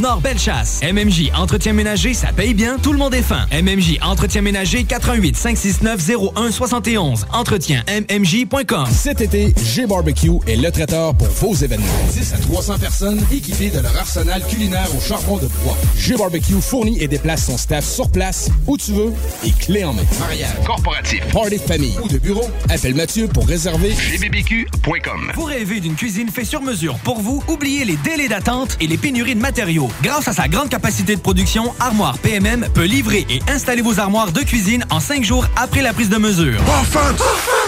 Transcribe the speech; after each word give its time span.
Nord 0.00 0.20
Bellechasse. 0.20 0.80
MMJ 0.82 1.30
Entretien 1.34 1.72
Ménager, 1.72 2.14
ça 2.14 2.28
paye 2.32 2.54
bien, 2.54 2.78
tout 2.82 2.92
le 2.92 2.98
monde 2.98 3.14
est 3.14 3.22
fin. 3.22 3.46
MMJ 3.52 3.98
Entretien 4.02 4.42
Ménager, 4.42 4.84
88 4.84 5.36
569 5.36 6.32
01 6.36 6.50
71. 6.50 7.26
Entretien 7.32 7.82
MMJ.com. 7.88 8.86
Cet 8.90 9.20
été, 9.20 9.54
G-Barbecue 9.62 10.38
est 10.46 10.56
le 10.56 10.70
traiteur 10.70 11.14
pour 11.14 11.28
vos 11.28 11.54
événements. 11.54 11.86
10 12.12 12.34
à 12.34 12.38
300 12.38 12.78
personnes 12.78 13.20
équipées 13.32 13.70
de 13.70 13.80
leur 13.80 13.96
arsenal 13.96 14.42
culinaire 14.46 14.88
au 14.96 15.00
charbon 15.00 15.36
de 15.36 15.46
bois. 15.64 15.76
G-Barbecue 15.98 16.60
fournit 16.60 17.00
et 17.02 17.08
déplace 17.08 17.46
son 17.46 17.58
staff 17.58 17.84
sur 17.84 18.10
place, 18.10 18.50
où 18.66 18.76
tu 18.76 18.92
veux, 18.92 19.12
et 19.44 19.52
clé 19.52 19.84
en 19.84 19.92
main. 19.92 20.02
Mariage, 20.20 20.54
corporatif, 20.66 21.20
Party 21.32 21.56
de 21.56 21.62
famille 21.62 21.96
ou 22.02 22.08
de 22.08 22.18
bureau, 22.18 22.48
appelle 22.68 22.94
Mathieu 22.94 23.28
pour 23.28 23.46
réserver 23.46 23.90
gbbq.com. 23.90 25.32
Vous 25.34 25.44
rêvez 25.44 25.80
d'une 25.80 25.94
cuisine 25.94 26.28
faite 26.28 26.46
sur 26.46 26.62
mesure 26.62 26.98
pour 26.98 27.20
vous? 27.20 27.42
Oubliez 27.48 27.84
les 27.84 27.96
délais 27.96 28.28
d'attente 28.28 28.76
et 28.80 28.86
les 28.86 28.96
pénuries 28.96 29.34
de 29.34 29.40
matériaux. 29.40 29.85
Grâce 30.02 30.28
à 30.28 30.32
sa 30.32 30.48
grande 30.48 30.68
capacité 30.68 31.16
de 31.16 31.20
production, 31.20 31.74
Armoire 31.80 32.18
PMM 32.18 32.68
peut 32.74 32.84
livrer 32.84 33.26
et 33.28 33.40
installer 33.48 33.82
vos 33.82 33.98
armoires 34.00 34.32
de 34.32 34.40
cuisine 34.40 34.84
en 34.90 35.00
cinq 35.00 35.24
jours 35.24 35.46
après 35.56 35.82
la 35.82 35.92
prise 35.92 36.08
de 36.08 36.16
mesure. 36.16 36.60
Offense! 36.80 37.20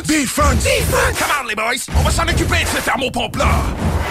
Defense! 0.07 0.65
Come 1.19 1.29
on, 1.43 1.47
les 1.49 1.55
boys! 1.55 1.85
On 1.97 2.03
va 2.03 2.11
s'en 2.11 2.23
occuper 2.25 2.63
de 2.65 2.69
ce 2.77 2.83
thermopompe-là! 2.85 3.49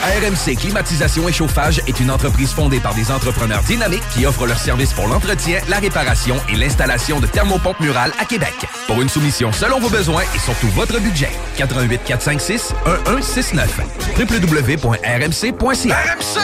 RMC 0.03 0.55
Climatisation 0.57 1.27
et 1.27 1.33
Chauffage 1.33 1.81
est 1.87 1.99
une 1.99 2.11
entreprise 2.11 2.51
fondée 2.51 2.79
par 2.79 2.93
des 2.93 3.11
entrepreneurs 3.11 3.63
dynamiques 3.63 4.03
qui 4.13 4.25
offrent 4.25 4.45
leurs 4.45 4.59
services 4.59 4.93
pour 4.93 5.07
l'entretien, 5.07 5.59
la 5.69 5.79
réparation 5.79 6.35
et 6.53 6.55
l'installation 6.55 7.19
de 7.19 7.27
thermopompes 7.27 7.79
murales 7.79 8.13
à 8.19 8.25
Québec. 8.25 8.53
Pour 8.85 9.01
une 9.01 9.09
soumission 9.09 9.51
selon 9.51 9.79
vos 9.79 9.89
besoins 9.89 10.23
et 10.35 10.39
surtout 10.39 10.67
votre 10.69 10.99
budget, 10.99 11.31
88 11.57 12.01
456 12.05 12.73
1169 13.07 13.79
www.rmc.ca 14.17 15.97
RMC! 15.97 16.37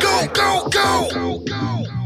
Go, 0.00 0.26
go, 0.34 0.68
go! 0.70 0.85
go, 0.86 1.08
go, 1.44 1.84
go. 1.84 2.05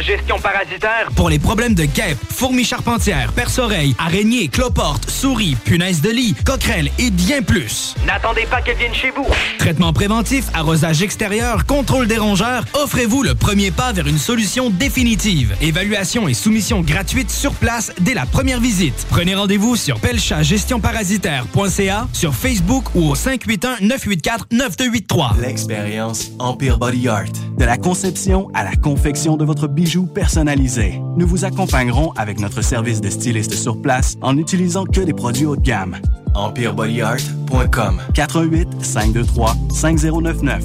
Gestion 0.00 0.38
Parasitaire. 0.38 1.08
Pour 1.16 1.28
les 1.28 1.38
problèmes 1.38 1.74
de 1.74 1.84
guêpes, 1.84 2.18
fourmis 2.30 2.64
charpentières, 2.64 3.32
perce-oreilles, 3.32 3.94
araignées, 3.98 4.48
cloportes, 4.48 5.10
souris, 5.10 5.56
punaises 5.64 6.00
de 6.00 6.10
lit, 6.10 6.34
coquerelles 6.44 6.90
et 6.98 7.10
bien 7.10 7.42
plus. 7.42 7.94
N'attendez 8.06 8.46
pas 8.50 8.62
qu'elles 8.62 8.76
viennent 8.76 8.94
chez 8.94 9.10
vous. 9.10 9.26
Traitement 9.58 9.92
préventif, 9.92 10.46
arrosage 10.54 11.02
extérieur, 11.02 11.66
contrôle 11.66 12.06
des 12.06 12.18
rongeurs, 12.18 12.64
offrez-vous 12.74 13.22
le 13.22 13.34
premier 13.34 13.70
pas 13.70 13.92
vers 13.92 14.06
une 14.06 14.18
solution 14.18 14.70
définitive. 14.70 15.54
Évaluation 15.60 16.28
et 16.28 16.34
soumission 16.34 16.80
gratuite 16.80 17.30
sur 17.30 17.52
place 17.52 17.92
dès 18.00 18.14
la 18.14 18.26
première 18.26 18.60
visite. 18.60 19.06
Prenez 19.10 19.34
rendez-vous 19.34 19.76
sur 19.76 19.98
pelchatgestionparasitaire.ca, 20.00 22.08
sur 22.12 22.34
Facebook 22.34 22.84
ou 22.94 23.10
au 23.10 23.14
581-984-9283. 23.14 25.40
L'expérience 25.40 26.30
Empire 26.38 26.78
Body 26.78 27.08
Art. 27.08 27.24
De 27.56 27.64
la 27.64 27.76
conception 27.76 28.50
à 28.54 28.64
la 28.64 28.74
confection 28.76 29.36
de 29.36 29.44
votre 29.44 29.66
bijou 29.84 30.06
personnalisé. 30.06 30.98
Nous 31.16 31.26
vous 31.26 31.44
accompagnerons 31.44 32.12
avec 32.12 32.40
notre 32.40 32.62
service 32.62 33.02
de 33.02 33.10
styliste 33.10 33.52
sur 33.52 33.80
place 33.80 34.16
en 34.22 34.32
n'utilisant 34.32 34.86
que 34.86 35.02
des 35.02 35.12
produits 35.12 35.44
haut 35.44 35.56
de 35.56 35.60
gamme. 35.60 35.96
EmpireBodyArt.com 36.34 38.00
88 38.14 38.68
523 38.80 39.54
5099 39.70 40.64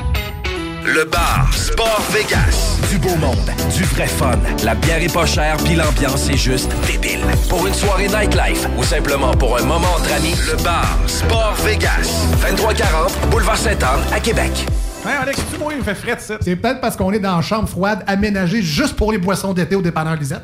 Le 0.83 1.05
bar 1.05 1.47
Sport 1.53 2.01
Vegas. 2.11 2.79
Du 2.89 2.97
beau 2.97 3.15
monde, 3.17 3.51
du 3.75 3.83
vrai 3.83 4.07
fun. 4.07 4.39
La 4.63 4.73
bière 4.73 5.01
est 5.01 5.13
pas 5.13 5.25
chère, 5.25 5.57
puis 5.57 5.75
l'ambiance 5.75 6.27
est 6.29 6.37
juste 6.37 6.71
débile. 6.87 7.21
Pour 7.49 7.67
une 7.67 7.73
soirée 7.73 8.07
nightlife 8.07 8.67
ou 8.77 8.83
simplement 8.83 9.31
pour 9.35 9.57
un 9.57 9.61
moment 9.61 9.87
entre 9.95 10.11
amis, 10.13 10.33
le 10.49 10.61
bar 10.63 10.97
Sport 11.05 11.53
Vegas. 11.63 12.25
2340 12.41 13.29
Boulevard 13.29 13.57
Sainte-Anne 13.57 14.01
à 14.11 14.19
Québec. 14.19 14.51
Hey 15.05 15.17
Alex, 15.21 15.39
tu 15.51 15.59
moi, 15.59 15.71
il 15.73 15.79
me 15.79 15.83
fait 15.83 15.95
frais 15.95 16.17
ça. 16.19 16.37
C'est 16.41 16.55
peut-être 16.55 16.81
parce 16.81 16.95
qu'on 16.95 17.11
est 17.11 17.19
dans 17.19 17.37
une 17.37 17.43
chambre 17.43 17.69
froide 17.69 18.03
aménagée 18.07 18.61
juste 18.61 18.95
pour 18.95 19.11
les 19.11 19.17
boissons 19.17 19.53
d'été 19.53 19.75
au 19.75 19.81
dépanneur 19.81 20.15
Lisette. 20.15 20.43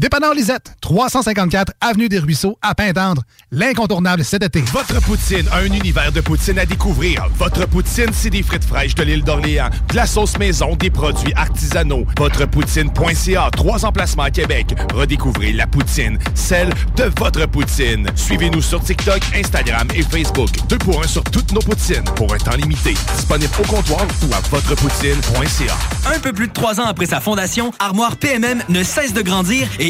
Dépanneur 0.00 0.32
Lisette, 0.32 0.76
354 0.80 1.74
Avenue 1.82 2.08
des 2.08 2.20
Ruisseaux, 2.20 2.56
à 2.62 2.74
Pintendre. 2.74 3.22
L'incontournable 3.52 4.24
cet 4.24 4.42
été. 4.42 4.62
Votre 4.72 4.98
poutine, 5.02 5.44
un 5.52 5.66
univers 5.66 6.10
de 6.10 6.22
poutine 6.22 6.58
à 6.58 6.64
découvrir. 6.64 7.26
Votre 7.36 7.66
poutine, 7.66 8.08
c'est 8.10 8.30
des 8.30 8.42
frites 8.42 8.64
fraîches 8.64 8.94
de 8.94 9.02
l'île 9.02 9.22
d'Orléans, 9.22 9.68
de 9.90 9.96
la 9.96 10.06
sauce 10.06 10.38
maison, 10.38 10.74
des 10.74 10.88
produits 10.88 11.34
artisanaux. 11.36 12.06
Votrepoutine.ca, 12.16 13.50
trois 13.52 13.84
emplacements 13.84 14.22
à 14.22 14.30
Québec. 14.30 14.74
Redécouvrez 14.94 15.52
la 15.52 15.66
poutine, 15.66 16.18
celle 16.34 16.70
de 16.96 17.04
votre 17.18 17.46
poutine. 17.46 18.08
Suivez-nous 18.14 18.62
sur 18.62 18.82
TikTok, 18.82 19.20
Instagram 19.34 19.86
et 19.94 20.02
Facebook. 20.02 20.48
Deux 20.70 20.78
pour 20.78 21.04
un 21.04 21.08
sur 21.08 21.24
toutes 21.24 21.52
nos 21.52 21.60
poutines, 21.60 22.04
pour 22.16 22.32
un 22.32 22.38
temps 22.38 22.56
limité. 22.56 22.94
Disponible 23.16 23.52
au 23.58 23.66
comptoir 23.66 24.06
ou 24.22 24.32
à 24.32 24.40
votrepoutine.ca. 24.48 25.76
Un 26.14 26.18
peu 26.20 26.32
plus 26.32 26.48
de 26.48 26.54
trois 26.54 26.80
ans 26.80 26.86
après 26.86 27.04
sa 27.04 27.20
fondation, 27.20 27.70
Armoire 27.78 28.16
PMM 28.16 28.62
ne 28.70 28.82
cesse 28.82 29.12
de 29.12 29.20
grandir 29.20 29.68
et 29.78 29.89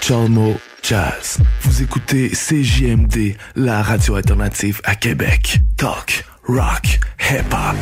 Chalmo 0.00 0.56
Jazz. 0.82 1.38
Vous 1.62 1.82
écoutez 1.82 2.30
CJMD, 2.30 3.36
la 3.56 3.82
radio 3.82 4.16
alternative 4.16 4.80
à 4.84 4.94
Québec. 4.94 5.60
Talk, 5.76 6.24
rock, 6.46 7.00
hip-hop, 7.30 7.76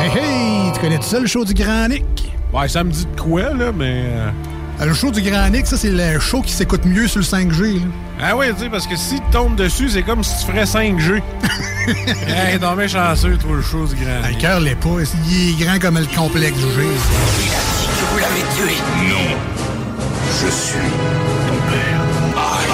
Hey, 0.00 0.10
hey! 0.10 0.72
Tu 0.72 0.80
connais 0.80 0.98
tout 0.98 1.04
ça, 1.04 1.20
le 1.20 1.26
show 1.26 1.44
du 1.44 1.54
Grand 1.54 1.88
Nick? 1.88 2.32
Ouais, 2.52 2.68
ça 2.68 2.84
me 2.84 2.90
dit 2.90 3.06
de 3.06 3.20
quoi, 3.20 3.52
là, 3.54 3.72
mais... 3.72 4.04
euh, 4.80 4.86
Le 4.86 4.94
show 4.94 5.10
du 5.10 5.22
Grand 5.22 5.48
Nick, 5.48 5.66
ça, 5.66 5.76
c'est 5.76 5.90
le 5.90 6.18
show 6.20 6.42
qui 6.42 6.52
s'écoute 6.52 6.84
mieux 6.84 7.06
sur 7.08 7.20
le 7.20 7.24
5G. 7.24 7.80
Là. 7.80 7.86
Ah 8.20 8.36
ouais, 8.36 8.52
tu 8.54 8.60
sais, 8.60 8.68
parce 8.68 8.86
que 8.86 8.96
si 8.96 9.16
tu 9.16 9.30
tombes 9.30 9.56
dessus, 9.56 9.88
c'est 9.90 10.02
comme 10.02 10.22
si 10.22 10.38
tu 10.38 10.50
ferais 10.50 10.64
5G. 10.64 11.14
hey, 12.26 12.58
t'es 12.58 12.76
bien 12.76 12.88
chanceux, 12.88 13.36
toi, 13.36 13.56
le 13.56 13.62
show 13.62 13.86
du 13.86 13.94
grand. 13.94 14.28
Le 14.28 14.40
cœur 14.40 14.60
l'est 14.60 14.74
pas. 14.74 14.88
Il 15.28 15.50
est 15.50 15.64
grand 15.64 15.78
comme 15.78 15.98
le 15.98 16.06
complexe 16.16 16.56
du 16.56 16.62
G. 16.62 16.82
Vous 18.10 18.18
l'avez 18.18 18.40
tué. 18.56 18.74
Non. 19.08 19.36
Je 20.42 20.50
suis 20.50 20.78
ton 21.48 21.70
père. 21.70 22.00
I, 22.36 22.66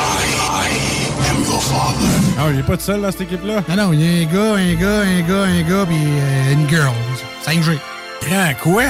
I 0.48 1.30
am 1.30 1.44
your 1.44 1.62
father. 1.62 2.08
Ah, 2.38 2.50
il 2.52 2.58
est 2.60 2.62
pas 2.62 2.76
tout 2.76 2.84
seul, 2.84 3.00
dans 3.00 3.10
cette 3.10 3.22
équipe-là? 3.22 3.62
Non, 3.68 3.76
non, 3.76 3.92
il 3.92 4.00
y 4.00 4.04
a 4.04 4.28
un 4.28 4.32
gars, 4.32 4.54
un 4.54 4.74
gars, 4.74 5.00
un 5.02 5.20
gars, 5.20 5.42
un 5.44 5.62
gars, 5.62 5.86
puis 5.86 5.96
euh, 5.96 6.52
une 6.52 6.68
girl. 6.68 6.92
5G. 7.46 7.78
Grand 8.28 8.52
quoi? 8.62 8.84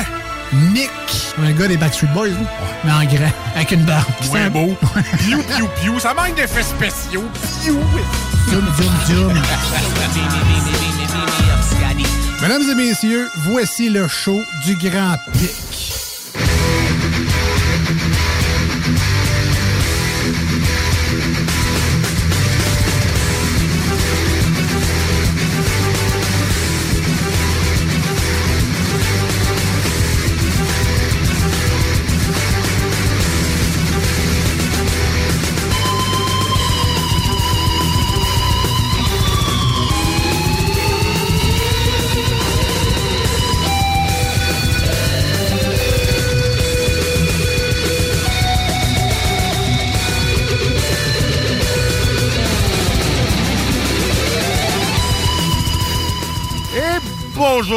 Nick. 0.52 0.90
Un 1.42 1.52
gars 1.52 1.68
des 1.68 1.76
Backstreet 1.76 2.08
Boys, 2.08 2.28
là. 2.28 2.34
Mais 2.84 2.92
en 2.92 3.04
grand, 3.04 3.32
avec 3.54 3.70
une 3.70 3.84
barbe. 3.84 4.04
Ouais, 4.32 4.50
beau. 4.50 4.76
Piou, 5.18 5.42
piou, 5.42 5.68
piou. 5.80 5.98
Ça 5.98 6.14
manque 6.14 6.34
d'effets 6.34 6.62
spéciaux. 6.62 7.24
Piou. 7.62 7.80
Zoom, 8.50 8.66
zoom, 8.76 8.92
zoom. 9.06 9.42
Mesdames 12.42 12.62
et 12.70 12.74
messieurs, 12.74 13.30
voici 13.36 13.88
le 13.88 14.08
show 14.08 14.42
du 14.64 14.76
Grand 14.76 15.16
Pic. 15.32 15.71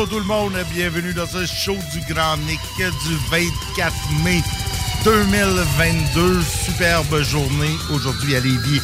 Bonjour 0.05 0.17
tout 0.17 0.27
le 0.27 0.33
monde, 0.33 0.53
bienvenue 0.73 1.13
dans 1.13 1.25
ce 1.25 1.45
show 1.45 1.75
du 1.93 1.99
Grand 2.13 2.37
Nick 2.37 2.59
du 2.77 3.15
24 3.29 3.93
mai 4.23 4.41
2022. 5.03 6.41
Superbe 6.41 7.21
journée 7.21 7.75
aujourd'hui 7.91 8.35
à 8.35 8.39
Lévis 8.39 8.81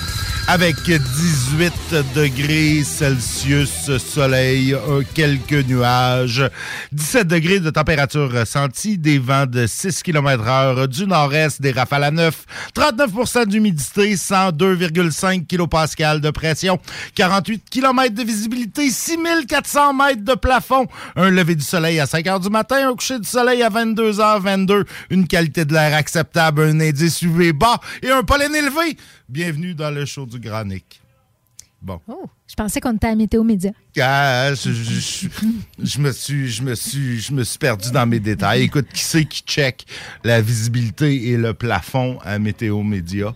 avec 0.53 0.75
18 0.83 2.13
degrés 2.13 2.83
Celsius, 2.83 3.97
soleil, 3.99 4.73
euh, 4.73 5.01
quelques 5.13 5.65
nuages, 5.65 6.43
17 6.91 7.25
degrés 7.25 7.61
de 7.61 7.69
température 7.69 8.29
ressentie, 8.29 8.97
des 8.97 9.17
vents 9.17 9.45
de 9.45 9.65
6 9.65 10.03
km 10.03 10.45
heure 10.45 10.89
du 10.89 11.07
nord-est, 11.07 11.61
des 11.61 11.71
rafales 11.71 12.03
à 12.03 12.11
9, 12.11 12.45
39% 12.75 13.45
d'humidité, 13.45 14.15
102,5 14.15 15.47
kPa 15.47 16.19
de 16.19 16.29
pression, 16.31 16.77
48 17.15 17.69
km 17.69 18.13
de 18.13 18.23
visibilité, 18.23 18.89
6400 18.89 19.93
mètres 19.93 20.25
de 20.25 20.33
plafond, 20.33 20.85
un 21.15 21.29
lever 21.29 21.55
du 21.55 21.63
soleil 21.63 21.97
à 22.01 22.05
5 22.05 22.25
h 22.25 22.41
du 22.41 22.49
matin, 22.49 22.89
un 22.89 22.93
coucher 22.93 23.19
du 23.19 23.27
soleil 23.27 23.63
à 23.63 23.69
22h22, 23.69 24.83
une 25.11 25.29
qualité 25.29 25.63
de 25.63 25.73
l'air 25.73 25.95
acceptable, 25.95 26.63
un 26.63 26.81
indice 26.81 27.21
UV 27.21 27.53
bas 27.53 27.79
et 28.03 28.11
un 28.11 28.23
pollen 28.23 28.53
élevé. 28.53 28.97
Bienvenue 29.35 29.73
dans 29.73 29.91
le 29.91 30.03
show 30.05 30.25
du 30.25 30.41
Grand 30.41 30.65
Nick. 30.65 31.01
Bon. 31.81 32.01
Oh, 32.05 32.25
je 32.49 32.53
pensais 32.53 32.81
qu'on 32.81 32.97
était 32.97 33.07
à 33.07 33.15
Météo 33.15 33.43
Média. 33.45 33.71
Ah, 33.97 34.51
je, 34.53 34.73
je- 34.73 34.83
je- 34.99 35.27
je 35.81 35.99
me 35.99 36.11
suis, 36.11 36.49
je 36.49 36.61
me 36.61 36.75
suis, 36.75 37.21
je 37.21 37.31
me 37.31 37.43
suis 37.45 37.57
perdu 37.57 37.91
dans 37.91 38.05
mes 38.05 38.19
détails. 38.19 38.63
Écoute, 38.63 38.87
qui 38.93 39.01
c'est 39.01 39.23
qui 39.23 39.41
check 39.43 39.85
la 40.25 40.41
visibilité 40.41 41.29
et 41.29 41.37
le 41.37 41.53
plafond 41.53 42.19
à 42.25 42.37
Météo 42.39 42.83
Média? 42.83 43.33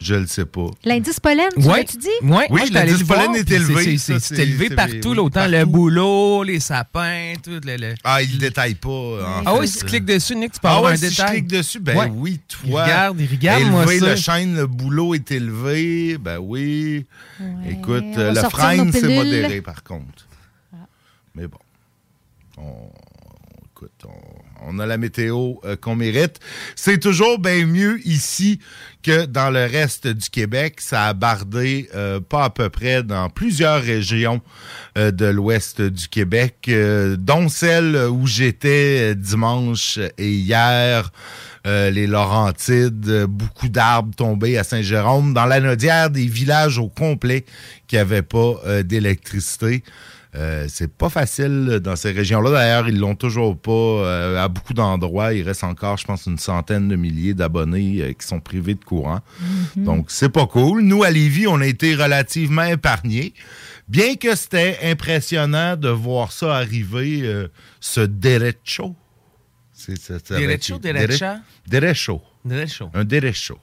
Je 0.00 0.14
le 0.14 0.26
sais 0.28 0.44
pas. 0.46 0.66
L'indice 0.84 1.18
pollen, 1.18 1.48
tu 1.58 1.66
Ouais. 1.66 1.78
l'as-tu 1.78 1.96
dit? 1.96 2.06
Ouais, 2.22 2.46
Oui, 2.50 2.60
allé 2.62 2.92
l'indice 2.92 3.02
pollen 3.02 3.34
est 3.34 3.50
élevé, 3.50 3.98
c'est- 3.98 4.38
élevé 4.38 4.70
partout, 4.70 5.10
oui, 5.10 5.16
le 5.48 5.64
boulot, 5.64 6.44
les 6.44 6.60
sapins, 6.60 7.32
tout. 7.42 7.58
Le, 7.64 7.76
le- 7.76 7.94
Ah, 8.04 8.22
il 8.22 8.38
détaille 8.38 8.76
pas. 8.76 8.88
en 8.88 9.42
Ah 9.44 9.54
oui, 9.58 9.66
si 9.66 9.78
tu 9.80 9.86
cliques 9.86 10.04
dessus, 10.04 10.36
Nick, 10.36 10.52
tu 10.52 10.60
peux 10.60 10.68
Ah 10.68 10.76
avoir 10.76 10.92
ouais, 10.92 10.92
un 10.92 10.96
si 10.96 11.06
je 11.06 11.10
détail. 11.10 11.30
clique 11.38 11.46
dessus, 11.48 11.80
ben 11.80 11.96
Ouais. 11.96 12.10
oui, 12.14 12.40
Il 12.64 12.70
toi. 12.70 12.84
regarde, 12.84 13.20
il 13.20 13.28
regarde, 13.28 13.60
élevé, 13.62 13.70
moi, 13.70 13.86
ça. 13.98 14.06
le 14.06 14.16
chaîne, 14.16 14.54
le 14.56 14.66
boulot 14.68 15.14
est 15.14 15.30
élevé. 15.32 16.16
Ben 16.18 16.38
oui. 16.38 17.04
Écoute, 17.68 18.04
euh, 18.18 18.32
nos 18.34 18.36
c'est 18.92 19.08
modéré, 19.16 19.60
par 19.62 19.82
contre. 19.82 20.26
Mais 21.34 21.46
bon. 21.48 21.58
On, 22.56 22.90
écoute, 23.72 23.90
on, 24.04 24.10
on 24.66 24.78
a 24.78 24.86
la 24.86 24.98
météo 24.98 25.54
euh, 25.64 25.76
qu'on 25.76 25.96
mérite. 25.96 26.38
C'est 26.76 26.98
toujours 26.98 27.38
bien 27.38 27.66
mieux 27.66 28.00
ici 28.06 28.58
que 29.02 29.26
dans 29.26 29.50
le 29.50 29.64
reste 29.64 30.06
du 30.06 30.28
Québec. 30.30 30.80
Ça 30.80 31.06
a 31.06 31.14
bardé 31.14 31.88
euh, 31.94 32.20
pas 32.20 32.44
à 32.44 32.50
peu 32.50 32.68
près 32.68 33.02
dans 33.02 33.30
plusieurs 33.30 33.82
régions 33.82 34.40
euh, 34.96 35.10
de 35.10 35.26
l'ouest 35.26 35.80
du 35.80 36.08
Québec, 36.08 36.70
dont 37.18 37.48
celle 37.48 37.96
où 38.10 38.26
j'étais 38.26 39.14
dimanche 39.14 39.98
et 40.18 40.32
hier. 40.32 41.10
Les 41.64 42.06
Laurentides, 42.06 43.26
beaucoup 43.28 43.68
d'arbres 43.68 44.14
tombés 44.16 44.56
à 44.56 44.64
Saint-Jérôme, 44.64 45.34
dans 45.34 45.44
la 45.44 45.60
Nodière, 45.60 46.08
des 46.08 46.24
villages 46.24 46.78
au 46.78 46.88
complet 46.88 47.44
qui 47.88 47.96
n'avaient 47.96 48.22
pas 48.22 48.54
d'électricité. 48.84 49.82
Euh, 50.34 50.66
c'est 50.68 50.92
pas 50.92 51.08
facile 51.08 51.80
dans 51.82 51.96
ces 51.96 52.12
régions-là. 52.12 52.50
D'ailleurs, 52.50 52.88
ils 52.88 52.98
l'ont 52.98 53.14
toujours 53.14 53.56
pas 53.56 53.70
euh, 53.72 54.44
à 54.44 54.48
beaucoup 54.48 54.74
d'endroits. 54.74 55.32
Il 55.32 55.42
reste 55.42 55.64
encore, 55.64 55.96
je 55.96 56.04
pense, 56.04 56.26
une 56.26 56.38
centaine 56.38 56.88
de 56.88 56.96
milliers 56.96 57.32
d'abonnés 57.34 58.02
euh, 58.02 58.12
qui 58.12 58.26
sont 58.26 58.40
privés 58.40 58.74
de 58.74 58.84
courant. 58.84 59.20
Donc, 59.76 60.10
c'est 60.10 60.28
pas 60.28 60.46
cool. 60.46 60.82
Nous, 60.82 61.02
à 61.02 61.10
Lévis, 61.10 61.46
on 61.46 61.60
a 61.60 61.66
été 61.66 61.94
relativement 61.94 62.64
épargnés. 62.64 63.32
Bien 63.88 64.16
que 64.16 64.36
c'était 64.36 64.78
impressionnant 64.82 65.76
de 65.76 65.88
voir 65.88 66.30
ça 66.30 66.56
arriver, 66.56 67.46
ce 67.80 68.02
derecho. 68.02 68.94
C'est 69.72 70.30
derecha? 70.82 71.40
Derecho. 71.66 72.22
Derecho. 72.44 72.90
Un 72.92 73.04
derecho. 73.04 73.58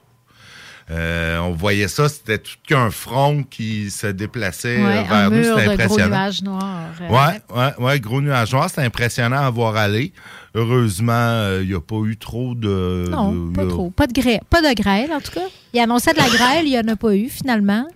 Euh, 0.88 1.38
on 1.40 1.50
voyait 1.50 1.88
ça, 1.88 2.08
c'était 2.08 2.38
tout 2.38 2.54
qu'un 2.66 2.90
front 2.90 3.42
qui 3.42 3.90
se 3.90 4.06
déplaçait 4.06 4.76
Ouais, 4.76 4.84
euh, 4.98 5.00
un 5.10 5.28
vers 5.28 5.30
nous. 5.30 5.36
mur 5.38 5.44
C'était 5.58 5.60
de 5.62 5.64
gros 5.64 5.72
impressionnant. 5.72 6.08
nuages 6.16 6.42
noirs. 6.42 6.90
euh, 7.00 7.08
Ouais, 7.08 7.40
ouais, 7.56 7.84
ouais, 7.84 8.00
gros 8.00 8.20
nuage 8.20 8.52
noir, 8.52 8.68
c'était 8.68 8.82
impressionnant 8.82 9.38
à 9.44 9.50
voir 9.50 9.74
aller. 9.76 10.12
Heureusement, 10.54 11.12
euh, 11.12 11.60
il 11.62 11.68
n'y 11.70 11.74
a 11.74 11.80
pas 11.80 12.00
eu 12.04 12.16
trop 12.16 12.54
de. 12.54 13.06
Non, 13.10 13.32
de- 13.32 13.52
pas 13.52 13.62
a- 13.62 13.66
trop. 13.66 13.90
Pas 13.90 14.06
de, 14.06 14.12
grêle, 14.12 14.40
pas 14.48 14.62
de 14.62 14.74
grêle, 14.74 15.10
en 15.12 15.20
tout 15.20 15.32
cas. 15.32 15.46
Il 15.74 15.80
annonçait 15.80 16.12
de 16.12 16.18
la 16.18 16.28
grêle, 16.28 16.66
il 16.66 16.70
n'y 16.70 16.78
en 16.78 16.88
a 16.88 16.96
pas 16.96 17.14
eu, 17.14 17.28
finalement. 17.28 17.86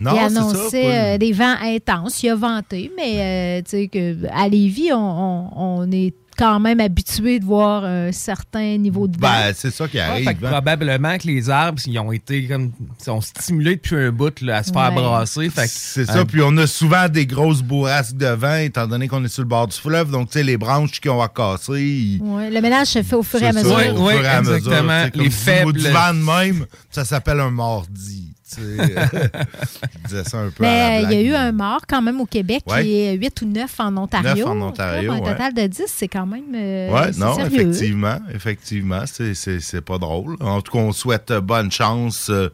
Non, 0.00 0.12
il 0.14 0.18
ça, 0.18 0.24
annonçait 0.26 1.14
euh, 1.14 1.18
des 1.18 1.32
vents 1.32 1.56
intenses. 1.60 2.22
Il 2.22 2.30
a 2.30 2.34
vanté, 2.36 2.90
mais 2.96 3.58
euh, 3.58 3.62
tu 3.62 3.70
sais 3.70 3.88
que 3.88 4.16
à 4.32 4.48
Lévis, 4.48 4.92
on, 4.92 4.96
on- 4.96 5.50
on 5.82 5.92
est 5.92 6.14
quand 6.38 6.60
même 6.60 6.78
habitués 6.80 7.40
de 7.40 7.44
voir 7.44 7.84
un 7.84 8.12
certain 8.12 8.76
niveau 8.78 9.08
de 9.08 9.14
vent. 9.18 9.28
Ben, 9.28 9.52
c'est 9.54 9.70
ça 9.72 9.88
qui 9.88 9.96
Ouais, 9.96 10.02
arrive. 10.02 10.24
fait 10.28 10.34
que 10.36 10.46
hein. 10.46 10.50
probablement 10.50 11.18
que 11.18 11.26
les 11.26 11.50
arbres, 11.50 11.80
ils 11.86 11.98
ont 11.98 12.12
été 12.12 12.46
comme. 12.46 12.70
Ils 13.00 13.04
sont 13.04 13.20
stimulés 13.20 13.76
depuis 13.76 13.96
un 13.96 14.10
bout 14.12 14.40
là, 14.40 14.58
à 14.58 14.62
se 14.62 14.72
faire 14.72 14.88
Ouais. 14.90 14.94
brasser. 15.02 15.50
Fait 15.50 15.62
que- 15.62 15.68
C'est 15.68 16.06
ça, 16.06 16.24
puis 16.24 16.40
on 16.42 16.56
a 16.58 16.66
souvent 16.66 17.08
des 17.08 17.26
grosses 17.26 17.62
bourrasques 17.62 18.16
de 18.16 18.26
vent, 18.26 18.56
étant 18.56 18.86
donné 18.86 19.08
qu'on 19.08 19.24
est 19.24 19.28
sur 19.28 19.42
le 19.42 19.48
bord 19.48 19.66
du 19.68 19.76
fleuve. 19.76 20.10
Donc, 20.10 20.28
tu 20.30 20.34
sais, 20.34 20.42
les 20.44 20.56
branches 20.56 21.00
qui 21.00 21.08
ont 21.08 21.20
à 21.20 21.28
casser, 21.28 21.82
ils- 21.82 22.20
Ouais, 22.22 22.50
le 22.50 22.60
ménage 22.60 22.88
se 22.88 23.02
fait 23.02 23.16
au 23.16 23.22
fur 23.22 23.42
et 23.42 23.46
à 23.46 23.52
mesure. 23.52 23.78
ça, 23.78 23.92
au 23.94 24.06
Oui, 24.06 24.14
fur 24.14 24.24
et 24.24 24.28
à 24.28 24.40
mesure. 24.40 24.54
exactement. 24.56 25.04
Les 25.14 25.30
faibles- 25.30 25.72
Du 25.72 25.88
vent 25.88 26.14
de 26.14 26.18
même, 26.44 26.66
ça 26.90 27.04
s'appelle 27.04 27.40
un 27.40 27.50
mardi. 27.50 28.34
Tu 28.48 28.60
sais. 28.60 28.76
Je 30.04 30.08
disais 30.08 30.24
ça 30.24 30.38
un 30.38 30.50
peu 30.50 30.64
à 30.64 30.66
la 30.66 30.72
Mais 31.00 31.04
euh, 31.04 31.08
il 31.10 31.12
y 31.12 31.16
a 31.16 31.22
eu 31.22 31.34
un 31.34 31.52
mort 31.52 31.82
quand 31.88 32.00
même 32.02 32.20
au 32.20 32.26
Québec, 32.26 32.62
Ouais. 32.66 32.82
qui 32.82 33.00
est 33.00 33.14
8 33.14 33.42
ou 33.42 33.46
9 33.46 33.80
en 33.80 33.96
Ontario. 33.96 34.46
En 34.46 34.60
Ontario, 34.60 35.12
Un 35.12 35.18
ouais. 35.20 35.32
total 35.32 35.54
de 35.54 35.66
10, 35.66 35.84
c'est 35.86 36.08
quand 36.08 36.26
même 36.26 36.44
euh, 36.54 36.90
Ouais, 36.92 37.12
c'est 37.12 37.20
non, 37.20 37.34
sérieux. 37.34 37.52
effectivement, 37.60 38.18
effectivement, 38.34 39.02
c'est- 39.06 39.80
pas 39.80 39.98
drôle. 39.98 40.36
En 40.40 40.60
tout 40.62 40.72
cas, 40.72 40.78
on 40.78 40.92
souhaite 40.92 41.32
bonne 41.32 41.70
chance 41.70 42.28
euh, 42.30 42.48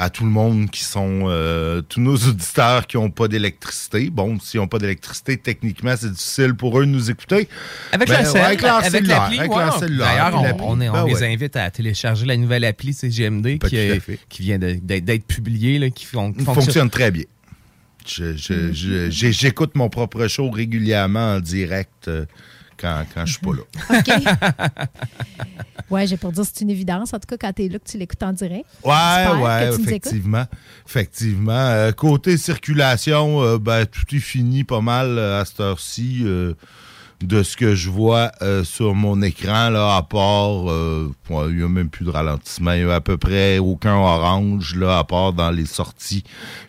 à 0.00 0.10
tout 0.10 0.22
le 0.22 0.30
monde 0.30 0.70
qui 0.70 0.84
sont, 0.84 1.22
euh, 1.26 1.82
tous 1.82 2.00
nos 2.00 2.14
auditeurs 2.16 2.86
qui 2.86 2.96
n'ont 2.96 3.10
pas 3.10 3.26
d'électricité. 3.26 4.10
Bon, 4.10 4.38
s'ils 4.38 4.60
n'ont 4.60 4.68
pas 4.68 4.78
d'électricité, 4.78 5.36
techniquement, 5.36 5.94
c'est 5.98 6.12
difficile 6.12 6.54
pour 6.54 6.78
eux 6.78 6.86
de 6.86 6.90
nous 6.92 7.10
écouter. 7.10 7.48
Avec 7.90 8.06
Ben, 8.08 8.22
la 8.22 8.32
ouais, 8.32 8.40
avec 8.40 8.62
leur 8.62 8.76
avec 8.76 8.90
cellulaire, 8.92 9.28
cellulaire, 9.76 10.06
D'ailleurs, 10.30 10.34
on, 10.60 10.76
on 10.76 10.80
est- 10.80 10.88
on 10.88 10.92
Ben 10.92 11.04
les 11.06 11.14
ouais. 11.14 11.32
invite 11.34 11.56
à 11.56 11.68
télécharger 11.72 12.26
la 12.26 12.36
nouvelle 12.36 12.64
appli 12.64 12.92
CGMD 12.94 13.58
qui, 13.58 13.74
est- 13.76 14.00
qui 14.28 14.42
vient 14.42 14.58
d'être 14.60 15.24
publiée, 15.26 15.80
là, 15.80 15.90
qui 15.90 16.04
fon- 16.06 16.32
qui 16.32 16.40
Il 16.42 16.44
fonctionne 16.44 16.90
très 16.90 17.10
bien. 17.10 17.24
Je- 18.06 18.36
je- 18.36 18.72
je- 18.72 19.10
J'écoute 19.10 19.72
mon 19.74 19.88
propre 19.88 20.28
show 20.28 20.48
régulièrement 20.48 21.34
en 21.34 21.40
direct 21.40 22.06
euh, 22.06 22.24
quand, 22.78 23.04
quand 23.14 23.26
je 23.26 23.32
suis 23.32 23.40
pas 23.40 23.52
là. 23.52 24.86
Ouais, 25.90 26.06
j'ai 26.06 26.16
pour 26.18 26.32
dire 26.32 26.44
c'est 26.44 26.60
une 26.62 26.70
évidence. 26.70 27.14
En 27.14 27.18
tout 27.18 27.26
cas, 27.26 27.36
quand 27.38 27.52
tu 27.54 27.64
es 27.64 27.68
là, 27.68 27.78
que 27.78 27.88
tu 27.88 27.96
l'écoutes 27.96 28.22
en 28.22 28.32
direct. 28.32 28.66
Nous 29.68 29.74
écoutes. 29.74 29.86
effectivement. 29.86 30.44
Effectivement. 30.86 31.52
Euh, 31.52 31.92
côté 31.92 32.36
circulation, 32.36 33.42
euh, 33.42 33.58
ben, 33.58 33.86
tout 33.86 34.04
est 34.14 34.18
fini 34.20 34.64
pas 34.64 34.80
mal 34.80 35.18
euh, 35.18 35.40
à 35.40 35.44
cette 35.44 35.60
heure-ci. 35.60 36.20
euh, 36.24 36.54
de 37.20 37.42
ce 37.42 37.56
que 37.56 37.74
je 37.74 37.90
vois 37.90 38.30
sur 38.62 38.94
mon 38.94 39.22
écran, 39.22 39.70
là, 39.70 39.96
à 39.96 40.02
part, 40.02 40.66
il 41.48 41.56
n'y 41.56 41.64
a 41.64 41.68
même 41.68 41.88
plus 41.88 42.04
de 42.04 42.10
ralentissement. 42.10 42.70
Il 42.74 42.84
n'y 42.84 42.92
a 42.92 42.94
à 42.94 43.00
peu 43.00 43.16
près 43.16 43.58
aucun 43.58 43.96
orange, 43.96 44.76
là, 44.76 44.98
à 44.98 45.02
part 45.02 45.32
dans 45.32 45.50
les 45.50 45.66
sorties 45.66 46.22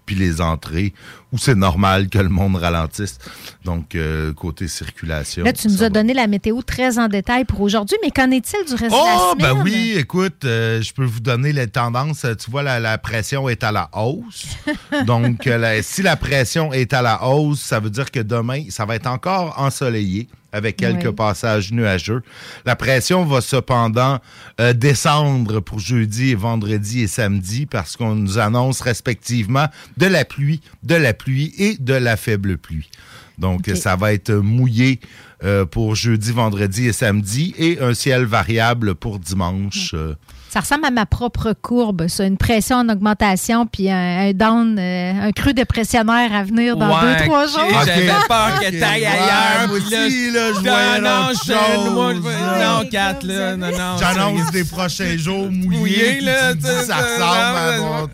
puis 0.08 0.16
les 0.16 0.42
entrées, 0.42 0.96
où 1.32 1.38
c'est 1.38 1.56
normal 1.56 2.10
que 2.10 2.18
le 2.18 2.30
monde 2.30 2.56
ralentisse. 2.56 3.18
Donc, 3.64 3.94
euh, 3.96 4.34
côté 4.34 4.68
circulation. 4.68 5.44
Là, 5.44 5.54
tu 5.54 5.68
nous 5.68 5.84
as 5.84 5.90
donné 5.90 6.14
la 6.14 6.26
météo 6.28 6.62
très 6.62 6.98
en 6.98 7.08
détail 7.08 7.46
pour 7.46 7.62
aujourd'hui, 7.62 7.98
mais 8.04 8.10
qu'en 8.12 8.32
est-il 8.32 8.66
du 8.66 8.74
reste 8.74 8.96
Oh, 8.98 9.36
de 9.36 9.42
la 9.42 9.48
semaine? 9.48 9.58
ben 9.58 9.64
oui, 9.64 9.94
écoute, 9.98 10.44
euh, 10.46 10.82
je 10.82 10.92
peux 10.94 11.06
vous 11.06 11.20
donner 11.20 11.54
les 11.54 11.68
tendances. 11.68 12.26
Tu 12.44 12.50
vois, 12.50 12.64
la, 12.64 12.80
la 12.80 12.98
pression 12.98 13.48
est 13.48 13.64
à 13.64 13.72
la 13.72 13.90
hausse. 13.94 14.46
Donc, 15.06 15.46
euh, 15.48 15.58
la- 15.58 15.84
si 15.84 16.02
la 16.02 16.16
pression 16.16 16.74
est 16.74 16.94
à 16.94 17.02
la 17.02 17.24
hausse, 17.28 17.62
ça 17.62 17.80
veut 17.80 17.90
dire 17.92 18.10
que 18.12 18.20
demain, 18.20 18.64
ça 18.70 18.86
va 18.86 18.96
être 18.96 19.08
encore 19.08 19.54
ensoleillé 19.60 20.28
avec 20.51 20.77
quelques 20.77 21.06
Oui. 21.08 21.13
passages 21.15 21.72
nuageux. 21.72 22.22
La 22.65 22.75
pression 22.75 23.25
va 23.25 23.41
cependant 23.41 24.20
euh, 24.60 24.74
descendre 24.74 25.60
pour 25.60 25.79
jeudi 25.79 26.32
et 26.32 26.36
vendredi 26.36 27.01
et 27.01 27.08
samedi 27.08 27.65
parce 27.65 27.96
qu'on 27.98 28.15
nous 28.15 28.38
annonce 28.39 28.82
respectivement 28.82 29.68
de 29.98 30.06
la 30.08 30.25
pluie, 30.25 30.62
de 30.84 30.96
la 30.96 31.13
pluie 31.13 31.53
et 31.58 31.75
de 31.79 31.94
la 31.94 32.18
faible 32.18 32.58
pluie. 32.58 32.89
Donc, 33.38 33.70
ça 33.75 33.96
va 33.96 34.12
être 34.13 34.34
mouillé 34.34 35.00
euh, 35.46 35.65
pour 35.65 35.96
jeudi, 35.96 36.32
vendredi 36.34 36.88
et 36.88 36.94
samedi 36.94 37.53
et 37.58 37.79
un 37.79 37.94
ciel 37.94 38.25
variable 38.25 38.96
pour 38.96 39.18
dimanche. 39.20 39.91
euh. 39.94 40.15
Ça 40.51 40.62
ressemble 40.62 40.86
à 40.86 40.89
ma 40.89 41.06
propre 41.06 41.53
courbe, 41.53 42.08
ça. 42.08 42.25
Une 42.25 42.38
pression 42.38 42.77
en 42.77 42.89
augmentation, 42.89 43.68
puis 43.68 43.89
un, 43.91 44.29
un 44.29 44.34
down, 44.34 44.77
euh, 44.79 45.27
un 45.27 45.32
creux 45.32 45.53
dépressionnaire 45.53 46.34
à 46.34 46.44
venir 46.44 46.75
dans 46.75 46.89
Ouais, 46.89 47.20
deux, 47.20 47.25
trois 47.25 47.46
jours. 47.46 47.60
J'avais 47.86 48.08
peur 48.27 48.60
que 48.60 48.79
t'ailles 48.79 49.01
ouais, 49.01 49.06
ailleurs. 49.08 49.70
puis 49.72 49.89
là, 49.91 50.06
aussi, 50.08 50.32
là, 50.32 50.41
je 50.53 50.60
non, 51.01 51.10
non, 51.10 51.27
je- 51.46 51.89
moi, 51.91 52.13
non, 52.15 52.79
là. 52.79 52.84
Kat, 52.91 53.20
là, 53.24 53.56
non, 53.58 53.68
non. 53.72 53.98
J'annonce 54.00 54.51
des 54.51 54.63
prochains 54.63 55.18
jours 55.18 55.50
mouillés. 55.51 56.20
Là, 56.22 56.53
ça 56.60 56.96
ressemble 56.96 57.58
à 57.58 57.77
mon... 57.77 58.08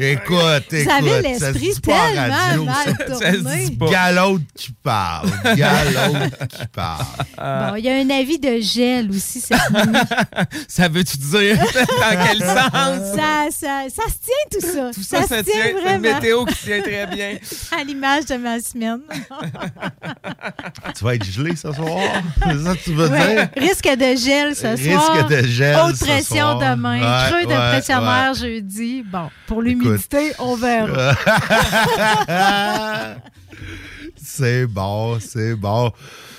Écoute, 0.00 0.72
écoute, 0.72 0.94
Vous 1.02 1.08
avez 1.10 1.34
ça 1.38 1.52
se 1.52 1.58
l'esprit 1.58 1.80
tellement 1.80 2.36
radio, 2.36 2.64
mal 2.64 2.96
tourné. 3.08 3.76
Galaude 3.90 4.42
qui 4.54 4.72
parle. 4.82 5.28
Galaude 5.56 6.30
qui 6.48 6.66
parle. 6.72 7.04
Bon, 7.36 7.74
il 7.76 7.84
y 7.84 7.88
a 7.90 7.96
un 7.96 8.10
avis 8.10 8.38
de 8.38 8.60
gel 8.60 9.10
aussi 9.10 9.40
cette 9.40 9.58
nuit. 9.70 9.98
Ça 10.68 10.86
veut-tu 10.88 11.16
dire? 11.18 11.56
Dans 11.74 12.26
quel 12.26 12.38
sens? 12.38 13.16
ça, 13.16 13.46
ça, 13.50 13.82
ça 13.88 14.02
se 14.04 14.18
tient 14.24 14.48
tout 14.52 14.60
ça. 14.66 14.90
Tout 14.94 15.02
ça, 15.02 15.22
ça 15.22 15.38
se 15.38 15.42
tient. 15.50 15.62
tient 15.62 15.80
vraiment. 15.82 15.98
météo 16.14 16.44
qui 16.44 16.54
tient 16.54 16.80
très 16.82 17.06
bien. 17.08 17.38
À 17.80 17.82
l'image 17.84 18.24
de 18.26 18.36
ma 18.36 18.60
semaine. 18.60 19.00
Tu 20.96 21.04
vas 21.04 21.14
être 21.16 21.24
gelé 21.24 21.56
ce 21.56 21.72
soir? 21.72 21.98
C'est 22.44 22.58
ça 22.64 22.74
que 22.74 22.82
tu 22.84 22.92
veux 22.94 23.08
Ouais. 23.08 23.34
dire? 23.34 23.48
Risque 23.56 23.88
de 23.96 24.16
gel 24.16 24.54
ce 24.54 24.66
Risque 24.76 24.90
soir. 24.92 25.26
de 25.28 25.42
gel 25.42 25.76
Haute 25.76 25.96
ce 25.96 26.04
pression 26.04 26.36
soir. 26.58 26.58
demain. 26.76 27.00
Ouais, 27.00 27.30
Creux 27.30 27.42
de 27.44 27.48
ouais, 27.48 27.70
pression 27.72 27.98
ouais. 27.98 28.04
mer 28.04 28.34
jeudi. 28.34 29.02
Bon, 29.02 29.28
pour 29.46 29.62
l'humidité, 29.62 29.87
on 30.38 30.56
verra. 30.56 31.14
c'est 34.16 34.66
bon, 34.66 35.18
c'est 35.20 35.54
bon. 35.54 35.92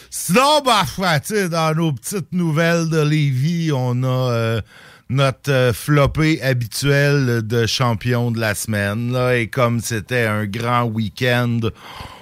Sinon, 0.10 0.62
bah, 0.66 0.86
foi, 0.88 1.20
tu 1.20 1.36
sais, 1.36 1.50
dans 1.50 1.76
nos 1.76 1.94
petites 1.94 2.34
nouvelles 2.34 2.90
de 2.90 3.02
Lévis, 3.02 3.72
on 3.72 4.04
a 4.04 4.08
euh, 4.08 4.62
notre 5.10 5.52
euh, 5.52 5.74
flopé 5.74 6.42
habituel 6.42 7.42
de 7.46 7.66
champion 7.66 8.32
de 8.32 8.40
la 8.40 8.56
semaine. 8.56 9.12
Là, 9.12 9.38
et 9.38 9.48
comme 9.48 9.80
c'était 9.80 10.26
un 10.26 10.46
grand 10.46 10.86
week-end, 10.86 11.60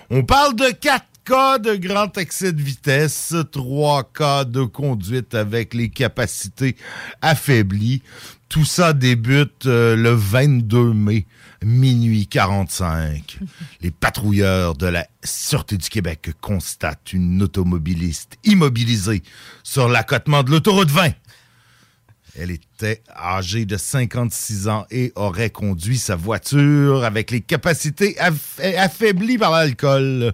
on 0.10 0.24
parle 0.24 0.56
de 0.56 0.70
4 0.70 1.06
cas 1.26 1.58
de 1.60 1.76
grand 1.76 2.18
excès 2.18 2.54
de 2.54 2.62
vitesse, 2.62 3.36
3 3.52 4.12
cas 4.14 4.46
de 4.46 4.64
conduite 4.64 5.36
avec 5.36 5.74
les 5.74 5.90
capacités 5.90 6.78
affaiblies. 7.22 8.02
Tout 8.50 8.66
ça 8.66 8.94
débute 8.94 9.66
euh, 9.66 9.96
le 9.96 10.12
22 10.12 10.94
mai, 10.94 11.26
minuit 11.64 12.28
45. 12.28 13.40
Les 13.82 13.92
patrouilleurs 13.92 14.76
de 14.76 14.88
la 14.88 15.06
Sûreté 15.24 15.76
du 15.78 15.90
Québec 15.90 16.30
constatent 16.40 17.12
une 17.12 17.42
automobiliste 17.44 18.38
immobilisée 18.46 19.22
sur 19.64 19.90
l'accotement 19.90 20.44
de 20.44 20.52
l'autoroute 20.52 20.90
20. 20.90 21.10
Elle 22.40 22.52
était 22.52 23.02
âgée 23.18 23.66
de 23.66 23.76
56 23.76 24.68
ans 24.70 24.86
et 24.92 25.12
aurait 25.16 25.50
conduit 25.50 25.98
sa 25.98 26.16
voiture 26.16 27.04
avec 27.04 27.32
les 27.32 27.42
capacités 27.42 28.16
aff- 28.20 28.62
affaiblies 28.78 29.40
par 29.40 29.52
l'alcool. 29.52 30.34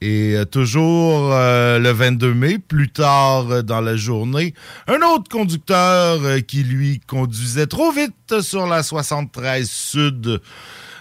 Et 0.00 0.34
euh, 0.36 0.44
toujours 0.44 1.32
euh, 1.32 1.78
le 1.78 1.90
22 1.90 2.34
mai, 2.34 2.58
plus 2.58 2.90
tard 2.90 3.50
euh, 3.50 3.62
dans 3.62 3.80
la 3.80 3.96
journée, 3.96 4.54
un 4.86 5.00
autre 5.02 5.30
conducteur 5.30 6.20
qui, 6.46 6.62
lui, 6.62 7.00
conduisait 7.06 7.66
trop 7.66 7.92
vite 7.92 8.40
sur 8.40 8.66
la 8.66 8.82
73 8.82 9.68
Sud 9.68 10.40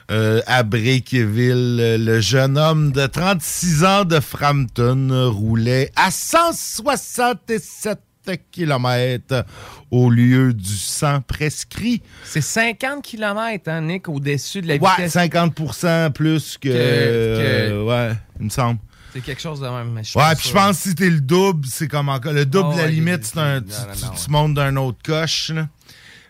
à 0.09 0.63
Breakville. 0.63 1.97
Le 2.05 2.19
jeune 2.19 2.57
homme 2.57 2.91
de 2.91 3.07
36 3.07 3.83
ans 3.83 4.05
de 4.05 4.19
Frampton 4.19 5.31
roulait 5.31 5.91
à 5.95 6.11
167 6.11 7.99
km 8.51 9.45
au 9.91 10.09
lieu 10.09 10.53
du 10.53 10.75
100 10.75 11.21
prescrit. 11.21 12.01
C'est 12.23 12.41
50 12.41 13.03
km, 13.03 13.69
hein, 13.69 13.81
Nick, 13.81 14.07
au-dessus 14.09 14.61
de 14.61 14.67
la 14.67 14.75
Ouais, 14.75 14.89
vitesse. 14.97 15.13
50% 15.15 16.11
plus 16.11 16.57
que... 16.57 16.69
Que- 16.69 17.83
ouais, 17.85 18.11
il 18.39 18.45
me 18.45 18.49
semble. 18.49 18.79
C'est 19.13 19.21
quelque 19.21 19.41
chose 19.41 19.59
de 19.59 19.67
même. 19.67 19.99
je 20.03 20.17
Ouais, 20.17 20.35
puis 20.35 20.49
je 20.49 20.53
pense 20.53 20.77
que 20.81 20.89
si 20.89 20.95
t'es 20.95 21.09
le 21.09 21.21
double, 21.21 21.67
c'est 21.69 21.87
comme 21.87 22.09
encore. 22.09 22.33
Le 22.33 22.45
double, 22.47 22.69
Oh, 22.73 22.77
la 22.77 22.83
ouais, 22.85 22.89
limite, 22.91 23.23
c'est 23.25 23.37
un. 23.37 23.59
non, 23.59 23.65
Tu, 23.67 24.05
non, 24.05 24.11
tu- 24.11 24.31
montes 24.31 24.53
d'un 24.55 24.75
autre 24.77 24.97
coche, 25.05 25.51
là. 25.53 25.67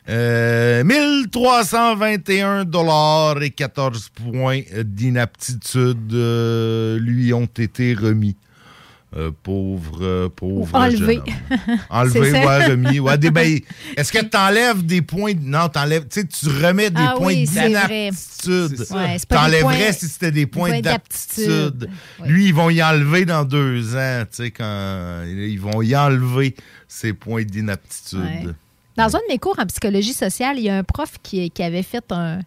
Euh, 0.10 0.84
1321 0.84 2.66
dollars 2.66 3.42
et 3.42 3.52
14 3.52 4.10
points 4.10 4.60
d'inaptitude 4.84 6.12
euh, 6.14 7.00
lui 7.00 7.34
ont 7.34 7.46
été 7.46 7.94
remis. 7.94 8.36
Euh, 9.16 9.30
pauvre, 9.44 10.00
euh, 10.02 10.28
pauvre. 10.28 10.74
Enlevé. 10.74 11.20
Enlevé, 11.92 12.32
ouais, 12.32 12.66
remis. 12.66 13.00
Ouais, 13.00 13.16
des, 13.18 13.30
ben, 13.30 13.60
Est-ce 13.96 14.12
que 14.12 14.24
tu 14.26 14.36
enlèves 14.36 14.84
des 14.84 15.04
points? 15.04 15.34
de- 15.34 15.40
Non, 15.44 15.70
t'enlèves. 15.70 16.08
Tu 16.08 16.26
remets 16.48 16.90
des 16.90 16.96
Ah 17.00 17.14
points 17.18 17.28
oui, 17.28 17.46
d'inaptitude. 17.46 18.86
Ouais, 18.92 19.18
T'enlèverais 19.30 19.62
points- 19.62 19.92
si 19.94 20.08
c'était 20.08 20.32
des 20.32 20.48
points 20.48 20.70
points 20.70 20.82
d'aptitude. 20.82 21.90
Oui. 22.22 22.28
Lui, 22.28 22.46
ils 22.48 22.54
vont 22.56 22.70
y 22.72 22.82
enlever 22.82 23.26
dans 23.26 23.46
deux 23.46 23.96
ans, 23.96 24.24
tu 24.30 24.44
sais, 24.44 24.52
quand 24.52 25.24
ils 25.28 25.60
vont 25.60 25.82
y 25.84 25.96
enlever 25.96 26.56
ses 26.88 27.14
points 27.14 27.44
d'inaptitude. 27.44 28.20
Ouais. 28.20 28.46
Dans 28.98 29.16
un 29.16 29.20
de 29.20 29.24
mes 29.30 29.38
cours 29.40 29.56
en 29.60 29.66
psychologie 29.66 30.14
sociale, 30.14 30.58
il 30.58 30.64
y 30.66 30.70
a 30.70 30.78
un 30.78 30.84
prof 30.84 31.12
qui, 31.22 31.50
qui 31.52 31.64
avait 31.64 31.84
fait 31.84 32.04
un 32.12 32.40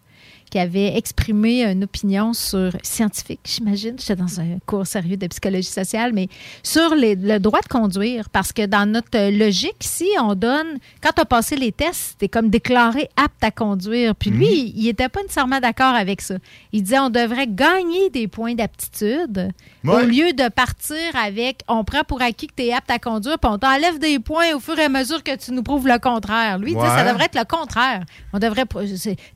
qui 0.57 0.63
avait 0.63 0.97
exprimé 0.97 1.63
une 1.65 1.83
opinion 1.83 2.33
sur 2.33 2.71
scientifique, 2.81 3.41
j'imagine. 3.45 3.93
J'étais 3.99 4.15
dans 4.15 4.39
un 4.39 4.57
cours 4.65 4.87
sérieux 4.87 5.15
de 5.15 5.27
psychologie 5.27 5.69
sociale, 5.69 6.13
mais 6.13 6.29
sur 6.63 6.95
les- 6.95 7.13
le 7.13 7.37
droit 7.37 7.61
de 7.61 7.67
conduire. 7.67 8.27
Parce 8.31 8.51
que 8.51 8.65
dans 8.65 8.89
notre 8.89 9.29
logique 9.37 9.75
ici, 9.83 10.07
on 10.19 10.33
donne, 10.33 10.79
quand 11.03 11.11
tu 11.15 11.21
as 11.21 11.25
passé 11.25 11.55
les 11.57 11.71
tests, 11.71 12.15
tu 12.17 12.25
es 12.25 12.27
comme 12.27 12.49
déclaré 12.49 13.07
apte 13.23 13.43
à 13.43 13.51
conduire. 13.51 14.15
Puis 14.15 14.31
lui, 14.31 14.47
Mhm. 14.47 14.71
il 14.75 14.83
n'était 14.85 15.09
pas 15.09 15.21
nécessairement 15.21 15.59
d'accord 15.59 15.93
avec 15.93 16.21
ça. 16.21 16.35
Il 16.73 16.81
disait 16.81 16.97
on 16.99 17.11
devrait 17.11 17.45
gagner 17.47 18.09
des 18.09 18.27
points 18.27 18.55
d'aptitude 18.55 19.49
au 19.83 19.99
lieu 19.99 20.33
de 20.33 20.49
partir 20.49 20.97
avec 21.23 21.61
on 21.67 21.83
prend 21.83 22.03
pour 22.03 22.21
acquis 22.23 22.47
que 22.47 22.53
tu 22.57 22.63
es 22.63 22.73
apte 22.73 22.89
à 22.89 22.97
conduire, 22.97 23.37
puis 23.37 23.51
on 23.51 23.59
t'enlève 23.59 23.99
des 23.99 24.17
points 24.17 24.55
au 24.55 24.59
fur 24.59 24.77
et 24.79 24.85
à 24.85 24.89
mesure 24.89 25.23
que 25.23 25.35
tu 25.35 25.51
nous 25.51 25.61
prouves 25.63 25.87
le 25.87 25.99
contraire. 25.99 26.57
Lui, 26.57 26.71
il 26.71 26.75
dit 26.77 26.81
ça 26.81 27.07
devrait 27.07 27.25
être 27.25 27.35
le 27.37 27.45
contraire. 27.45 28.03
On 28.33 28.39
devrait, 28.39 28.65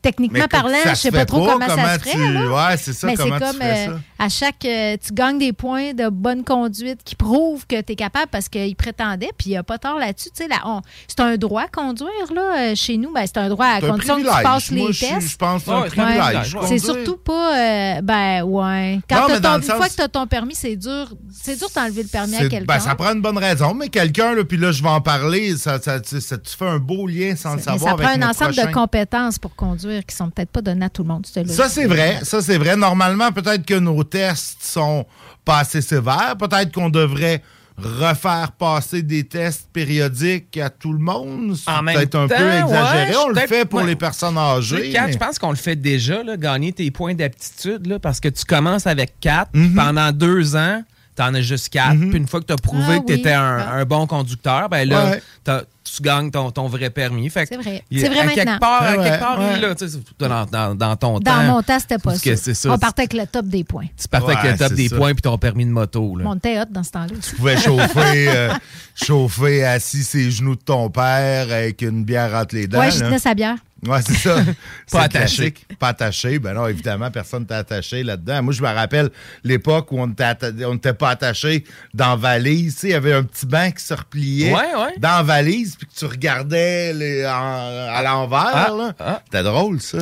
techniquement 0.02 0.48
parlant, 0.50 0.78
je 0.96 1.11
sais 1.12 1.18
pas 1.20 1.26
trop 1.26 1.46
pas, 1.46 1.54
comment, 1.54 1.68
ça 1.68 1.76
comment 1.76 1.88
se 1.94 2.00
ferait. 2.00 2.12
tu- 2.12 2.34
là. 2.34 2.70
ouais, 2.70 2.78
c'est 2.78 2.94
ça, 2.94 3.08
Mais 3.08 3.16
comment 3.16 3.36
c'est 3.40 3.46
tu 3.46 3.52
comme 3.52 3.62
ferais 3.62 3.88
euh, 3.88 3.92
ça? 3.94 4.00
à 4.26 4.30
chaque, 4.30 4.66
euh, 4.66 4.98
tu 5.06 5.14
gagnes 5.14 5.38
des 5.40 5.54
points 5.54 5.94
de 5.94 6.10
bonne 6.10 6.44
conduite 6.44 7.00
qui 7.04 7.16
prouvent 7.16 7.66
que 7.68 7.80
tu 7.82 7.94
es 7.94 7.96
capable 7.96 8.28
parce 8.32 8.50
qu'il 8.50 8.76
prétendait, 8.76 9.30
puis 9.38 9.48
il 9.48 9.52
n'y 9.52 9.58
a 9.58 9.64
pas 9.64 9.78
tort 9.78 9.98
là-dessus. 9.98 10.30
Tu 10.36 10.44
sais, 10.44 10.48
là, 10.50 10.58
on- 10.66 10.82
c'est 11.08 11.20
un 11.20 11.38
droit 11.38 11.64
à 11.64 11.68
conduire 11.68 12.10
là, 12.34 12.72
euh, 12.72 12.76
chez 12.76 12.98
nous. 12.98 13.12
Ben, 13.14 13.24
c'est 13.26 13.38
un 13.38 13.50
droit 13.50 13.66
à 13.66 13.80
C'est 13.80 13.88
un 13.88 13.92
condition 13.92 14.16
que 14.18 14.22
tu 14.38 14.44
passes 14.44 14.72
Moi, 14.72 14.88
les 14.88 14.94
je- 14.94 15.00
tests. 15.00 15.30
je 15.32 15.38
pense 15.38 15.64
que 15.64 15.70
c'est 15.70 15.76
un 15.76 15.82
Ouais. 15.82 15.88
privilège, 15.90 16.58
C'est 16.68 16.80
surtout 16.80 17.18
pas. 17.18 17.58
euh, 17.58 18.02
ben, 18.02 18.44
ouais. 18.44 19.00
Quand 19.10 19.28
Non, 19.28 19.40
ton- 19.40 19.56
une 19.58 19.64
sens- 19.64 19.76
fois 19.78 19.90
que 19.90 19.96
tu 19.96 20.02
as 20.02 20.08
ton 20.08 20.28
permis, 20.28 20.56
c'est 20.56 20.76
dur. 20.76 21.08
C'est 21.32 21.58
dur 21.58 21.68
d'enlever 21.76 22.04
le 22.04 22.10
permis 22.10 22.36
à 22.36 22.40
C'est- 22.40 22.50
quelqu'un. 22.50 22.66
ben, 22.74 22.80
ça 22.80 22.96
prend 22.96 23.14
une 23.14 23.22
bonne 23.22 23.38
raison, 23.38 23.74
mais 23.74 23.90
quelqu'un, 23.90 24.34
là, 24.36 24.44
puis 24.44 24.58
là, 24.58 24.72
je 24.72 24.82
vais 24.84 24.90
en 24.90 25.02
parler, 25.02 25.56
ça, 25.58 25.82
ça, 25.82 26.00
tu- 26.00 26.22
ça- 26.22 26.38
tu 26.38 26.56
fais 26.56 26.68
un 26.68 26.78
beau 26.80 27.08
lien 27.08 27.36
sans 27.36 27.56
le 27.56 27.62
savoir 27.62 27.92
ça 27.92 27.98
prend 27.98 28.08
avec 28.12 28.24
un 28.24 28.30
ensemble 28.30 28.54
prochain. 28.54 28.68
de 28.70 28.74
compétences 28.74 29.40
pour 29.40 29.56
conduire 29.56 30.06
qui 30.06 30.16
sont 30.16 30.30
peut-être 30.30 30.52
pas 30.52 30.62
données 30.62 30.86
à 30.86 30.90
tout 30.92 31.04
le 31.04 31.10
monde. 31.10 31.26
Ça, 31.26 31.70
c'est 31.70 31.86
vrai. 31.86 32.20
Ça, 32.24 32.42
c'est 32.42 32.58
vrai. 32.58 32.76
Normalement, 32.76 33.32
peut-être 33.32 33.66
que 33.66 33.76
nos 33.80 34.04
tests 34.04 34.64
sont 34.64 35.06
pas 35.46 35.60
assez 35.60 35.82
sévères. 35.82 36.36
Peut-être 36.38 36.72
qu'on 36.72 36.90
devrait 36.90 37.42
refaire 37.78 38.52
passer 38.52 39.02
des 39.02 39.24
tests 39.24 39.68
périodiques 39.74 40.56
à 40.58 40.70
tout 40.70 40.94
le 40.94 41.00
monde. 41.00 41.56
C'est 41.56 41.72
peut-être 41.96 42.16
un 42.16 42.28
peu 42.28 42.34
exagéré. 42.36 43.10
ouais, 43.12 43.16
On 43.26 43.30
le 43.30 43.40
fait 43.48 43.66
pour 43.66 43.80
ouais. 43.80 43.88
les 43.88 43.96
personnes 43.96 44.38
âgées. 44.38 44.92
mais- 44.94 45.12
je 45.14 45.18
pense 45.18 45.40
qu'on 45.40 45.50
le 45.50 45.56
fait 45.56 45.76
déjà, 45.76 46.22
là, 46.24 46.38
gagner 46.38 46.74
tes 46.74 46.92
points 46.92 47.16
d'aptitude, 47.16 47.88
là, 47.88 47.98
parce 47.98 48.20
que 48.20 48.28
tu 48.30 48.46
commences 48.46 48.86
avec 48.86 49.20
4, 49.20 49.50
Mhm. 49.54 49.74
pendant 49.76 50.12
deux 50.12 50.56
ans, 50.56 50.84
tu 51.22 51.30
en 51.30 51.34
as 51.34 51.42
juste 51.42 51.70
4, 51.70 51.98
puis 52.10 52.18
une 52.18 52.28
fois 52.28 52.40
que 52.42 52.46
tu 52.46 52.54
as 52.54 52.58
prouvé 52.58 52.84
Ah 52.98 53.00
que 53.00 53.06
tu 53.08 53.14
oui. 53.14 53.20
étais 53.20 53.34
un, 53.34 53.58
Ah. 53.60 53.74
un 53.76 53.86
bon 53.86 54.08
conducteur, 54.08 54.70
ben 54.70 54.88
là, 54.88 55.06
Ouais. 55.12 55.22
t'as- 55.44 55.64
tu 55.84 56.02
gagnes 56.02 56.32
ton, 56.32 56.52
ton 56.52 56.68
vrai 56.68 56.90
permis. 56.90 57.30
Fait 57.30 57.46
C'est 57.48 57.58
vrai. 57.58 57.84
C'est 57.92 58.08
vrai 58.08 58.20
à 58.20 58.24
maintenant. 58.24 58.36
quelque 58.46 58.60
part, 58.60 58.84
à 58.84 58.96
Ouais, 58.96 59.04
quelque 59.04 59.20
part, 59.20 59.40
ouais. 59.40 59.46
oui, 59.56 59.60
là, 59.60 59.76
tu 59.76 59.88
sais, 59.90 59.98
c'est 60.20 60.28
dans, 60.28 60.46
dans- 60.46 60.76
dans 60.76 60.96
ton 60.96 61.20
temps. 61.20 61.36
Dans 61.36 61.44
mon 61.44 61.62
temps, 61.62 61.80
c'était 61.80 61.98
pas 61.98 62.16
ça. 62.16 62.54
ça. 62.54 62.72
On 62.72 62.78
partait 62.78 63.02
avec 63.02 63.14
le 63.14 63.26
top 63.28 63.46
des 63.48 63.64
points. 63.66 63.88
Tu 64.00 64.08
partais 64.08 64.36
avec 64.38 64.52
le 64.54 64.58
top 64.58 64.74
des 64.74 64.88
ça. 64.88 64.96
points 64.96 65.14
puis 65.14 65.22
ton 65.22 65.38
permis 65.38 65.66
de 65.66 65.72
moto. 65.72 66.16
Là. 66.16 66.24
On 66.28 66.36
était 66.36 66.60
hot 66.62 66.66
dans 66.70 66.84
ce 66.84 66.92
temps-là. 66.92 67.14
Tu 67.22 67.36
pouvais 67.36 67.58
chauffer, 67.58 68.28
euh, 68.30 68.54
chauffer 68.96 69.64
assis 69.66 70.04
ses 70.04 70.32
genoux 70.32 70.56
de 70.56 70.62
ton 70.62 70.90
père 70.90 71.52
avec 71.52 71.82
une 71.82 72.04
bière 72.04 72.34
entre 72.36 72.56
les 72.56 72.68
dents. 72.68 72.80
Ouais, 72.80 72.92
je 72.92 73.00
tenais 73.00 73.20
sa 73.20 73.34
bière. 73.34 73.56
Ouais, 73.88 74.00
c'est 74.06 74.14
ça. 74.14 74.36
Pas 74.92 75.02
attaché. 75.04 75.54
Pas 75.80 75.88
attaché. 75.90 76.38
Ben 76.38 76.54
non, 76.54 76.68
évidemment, 76.68 77.10
personne 77.10 77.46
t'a 77.46 77.58
attaché 77.58 78.04
là-dedans. 78.04 78.44
Moi, 78.44 78.54
je 78.54 78.62
me 78.62 78.68
rappelle 78.68 79.10
l'époque 79.44 79.92
où 79.92 80.00
on 80.00 80.08
n'était 80.08 80.94
pas 80.94 81.10
attaché 81.10 81.64
dans 81.94 82.16
valise. 82.16 82.76
Tu 82.76 82.80
sais, 82.82 82.88
il 82.90 82.92
y 82.92 82.94
avait 82.94 83.14
un 83.14 83.24
petit 83.24 83.46
banc 83.46 83.72
qui 83.72 83.84
se 83.84 83.94
repliait 83.94 84.54
Ouais, 84.54 84.60
ouais. 84.60 84.94
dans 85.00 85.18
la 85.18 85.24
valise, 85.24 85.76
puis 85.76 85.88
que 85.88 85.94
tu 85.94 86.06
regardais 86.06 86.94
les- 86.94 87.26
en- 87.26 87.32
à 87.32 88.02
l'envers. 88.04 88.40
Ah, 88.54 88.94
ah. 89.00 89.22
C'était 89.26 89.44
drôle, 89.44 89.82
ça. 89.82 89.98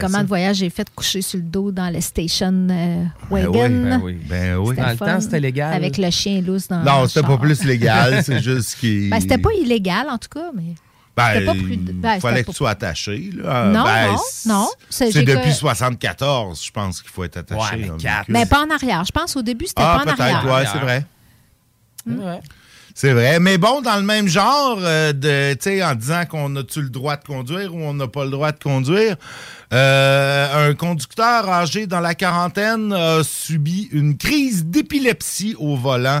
Comment 0.00 0.08
ça. 0.18 0.22
de 0.22 0.28
voyage 0.28 0.56
j'ai 0.56 0.70
fait 0.70 0.88
coucher 0.94 1.22
sur 1.22 1.38
le 1.38 1.44
dos 1.44 1.70
dans 1.70 1.90
le 1.92 2.00
station 2.00 2.66
euh, 2.70 3.04
Ben 3.30 3.46
wagon? 3.46 3.62
oui, 3.62 3.68
Ben 3.68 4.00
oui. 4.02 4.18
Ben 4.28 4.56
oui. 4.56 4.68
C'était 4.70 4.82
Dans 4.82 4.90
le 4.90 4.96
temps, 4.96 5.20
c'était 5.20 5.40
légal. 5.40 5.72
Avec 5.74 5.98
le 5.98 6.10
chien 6.10 6.40
lousse 6.40 6.66
dans 6.68 6.82
Non, 6.82 7.02
le 7.02 7.08
c'était 7.08 7.26
pas 7.26 7.38
plus 7.38 7.62
légal. 7.64 8.22
c'est 8.24 8.42
juste 8.42 8.76
qu'il. 8.80 9.10
Ben, 9.10 9.20
c'était 9.20 9.38
pas 9.38 9.52
illégal, 9.52 10.08
en 10.10 10.18
tout 10.18 10.28
cas, 10.28 10.50
mais. 10.54 10.74
Ben, 11.16 11.44
pas 11.46 11.52
ben, 11.54 12.20
fallait 12.20 12.42
que 12.42 12.50
tu 12.50 12.56
sois 12.56 12.70
attaché. 12.70 13.30
Là. 13.34 13.66
Non, 13.66 13.84
Ben, 13.84 14.06
non, 14.12 14.18
c'est- 14.28 14.48
non. 14.48 14.68
C'est- 14.90 15.12
depuis 15.22 15.50
que- 15.50 15.54
74, 15.54 16.64
je 16.64 16.70
pense, 16.72 17.00
qu'il 17.02 17.10
faut 17.10 17.22
être 17.24 17.36
attaché. 17.36 17.76
Ouais, 17.76 17.90
mais. 18.00 18.40
Mais 18.40 18.46
pas 18.46 18.64
en 18.64 18.70
arrière. 18.70 19.04
Je 19.04 19.12
pense 19.12 19.36
au 19.36 19.42
début, 19.42 19.66
c'était 19.66 19.82
Ah, 19.84 19.96
pas 20.04 20.10
en 20.10 20.14
peut-être, 20.16 20.20
arrière. 20.20 20.52
ouais, 20.54 20.64
c'est 20.72 20.78
vrai. 20.78 21.06
Ouais. 22.06 22.40
C'est 22.96 23.12
vrai. 23.12 23.40
Mais 23.40 23.58
bon, 23.58 23.80
dans 23.80 23.96
le 23.96 24.02
même 24.02 24.28
genre, 24.28 24.78
euh, 24.80 25.12
de, 25.12 25.54
tu 25.54 25.62
sais, 25.62 25.84
en 25.84 25.94
disant 25.96 26.26
qu'on 26.26 26.54
a-tu 26.56 26.80
le 26.80 26.90
droit 26.90 27.16
de 27.16 27.24
conduire 27.24 27.74
ou 27.74 27.78
on 27.80 27.92
n'a 27.94 28.06
pas 28.06 28.24
le 28.24 28.30
droit 28.30 28.52
de 28.52 28.58
conduire, 28.62 29.16
euh, 29.72 30.70
un 30.70 30.74
conducteur 30.74 31.48
âgé 31.48 31.86
dans 31.88 31.98
la 32.00 32.14
quarantaine 32.14 32.92
a 32.92 33.24
subi 33.24 33.88
une 33.90 34.16
crise 34.16 34.64
d'épilepsie 34.66 35.56
au 35.58 35.76
volant 35.76 36.20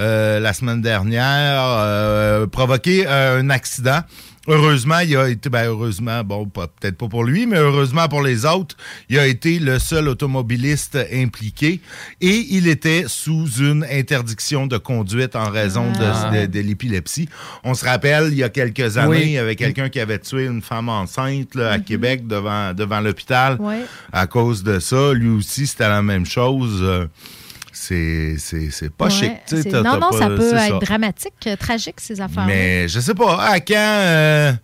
euh, 0.00 0.40
la 0.40 0.52
semaine 0.52 0.80
dernière, 0.82 1.62
euh, 1.62 2.46
provoqué 2.46 3.04
euh, 3.06 3.40
un 3.40 3.50
accident. 3.50 4.00
Heureusement, 4.48 4.98
il 5.00 5.14
a 5.18 5.28
été, 5.28 5.50
ben 5.50 5.66
heureusement, 5.66 6.24
bon, 6.24 6.46
peut-être 6.46 6.96
pas 6.96 7.08
pour 7.08 7.24
lui, 7.24 7.46
mais 7.46 7.58
heureusement 7.58 8.08
pour 8.08 8.22
les 8.22 8.46
autres, 8.46 8.74
il 9.10 9.18
a 9.18 9.26
été 9.26 9.58
le 9.58 9.78
seul 9.78 10.08
automobiliste 10.08 10.98
impliqué 11.12 11.80
et 12.22 12.46
il 12.50 12.66
était 12.66 13.04
sous 13.06 13.46
une 13.60 13.84
interdiction 13.92 14.66
de 14.66 14.78
conduite 14.78 15.36
en 15.36 15.50
raison 15.50 15.92
de- 15.92 15.98
Ah. 16.02 16.30
de, 16.34 16.46
de 16.46 16.60
l'épilepsie. 16.60 17.28
On 17.64 17.74
se 17.74 17.84
rappelle, 17.84 18.28
il 18.32 18.38
y 18.38 18.42
a 18.42 18.48
quelques 18.48 18.96
années, 18.96 19.08
Oui. 19.10 19.22
il 19.26 19.32
y 19.32 19.38
avait 19.38 19.56
quelqu'un 19.56 19.90
qui 19.90 20.00
avait 20.00 20.18
tué 20.18 20.46
une 20.46 20.62
femme 20.62 20.88
enceinte 20.88 21.54
là, 21.54 21.72
à 21.72 21.78
Mhm. 21.78 21.84
Québec 21.84 22.26
devant, 22.26 22.72
devant 22.72 23.00
l'hôpital 23.00 23.58
à 24.10 24.26
cause 24.26 24.62
de 24.64 24.78
ça. 24.80 25.12
Lui 25.12 25.28
aussi, 25.28 25.66
c'était 25.66 25.88
la 25.88 26.02
même 26.02 26.24
chose. 26.26 26.82
C'est 27.82 28.34
c'est- 28.36 28.70
c'est 28.70 28.92
pas 28.92 29.06
Ouais, 29.06 29.10
chic. 29.10 29.32
t'as- 29.46 29.56
non, 29.56 29.82
t'as 29.82 29.98
non, 29.98 30.10
pas- 30.10 30.18
ça 30.18 30.26
peut 30.28 30.54
être 30.54 30.80
dramatique, 30.80 31.32
euh, 31.46 31.56
tragique, 31.56 31.98
ces 31.98 32.20
affaires 32.20 32.44
mais 32.46 32.86
je 32.88 33.00
sais 33.00 33.14
pas, 33.14 33.42
à 33.42 33.58
quand, 33.58 33.74
euh, 33.74 34.52
tu 34.52 34.58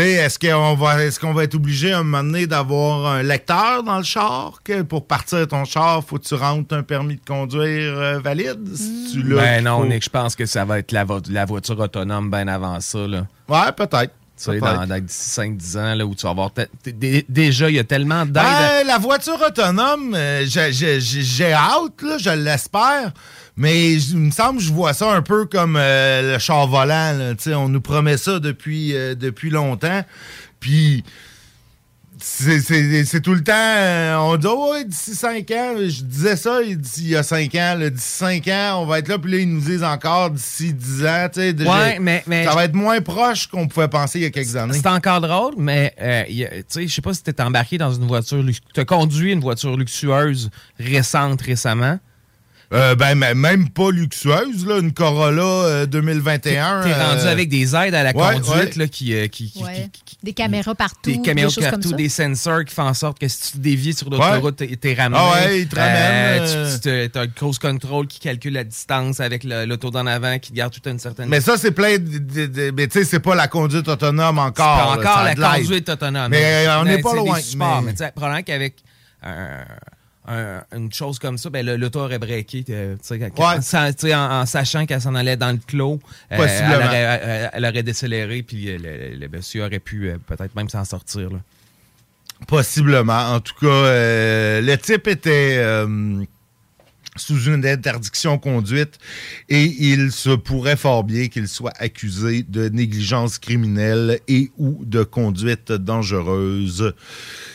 sais, 0.00 0.10
est-ce 0.14 0.40
qu'on 0.40 0.74
va, 0.74 1.04
est 1.04 1.16
qu'on 1.20 1.32
va 1.32 1.44
être 1.44 1.54
obligé 1.54 1.92
à 1.92 2.00
un 2.00 2.02
moment 2.02 2.24
donné 2.24 2.48
d'avoir 2.48 3.06
un 3.06 3.22
lecteur 3.22 3.84
dans 3.84 3.98
le 3.98 4.02
char? 4.02 4.58
Que 4.64 4.82
pour 4.82 5.06
partir 5.06 5.46
ton 5.46 5.64
char, 5.64 6.02
faut 6.04 6.18
que 6.18 6.24
tu 6.26 6.34
rentres 6.34 6.74
un 6.74 6.82
permis 6.82 7.14
de 7.14 7.24
conduire 7.24 7.94
euh, 7.96 8.18
valide? 8.18 8.68
Si 8.74 9.12
tu 9.12 9.22
l'as, 9.22 9.36
Ben 9.36 9.64
non, 9.64 9.82
faut- 9.82 9.86
Nick, 9.86 10.02
je 10.04 10.10
pense 10.10 10.34
que 10.34 10.44
ça 10.44 10.64
va 10.64 10.80
être 10.80 10.90
la, 10.90 11.04
vo- 11.04 11.20
la 11.30 11.44
voiture 11.44 11.78
autonome 11.78 12.28
bien 12.28 12.48
avant 12.48 12.80
ça. 12.80 13.06
Là. 13.06 13.26
Ouais, 13.48 13.72
peut-être. 13.76 14.12
Sais, 14.38 14.58
dans, 14.60 14.86
dans 14.86 15.00
d'ici 15.04 15.30
5-10 15.40 15.78
ans, 15.78 15.94
là, 15.96 16.06
où 16.06 16.14
tu 16.14 16.22
vas 16.22 16.30
avoir. 16.30 16.50
Déjà, 17.28 17.68
il 17.68 17.76
y 17.76 17.78
a 17.78 17.84
tellement 17.84 18.24
d'aide. 18.24 18.34
Ben, 18.34 18.86
la 18.86 18.98
voiture 18.98 19.38
autonome, 19.44 20.14
euh, 20.14 20.44
j'ai- 20.46 21.52
hâte, 21.52 22.02
là, 22.02 22.16
je 22.18 22.30
l'espère. 22.30 23.12
Mais 23.56 23.94
il 23.94 24.16
me 24.16 24.30
semble 24.30 24.58
que 24.58 24.64
je 24.64 24.72
vois 24.72 24.92
ça 24.94 25.12
un 25.12 25.22
peu 25.22 25.46
comme 25.46 25.76
euh, 25.76 26.34
le 26.34 26.38
char 26.38 26.68
volant. 26.68 27.12
là, 27.18 27.34
tu 27.34 27.42
sais, 27.50 27.54
on 27.54 27.68
nous 27.68 27.80
promet 27.80 28.16
ça 28.16 28.38
depuis, 28.38 28.94
euh, 28.94 29.16
depuis 29.16 29.50
longtemps. 29.50 30.04
Puis 30.60 31.02
c'est- 32.20 33.20
tout 33.20 33.34
le 33.34 33.42
temps. 33.42 33.52
euh, 33.54 34.16
on 34.16 34.36
dit, 34.36 34.46
oh, 34.48 34.72
ouais, 34.72 34.84
d'ici 34.84 35.14
5 35.14 35.50
ans, 35.50 35.74
je 35.78 36.02
disais 36.02 36.36
ça 36.36 36.60
il 36.62 36.78
il 36.98 37.08
y 37.08 37.16
a 37.16 37.22
5 37.22 37.54
ans. 37.54 37.76
D'ici 37.78 38.08
5 38.08 38.48
ans, 38.48 38.80
on 38.82 38.86
va 38.86 38.98
être 39.00 39.08
là. 39.08 39.18
Puis 39.18 39.32
là, 39.32 39.38
ils 39.38 39.48
nous 39.52 39.60
disent 39.60 39.82
encore 39.84 40.30
d'ici 40.30 40.72
10 40.72 41.04
ans. 41.06 41.28
tu 41.32 41.40
sais, 41.40 41.52
déjà, 41.52 41.70
Ouais, 41.70 41.98
mais- 41.98 42.22
mais- 42.26 42.44
ça 42.44 42.54
va 42.54 42.64
être 42.64 42.74
moins 42.74 43.00
proche 43.00 43.46
qu'on 43.46 43.66
pouvait 43.68 43.88
penser 43.88 44.18
il 44.20 44.22
y 44.22 44.26
a 44.26 44.30
quelques 44.30 44.56
années. 44.56 44.74
C'est 44.74 44.86
encore 44.88 45.20
drôle, 45.20 45.54
mais 45.58 45.94
euh, 46.00 46.24
tu 46.28 46.44
sais, 46.68 46.86
je 46.88 46.94
sais 46.94 47.02
pas 47.02 47.14
si 47.14 47.22
tu 47.22 47.30
es 47.30 47.40
embarqué 47.40 47.78
dans 47.78 47.92
une 47.92 48.06
voiture. 48.06 48.44
Tu 48.74 48.80
as 48.80 48.84
conduit 48.84 49.32
une 49.32 49.40
voiture 49.40 49.76
luxueuse 49.76 50.50
récente 50.78 51.42
récemment. 51.42 51.98
Euh, 52.70 52.94
ben, 52.94 53.14
même 53.34 53.70
pas 53.70 53.90
luxueuse, 53.90 54.66
là, 54.66 54.78
une 54.80 54.92
Corolla 54.92 55.42
euh, 55.42 55.86
2021. 55.86 56.82
T'es 56.82 56.92
rendu 56.92 57.20
euh, 57.24 57.32
avec 57.32 57.48
des 57.48 57.74
aides 57.74 57.94
à 57.94 58.02
la 58.02 58.10
ouais, 58.14 58.34
conduite 58.34 58.76
ouais. 58.76 58.78
Là, 58.78 58.86
qui, 58.88 59.14
euh, 59.14 59.26
qui, 59.26 59.50
qui- 59.50 59.64
Ouais. 59.64 59.88
Des 60.22 60.34
caméras 60.34 60.74
partout. 60.74 61.10
des 61.10 61.22
caméras 61.22 61.48
choses 61.48 61.64
comme 61.64 61.70
partout, 61.80 61.90
ça. 61.90 61.96
des 61.96 62.08
sensors 62.10 62.64
qui 62.66 62.74
font 62.74 62.82
en 62.82 62.92
sorte 62.92 63.18
que 63.18 63.26
si 63.26 63.52
tu 63.52 63.58
dévies 63.58 63.94
sur 63.94 64.10
l'autoroute, 64.10 64.56
t'es- 64.56 64.76
t'es 64.76 64.92
ramené. 64.92 65.18
Ah 65.18 65.32
ouais, 65.46 65.60
ils 65.60 65.68
te 65.68 65.76
ramènent, 65.76 66.42
euh. 66.42 66.74
tu- 66.74 67.10
tu 67.10 67.18
as 67.18 67.22
le 67.24 67.30
cruise 67.34 67.58
control 67.58 68.06
qui 68.06 68.18
calcule 68.20 68.52
la 68.52 68.64
distance 68.64 69.20
avec 69.20 69.44
le- 69.44 69.64
l'auto 69.64 69.90
d'en 69.90 70.06
avant 70.06 70.38
qui 70.38 70.50
te 70.50 70.56
garde 70.56 70.72
toute 70.74 70.86
une 70.88 70.98
certaine 70.98 71.28
Mais 71.30 71.40
ça, 71.40 71.56
c'est 71.56 71.70
plein 71.70 71.96
de. 71.98 72.18
de- 72.18 72.46
de- 72.46 72.70
mais 72.76 72.86
tu 72.88 72.98
sais, 72.98 73.04
c'est 73.06 73.20
pas 73.20 73.34
la 73.34 73.48
conduite 73.48 73.88
autonome 73.88 74.38
encore. 74.38 74.90
C'est 74.96 75.02
pas 75.02 75.10
encore 75.10 75.24
la 75.24 75.34
conduite 75.58 75.88
autonome. 75.88 76.28
Mais 76.30 76.66
euh, 76.66 76.80
on 76.80 76.84
n'est 76.84 76.98
pas 76.98 77.10
c'est 77.12 77.16
des 77.22 77.24
loin. 77.24 77.40
supports, 77.40 77.80
mais- 77.80 77.86
mais 77.86 77.92
tu 77.92 78.04
sais, 78.04 78.12
probablement 78.14 78.42
qu'avec 78.42 78.74
un- 79.22 79.64
un- 80.28 80.62
une 80.76 80.92
chose 80.92 81.18
comme 81.18 81.38
ça, 81.38 81.50
ben, 81.50 81.64
le- 81.64 81.76
l'auto 81.76 82.00
aurait 82.00 82.18
breaké, 82.18 82.64
euh, 82.70 82.96
Ouais. 83.38 83.60
en, 84.14 84.40
en 84.40 84.46
sachant 84.46 84.86
qu'elle 84.86 85.00
s'en 85.00 85.14
allait 85.14 85.36
dans 85.36 85.50
le 85.52 85.58
clos. 85.66 85.98
euh, 86.32 86.36
elle, 86.38 86.82
aurait, 86.86 86.96
elle- 87.22 87.50
elle 87.54 87.64
aurait 87.64 87.82
décéléré, 87.82 88.42
puis 88.42 88.66
le, 88.78 89.16
le 89.16 89.28
monsieur 89.28 89.64
aurait 89.64 89.78
pu 89.78 90.08
euh, 90.10 90.16
peut-être 90.26 90.54
même 90.54 90.68
s'en 90.68 90.84
sortir. 90.84 91.30
Là. 91.30 91.38
Possiblement. 92.46 93.32
En 93.34 93.40
tout 93.40 93.54
cas, 93.60 93.66
euh, 93.66 94.60
le 94.60 94.76
type 94.76 95.08
était. 95.08 95.56
Sous 97.18 97.44
une 97.44 97.66
interdiction 97.66 98.38
conduite 98.38 98.98
et 99.48 99.64
il 99.64 100.12
se 100.12 100.30
pourrait 100.30 100.76
fort 100.76 101.04
bien 101.04 101.28
qu'il 101.28 101.48
soit 101.48 101.72
accusé 101.78 102.44
de 102.48 102.68
négligence 102.68 103.38
criminelle 103.38 104.20
et 104.28 104.50
ou 104.58 104.84
de 104.84 105.02
conduite 105.02 105.72
dangereuse. 105.72 106.94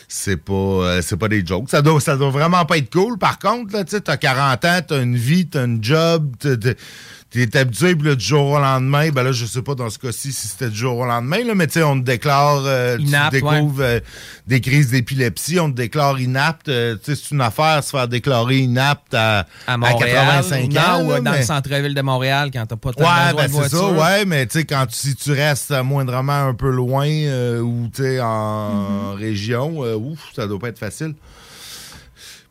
C'est 0.08 0.36
pas 0.36 0.52
euh, 0.52 1.02
c'est 1.02 1.16
pas 1.16 1.28
des 1.28 1.44
jokes. 1.44 1.70
Ça 1.70 1.82
doit 1.82 2.00
ça 2.00 2.16
doit 2.16 2.30
vraiment 2.30 2.64
pas 2.64 2.78
être 2.78 2.92
cool. 2.92 3.18
Par 3.18 3.38
contre, 3.38 3.84
tu 3.84 4.00
t'as 4.00 4.16
40 4.16 4.64
ans, 4.64 4.80
t'as 4.86 5.02
une 5.02 5.16
vie, 5.16 5.46
t'as 5.46 5.64
un 5.64 5.78
job, 5.80 6.34
t'as- 7.34 7.46
T'es 7.46 7.58
habitué, 7.58 7.94
puis 7.96 8.08
là, 8.08 8.14
du 8.14 8.24
jour 8.24 8.46
au 8.52 8.58
lendemain, 8.58 9.10
ben 9.10 9.22
là, 9.22 9.32
je 9.32 9.44
sais 9.46 9.62
pas 9.62 9.74
dans 9.74 9.90
ce 9.90 9.98
cas-ci 9.98 10.32
si 10.32 10.48
c'était 10.48 10.68
du 10.70 10.76
jour 10.76 10.98
au 10.98 11.04
lendemain, 11.04 11.42
là, 11.44 11.54
mais 11.54 11.66
tu 11.66 11.74
sais, 11.74 11.82
on 11.82 11.98
te 12.00 12.04
déclare, 12.04 12.62
euh, 12.64 12.96
Inapte, 13.00 13.34
tu 13.36 13.42
découvres 13.42 13.80
euh, 13.82 14.00
des 14.46 14.60
crises 14.60 14.90
d'épilepsie, 14.90 15.58
on 15.60 15.70
te 15.70 15.76
déclare 15.76 16.20
inapte. 16.20 16.68
euh, 16.68 16.96
tu 16.96 17.14
sais, 17.14 17.20
c'est 17.22 17.34
une 17.34 17.40
affaire 17.40 17.82
se 17.82 17.90
faire 17.90 18.08
déclarer 18.08 18.58
inapte 18.58 19.14
à, 19.14 19.46
À 19.66 19.76
Montréal, 19.76 19.98
85 20.14 20.72
non, 20.72 20.80
ans. 20.80 21.04
ou 21.04 21.10
là, 21.10 21.20
dans 21.20 21.30
mais- 21.32 21.38
le 21.40 21.44
centre-ville 21.44 21.94
de 21.94 22.02
Montréal 22.02 22.50
quand 22.52 22.66
t'as 22.66 22.76
pas 22.76 22.92
tant 22.92 23.02
Ouais, 23.04 23.34
ben 23.36 23.48
c'est 23.62 23.68
ça, 23.76 23.86
ouais, 23.88 24.24
mais 24.24 24.46
tu 24.46 24.58
sais, 24.60 24.64
quand 24.64 24.86
tu- 24.86 24.96
si 24.96 25.14
tu 25.16 25.32
restes 25.32 25.72
moindrement 25.82 26.46
un 26.48 26.54
peu 26.54 26.70
loin 26.70 27.06
ou 27.60 27.88
tu 27.94 28.02
sais, 28.02 28.20
en 28.20 29.14
région, 29.14 29.84
euh, 29.84 29.94
ouf, 29.96 30.18
ça 30.34 30.46
doit 30.46 30.58
pas 30.58 30.68
être 30.68 30.78
facile. 30.78 31.14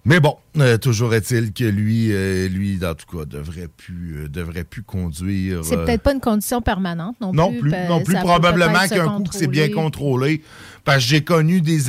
Mais 0.05 0.19
bon, 0.19 0.35
euh, 0.57 0.77
toujours 0.77 1.13
est-il 1.13 1.53
que 1.53 1.63
lui, 1.63 2.11
euh, 2.11 2.49
lui, 2.49 2.77
en 2.85 2.93
tout 2.93 3.17
cas, 3.17 3.23
devrait 3.25 3.69
plus, 3.69 4.17
euh, 4.17 4.27
devrait 4.27 4.65
plus 4.65 4.83
conduire. 4.83 5.63
C'est 5.63 5.77
peut-être 5.77 6.01
pas 6.01 6.13
une 6.13 6.19
condition 6.19 6.61
permanente 6.61 7.15
non, 7.21 7.31
non 7.31 7.53
plus. 7.57 7.71
non 7.71 8.03
plus 8.03 8.15
probablement 8.15 8.85
qu'un 8.89 9.07
coup 9.07 9.23
que 9.23 9.35
c'est 9.35 9.47
bien 9.47 9.69
contrôlé. 9.69 10.41
Parce 10.83 10.97
que 10.97 11.09
j'ai 11.09 11.21
connu 11.21 11.61
des 11.61 11.79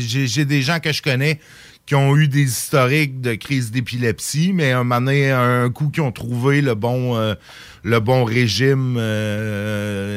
j'ai 0.00 0.44
des 0.44 0.62
gens 0.62 0.78
que 0.78 0.92
je 0.92 1.02
connais 1.02 1.40
qui 1.86 1.94
ont 1.96 2.16
eu 2.16 2.28
des 2.28 2.42
historiques 2.42 3.20
de 3.20 3.34
crise 3.34 3.70
d'épilepsie, 3.72 4.52
mais 4.52 4.72
un 4.72 4.84
moment 4.84 5.00
donné, 5.00 5.30
un 5.30 5.70
coup 5.70 5.88
qui 5.88 6.00
ont 6.00 6.12
trouvé 6.12 6.60
le 6.60 6.74
bon 6.74 7.16
le 7.82 8.00
bon 8.00 8.24
régime 8.24 8.94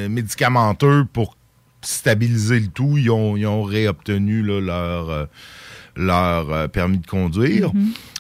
médicamenteux 0.08 1.06
pour 1.12 1.36
stabiliser 1.82 2.60
le 2.60 2.68
tout, 2.68 2.98
ils 2.98 3.10
ont, 3.10 3.38
ils 3.38 3.48
ont 3.48 3.64
réobtenu 3.64 4.44
là, 4.44 4.60
leur 4.60 5.28
leur 6.00 6.52
euh, 6.52 6.68
permis 6.68 6.98
de 6.98 7.06
conduire. 7.06 7.72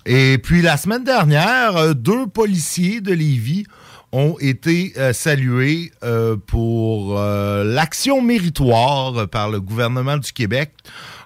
Et 0.06 0.38
puis 0.38 0.62
la 0.62 0.78
semaine 0.78 1.04
dernière, 1.04 1.78
euh, 1.78 1.94
deux 1.94 2.28
policiers 2.28 3.02
de 3.02 3.14
Lévis 3.14 3.66
ont 4.12 4.36
été 4.40 4.94
euh, 4.98 5.14
salués 5.14 5.92
euh, 6.04 6.36
pour 6.36 7.20
euh, 7.20 7.64
l'action 7.64 8.22
méritoire 8.22 9.28
par 9.28 9.50
le 9.50 9.62
gouvernement 9.62 10.18
du 10.18 10.32
Québec. 10.34 10.72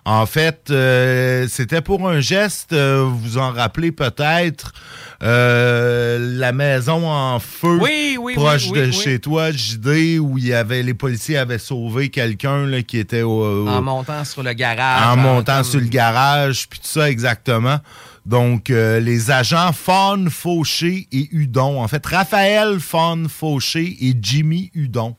En 0.06 0.26
fait, 0.26 0.68
euh, 0.70 1.48
c'était 1.50 1.80
pour 1.82 2.10
un 2.10 2.20
geste, 2.20 2.74
euh, 2.74 3.04
vous 3.08 3.18
vous 3.20 3.38
en 3.38 3.52
rappelez 3.52 3.94
peut-être, 3.94 4.74
euh, 5.22 6.20
la 6.38 6.52
maison 6.52 7.08
en 7.10 7.39
feu 7.39 7.78
Oui, 7.82 8.18
oui, 8.20 8.34
proche 8.36 8.68
oui, 8.72 8.80
de 8.80 8.92
chez 8.92 9.20
toi, 9.20 9.52
JD, 9.52 10.20
où 10.20 10.38
il 10.38 10.48
y 10.48 10.54
avait 10.54 10.84
les 10.84 10.94
policiers 10.94 11.38
avaient 11.38 11.58
sauvé 11.58 12.10
quelqu'un 12.10 12.66
là, 12.66 12.82
qui 12.82 12.98
était 12.98 13.22
au, 13.22 13.44
au- 13.66 13.68
En 13.68 13.82
montant 13.82 14.26
sur 14.26 14.44
le 14.44 14.52
garage. 14.54 15.08
en 15.08 15.16
montant 15.22 15.56
comme- 15.62 15.63
sur 15.63 15.80
le 15.80 15.88
garage, 15.88 16.68
puis 16.70 16.80
tout 16.80 16.88
ça 16.88 17.10
exactement. 17.10 17.78
Donc, 18.26 18.70
euh, 18.70 19.00
les 19.00 19.32
agents 19.32 19.72
Fawn, 19.74 20.30
Fauché 20.30 21.08
et 21.12 21.30
Hudon, 21.32 21.82
en 21.82 21.88
fait, 21.88 22.06
Raphaël 22.06 22.80
Fawn, 22.80 23.28
Fauché 23.30 23.98
et 24.02 24.13
Jimmy 24.22 24.70
Hudon 24.74 25.16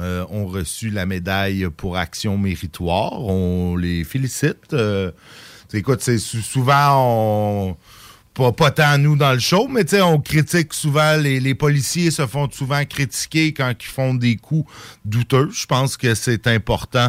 euh, 0.00 0.24
ont 0.30 0.46
reçu 0.46 0.90
la 0.90 1.06
médaille 1.06 1.68
pour 1.76 1.96
action 1.96 2.38
méritoire. 2.38 3.20
On 3.20 3.76
les 3.76 4.04
félicite. 4.04 4.72
Euh, 4.72 5.10
écoute, 5.72 6.00
c'est 6.02 6.18
sou- 6.18 6.40
souvent, 6.40 6.94
on 6.94 7.76
pas, 8.38 8.52
pas 8.52 8.70
tant 8.70 8.96
nous 8.98 9.16
dans 9.16 9.32
le 9.32 9.40
show, 9.40 9.66
mais 9.66 9.84
on 10.00 10.20
critique 10.20 10.72
souvent, 10.72 11.16
les, 11.16 11.54
policiers 11.56 12.12
se 12.12 12.24
font 12.24 12.48
souvent 12.48 12.84
critiquer 12.84 13.52
quand 13.52 13.74
ils 13.80 13.88
font 13.88 14.14
des 14.14 14.36
coups 14.36 14.70
douteux. 15.04 15.50
Je 15.52 15.66
pense 15.66 15.96
que 15.96 16.14
c'est 16.14 16.46
important 16.46 17.08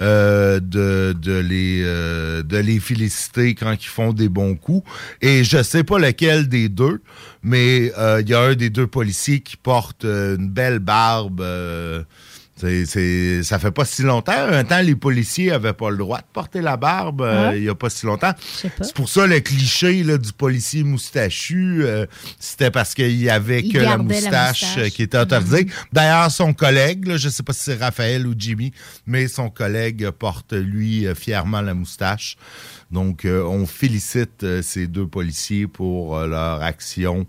euh, 0.00 0.60
de, 0.60 1.40
les, 1.40 2.78
féliciter 2.78 3.56
quand 3.56 3.72
ils 3.72 3.88
font 3.88 4.12
des 4.12 4.28
bons 4.28 4.54
coups. 4.54 4.88
Et 5.20 5.42
je 5.42 5.60
sais 5.64 5.82
pas 5.82 5.98
lequel 5.98 6.48
des 6.48 6.68
deux, 6.68 7.02
mais 7.42 7.86
il 8.20 8.28
y 8.28 8.34
a 8.34 8.40
un 8.40 8.54
des 8.54 8.70
deux 8.70 8.86
policiers 8.86 9.40
qui 9.40 9.56
porte 9.56 10.04
une 10.04 10.48
belle 10.48 10.78
barbe. 10.78 11.44
Euh, 12.64 12.84
c'est, 12.84 12.86
c'est- 12.86 13.42
ça 13.42 13.58
fait 13.58 13.70
pas 13.70 13.84
si 13.84 14.02
longtemps. 14.02 14.32
Un 14.36 14.64
temps, 14.64 14.80
les 14.80 14.94
policiers 14.96 15.50
avaient 15.52 15.72
pas 15.72 15.90
le 15.90 15.96
droit 15.96 16.18
de 16.18 16.26
porter 16.32 16.60
la 16.60 16.76
barbe. 16.76 17.22
euh. 17.22 17.56
Il 17.56 17.64
y 17.64 17.68
a 17.68 17.74
pas 17.74 17.90
si 17.90 18.06
longtemps. 18.06 18.32
pas. 18.32 18.38
C'est 18.84 18.94
pour 18.94 19.08
ça 19.08 19.26
le 19.26 19.40
cliché 19.40 20.02
là, 20.02 20.18
du 20.18 20.32
policier 20.32 20.82
moustachu, 20.84 21.82
euh, 21.84 22.06
c'était 22.38 22.70
parce 22.70 22.94
qu'il 22.94 23.16
y 23.20 23.30
avait 23.30 23.60
Il 23.60 23.72
que 23.72 23.78
la 23.78 23.90
la 23.90 23.96
moustache, 23.98 24.78
euh, 24.78 24.88
qui 24.88 25.02
était 25.02 25.18
autorisée. 25.18 25.66
D'ailleurs, 25.92 26.30
son 26.30 26.52
collègue, 26.52 27.06
là, 27.06 27.16
je 27.16 27.28
sais 27.28 27.42
pas 27.42 27.52
si 27.52 27.64
c'est 27.64 27.76
Raphaël 27.76 28.26
ou 28.26 28.34
Jimmy, 28.36 28.72
mais 29.06 29.28
son 29.28 29.50
collègue 29.50 30.10
porte 30.10 30.52
lui 30.52 31.06
euh, 31.06 31.14
fièrement 31.14 31.60
la 31.60 31.74
moustache. 31.74 32.36
Donc, 32.90 33.24
euh, 33.24 33.42
on 33.44 33.66
félicite 33.66 34.42
euh, 34.44 34.62
ces 34.62 34.86
deux 34.86 35.06
policiers 35.06 35.66
pour 35.66 36.16
euh, 36.16 36.26
leur 36.26 36.62
action 36.62 37.26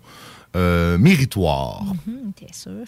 euh, 0.56 0.98
méritoire. 0.98 1.82
T'es 2.36 2.52
sûr? 2.52 2.84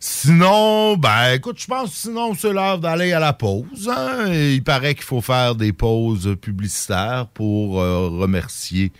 Sinon, 0.00 0.96
ben 0.96 1.32
écoute, 1.34 1.58
je 1.60 1.66
pense 1.66 1.92
sinon 1.92 2.34
c'est 2.38 2.52
l'heure 2.52 2.78
d'aller 2.78 3.12
à 3.12 3.18
la 3.20 3.32
pause. 3.32 3.88
hein. 3.90 4.26
Il 4.32 4.62
paraît 4.62 4.94
qu'il 4.94 5.04
faut 5.04 5.20
faire 5.20 5.54
des 5.54 5.72
pauses 5.72 6.36
publicitaires 6.40 7.26
pour 7.34 7.80
euh, 7.80 8.08
remercier 8.08 8.92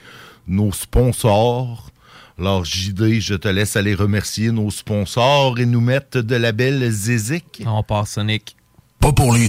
nos 0.46 0.72
sponsors. 0.72 1.90
Alors 2.38 2.64
JD, 2.64 3.20
je 3.20 3.34
te 3.34 3.48
laisse 3.48 3.76
aller 3.76 3.94
remercier 3.94 4.50
nos 4.52 4.70
sponsors 4.70 5.58
et 5.58 5.66
nous 5.66 5.80
mettre 5.80 6.20
de 6.20 6.36
la 6.36 6.52
belle 6.52 6.88
zézique. 6.90 7.62
On 7.66 7.82
passe 7.82 8.12
Sonic. 8.12 8.56
Pas 9.00 9.12
pour 9.12 9.34
les 9.34 9.48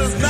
is 0.00 0.18
not 0.22 0.29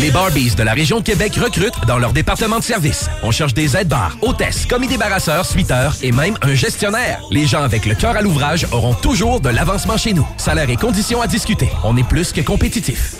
Les 0.00 0.10
Barbies 0.10 0.54
de 0.54 0.62
la 0.62 0.72
région 0.72 1.00
de 1.00 1.04
Québec 1.04 1.34
recrutent 1.36 1.86
dans 1.86 1.98
leur 1.98 2.12
département 2.12 2.58
de 2.58 2.64
service. 2.64 3.08
On 3.22 3.30
cherche 3.30 3.54
des 3.54 3.76
aides-bars, 3.76 4.16
hôtesses, 4.22 4.66
commis 4.66 4.88
débarrasseurs, 4.88 5.44
suiteurs 5.44 5.96
et 6.02 6.12
même 6.12 6.36
un 6.42 6.54
gestionnaire. 6.54 7.20
Les 7.30 7.46
gens 7.46 7.62
avec 7.62 7.86
le 7.86 7.94
cœur 7.94 8.16
à 8.16 8.22
l'ouvrage 8.22 8.66
auront 8.72 8.94
toujours 8.94 9.40
de 9.40 9.48
l'avancement 9.48 9.96
chez 9.96 10.12
nous. 10.12 10.26
Salaire 10.36 10.70
et 10.70 10.76
conditions 10.76 11.20
à 11.20 11.26
discuter. 11.26 11.68
On 11.84 11.96
est 11.96 12.06
plus 12.06 12.32
que 12.32 12.40
compétitif. 12.40 13.17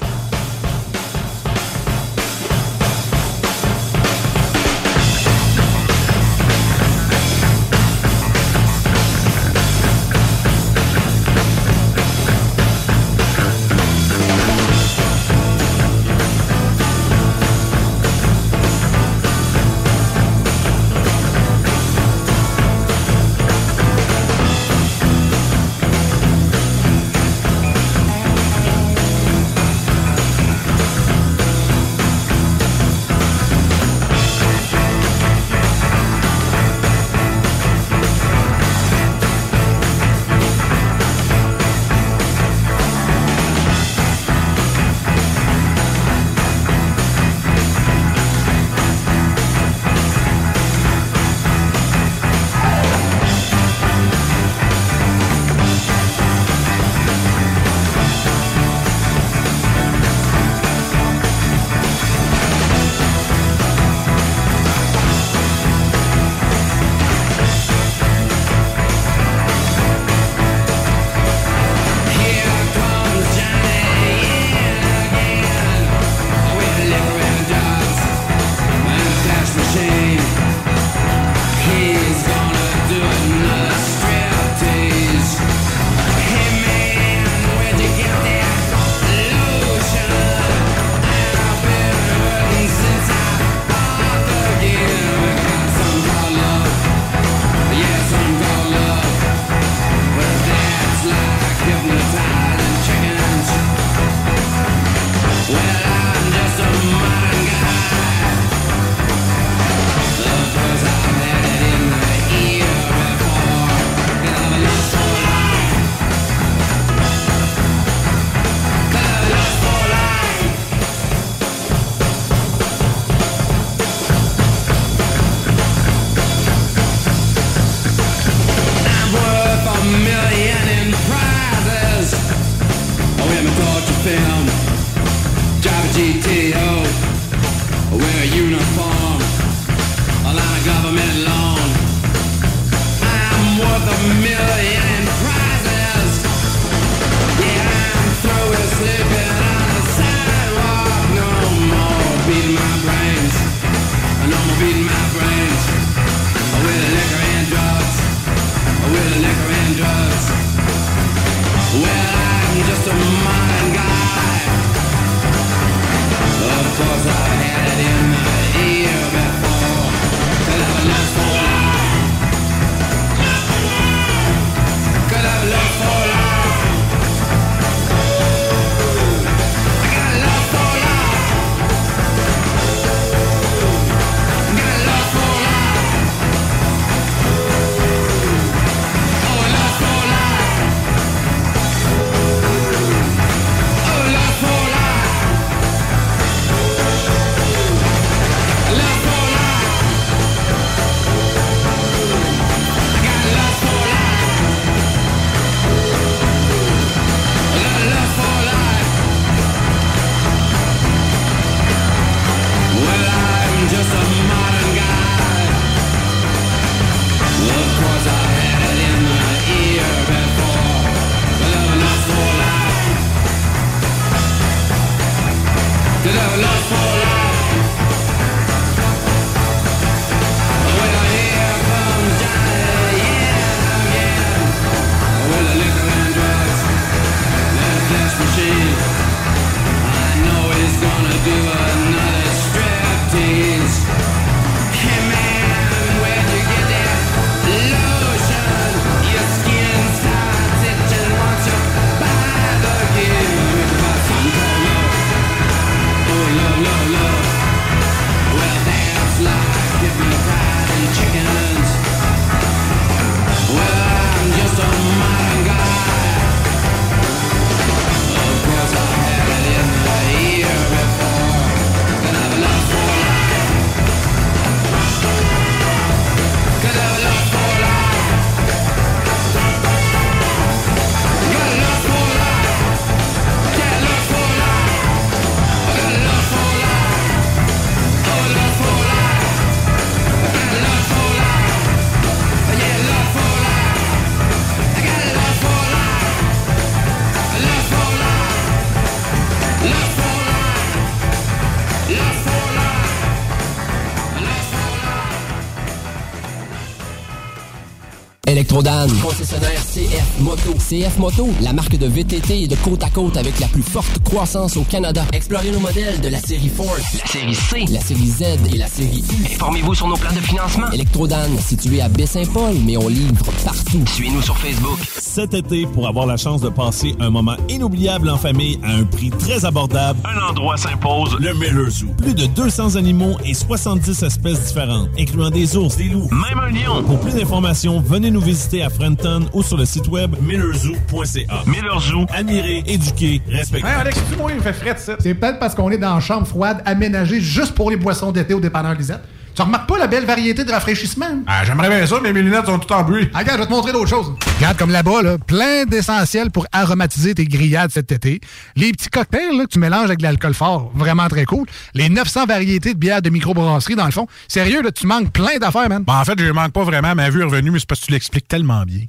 Electrodan, 308.58 308.88
concessionnaire 309.00 309.60
CF 309.60 310.20
Moto. 310.20 310.52
CF 310.54 310.98
Moto, 310.98 311.28
la 311.42 311.52
marque 311.52 311.76
de 311.76 311.86
VTT 311.86 312.42
et 312.42 312.48
de 312.48 312.56
côte 312.56 312.82
à 312.82 312.90
côte 312.90 313.16
avec 313.16 313.38
la 313.38 313.46
plus 313.46 313.62
forte 313.62 314.02
croissance 314.02 314.56
au 314.56 314.62
Canada. 314.62 315.04
Explorez 315.12 315.52
nos 315.52 315.60
modèles 315.60 316.00
de 316.00 316.08
la 316.08 316.18
série 316.18 316.48
Force, 316.48 316.94
la 316.98 317.06
série 317.06 317.34
C, 317.34 317.64
la 317.72 317.80
série 317.80 318.08
Z 318.08 318.22
et 318.52 318.56
la 318.56 318.66
série 318.66 319.04
U. 319.12 319.26
Informez-vous 319.34 319.74
sur 319.76 319.86
nos 319.86 319.96
plans 319.96 320.12
de 320.12 320.18
financement. 320.18 320.68
Electrodan, 320.72 321.28
situé 321.38 321.80
à 321.80 321.88
Baie-Saint-Paul, 321.88 322.56
mais 322.64 322.76
on 322.76 322.88
livre 322.88 323.24
partout. 323.44 323.84
Suivez-nous 323.94 324.22
sur 324.22 324.36
Facebook. 324.36 324.78
Cet 324.98 325.34
été, 325.34 325.66
pour 325.66 325.86
avoir 325.86 326.06
la 326.06 326.16
chance 326.16 326.40
de 326.40 326.48
passer 326.48 326.96
un 326.98 327.10
moment 327.10 327.36
inoubliable 327.48 328.10
en 328.10 328.18
famille 328.18 328.58
à 328.64 328.72
un 328.72 328.84
prix 328.84 329.10
très 329.10 329.44
abordable, 329.44 330.00
un 330.04 330.30
endroit 330.30 330.56
s'impose, 330.56 331.16
le 331.20 331.32
Miller. 331.34 331.70
Plus 332.08 332.14
de 332.14 332.24
200 332.24 332.76
animaux 332.76 333.18
et 333.22 333.34
70 333.34 334.02
espèces 334.02 334.46
différentes, 334.46 334.88
incluant 334.98 335.28
des 335.28 335.58
ours, 335.58 335.76
des 335.76 335.90
loups, 335.90 336.08
même 336.10 336.38
un 336.38 336.48
lion. 336.48 336.82
Pour 336.82 336.98
plus 337.00 337.12
d'informations, 337.12 337.80
venez 337.80 338.10
nous 338.10 338.22
visiter 338.22 338.62
à 338.62 338.70
Frenton 338.70 339.26
ou 339.34 339.42
sur 339.42 339.58
le 339.58 339.66
site 339.66 339.88
web 339.88 340.16
millerzoo.ca. 340.22 341.42
Miller 341.46 341.78
Zoo, 341.78 342.06
admirer, 342.08 342.62
éduquer, 342.66 343.20
respecter. 343.28 343.68
Hey 343.68 343.74
Alex, 343.74 344.00
tu 344.10 344.16
moi, 344.16 344.30
il 344.30 344.38
me 344.38 344.40
fait 344.40 344.54
frais 344.54 344.72
de 344.72 344.78
ça. 344.78 344.96
C'est 344.98 345.12
peut-être 345.12 345.38
parce 345.38 345.54
qu'on 345.54 345.70
est 345.70 345.76
dans 345.76 345.96
une 345.96 346.00
chambre 346.00 346.26
froide 346.26 346.62
aménagée 346.64 347.20
juste 347.20 347.54
pour 347.54 347.68
les 347.70 347.76
boissons 347.76 348.10
d'été 348.10 348.32
au 348.32 348.40
dépanneur 348.40 348.72
Lisette. 348.72 349.02
Tu 349.34 349.42
remarques 349.42 349.68
pas 349.68 349.76
la 349.76 349.86
belle 349.86 350.06
variété 350.06 350.44
de 350.44 350.50
rafraîchissement? 350.50 351.24
Ah, 351.26 351.44
j'aimerais 351.44 351.68
bien 351.68 351.86
ça, 351.86 351.96
mais 352.02 352.14
mes 352.14 352.22
lunettes 352.22 352.46
sont 352.46 352.58
toutes 352.58 352.72
en 352.72 352.84
bruit. 352.84 353.10
Ah, 353.12 353.18
regarde, 353.18 353.36
je 353.36 353.42
vais 353.42 353.48
te 353.48 353.52
montrer 353.52 353.72
d'autres 353.72 353.90
choses. 353.90 354.14
Regarde 354.38 354.56
comme 354.56 354.70
là-bas, 354.70 355.02
là, 355.02 355.18
plein 355.18 355.64
d'essentiels 355.64 356.30
pour 356.30 356.46
aromatiser 356.52 357.12
tes 357.12 357.24
grillades 357.24 357.72
cet 357.72 357.90
été. 357.90 358.20
Les 358.54 358.70
petits 358.70 358.88
cocktails 358.88 359.36
là, 359.36 359.46
que 359.46 359.50
tu 359.50 359.58
mélanges 359.58 359.86
avec 359.86 359.98
de 359.98 360.04
l'alcool 360.04 360.32
fort, 360.32 360.70
vraiment 360.76 361.08
très 361.08 361.24
cool. 361.24 361.44
Les 361.74 361.88
900 361.88 362.26
variétés 362.26 362.72
de 362.72 362.78
bières 362.78 363.02
de 363.02 363.10
microbrasserie, 363.10 363.74
dans 363.74 363.86
le 363.86 363.90
fond. 363.90 364.06
Sérieux, 364.28 364.62
là, 364.62 364.70
tu 364.70 364.86
manques 364.86 365.10
plein 365.10 365.38
d'affaires, 365.40 365.68
man. 365.68 365.82
Ben, 365.82 365.98
en 365.98 366.04
fait, 366.04 366.16
je 366.20 366.30
manque 366.30 366.52
pas 366.52 366.62
vraiment. 366.62 366.94
Ma 366.94 367.10
vue 367.10 367.22
est 367.22 367.24
revenue, 367.24 367.50
mais 367.50 367.58
c'est 367.58 367.66
parce 367.66 367.80
que 367.80 367.86
tu 367.86 367.92
l'expliques 367.92 368.28
tellement 368.28 368.62
bien. 368.62 368.82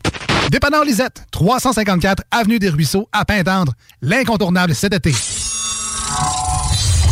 Dépanneur 0.52 0.84
Lisette, 0.84 1.26
354 1.32 2.22
Avenue 2.30 2.60
des 2.60 2.70
Ruisseaux, 2.70 3.10
à 3.12 3.26
Pintendre. 3.26 3.74
L'incontournable 4.04 4.76
cet 4.76 4.94
été. 4.94 5.16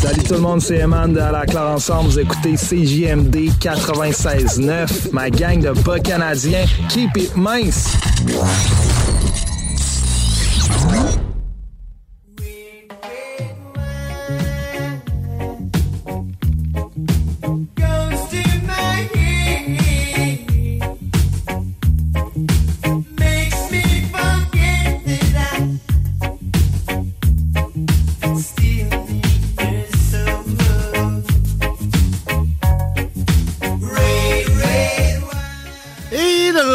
Salut 0.08 0.24
tout 0.24 0.34
le 0.36 0.40
monde, 0.40 0.62
c'est 0.62 0.78
Eman 0.78 1.12
de 1.12 1.20
À 1.20 1.34
la 1.34 1.46
Claire 1.46 1.64
Ensemble. 1.64 2.10
Vous 2.10 2.20
écoutez 2.20 2.54
CJMD 2.54 3.36
96.9. 3.60 5.12
Ma 5.12 5.30
gang 5.30 5.60
de 5.60 5.72
bas 5.82 6.00
canadiens. 6.00 6.64
Keep 6.88 7.18
it 7.18 7.36
mince. 7.36 7.90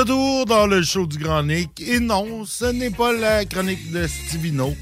Retour 0.02 0.46
dans 0.46 0.66
le 0.66 0.82
show 0.82 1.06
du 1.06 1.16
Grand 1.16 1.44
Nick. 1.44 1.80
Et 1.80 2.00
non, 2.00 2.44
ce 2.44 2.64
n'est 2.64 2.90
pas 2.90 3.12
la 3.12 3.44
chronique 3.44 3.92
de 3.92 4.08
Stivino. 4.08 4.74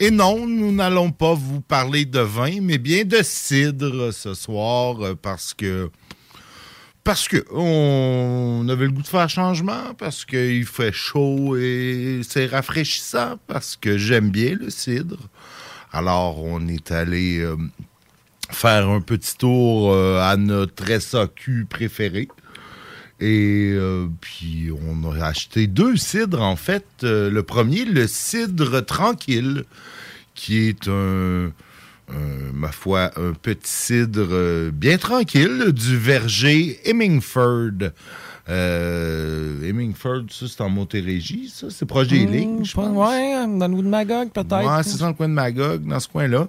Et 0.00 0.10
non, 0.10 0.48
nous 0.48 0.72
n'allons 0.72 1.12
pas 1.12 1.32
vous 1.32 1.60
parler 1.60 2.04
de 2.04 2.18
vin, 2.18 2.60
mais 2.60 2.78
bien 2.78 3.04
de 3.04 3.22
cidre 3.22 4.12
ce 4.12 4.34
soir, 4.34 5.00
euh, 5.00 5.14
parce 5.14 5.54
que 5.54 5.90
parce 7.04 7.28
que 7.28 7.44
on 7.52 8.66
avait 8.68 8.86
le 8.86 8.90
goût 8.90 9.02
de 9.02 9.06
faire 9.06 9.28
changement, 9.28 9.94
parce 9.96 10.24
qu'il 10.24 10.66
fait 10.66 10.92
chaud 10.92 11.56
et 11.56 12.22
c'est 12.28 12.46
rafraîchissant, 12.46 13.36
parce 13.46 13.76
que 13.76 13.96
j'aime 13.96 14.30
bien 14.30 14.56
le 14.58 14.70
cidre. 14.70 15.28
Alors, 15.92 16.42
on 16.42 16.66
est 16.66 16.90
allé 16.90 17.38
euh, 17.38 17.56
faire 18.50 18.88
un 18.88 19.00
petit 19.00 19.36
tour 19.36 19.92
euh, 19.92 20.18
à 20.20 20.36
notre 20.36 21.00
SAQ 21.00 21.66
préféré. 21.70 22.26
Et 23.20 23.72
euh, 23.74 24.08
puis, 24.20 24.70
on 24.88 25.10
a 25.10 25.24
acheté 25.24 25.66
deux 25.66 25.96
cidres, 25.96 26.42
en 26.42 26.56
fait. 26.56 26.84
Euh, 27.04 27.30
le 27.30 27.42
premier, 27.42 27.84
le 27.84 28.06
cidre 28.06 28.84
tranquille, 28.84 29.64
qui 30.34 30.68
est 30.68 30.88
un, 30.88 31.52
un, 32.08 32.52
ma 32.52 32.72
foi, 32.72 33.12
un 33.16 33.32
petit 33.32 33.60
cidre 33.62 34.26
euh, 34.32 34.70
bien 34.72 34.98
tranquille 34.98 35.72
du 35.72 35.96
verger 35.96 36.80
Hemingford. 36.84 37.92
Euh, 38.48 39.62
Hemingford, 39.66 40.24
ça, 40.30 40.46
c'est 40.48 40.60
en 40.60 40.68
Montérégie, 40.68 41.50
ça? 41.54 41.68
C'est 41.70 41.86
proche 41.86 42.08
des 42.08 42.26
lignes, 42.26 42.64
je 42.64 42.74
pense. 42.74 42.94
Ouais, 42.94 43.46
dans 43.46 43.68
le 43.68 43.74
bout 43.74 43.82
de 43.82 43.88
Magog, 43.88 44.30
peut-être. 44.30 44.66
Ouais, 44.66 44.82
c'est 44.82 44.98
dans 44.98 45.08
le 45.08 45.14
coin 45.14 45.28
de 45.28 45.34
Magog, 45.34 45.86
dans 45.86 46.00
ce 46.00 46.08
coin-là. 46.08 46.48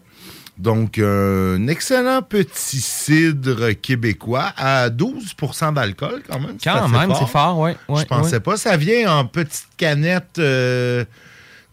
Donc, 0.57 0.99
un 0.99 1.67
excellent 1.67 2.21
petit 2.21 2.79
cidre 2.79 3.71
québécois 3.71 4.53
à 4.55 4.89
12% 4.89 5.73
d'alcool, 5.73 6.21
quand 6.29 6.39
même. 6.39 6.55
Quand 6.63 6.87
même, 6.87 7.13
c'est 7.19 7.27
fort, 7.27 7.59
ouais, 7.59 7.75
Je 7.89 8.03
pensais 8.05 8.35
ouais. 8.35 8.39
pas. 8.39 8.55
Ça 8.55 8.77
vient 8.77 9.11
en 9.17 9.25
petite 9.25 9.67
canette 9.75 10.39
euh, 10.39 11.03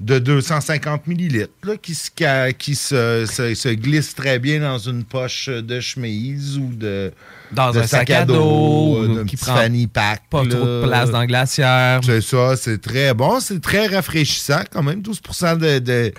de 0.01 0.19
250 0.19 1.07
millilitres, 1.07 1.53
là, 1.63 1.77
qui, 1.81 1.95
se, 1.95 2.51
qui 2.51 2.75
se, 2.75 3.25
se- 3.31 3.55
se 3.55 3.69
glisse 3.69 4.17
très 4.17 4.41
bien 4.41 4.59
dans 4.59 4.79
une 4.79 5.05
poche 5.05 5.49
de 5.49 5.79
chemise 5.79 6.59
ou 6.59 6.71
de, 6.75 7.13
Dans 7.53 7.71
de 7.71 7.79
un 7.79 7.87
sac 7.87 8.11
à 8.11 8.25
dos, 8.25 9.07
d'un 9.07 9.25
qui 9.25 9.37
petit 9.37 9.45
prend 9.45 9.55
fanny 9.59 9.87
pack. 9.87 10.23
pas 10.29 10.45
trop 10.45 10.65
de 10.65 10.83
place 10.85 11.09
dans 11.13 11.21
le 11.21 11.27
glaciaire. 11.29 12.01
C'est 12.05 12.21
ça, 12.21 12.57
c'est 12.57 12.81
très 12.81 13.15
bon. 13.15 13.39
C'est 13.39 13.61
très 13.63 13.87
rafraîchissant 13.87 14.63
quand 14.73 14.83
même. 14.83 15.03
12 15.03 15.21
de, 15.61 15.79
de, 15.79 16.13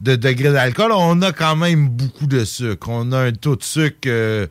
de 0.00 0.16
degré 0.16 0.52
d'alcool. 0.52 0.92
On 0.92 1.22
a 1.22 1.32
quand 1.32 1.56
même 1.56 1.88
beaucoup 1.88 2.26
de 2.26 2.44
sucre. 2.44 2.88
On 2.90 3.12
a 3.12 3.18
un 3.18 3.32
taux 3.32 3.56
de 3.56 3.62
sucre 3.62 3.96
euh, 4.06 4.46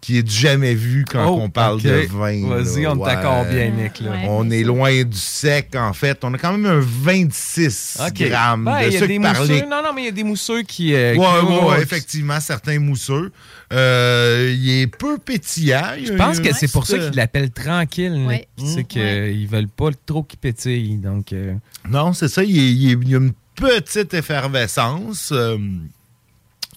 qui 0.00 0.16
est 0.16 0.22
du 0.22 0.32
jamais 0.34 0.74
vu 0.74 1.04
quand 1.08 1.26
Oh, 1.28 1.40
on 1.42 1.50
parle 1.50 1.82
de 1.82 2.06
vin. 2.10 2.46
Vas-y, 2.48 2.86
on 2.86 2.96
t'accorde 2.96 3.48
bien, 3.50 3.70
Nick, 3.70 4.00
là. 4.00 4.12
On 4.28 4.50
est 4.50 4.62
loin 4.64 5.04
du 5.04 5.16
sec, 5.16 5.76
en 5.76 5.92
fait. 5.92 6.24
On 6.24 6.32
a 6.32 6.38
quand 6.38 6.52
même 6.56 6.64
un 6.64 6.80
26 6.82 7.98
OK. 8.06 8.14
grammes 8.28 8.64
Ben, 8.64 8.80
de 8.80 8.86
il 8.86 8.92
y 8.92 8.96
a 8.96 8.98
sucre 8.98 9.08
des 9.08 9.20
par 9.20 9.38
mousseux. 9.38 9.52
litre. 9.52 9.68
Non, 9.68 9.82
non, 9.84 9.92
mais 9.94 10.02
il 10.02 10.04
y 10.06 10.08
a 10.08 10.12
des 10.12 10.24
mousseux 10.24 10.62
qui. 10.62 10.94
euh, 10.94 11.14
Ouais, 11.16 11.26
qui- 11.40 11.46
ouais, 11.52 11.64
ouais, 11.70 11.82
effectivement, 11.82 12.40
certains 12.40 12.78
mousseux. 12.78 13.30
Euh, 13.72 14.52
il 14.56 14.70
est 14.80 14.86
peu 14.86 15.18
pétillant. 15.18 15.92
Je 16.02 16.14
pense 16.14 16.40
que 16.40 16.52
c'est 16.54 16.72
pour 16.72 16.86
ça 16.86 16.98
qu'ils 16.98 17.14
l'appellent 17.16 17.50
tranquille. 17.52 18.24
Ouais. 18.26 18.48
C'est 18.56 18.84
qu'ils 18.84 19.46
veulent 19.48 19.68
pas 19.68 19.90
trop 20.06 20.22
qu'il 20.22 20.38
pétille. 20.38 20.96
Donc, 20.96 21.32
euh, 21.32 21.54
Non, 21.88 22.12
c'est 22.12 22.28
ça. 22.28 22.42
Il 22.42 22.56
y 22.56 22.88
a 23.14 23.18
une 23.18 23.32
petite 23.60 24.14
effervescence. 24.14 25.30
Euh, 25.32 25.58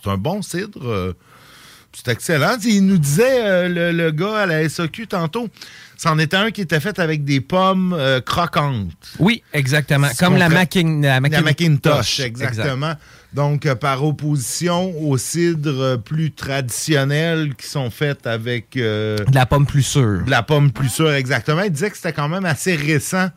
c'est 0.04 0.10
un 0.10 0.18
bon 0.18 0.42
cidre. 0.42 0.80
euh, 0.86 1.14
c'est 1.96 2.08
excellent. 2.12 2.58
Il 2.66 2.88
nous 2.88 2.98
disait, 2.98 3.46
euh, 3.46 3.70
le, 3.70 3.92
le 3.92 4.12
gars 4.12 4.40
à 4.40 4.46
la 4.48 4.68
SAQ 4.68 5.06
tantôt, 5.08 5.48
c'en 5.96 6.18
était 6.18 6.36
un 6.38 6.50
qui 6.50 6.62
était 6.62 6.80
fait 6.80 6.98
avec 6.98 7.24
des 7.24 7.40
pommes 7.40 7.94
euh, 7.98 8.20
croquantes. 8.20 8.90
Oui, 9.20 9.44
exactement. 9.54 10.08
Comme 10.20 10.38
la, 10.38 10.50
Mackin- 10.50 11.02
la 11.04 11.20
La 11.20 11.20
Macintosh. 11.22 11.44
Macintosh, 11.44 12.20
exactement. 12.20 12.94
Donc, 13.34 13.66
euh, 13.68 13.76
par 13.76 14.04
opposition 14.04 14.92
aux 15.02 15.18
cidres 15.20 15.98
plus 16.04 16.32
traditionnels 16.32 17.54
qui 17.56 17.68
sont 17.68 17.90
faits 17.92 18.26
avec... 18.28 18.72
De 18.74 19.24
la 19.34 19.46
pomme 19.46 19.66
plus 19.68 19.84
sûre. 19.84 20.24
de 20.26 20.32
la 20.32 20.42
pomme 20.44 20.72
plus 20.72 20.90
sûre, 20.90 21.14
exactement. 21.14 21.62
Il 21.62 21.72
disait 21.72 21.92
que 21.92 21.96
c'était 21.98 22.14
quand 22.14 22.30
même 22.30 22.46
assez 22.46 22.76
récent 22.76 23.30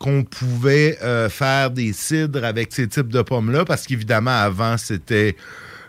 qu'on 0.00 0.24
pouvait 0.24 0.98
euh, 1.02 1.28
faire 1.28 1.70
des 1.70 1.92
cidres 1.92 2.42
avec 2.42 2.72
ces 2.72 2.88
types 2.88 3.08
de 3.08 3.20
pommes-là, 3.20 3.66
parce 3.66 3.86
qu'évidemment, 3.86 4.30
avant, 4.30 4.78
c'était 4.78 5.36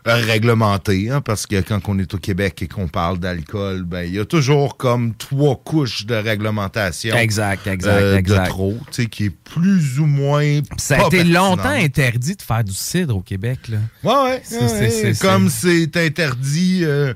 réglementé, 0.05 1.09
hein, 1.09 1.22
parce 1.22 1.45
que 1.45 1.62
quand 1.62 1.80
on 1.88 1.97
est 1.99 2.14
au 2.14 2.18
Québec 2.18 2.62
et 2.62 2.68
qu'on 2.68 2.88
parle 2.88 3.20
d'alcool, 3.20 3.84
ben 3.84 4.01
il 4.01 4.16
y 4.16 4.20
a 4.20 4.26
toujours 4.26 4.76
comme 4.76 5.14
trois 5.14 5.62
couches 5.64 6.05
de 6.05 6.16
réglementation. 6.16 7.16
Exact, 7.16 7.68
exact, 7.68 8.01
euh, 8.01 8.18
exact. 8.18 8.45
De 8.45 8.49
trop, 8.49 8.78
tu 8.91 9.03
sais, 9.03 9.05
qui 9.07 9.26
est 9.26 9.30
plus 9.30 9.99
ou 9.99 10.07
moins. 10.07 10.59
Ça 10.78 11.03
a 11.03 11.05
été 11.07 11.24
longtemps 11.24 11.70
interdit 11.70 12.36
de 12.36 12.41
faire 12.41 12.64
du 12.64 12.74
cidre 12.74 13.16
au 13.16 13.22
Québec. 13.22 13.59
Là. 13.70 13.78
Ouais, 14.03 14.41
ouais. 14.51 15.14
Comme 15.22 15.49
c'est 15.49 15.95
interdit, 15.97 16.82
euh, 16.84 17.14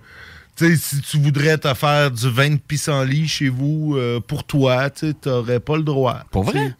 tu 0.55 0.65
sais, 0.67 0.75
si 0.77 1.01
tu 1.01 1.17
voudrais 1.19 1.57
te 1.57 1.73
faire 1.73 2.11
du 2.11 2.29
vin 2.29 2.51
de 2.51 2.55
pissenlit 2.57 3.27
chez 3.27 3.49
vous, 3.49 3.95
euh, 3.97 4.19
pour 4.19 4.43
toi, 4.43 4.89
tu 4.89 5.13
n'aurais 5.25 5.59
pas 5.59 5.77
le 5.77 5.83
droit. 5.83 6.23
Pour 6.31 6.43
vrai? 6.43 6.59
Sais. 6.59 6.73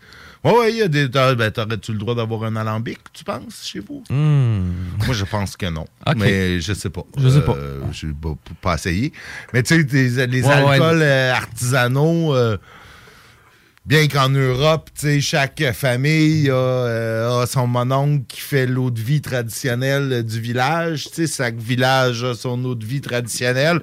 Ouais, 0.50 0.74
y 0.74 0.82
a 0.84 0.88
des. 0.88 1.08
Ben, 1.08 1.50
t'aurais-tu 1.50 1.92
le 1.92 1.98
droit 1.98 2.14
d'avoir 2.14 2.44
un 2.44 2.56
alambic, 2.56 3.00
tu 3.14 3.24
penses, 3.24 3.64
chez 3.66 3.80
vous? 3.80 4.04
Moi, 4.12 5.14
je 5.14 5.26
pense 5.26 5.58
que 5.58 5.66
non. 5.66 5.86
Mais 6.18 6.62
je 6.62 6.74
sais 6.74 6.92
pas. 6.92 7.02
Je 7.18 7.30
sais 7.30 7.42
pas. 7.42 7.56
Euh, 7.56 7.82
Je 7.92 8.06
n'ai 8.08 8.14
pas, 8.14 8.36
pas 8.62 8.76
essayé. 8.76 9.12
Mais 9.54 9.64
tu 9.64 9.76
sais, 9.90 10.28
les 10.28 10.44
Ouais, 10.46 10.52
alcools 10.52 11.02
euh, 11.02 11.34
artisanaux. 11.34 12.36
euh, 12.36 12.58
Bien 13.86 14.08
qu'en 14.08 14.30
Europe, 14.30 14.90
chaque 15.20 15.64
famille 15.74 16.50
a, 16.50 16.54
euh, 16.54 17.42
a 17.44 17.46
son 17.46 17.68
mononcle 17.68 18.24
qui 18.28 18.42
fait 18.42 18.66
l'eau 18.66 18.90
de 18.90 19.00
vie 19.00 19.22
traditionnelle 19.22 20.24
du 20.24 20.42
village. 20.42 21.08
Chaque 21.28 21.58
village 21.58 22.24
a 22.24 22.34
son 22.34 22.66
eau 22.66 22.74
de 22.74 22.84
vie 22.84 23.02
traditionnelle. 23.02 23.82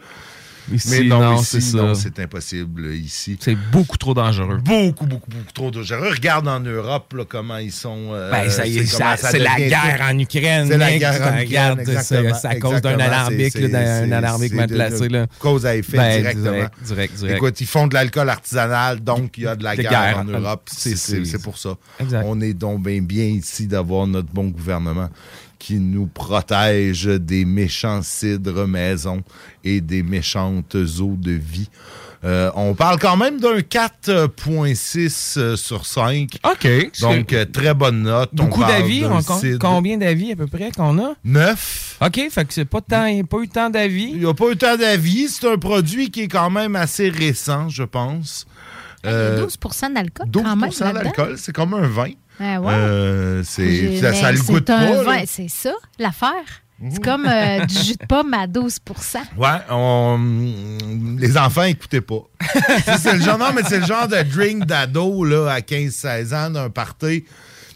Ici, 0.72 0.88
Mais 0.90 1.04
non, 1.04 1.36
c'est 1.42 1.74
non, 1.74 1.94
ça. 1.94 2.00
c'est 2.02 2.18
impossible 2.20 2.86
euh, 2.86 2.96
ici. 2.96 3.36
C'est 3.40 3.56
beaucoup 3.70 3.98
trop 3.98 4.14
dangereux. 4.14 4.58
Beaucoup, 4.64 5.06
beaucoup, 5.06 5.30
beaucoup 5.30 5.52
trop 5.52 5.70
dangereux. 5.70 6.10
Regarde 6.10 6.48
en 6.48 6.60
Europe 6.60 7.12
là, 7.16 7.24
comment 7.28 7.58
ils 7.58 7.72
sont. 7.72 8.08
euh, 8.12 8.30
Ben, 8.30 8.48
ça 8.50 8.66
y 8.66 8.78
est, 8.78 8.86
c'est 8.86 9.38
la 9.38 9.56
guerre 9.56 9.96
tout. 9.98 10.04
en 10.14 10.18
Ukraine, 10.18 10.66
C'est 10.68 10.78
la 10.78 10.98
guerre 10.98 11.20
en 11.22 11.40
Ukraine. 11.40 12.02
c'est- 12.02 12.46
à 12.46 12.54
cause 12.56 12.80
d'un 12.80 12.98
alambic, 12.98 13.58
d'un 13.58 14.12
alambic 14.12 14.52
mal 14.54 14.68
placé, 14.68 15.08
là. 15.08 15.26
Cause 15.38 15.66
à 15.66 15.76
effet 15.76 15.96
Ben, 15.96 16.20
directement. 16.20 16.44
direct, 16.52 16.74
direct, 16.84 17.14
direct. 17.16 17.36
Écoute, 17.36 17.60
ils 17.60 17.66
font 17.66 17.86
de 17.86 17.94
l'alcool 17.94 18.28
artisanal, 18.28 19.00
donc 19.00 19.36
il 19.38 19.44
y 19.44 19.46
a 19.46 19.56
de 19.56 19.64
la 19.64 19.76
guerre, 19.76 19.90
guerre. 19.90 20.18
en 20.18 20.24
Europe. 20.24 20.68
C'est- 20.70 21.42
pour 21.42 21.58
ça. 21.58 21.74
On 22.24 22.40
est 22.40 22.54
donc 22.54 22.82
bien, 22.84 23.00
bien 23.02 23.24
ici 23.24 23.66
d'avoir 23.66 24.06
notre 24.06 24.32
bon 24.32 24.48
gouvernement 24.48 25.08
qui 25.62 25.78
nous 25.78 26.08
protège 26.08 27.04
des 27.04 27.44
méchants 27.44 28.02
cidres 28.02 28.66
maison 28.66 29.22
et 29.62 29.80
des 29.80 30.02
méchantes 30.02 30.74
eaux 30.74 31.14
de 31.16 31.30
vie. 31.30 31.70
Euh, 32.24 32.50
on 32.56 32.74
parle 32.74 32.98
quand 32.98 33.16
même 33.16 33.38
d'un 33.38 33.58
4.6 33.58 35.38
euh, 35.38 35.56
sur 35.56 35.86
5. 35.86 36.38
OK. 36.44 36.68
Donc, 37.00 37.32
euh, 37.32 37.44
très 37.44 37.74
bonne 37.74 38.02
note. 38.02 38.30
Beaucoup 38.32 38.64
d'avis. 38.64 39.04
Combien 39.60 39.98
d'avis 39.98 40.32
à 40.32 40.36
peu 40.36 40.48
près 40.48 40.72
qu'on 40.72 40.98
a? 40.98 41.14
Neuf. 41.24 41.96
OK, 42.00 42.20
fait 42.28 42.44
que 42.44 42.52
c'est 42.52 42.64
pas, 42.64 42.80
tant, 42.80 43.06
il 43.06 43.14
n'y 43.14 43.20
a 43.20 43.24
pas 43.24 43.38
eu 43.38 43.48
tant 43.48 43.70
d'avis. 43.70 44.10
Il 44.14 44.18
n'y 44.18 44.26
a 44.26 44.34
pas 44.34 44.50
eu 44.50 44.56
tant 44.56 44.76
d'avis. 44.76 45.28
C'est 45.28 45.48
un 45.48 45.58
produit 45.58 46.10
qui 46.10 46.22
est 46.22 46.28
quand 46.28 46.50
même 46.50 46.74
assez 46.74 47.08
récent, 47.08 47.68
je 47.68 47.84
pense. 47.84 48.46
Il 49.04 49.10
y 49.10 49.12
a 49.12 49.16
Euh, 49.16 49.44
12 49.44 49.58
d'alcool 49.94 50.26
12 50.28 50.42
quand 50.42 50.56
même 50.56 50.70
là-dedans. 50.70 50.92
d'alcool, 50.92 51.34
c'est 51.38 51.52
comme 51.52 51.74
un 51.74 51.86
vin. 51.86 52.10
Ah 52.40 52.60
ouais. 52.60 52.72
Euh, 52.74 53.42
c'est, 53.44 54.00
ça, 54.00 54.12
ça 54.14 54.32
le 54.32 54.40
goûte 54.40 54.66
pas. 54.66 55.02
vin. 55.02 55.22
C'est 55.26 55.48
ça, 55.48 55.72
l'affaire. 55.98 56.30
C'est 56.90 57.02
comme 57.02 57.26
euh, 57.26 57.64
du 57.66 57.74
jus 57.74 57.94
de 57.94 58.06
pomme 58.06 58.34
à 58.34 58.46
12 58.48 58.78
Ouais, 59.36 59.48
on- 59.70 60.18
les 61.18 61.38
enfants 61.38 61.62
écoutaient 61.62 62.00
pas. 62.00 62.22
C'est 62.98 63.12
le 63.14 63.20
genre, 63.20 63.38
non, 63.38 63.52
mais 63.54 63.62
c'est 63.68 63.78
le 63.78 63.86
genre 63.86 64.08
de 64.08 64.20
drink 64.22 64.64
d'ado 64.64 65.22
là, 65.24 65.48
à 65.52 65.60
15-16 65.60 66.34
ans 66.34 66.50
d'un 66.50 66.70
party. 66.70 67.24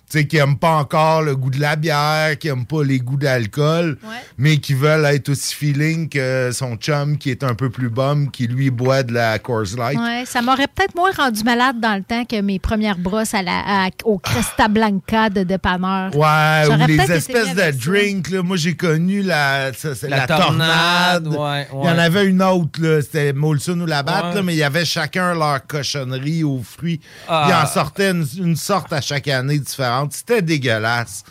Tu 0.09 0.19
sais, 0.21 0.27
qui 0.29 0.37
n'aiment 0.37 0.57
pas 0.57 0.77
encore 0.77 1.23
le 1.23 1.35
goût 1.35 1.51
de 1.51 1.59
la 1.61 1.75
bière, 1.75 2.39
qui 2.39 2.47
n'aiment 2.47 2.65
pas 2.65 2.85
les 2.85 3.01
goûts 3.01 3.17
d'alcool, 3.17 3.99
mais 4.39 4.59
qui 4.59 4.73
veulent 4.73 5.05
être 5.07 5.31
aussi 5.31 5.53
feeling 5.53 6.09
que 6.09 6.51
son 6.53 6.77
chum 6.77 7.19
qui 7.19 7.31
est 7.33 7.43
un 7.43 7.55
peu 7.57 7.71
plus 7.71 7.89
bum, 7.91 8.31
qui 8.31 8.47
lui 8.47 8.71
boit 8.71 9.03
de 9.03 9.13
la 9.13 9.41
Coors 9.41 9.65
Light. 9.77 9.99
Ouais, 9.99 10.23
ça 10.25 10.43
m'aurait 10.43 10.69
peut-être 10.73 10.95
moins 10.95 11.11
rendu 11.11 11.43
malade 11.43 11.81
dans 11.81 11.97
le 11.97 12.05
temps 12.05 12.25
que 12.25 12.41
mes 12.41 12.61
premières 12.61 12.99
brosses 12.99 13.35
à 13.35 13.43
la, 13.43 13.59
à- 13.87 13.89
au 14.05 14.19
Cresta 14.19 14.69
Blanca 14.69 15.29
de 15.29 15.43
dépanneur. 15.43 16.15
Ouais, 16.15 16.69
ou 16.73 16.87
les 16.87 17.01
espèces 17.11 17.55
de 17.57 17.71
drinks. 17.77 18.31
Là, 18.31 18.43
moi, 18.45 18.57
j'ai 18.57 18.77
connu 18.77 19.23
la, 19.23 19.73
ça, 19.73 19.89
La 20.09 20.19
la, 20.19 20.27
tornade, 20.29 21.25
tornade. 21.25 21.27
ouais, 21.27 21.69
Il 21.83 21.85
y 21.85 21.91
en 21.91 21.99
avait 21.99 22.27
une 22.27 22.43
autre, 22.45 22.81
là, 22.81 23.03
c'était 23.03 23.33
Molson 23.33 23.81
ou 23.81 23.87
la 23.87 24.05
batte, 24.05 24.37
mais 24.45 24.55
il 24.55 24.59
y 24.59 24.63
avait 24.63 24.85
chacun 24.85 25.35
leur 25.35 25.67
cochonnerie 25.67 26.45
aux 26.45 26.63
fruits. 26.63 27.01
Ah. 27.29 27.47
Ils 27.49 27.55
en 27.55 27.67
sortaient 27.67 28.13
une, 28.13 28.25
une 28.39 28.55
sorte 28.57 28.93
à 28.93 29.01
chaque 29.01 29.27
année 29.27 29.59
différente. 29.59 29.96
C'était 30.11 30.43
dégueulasse. 30.43 31.25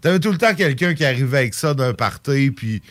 T'avais 0.00 0.20
tout 0.20 0.32
le 0.32 0.38
temps 0.38 0.54
quelqu'un 0.54 0.94
qui 0.94 1.04
arrivait 1.04 1.38
avec 1.38 1.54
ça 1.54 1.74
d'un 1.74 1.94
party, 1.94 2.50
puis... 2.50 2.82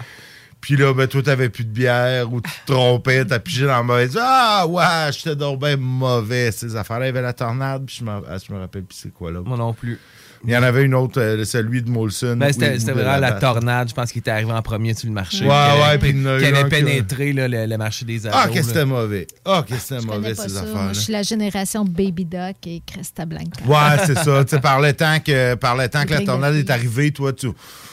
Puis 0.61 0.75
là, 0.75 0.93
ben, 0.93 1.07
toi, 1.07 1.23
t'avais 1.23 1.47
plus 1.47 1.63
de 1.63 1.71
bière 1.71 2.33
ou 2.33 2.41
tu 2.41 2.51
te 2.51 2.73
trompais, 2.73 3.23
t'as 3.23 3.39
pigé 3.39 3.65
dans 3.65 3.77
le 3.77 3.83
mauvais. 3.83 4.09
Ah, 4.19 4.65
ouais, 4.67 5.09
j'étais 5.13 5.37
donc 5.37 5.61
bien 5.61 5.77
mauvais. 5.77 6.51
Ces 6.51 6.75
affaires-là, 6.75 7.05
il 7.05 7.07
y 7.07 7.11
avait 7.11 7.21
la 7.21 7.31
tornade, 7.31 7.85
puis 7.85 7.95
je 7.99 8.03
me, 8.03 8.11
ah, 8.11 8.37
me 8.49 8.59
rappelle 8.59 8.83
plus 8.83 8.97
c'est 8.97 9.13
quoi 9.13 9.31
là. 9.31 9.39
Moi 9.39 9.57
non 9.57 9.73
plus. 9.73 9.97
Il 10.45 10.51
y 10.51 10.57
en 10.57 10.63
avait 10.63 10.83
une 10.83 10.95
autre, 10.95 11.19
euh, 11.21 11.43
celui 11.43 11.81
de 11.81 11.89
Molson. 11.89 12.37
Ben, 12.37 12.53
c'était 12.53 12.77
vraiment 12.77 13.17
la 13.17 13.33
tornade, 13.33 13.89
je 13.89 13.93
pense 13.93 14.11
qu'il 14.11 14.19
était 14.19 14.31
arrivé 14.31 14.51
en 14.53 14.61
premier 14.61 14.93
sur 14.93 15.07
le 15.09 15.13
marché. 15.13 15.43
Ouais, 15.43 15.49
Qui 15.49 15.53
avait- 15.53 15.81
ouais, 15.81 15.97
puis 15.97 16.13
qui 16.13 16.27
avait 16.27 16.63
qui- 16.63 16.69
pénétré 16.69 17.33
là, 17.33 17.47
le, 17.49 17.65
le 17.65 17.77
marché 17.77 18.05
des 18.05 18.25
ados. 18.25 18.39
Ah, 18.41 18.47
qu'est-ce 18.47 18.61
que 18.61 18.67
c'était 18.73 18.85
mauvais. 18.85 19.27
Ah, 19.43 19.65
qu'est-ce 19.67 19.89
que 19.89 19.95
c'était 19.99 20.05
mauvais, 20.07 20.35
ces 20.35 20.55
affaires-là. 20.57 20.93
je 20.93 20.99
suis 20.99 21.11
la 21.13 21.23
génération 21.23 21.83
Baby 21.83 22.23
Duck 22.25 22.55
et 22.67 22.81
Cresta 22.85 23.25
Blanca. 23.25 23.63
Ouais, 23.67 24.03
c'est 24.05 24.17
ça. 24.17 24.43
Tu 24.45 24.51
sais, 24.51 24.61
par 24.61 24.79
le 24.79 24.93
temps 24.93 25.17
que, 25.19 25.55
par 25.55 25.75
le 25.75 25.89
temps 25.89 26.05
que 26.05 26.13
la 26.13 26.21
tornade 26.21 26.53
de 26.53 26.59
est 26.59 26.69
arrivée, 26.69 27.11
toi, 27.11 27.33
tu, 27.33 27.47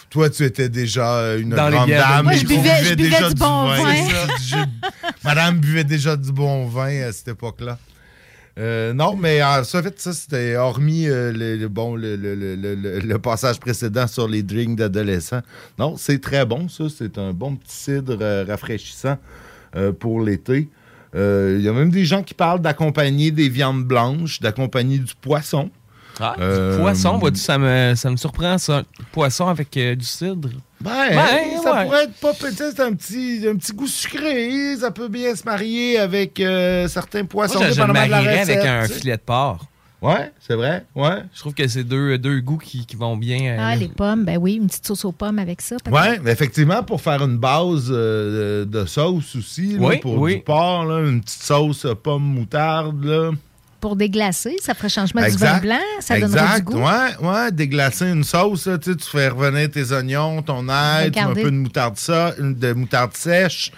toi, 0.09 0.31
tu 0.31 0.45
étais 0.45 0.69
déjà 0.69 1.35
une 1.37 1.51
Dans 1.51 1.69
grande 1.69 1.91
dame. 1.91 2.23
Moi, 2.25 2.35
et 2.35 2.37
je 2.37 2.41
tu 2.43 2.47
buvais- 2.47 2.77
je 2.85 2.95
buvais 2.95 2.97
déjà 2.97 3.29
du 3.29 3.35
bon 3.35 3.67
vin. 3.67 3.95
jus- 4.41 4.55
Madame 5.25 5.59
buvait 5.59 5.85
déjà 5.85 6.17
du 6.17 6.31
bon 6.33 6.67
vin 6.67 7.09
à 7.09 7.13
cette 7.13 7.29
époque-là. 7.29 7.77
Euh, 8.59 8.95
non, 8.95 9.17
mais 9.17 9.43
en 9.43 9.63
ça, 9.65 9.83
fait, 9.83 10.01
ça, 10.01 10.13
c'était 10.15 10.57
hormis 10.57 11.09
euh, 11.09 11.31
le, 11.33 11.57
le- 11.57 11.69
bon, 11.69 11.95
le, 11.95 12.17
le- 12.17 13.19
passage 13.19 13.61
précédent 13.61 14.07
sur 14.07 14.29
les 14.29 14.43
drinks 14.43 14.77
d'adolescents. 14.77 15.43
Non, 15.79 15.97
c'est 15.99 16.21
très 16.21 16.47
bon, 16.47 16.69
ça. 16.69 16.85
C'est 16.89 17.19
un 17.19 17.33
bon 17.33 17.57
petit 17.57 17.77
cidre 17.77 18.17
euh, 18.21 18.45
rafraîchissant 18.49 19.19
pour 20.01 20.23
l'été. 20.23 20.69
Il 21.15 21.61
y 21.61 21.69
a 21.69 21.73
même 21.73 21.91
des 21.91 22.05
gens 22.07 22.23
qui 22.23 22.35
parlent 22.35 22.61
d'accompagner 22.61 23.31
des 23.31 23.49
viandes 23.51 23.85
blanches, 23.85 24.41
d'accompagner 24.41 24.99
du 24.99 25.15
poisson. 25.21 25.71
Ah, 26.19 26.35
du 26.39 26.77
poisson, 26.79 27.19
vois-tu, 27.19 27.41
ça 27.41 27.59
me, 27.59 27.95
ça 27.95 28.11
me 28.11 28.17
surprend 28.17 28.57
ça. 28.59 28.85
Poisson 29.13 29.49
avec 29.49 29.71
du 29.71 30.05
cidre. 30.05 30.49
Ben, 30.81 30.91
Ben, 31.11 31.63
ça 31.63 31.75
ouais. 31.75 31.85
pourrait 31.85 32.05
être 32.05 32.15
pas 32.21 32.33
peut-être 32.35 32.73
c'est 32.77 32.81
un 32.81 32.93
petit, 32.93 33.47
un 33.51 33.57
petit 33.57 33.73
goût 33.73 33.87
sucré. 33.87 34.77
Ça 34.79 34.91
peut 34.91 35.09
bien 35.09 35.35
se 35.35 35.45
marier 35.45 35.99
avec 35.99 36.39
euh, 36.41 36.87
certains 36.89 37.25
poissons. 37.25 37.59
Moi, 37.59 37.69
je, 37.71 37.75
je 37.75 37.83
le 37.83 37.93
marierais 37.93 38.41
avec 38.41 38.59
un 38.59 38.87
filet 38.87 39.17
de 39.17 39.23
porc. 39.23 39.65
Ouais, 40.03 40.31
c'est 40.47 40.55
vrai. 40.55 40.85
Ouais. 40.95 41.23
Je 41.35 41.41
trouve 41.41 41.55
que 41.55 41.67
c'est 41.67 41.83
deux, 41.83 42.19
deux 42.19 42.41
goûts 42.41 42.59
qui, 42.59 42.85
qui 42.85 42.95
vont 42.97 43.17
bien. 43.17 43.55
euh, 43.55 43.57
Ah, 43.59 43.75
les 43.75 43.89
pommes, 43.89 44.25
ben 44.25 44.37
oui, 44.39 44.55
une 44.57 44.67
petite 44.67 44.87
sauce 44.87 45.07
aux 45.07 45.11
pommes 45.13 45.39
avec 45.39 45.63
ça. 45.63 45.77
peut-être. 45.83 45.95
Ouais, 45.99 46.21
mais 46.23 46.33
effectivement, 46.33 46.83
pour 46.83 47.01
faire 47.01 47.25
une 47.25 47.39
base 47.39 47.87
euh, 47.91 48.67
de, 48.67 48.85
sauce 48.85 49.35
aussi, 49.35 49.79
là, 49.79 49.87
Oui, 49.89 49.97
pour 49.97 50.19
oui. 50.19 50.37
du 50.37 50.43
porc, 50.43 50.85
là, 50.85 51.01
une 51.09 51.23
petite 51.23 51.43
sauce 51.43 51.87
pomme 52.03 52.23
moutarde. 52.23 53.03
Là. 53.05 53.31
Pour 53.81 53.97
déglacer, 53.97 54.57
ça 54.63 54.75
ferait 54.75 54.89
changement 54.89 55.23
du 55.23 55.37
vin 55.37 55.59
blanc, 55.59 55.79
ça 56.01 56.19
donnerait 56.19 56.41
exact. 56.41 56.57
du 56.59 56.75
goût. 56.75 56.81
Ouais, 56.81 57.17
ouais, 57.21 57.53
déglacer 57.53 58.07
une 58.07 58.25
sauce, 58.25 58.67
là, 58.67 58.79
tu 58.79 58.93
sais, 58.93 58.97
tu 58.97 59.09
fais 59.09 59.29
revenir 59.29 59.71
tes 59.71 59.93
oignons, 59.93 60.43
ton 60.43 60.69
ail, 60.69 61.11
tu 61.13 61.19
mets 61.19 61.25
un 61.25 61.35
peu 61.35 61.51
de 61.51 61.57
moutarde, 61.57 61.97
ça, 61.97 62.33
de 62.39 62.73
moutarde 62.73 63.15
sèche, 63.15 63.71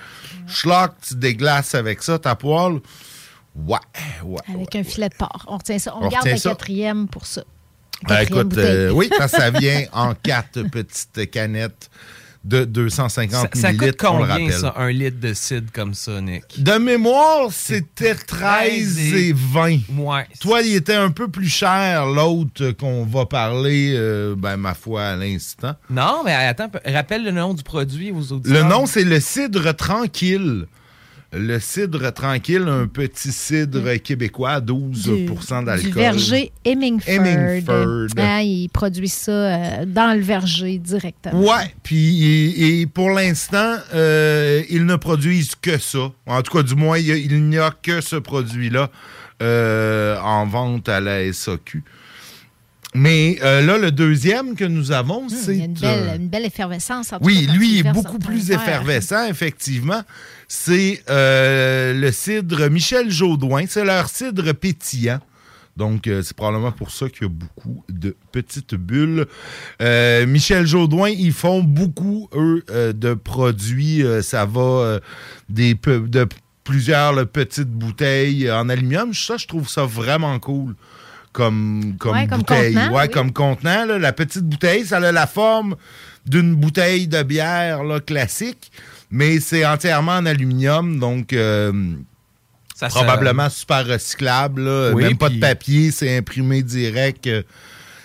schlock, 0.46 0.92
tu 1.06 1.14
déglaces 1.16 1.74
avec 1.74 2.02
ça, 2.02 2.18
ta 2.18 2.34
poêle. 2.34 2.80
Ouais, 3.66 3.78
ouais. 4.24 4.40
Avec 4.54 4.76
un 4.76 4.84
filet 4.84 5.08
de 5.08 5.14
porc. 5.14 5.44
On 5.48 5.56
retient 5.56 5.78
ça. 5.78 5.94
On, 5.96 6.06
On 6.06 6.08
garde 6.08 6.28
ça. 6.36 6.50
quatrième 6.50 7.08
pour 7.08 7.26
ça. 7.26 7.42
Ben, 8.06 8.18
Quatrième 8.18 8.46
écoute, 8.46 8.58
euh, 8.58 8.90
oui, 8.90 9.10
parce 9.18 9.32
que 9.32 9.38
ça 9.38 9.50
vient 9.58 9.84
en 9.92 10.14
quatre 10.14 10.62
petites 10.62 11.30
canettes 11.30 11.90
de 12.44 12.64
250 12.64 13.30
Ça, 13.32 13.48
ça 13.60 13.70
coûte 13.72 13.80
millilitres, 13.80 14.04
on 14.12 14.18
le 14.18 14.20
combien, 14.20 14.26
rappelle. 14.46 14.52
ça, 14.52 14.74
un 14.76 14.90
litre 14.90 15.20
de 15.20 15.34
cidre 15.34 15.70
comme 15.72 15.94
ça, 15.94 16.20
Nick? 16.20 16.62
De 16.62 16.72
mémoire, 16.78 17.48
c'était 17.50 18.14
13 18.14 18.98
et 18.98 19.32
20. 19.34 19.78
Ouais. 19.96 20.26
Toi, 20.40 20.62
il 20.62 20.74
était 20.74 20.94
un 20.94 21.10
peu 21.10 21.28
plus 21.28 21.48
cher, 21.48 22.06
l'autre 22.06 22.70
qu'on 22.70 23.04
va 23.04 23.26
parler, 23.26 23.92
euh, 23.96 24.34
ben, 24.36 24.56
ma 24.56 24.74
foi, 24.74 25.02
à 25.04 25.16
l'instant. 25.16 25.74
Non, 25.90 26.22
mais 26.24 26.32
attends, 26.32 26.70
rappelle 26.86 27.24
le 27.24 27.32
nom 27.32 27.54
du 27.54 27.62
produit 27.62 28.12
aux 28.12 28.32
auditeurs. 28.32 28.62
Le 28.62 28.68
nom, 28.68 28.86
c'est 28.86 29.04
le 29.04 29.20
cidre 29.20 29.74
tranquille. 29.74 30.66
Le 31.30 31.58
cidre 31.58 32.10
tranquille, 32.10 32.64
un 32.66 32.86
petit 32.86 33.32
cidre 33.32 33.96
québécois, 33.96 34.52
à 34.52 34.60
12 34.60 35.02
du, 35.02 35.26
d'alcool. 35.26 35.78
du 35.80 35.92
verger 35.92 36.52
Hemingford. 36.64 37.14
Hemingford. 37.14 38.06
Ah, 38.16 38.42
il 38.42 38.68
produit 38.70 39.10
ça 39.10 39.30
euh, 39.30 39.84
dans 39.84 40.16
le 40.16 40.22
verger 40.22 40.78
directement. 40.78 41.40
Ouais, 41.40 41.74
puis 41.82 42.80
et, 42.80 42.86
pour 42.86 43.10
l'instant, 43.10 43.76
euh, 43.94 44.62
ils 44.70 44.86
ne 44.86 44.96
produisent 44.96 45.54
que 45.54 45.76
ça. 45.76 46.10
En 46.26 46.40
tout 46.40 46.56
cas, 46.56 46.62
du 46.62 46.74
moins, 46.74 46.96
il 46.98 47.48
n'y 47.48 47.58
a 47.58 47.70
que 47.70 48.00
ce 48.00 48.16
produit-là 48.16 48.90
euh, 49.42 50.18
en 50.20 50.46
vente 50.46 50.88
à 50.88 50.98
la 50.98 51.30
SAQ. 51.30 51.84
Mais 52.94 53.38
euh, 53.42 53.60
là, 53.60 53.78
le 53.78 53.92
deuxième 53.92 54.56
que 54.56 54.64
nous 54.64 54.92
avons, 54.92 55.28
c'est... 55.28 55.52
Il 55.52 55.58
y 55.58 55.62
a 55.62 55.64
une 55.66 55.74
belle, 55.74 56.08
euh, 56.08 56.16
une 56.16 56.28
belle 56.28 56.44
effervescence. 56.46 57.12
en 57.12 57.18
tout 57.18 57.24
oui, 57.24 57.46
lui 57.52 57.78
est 57.78 57.92
beaucoup 57.92 58.18
plus 58.18 58.50
effervescent, 58.50 59.26
effectivement. 59.26 60.02
C'est 60.48 61.02
euh, 61.10 61.92
le 61.92 62.10
cidre 62.10 62.68
Michel 62.70 63.10
Jaudoin. 63.10 63.64
C'est 63.68 63.84
leur 63.84 64.08
cidre 64.08 64.52
pétillant. 64.52 65.20
Donc, 65.76 66.08
euh, 66.08 66.22
c'est 66.22 66.36
probablement 66.36 66.72
pour 66.72 66.90
ça 66.90 67.08
qu'il 67.08 67.22
y 67.22 67.26
a 67.26 67.28
beaucoup 67.28 67.84
de 67.88 68.16
petites 68.32 68.74
bulles. 68.74 69.26
Euh, 69.80 70.26
Michel 70.26 70.66
Jaudoin, 70.66 71.10
ils 71.10 71.32
font 71.32 71.62
beaucoup, 71.62 72.28
eux, 72.34 72.64
euh, 72.70 72.92
de 72.92 73.14
produits. 73.14 74.02
Ça 74.22 74.44
va 74.44 74.98
des, 75.48 75.74
de 75.74 76.26
plusieurs 76.64 77.12
là, 77.12 77.26
petites 77.26 77.70
bouteilles 77.70 78.50
en 78.50 78.68
aluminium. 78.68 79.14
Ça, 79.14 79.36
je 79.36 79.46
trouve 79.46 79.68
ça 79.68 79.84
vraiment 79.84 80.38
cool. 80.40 80.74
Comme, 81.32 81.94
comme 81.98 82.12
Ouais, 82.16 82.26
comme 82.26 82.38
bouteille. 82.38 82.74
contenant, 82.74 82.94
ouais, 82.96 83.02
oui. 83.04 83.10
comme 83.10 83.32
contenant. 83.32 83.84
là. 83.84 83.98
la 83.98 84.12
petite 84.12 84.44
bouteille, 84.44 84.84
ça 84.84 84.96
a 84.96 85.12
la 85.12 85.26
forme 85.28 85.76
d'une 86.26 86.56
bouteille 86.56 87.06
de 87.06 87.22
bière 87.22 87.84
là, 87.84 88.00
classique, 88.00 88.72
mais 89.10 89.40
c'est 89.40 89.64
entièrement 89.64 90.12
en 90.16 90.26
aluminium, 90.26 90.98
donc 90.98 91.32
euh, 91.32 91.72
Ça, 92.74 92.88
probablement 92.88 93.48
super 93.50 93.86
recyclable. 93.86 94.62
là. 94.64 94.90
Oui, 94.94 95.04
Même 95.04 95.16
pas 95.16 95.28
de 95.30 95.38
papier, 95.40 95.90
c'est 95.90 96.16
imprimé 96.16 96.62
direct 96.62 97.26
euh, 97.26 97.42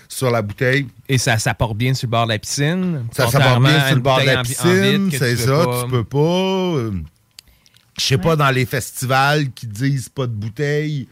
sur 0.07 0.31
la 0.31 0.41
bouteille. 0.41 0.87
Et 1.09 1.17
ça, 1.17 1.37
ça 1.37 1.53
porte 1.53 1.75
bien 1.77 1.93
sur 1.93 2.07
le 2.07 2.11
bord 2.11 2.25
de 2.25 2.31
la 2.33 2.39
piscine. 2.39 3.05
Ça, 3.11 3.23
ça 3.27 3.39
porte 3.39 3.43
contrairement 3.43 3.69
bien 3.69 3.85
sur 3.87 3.95
le 3.95 4.01
bord 4.01 4.21
de 4.21 4.25
la 4.25 4.41
piscine, 4.43 5.11
c'est 5.11 5.35
ça, 5.37 5.65
pas- 5.65 5.83
tu 5.85 5.89
peux 5.91 6.03
pas. 6.03 6.17
euh, 6.17 6.91
Je 7.99 8.03
sais 8.05 8.17
pas, 8.17 8.35
dans 8.35 8.49
les 8.51 8.65
festivals 8.65 9.51
qui 9.51 9.67
disent 9.67 10.09
pas 10.09 10.25
de 10.25 10.31
bouteille, 10.31 11.07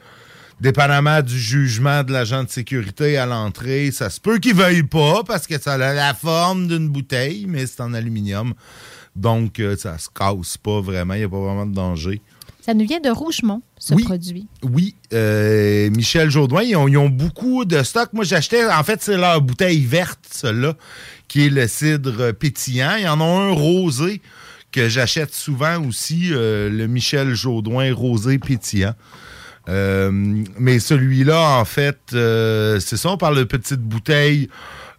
dépendamment 0.60 1.22
du 1.22 1.38
jugement 1.40 2.04
de 2.04 2.12
l'agent 2.12 2.44
de 2.44 2.50
sécurité 2.50 3.18
à 3.18 3.26
l'entrée, 3.26 3.92
ça 3.92 4.10
se 4.10 4.20
peut 4.20 4.38
qu'ils 4.40 4.56
veuillent 4.56 4.84
pas 4.84 5.24
parce 5.26 5.46
que 5.48 5.60
ça 5.60 5.74
a 5.74 5.78
la 5.78 6.14
forme 6.14 6.68
d'une 6.68 6.88
bouteille, 6.90 7.46
mais 7.48 7.66
c'est 7.68 7.82
en 7.82 7.94
aluminium. 7.94 8.54
Donc, 9.16 9.60
euh, 9.60 9.76
ça 9.78 9.98
se 9.98 10.08
casse 10.14 10.58
pas 10.58 10.82
vraiment, 10.82 11.14
il 11.16 11.20
n'y 11.20 11.24
a 11.26 11.30
pas 11.30 11.40
vraiment 11.40 11.66
de 11.66 11.74
danger. 11.76 12.22
Ça 12.62 12.74
nous 12.76 12.86
vient 12.86 13.00
de 13.00 13.10
Rougemont, 13.10 13.62
ce 13.80 13.96
Oui. 13.96 14.04
produit. 14.04 14.48
Oui, 14.62 14.96
euh, 15.14 15.90
Michel 15.90 16.30
Jourdouin, 16.30 16.62
ils 16.62 16.76
ont, 16.76 16.88
ils 16.88 16.98
ont 16.98 17.10
beaucoup 17.10 17.66
de 17.66 17.82
stock. 17.82 18.14
Moi, 18.14 18.24
j'achetais, 18.24 18.66
en 18.72 18.84
fait, 18.84 19.02
c'est 19.02 19.18
leur 19.18 19.42
bouteille 19.42 19.84
verte, 19.84 20.20
celle-là, 20.30 20.76
qui 21.28 21.48
est 21.48 21.50
le 21.50 21.68
cidre 21.68 22.32
pétillant. 22.34 22.94
Il 23.00 23.04
y 23.04 23.08
en 23.08 23.20
a 23.20 23.24
un 23.24 23.52
rosé 23.52 24.22
que 24.72 24.88
j'achète 24.90 25.34
souvent 25.34 25.84
aussi, 25.86 26.30
euh, 26.32 26.70
le 26.70 26.86
Michel 26.88 27.34
Jourdouin 27.34 27.92
rosé 27.94 28.38
pétillant. 28.38 28.94
Euh, 29.68 30.10
mais 30.58 30.80
celui-là, 30.80 31.58
en 31.60 31.66
fait, 31.66 32.00
c'est 32.12 32.98
ça, 32.98 33.10
on 33.10 33.18
parle 33.18 33.38
de 33.38 33.44
petites 33.44 33.82
bouteilles 33.82 34.50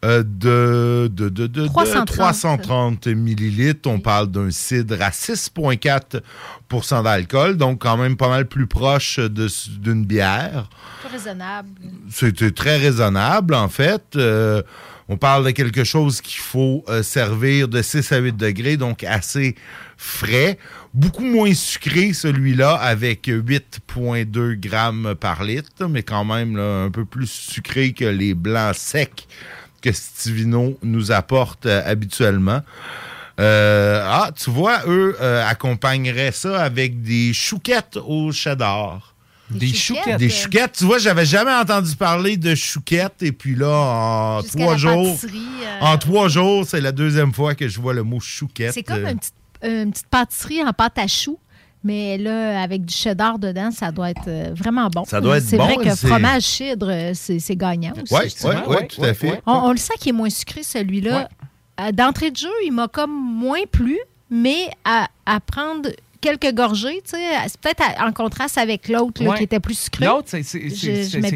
euh, 0.05 0.23
de, 0.25 1.09
de, 1.13 1.29
de, 1.29 1.47
de- 1.47 1.63
de 1.63 1.67
330. 1.67 2.07
330 2.09 3.07
millilitres. 3.09 3.89
On 3.89 4.01
parle 4.01 4.29
d'un 4.31 4.51
cidre 4.51 4.97
à 5.01 5.11
6,4% 5.11 7.03
d'alcool, 7.05 7.57
donc 7.57 7.81
quand 7.83 7.97
même 7.97 8.17
pas 8.17 8.29
mal 8.29 8.47
plus 8.47 8.67
proche 8.67 9.19
d'une 9.21 10.05
bière. 10.05 10.69
Raisonnable. 11.11 11.69
C'était 12.11 12.51
très 12.51 12.79
raisonnable, 12.79 13.55
en 13.55 13.69
fait. 13.69 14.03
Euh, 14.17 14.63
on 15.09 15.17
parle 15.17 15.45
de 15.45 15.51
quelque 15.51 15.85
chose 15.85 16.21
qu'il 16.21 16.41
faut 16.41 16.85
euh, 16.89 17.03
servir 17.03 17.69
de 17.69 17.83
6 17.83 18.13
à 18.13 18.19
8 18.19 18.37
degrés, 18.37 18.77
donc 18.77 19.05
assez 19.05 19.57
frais. 19.97 20.59
Beaucoup 20.95 21.25
moins 21.25 21.53
sucré, 21.55 22.13
celui-là, 22.13 22.75
avec 22.75 23.27
8,2 23.29 24.55
grammes 24.59 25.15
par 25.19 25.43
litre, 25.45 25.87
mais 25.89 26.03
quand 26.03 26.25
même 26.25 26.57
là, 26.57 26.85
un 26.85 26.91
peu 26.91 27.05
plus 27.05 27.31
sucré 27.31 27.93
que 27.93 28.05
les 28.05 28.35
blancs 28.35 28.75
secs 28.77 29.27
que 29.83 29.93
Stivino 29.93 30.79
nous 30.83 31.13
apporte 31.13 31.67
euh, 31.67 31.83
habituellement. 31.85 32.61
Euh, 33.41 34.03
ah, 34.07 34.31
tu 34.39 34.51
vois, 34.51 34.81
eux 34.87 35.17
euh, 35.21 35.47
accompagneraient 35.47 36.33
ça 36.33 36.63
avec 36.63 37.03
des 37.03 37.33
chouquettes 37.33 37.99
au 38.07 38.31
cheddar. 38.33 39.15
Des 39.51 39.59
Des 39.59 39.67
chouquettes? 39.75 40.03
chouquettes? 40.05 40.19
Des 40.19 40.31
chouquettes. 40.31 40.73
Tu 40.79 40.85
vois, 40.85 40.99
j'avais 40.99 41.27
jamais 41.27 41.53
entendu 41.53 41.95
parler 41.97 42.37
de 42.37 42.55
chouquettes. 42.55 43.23
Et 43.23 43.33
puis 43.33 43.55
là, 43.55 43.69
en 44.39 44.43
trois 44.43 44.77
jours, 44.77 45.19
euh, 45.25 45.81
en 45.81 45.99
trois 45.99 46.29
jours, 46.29 46.65
c'est 46.67 46.81
la 46.81 46.93
deuxième 46.93 47.33
fois 47.33 47.55
que 47.55 47.69
je 47.69 47.81
vois 47.81 47.93
le 47.95 48.03
mot 48.03 48.21
chouquette. 48.21 48.73
C'est 48.73 48.83
comme 48.83 49.05
Euh, 49.05 49.11
une 49.11 49.19
petite, 49.19 49.35
une 49.63 49.91
petite 49.93 50.09
pâtisserie 50.09 50.63
en 50.63 50.73
pâte 50.73 50.99
à 50.99 51.07
choux. 51.07 51.39
Mais 51.85 52.17
là, 52.19 52.63
avec 52.63 52.85
du 52.85 52.95
cheddar 52.95 53.39
dedans, 53.39 53.71
ça 53.73 53.91
doit 53.91 54.11
être 54.11 54.29
euh, 54.29 54.53
vraiment 54.55 54.89
bon. 54.89 55.05
Ça 55.05 55.21
doit 55.21 55.39
être 55.39 55.45
C'est 55.45 55.57
bon, 55.57 55.65
vrai 55.65 55.77
que 55.77 55.95
c'est- 55.97 56.07
fromage 56.07 56.43
cidre, 56.43 56.89
euh, 56.91 57.11
c'est 57.15 57.39
c'est 57.41 57.57
gagnant 57.57 57.93
aussi. 58.01 58.15
Ouais, 58.15 58.29
ouais, 58.55 58.67
ouais, 58.69 58.87
tout 58.87 59.03
à 59.05 59.15
fait. 59.15 59.43
On, 59.47 59.53
on 59.53 59.71
le 59.73 59.79
sent 59.79 59.95
qu'il 59.99 60.11
est 60.11 60.17
moins 60.17 60.31
sucré, 60.31 60.63
celui-là. 60.63 61.29
Euh, 61.81 61.91
D'entrée 61.93 62.31
de 62.31 62.37
jeu, 62.37 62.51
il 62.65 62.71
m'a 62.73 62.87
comme 62.87 63.11
moins 63.13 63.65
plu, 63.71 63.99
mais 64.31 64.69
à, 64.85 65.09
à 65.27 65.41
prendre 65.41 65.89
quelques 66.23 66.55
gorgées, 66.55 67.03
tu 67.05 67.11
sais, 67.11 67.19
c'est 67.49 67.61
peut-être 67.61 67.83
en 68.01 68.13
contraste 68.13 68.57
avec 68.57 68.89
l'autre 68.89 69.23
Ouais. 69.23 69.37
qui 69.37 69.43
était 69.45 69.61
plus 69.61 69.79
sucré. 69.79 70.07
L'autre, 70.07 70.29
c'est- 70.31 70.43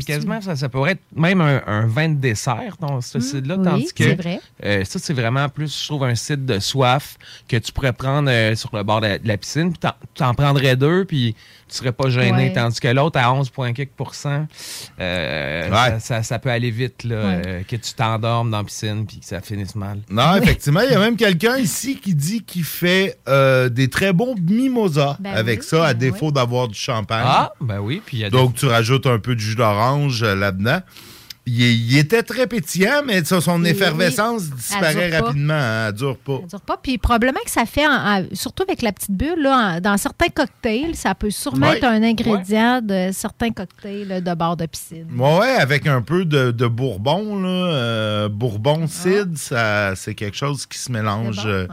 quasiment, 0.07 0.41
ça, 0.41 0.57
ça 0.57 0.69
pourrait 0.71 0.93
être 0.93 1.03
même 1.15 1.41
un, 1.43 1.61
un 1.67 1.87
vin 1.87 2.09
de 2.09 2.15
dessert 2.15 2.77
dans 2.81 3.01
ce 3.03 3.21
cidre-là. 3.21 3.57
oui, 3.59 3.65
tandis 3.65 3.93
que 3.93 4.05
c'est 4.05 4.15
vrai. 4.15 4.41
euh, 4.65 4.85
ça, 4.85 4.99
c'est 4.99 5.13
vraiment 5.13 5.49
plus, 5.51 5.79
je 5.83 5.87
trouve, 5.87 6.05
un 6.05 6.15
cidre 6.15 6.47
de 6.55 6.59
soif 6.59 7.19
que 7.49 7.57
tu 7.57 7.73
pourrais 7.73 7.93
prendre 7.93 8.31
euh, 8.31 8.55
sur 8.55 8.75
le 8.75 8.83
bord 8.83 9.01
de 9.03 9.07
la, 9.09 9.19
de 9.19 9.29
la 9.29 9.37
piscine. 9.37 9.73
Puis 9.73 9.91
t'en 10.15 10.35
prendrais 10.35 10.77
deux, 10.77 11.05
puis 11.05 11.35
tu 11.69 11.77
serais 11.77 11.93
pas 11.93 12.09
gêné. 12.09 12.31
Ouais. 12.49 12.53
Tandis 12.53 12.79
que 12.81 12.89
l'autre, 12.89 13.19
à 13.19 13.33
11, 13.33 13.51
quelques 13.75 13.91
pourcents, 13.91 14.47
euh, 15.01 15.63
Ouais. 15.69 15.71
ça, 15.71 16.01
ça- 16.01 16.23
ça 16.23 16.39
peut 16.39 16.51
aller 16.51 16.71
vite, 16.71 17.05
là, 17.05 17.17
Ouais. 17.17 17.43
euh, 17.47 17.63
que 17.63 17.77
tu 17.77 17.93
t'endormes 17.95 18.51
dans 18.51 18.59
la 18.59 18.65
piscine, 18.65 19.05
puis 19.07 19.19
que 19.21 19.27
ça 19.27 19.41
finisse 19.41 19.75
mal. 19.75 19.99
Non, 20.11 20.37
effectivement, 20.37 20.81
il 20.81 20.93
y 20.93 20.95
a 20.95 20.99
même 20.99 21.17
quelqu'un 21.17 21.57
ici 21.57 21.99
qui 21.99 22.15
dit 22.15 22.43
qu'il 22.43 22.65
fait 22.65 23.19
euh, 23.29 23.69
des 23.69 23.89
très 23.89 24.13
bons 24.13 24.35
mimosas 24.41 25.17
Ben 25.21 25.33
avec 25.35 25.61
oui, 25.61 25.67
ça, 25.67 25.87
à 25.87 25.95
ben 25.95 25.99
défaut 25.99 26.31
d'avoir 26.31 26.69
du 26.69 26.79
champagne. 26.79 27.25
Ah, 27.27 27.53
ben 27.61 27.79
oui, 27.81 28.01
puis 28.05 28.19
il 28.19 28.21
y 28.21 28.25
a 28.25 28.31
des- 28.31 28.37
Donc, 28.37 28.55
tu 28.55 28.67
rajoutes 28.67 29.07
un 29.07 29.19
peu 29.19 29.35
de 29.35 29.41
jus 29.41 29.57
d'orange 29.57 30.23
euh, 30.23 30.35
là-dedans. 30.35 30.81
Il, 31.49 31.97
était 31.97 32.25
très 32.25 32.49
pétillant, 32.49 33.03
mais 33.07 33.23
son 33.25 33.63
Oui, 33.63 33.69
effervescence 33.69 34.43
oui. 34.51 34.57
disparaît 34.57 34.95
Elle 34.97 35.11
dure 35.11 35.21
pas. 35.21 35.27
rapidement. 35.27 35.55
hein, 35.55 35.87
elle 35.89 35.95
dure 35.95 36.17
pas. 36.19 36.39
Ça 36.43 36.47
dure 36.57 36.61
pas. 36.63 36.77
Puis 36.83 36.99
probablement 36.99 37.39
que 37.45 37.51
ça 37.53 37.67
fait, 37.67 37.87
en- 37.87 37.93
en- 37.93 38.25
surtout 38.33 38.65
avec 38.65 38.83
la 38.83 38.91
petite 38.93 39.13
bulle, 39.13 39.43
là, 39.43 39.77
en- 39.77 39.81
dans 39.81 39.97
certains 39.97 40.29
cocktails, 40.29 40.97
ça 40.97 41.15
peut 41.15 41.31
sûrement 41.31 41.69
Ouais. 41.69 41.77
être 41.79 41.85
un 41.85 42.03
ingrédient 42.03 42.81
de 42.83 43.11
certains 43.13 43.51
cocktails 43.53 44.09
là, 44.09 44.21
de 44.21 44.35
bord 44.35 44.57
de 44.57 44.67
piscine. 44.67 45.07
Ouais, 45.17 45.47
avec 45.61 45.87
un 45.87 46.03
peu 46.03 46.25
de, 46.25 46.51
de 46.51 46.67
bourbon, 46.67 47.41
là, 47.41 47.49
euh, 47.49 48.29
bourbon 48.29 48.89
cidre, 48.89 49.37
ça, 49.39 49.95
c'est 49.95 50.15
quelque 50.17 50.37
chose 50.37 50.67
qui 50.67 50.79
se 50.79 50.91
mélange, 50.91 51.43
euh, 51.47 51.69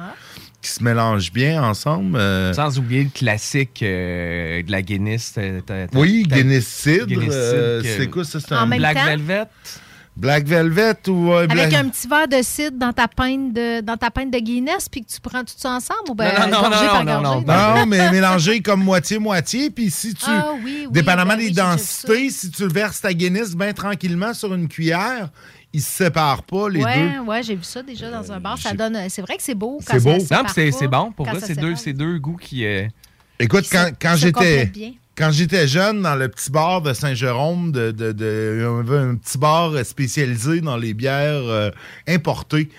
qui 0.63 0.69
se 0.71 0.83
mélange 0.83 1.31
bien 1.31 1.61
ensemble. 1.63 2.17
euh. 2.17 2.53
Sans 2.53 2.79
oublier 2.79 3.03
le 3.03 3.09
classique 3.09 3.81
euh, 3.83 4.63
de 4.63 4.71
la 4.71 4.81
Guinness. 4.81 5.33
t'as- 5.35 5.61
t'as- 5.65 5.87
t'as- 5.87 5.99
Oui, 5.99 6.25
t'as- 6.27 6.37
Guinness 6.37 6.65
cidre. 6.65 7.21
Euh, 7.29 7.81
c'est 7.83 8.07
quoi 8.09 8.23
ça? 8.23 8.39
C'est 8.39 8.53
En 8.55 8.59
un 8.59 8.65
même 8.65 8.79
Black 8.79 8.95
temps? 8.97 9.05
Velvet? 9.05 9.43
Black 10.15 10.45
Velvet 10.45 10.93
ou 11.09 11.29
ouais, 11.29 11.37
Avec 11.37 11.51
Black- 11.53 11.73
un 11.73 11.89
petit 11.89 12.07
verre 12.07 12.27
de 12.27 12.37
cidre 12.43 12.77
dans 12.77 12.93
ta 12.93 13.07
pinte 13.07 13.51
de, 13.51 13.81
dans 13.81 13.97
ta 13.97 14.11
pinte 14.11 14.31
de 14.31 14.37
Guinness, 14.37 14.87
puis 14.87 15.03
que 15.03 15.11
tu 15.11 15.19
prends 15.19 15.39
tout 15.43 15.55
ça 15.57 15.71
ensemble, 15.71 16.11
ou 16.11 16.13
ben, 16.13 16.31
Non, 16.51 16.61
non, 16.61 16.69
non, 16.69 17.03
non, 17.21 17.41
non? 17.41 17.41
Non, 17.41 17.85
mais 17.87 18.11
mélangé 18.11 18.61
comme 18.61 18.83
moitié-moitié. 18.83 19.71
Puis 19.71 19.89
si 19.89 20.13
tu. 20.13 20.25
Ah 20.27 20.51
oui, 20.63 20.83
oui, 20.85 20.87
dépendamment 20.91 21.31
ben 21.33 21.39
des 21.39 21.45
oui, 21.47 21.51
densités, 21.53 22.29
si 22.29 22.51
tu 22.51 22.67
verses 22.67 23.01
ta 23.01 23.11
Guinness 23.11 23.55
bien 23.55 23.73
tranquillement 23.73 24.35
sur 24.35 24.53
une 24.53 24.67
cuillère, 24.67 25.29
ils 25.73 25.81
se 25.81 25.89
séparent 25.89 26.43
pas, 26.43 26.69
les 26.69 26.83
ouais, 26.83 27.09
deux. 27.15 27.19
ouais, 27.21 27.43
j'ai 27.43 27.55
vu 27.55 27.63
ça 27.63 27.81
déjà 27.83 28.09
dans 28.11 28.31
un 28.31 28.39
bar. 28.39 28.57
Ça 28.57 28.73
donne, 28.73 28.97
c'est 29.09 29.21
vrai 29.21 29.37
que 29.37 29.43
c'est 29.43 29.55
beau. 29.55 29.79
quand 29.85 29.93
C'est 29.93 29.99
ça 29.99 30.09
beau. 30.13 30.19
se 30.19 30.33
Non, 30.33 30.71
c'est 30.71 30.87
bon. 30.87 31.11
Pour 31.11 31.25
vrai, 31.27 31.39
ça 31.39 31.47
c'est 31.47 31.55
deux, 31.55 31.73
deux 31.93 32.19
goûts 32.19 32.37
qui. 32.37 32.65
euh, 32.65 32.85
Écoute, 33.39 33.65
quand, 33.71 33.91
quand 34.01 34.15
j'étais. 34.15 34.71
Quand 35.15 35.29
j'étais 35.29 35.67
jeune, 35.67 36.01
dans 36.01 36.15
le 36.15 36.27
petit 36.27 36.49
bar 36.49 36.81
de 36.81 36.91
Saint-Jérôme, 36.91 37.71
de, 37.71 37.91
de, 37.91 38.11
de- 38.13 38.65
on 38.67 38.79
avait 38.79 38.97
un 38.97 39.15
petit 39.15 39.37
bar 39.37 39.71
spécialisé 39.85 40.59
dans 40.59 40.75
les 40.75 40.95
bières 40.95 41.13
euh, 41.43 41.69
importées 42.07 42.69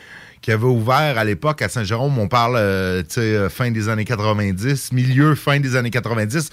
qui 0.42 0.50
avait 0.50 0.64
ouvert 0.64 1.16
à 1.16 1.24
l'époque 1.24 1.62
à 1.62 1.68
Saint-Jérôme. 1.68 2.18
On 2.18 2.26
parle, 2.26 2.56
euh, 2.56 3.04
euh, 3.18 3.48
fin 3.48 3.70
des 3.70 3.88
années 3.88 4.04
90, 4.04 4.90
milieu, 4.92 5.36
fin 5.36 5.60
des 5.60 5.76
années 5.76 5.90
90. 5.92 6.50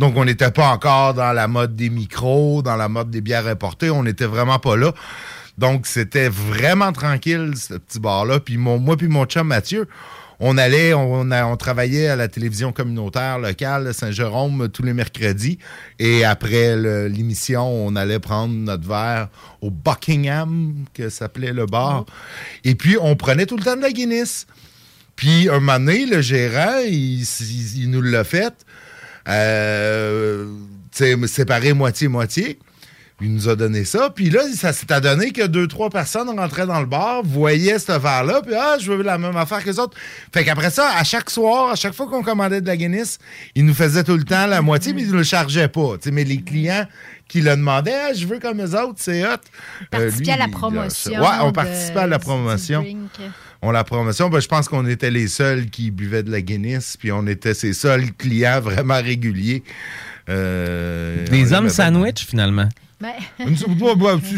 Donc, 0.00 0.16
on 0.16 0.24
n'était 0.24 0.50
pas 0.50 0.66
encore 0.68 1.14
dans 1.14 1.32
la 1.32 1.46
mode 1.46 1.76
des 1.76 1.90
micros, 1.90 2.62
dans 2.62 2.74
la 2.76 2.88
mode 2.88 3.10
des 3.10 3.20
bières 3.20 3.46
importées. 3.46 3.88
On 3.90 4.02
n'était 4.02 4.26
vraiment 4.26 4.58
pas 4.58 4.76
là. 4.76 4.92
Donc, 5.60 5.86
c'était 5.86 6.30
vraiment 6.30 6.90
tranquille, 6.90 7.52
ce 7.54 7.74
petit 7.74 8.00
bar-là. 8.00 8.40
Puis 8.40 8.56
mon, 8.56 8.78
moi 8.78 8.96
puis 8.96 9.08
mon 9.08 9.26
chum 9.26 9.46
Mathieu, 9.46 9.86
on 10.40 10.56
allait, 10.56 10.94
on, 10.94 11.56
travaillait 11.58 12.08
à 12.08 12.16
la 12.16 12.26
télévision 12.28 12.72
communautaire 12.72 13.38
locale 13.38 13.92
Saint-Jérôme 13.92 14.70
tous 14.70 14.82
les 14.82 14.94
mercredis. 14.94 15.58
Et 15.98 16.24
après 16.24 16.76
l'émission, 17.10 17.68
on 17.68 17.94
allait 17.94 18.18
prendre 18.20 18.54
notre 18.54 18.88
verre 18.88 19.28
au 19.60 19.70
Buckingham, 19.70 20.72
que 20.94 21.10
s'appelait 21.10 21.52
le 21.52 21.66
bar. 21.66 22.06
Et 22.64 22.74
puis, 22.74 22.96
on 22.98 23.14
prenait 23.14 23.44
tout 23.44 23.58
le 23.58 23.62
temps 23.62 23.76
de 23.76 23.82
la 23.82 23.92
Guinness. 23.92 24.46
Puis, 25.14 25.50
un 25.50 25.60
moment 25.60 25.78
donné, 25.78 26.06
le 26.06 26.22
gérant, 26.22 26.78
il, 26.88 27.20
il- 27.20 27.82
il 27.82 27.90
nous 27.90 28.00
l'a 28.00 28.24
fait. 28.24 28.54
Euh, 29.28 30.46
tu 30.96 31.04
sais, 31.04 31.26
séparé 31.26 31.74
moitié-moitié. 31.74 32.58
Il 33.22 33.34
nous 33.34 33.48
a 33.48 33.56
donné 33.56 33.84
ça. 33.84 34.10
Puis 34.10 34.30
là, 34.30 34.40
ça 34.54 34.72
s'est 34.72 34.86
donné 35.00 35.30
que 35.32 35.46
deux, 35.46 35.66
trois 35.66 35.90
personnes 35.90 36.28
rentraient 36.30 36.66
dans 36.66 36.80
le 36.80 36.86
bar, 36.86 37.22
voyaient 37.22 37.78
ce 37.78 37.92
verre-là, 37.92 38.40
puis 38.42 38.54
ah, 38.54 38.76
je 38.80 38.90
veux 38.90 39.02
la 39.02 39.18
même 39.18 39.36
affaire 39.36 39.62
que 39.62 39.68
les 39.68 39.78
autres. 39.78 39.96
Fait 40.32 40.44
qu'après 40.44 40.70
ça, 40.70 40.90
à 40.96 41.04
chaque 41.04 41.28
soir, 41.28 41.70
à 41.70 41.76
chaque 41.76 41.92
fois 41.94 42.06
qu'on 42.06 42.22
commandait 42.22 42.60
de 42.60 42.66
la 42.66 42.76
Guinness, 42.76 43.18
il 43.54 43.66
nous 43.66 43.74
faisait 43.74 44.04
tout 44.04 44.16
le 44.16 44.24
temps 44.24 44.46
la 44.46 44.62
moitié, 44.62 44.92
mais 44.94 45.02
il 45.02 45.10
ne 45.10 45.18
le 45.18 45.22
chargeait 45.22 45.68
pas. 45.68 45.96
Tu 46.00 46.04
sais, 46.04 46.10
mais 46.10 46.24
les 46.24 46.40
clients 46.40 46.86
qui 47.28 47.42
le 47.42 47.50
demandaient, 47.50 47.94
Ah, 48.10 48.12
je 48.14 48.26
veux 48.26 48.38
comme 48.38 48.58
les 48.58 48.74
autres, 48.74 48.96
c'est 48.96 49.24
hot. 49.24 49.28
Euh, 49.28 49.36
Participer 49.90 50.32
à 50.32 50.36
la 50.38 50.48
promotion 50.48 51.20
Ouais, 51.20 51.36
on 51.42 51.52
participait 51.52 52.00
à 52.00 52.06
la 52.06 52.18
promotion. 52.18 52.84
On 53.62 53.70
la 53.70 53.84
promotion, 53.84 54.30
ben, 54.30 54.40
je 54.40 54.48
pense 54.48 54.68
qu'on 54.68 54.86
était 54.86 55.10
les 55.10 55.28
seuls 55.28 55.66
qui 55.66 55.90
buvaient 55.90 56.22
de 56.22 56.30
la 56.30 56.40
Guinness, 56.40 56.96
puis 56.96 57.12
on 57.12 57.26
était 57.26 57.52
ses 57.52 57.74
seuls 57.74 58.12
clients 58.16 58.60
vraiment 58.62 59.00
réguliers. 59.00 59.62
Euh, 60.30 61.26
Des 61.26 61.52
hommes 61.52 61.68
sandwich, 61.68 62.26
finalement. 62.26 62.68
Mais, 63.38 63.46
ouais, 63.46 63.54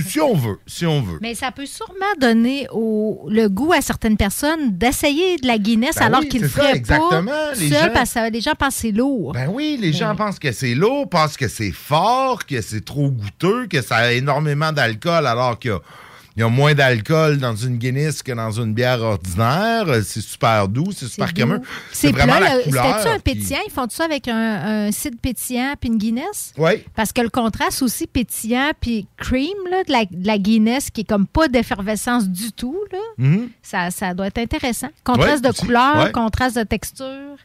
si- 0.07 0.21
on 0.21 0.35
veut, 0.35 0.59
si 0.67 0.87
on 0.87 1.03
veut. 1.03 1.19
mais 1.21 1.35
ça 1.35 1.51
peut 1.51 1.67
sûrement 1.67 1.95
donner 2.21 2.69
au, 2.73 3.27
le 3.29 3.49
goût 3.49 3.73
à 3.73 3.81
certaines 3.81 4.17
personnes 4.17 4.77
d'essayer 4.79 5.37
de 5.39 5.47
la 5.47 5.59
Guinness 5.59 5.97
Ben 5.97 6.07
alors 6.07 6.21
oui, 6.21 6.29
qu'ils 6.29 6.43
ne 6.43 6.49
feraient 6.49 6.77
exactement. 6.77 7.25
pas 7.25 7.55
Les 7.59 7.69
gens- 7.69 7.91
parce 7.93 8.15
que 8.15 8.31
les 8.31 8.41
gens 8.41 8.55
pensent 8.59 8.75
que 8.77 8.81
c'est 8.83 8.93
lourd. 8.93 9.33
Ben 9.33 9.49
oui, 9.53 9.79
les 9.81 9.93
gens 9.93 10.15
pensent 10.15 10.39
que 10.39 10.53
c'est 10.53 10.75
lourd, 10.75 11.09
pensent 11.09 11.37
que 11.37 11.49
c'est 11.49 11.73
fort, 11.73 12.47
que 12.47 12.61
c'est 12.61 12.85
trop 12.85 13.11
goûteux, 13.11 13.67
que 13.67 13.83
ça 13.83 13.97
a 13.97 14.13
énormément 14.13 14.71
d'alcool, 14.73 15.27
alors 15.27 15.59
qu'il 15.59 15.71
y 15.73 15.75
a 15.75 15.81
Il 16.37 16.41
y 16.41 16.43
a 16.43 16.49
moins 16.49 16.73
d'alcool 16.75 17.39
dans 17.39 17.55
une 17.55 17.77
Guinness 17.77 18.23
que 18.23 18.33
dans 18.33 18.51
une 18.51 18.73
bière 18.73 19.03
ordinaire. 19.03 19.87
C'est 20.05 20.21
super 20.23 20.67
doux, 20.69 20.91
c'est 20.97 21.07
super 21.07 21.35
crémeux. 21.35 21.61
C'est 21.93 22.11
vraiment 22.11 22.39
plat. 22.39 22.57
la 22.57 22.63
couleur. 22.63 22.85
C'était-tu 22.99 23.09
un 23.15 23.19
pétillant? 23.19 23.59
Ils 23.67 23.73
font 23.73 23.87
ça 23.91 24.05
avec 24.05 24.29
un, 24.29 24.87
un 24.87 24.93
cidre 24.93 25.19
pétillant 25.21 25.75
puis 25.79 25.91
une 25.91 25.99
Guinness? 25.99 26.55
Oui. 26.57 26.85
Parce 26.95 27.13
que 27.13 27.21
le 27.21 27.29
contraste 27.29 27.83
aussi 27.83 28.07
pétillant 28.07 28.71
puis 28.81 29.07
cream 29.19 29.53
là, 29.71 29.85
de, 29.85 29.93
la, 29.93 30.05
de 30.07 30.27
la 30.27 30.39
Guinness 30.39 30.91
qui 30.91 31.03
est 31.03 31.05
comme 31.09 31.27
pas 31.27 31.49
d'effervescence 31.49 32.29
du 32.29 32.51
tout, 32.53 32.79
là, 32.91 32.99
Mhm. 33.19 33.51
ça, 33.63 33.91
ça 33.91 34.15
doit 34.15 34.29
être 34.29 34.39
intéressant. 34.39 34.89
Contraste 35.05 35.45
de 35.45 35.53
couleur, 35.53 36.13
contraste 36.13 36.57
de 36.57 36.63
texture, 36.63 37.37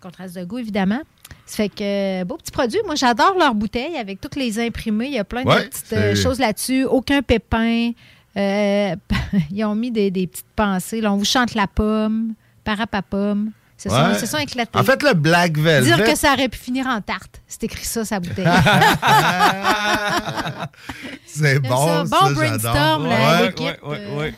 contraste 0.00 0.36
de 0.36 0.44
goût, 0.44 0.58
évidemment. 0.58 1.00
Ça 1.46 1.56
fait 1.56 1.68
que, 1.68 2.24
beau 2.24 2.36
petit 2.36 2.50
produit. 2.52 2.78
Moi, 2.86 2.94
j'adore 2.94 3.34
leurs 3.38 3.54
bouteilles 3.54 3.96
avec 3.96 4.20
toutes 4.20 4.36
les 4.36 4.58
imprimés. 4.60 5.06
Il 5.06 5.14
y 5.14 5.18
a 5.18 5.24
plein 5.24 5.42
de 5.42 5.48
Ouais, 5.48 5.68
petites 5.68 5.92
euh, 5.92 6.14
choses 6.14 6.38
là-dessus. 6.38 6.84
Aucun 6.84 7.22
pépin. 7.22 7.90
Euh, 8.36 8.94
ils 9.50 9.64
ont 9.64 9.74
mis 9.74 9.90
des, 9.90 10.10
des 10.10 10.26
petites 10.26 10.46
pensées. 10.54 11.00
Là, 11.00 11.12
on 11.12 11.16
vous 11.16 11.24
chante 11.24 11.54
la 11.54 11.66
pomme, 11.66 12.34
parapapum. 12.64 13.50
C'est 13.76 13.90
ça, 13.90 14.08
Ouais. 14.08 14.14
c'est 14.18 14.26
ça 14.26 14.42
éclaté. 14.42 14.76
En 14.76 14.82
fait, 14.82 15.00
le 15.04 15.14
Black 15.14 15.56
Velvet. 15.56 15.94
Dire 15.96 16.04
que 16.04 16.16
ça 16.16 16.32
aurait 16.32 16.48
pu 16.48 16.58
finir 16.58 16.86
en 16.88 17.00
tarte. 17.00 17.40
C'est 17.46 17.62
écrit 17.64 17.84
ça, 17.84 18.04
sa 18.04 18.18
bouteille. 18.18 18.44
C'est 21.26 21.60
bon. 21.60 21.86
ça. 21.86 22.04
Bon 22.04 22.32
brainstorm, 22.32 23.06
là, 23.06 23.42
Ouais, 23.42 23.54
ouais, 23.60 23.78
ouais, 23.84 24.00
euh. 24.00 24.16
ouais. 24.18 24.34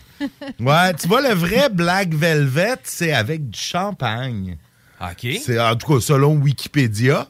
Ouais, 0.61 0.95
tu 0.95 1.09
vois, 1.09 1.23
le 1.23 1.35
vrai 1.35 1.69
Black 1.71 2.13
Velvet, 2.13 2.77
c'est 2.83 3.13
avec 3.15 3.49
du 3.49 3.59
champagne. 3.59 4.59
OK. 5.01 5.27
C'est 5.43 5.59
en 5.59 5.75
tout 5.77 5.95
cas 5.95 6.01
selon 6.01 6.35
Wikipédia. 6.35 7.27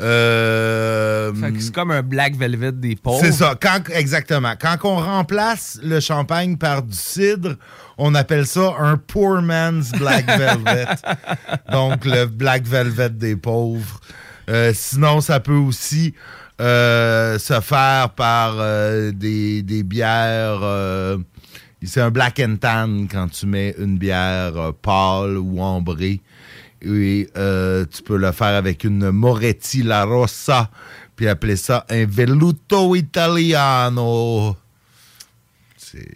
Euh, 0.00 1.32
c'est 1.58 1.72
comme 1.72 1.90
un 1.90 2.02
Black 2.02 2.34
Velvet 2.36 2.72
des 2.72 2.96
pauvres. 2.96 3.22
c'est 3.22 3.32
ça, 3.32 3.54
quand, 3.60 3.90
exactement. 3.90 4.54
Quand 4.58 4.76
on 4.84 4.96
remplace 4.96 5.78
le 5.82 6.00
champagne 6.00 6.56
par 6.56 6.82
du 6.82 6.96
cidre, 6.96 7.56
on 7.98 8.14
appelle 8.14 8.46
ça 8.46 8.74
un 8.78 8.96
poor 8.96 9.42
man's 9.42 9.92
Black 9.92 10.26
Velvet. 10.38 10.86
Donc, 11.70 12.04
le 12.06 12.24
Black 12.24 12.64
Velvet 12.66 13.10
des 13.10 13.36
pauvres. 13.36 14.00
Euh, 14.48 14.72
sinon, 14.74 15.20
ça 15.20 15.40
peut 15.40 15.52
aussi 15.52 16.14
euh, 16.60 17.38
se 17.38 17.60
faire 17.60 18.10
par 18.10 18.56
des, 19.12 19.62
des 19.62 19.82
bières. 19.82 21.18
c'est 21.84 22.00
un 22.00 22.10
black 22.10 22.40
and 22.40 22.56
tan 22.56 23.06
quand 23.10 23.28
tu 23.28 23.46
mets 23.46 23.74
une 23.78 23.98
bière 23.98 24.72
pâle 24.80 25.36
ou 25.36 25.60
ambrée. 25.60 26.22
Et 26.84 27.28
euh, 27.36 27.84
tu 27.90 28.02
peux 28.02 28.16
le 28.16 28.32
faire 28.32 28.54
avec 28.56 28.84
une 28.84 29.10
Moretti 29.10 29.82
La 29.82 30.04
Rossa, 30.04 30.70
puis 31.16 31.28
appeler 31.28 31.56
ça 31.56 31.86
un 31.88 32.06
Velluto 32.06 32.94
Italiano. 32.96 34.56
C'est 35.76 36.08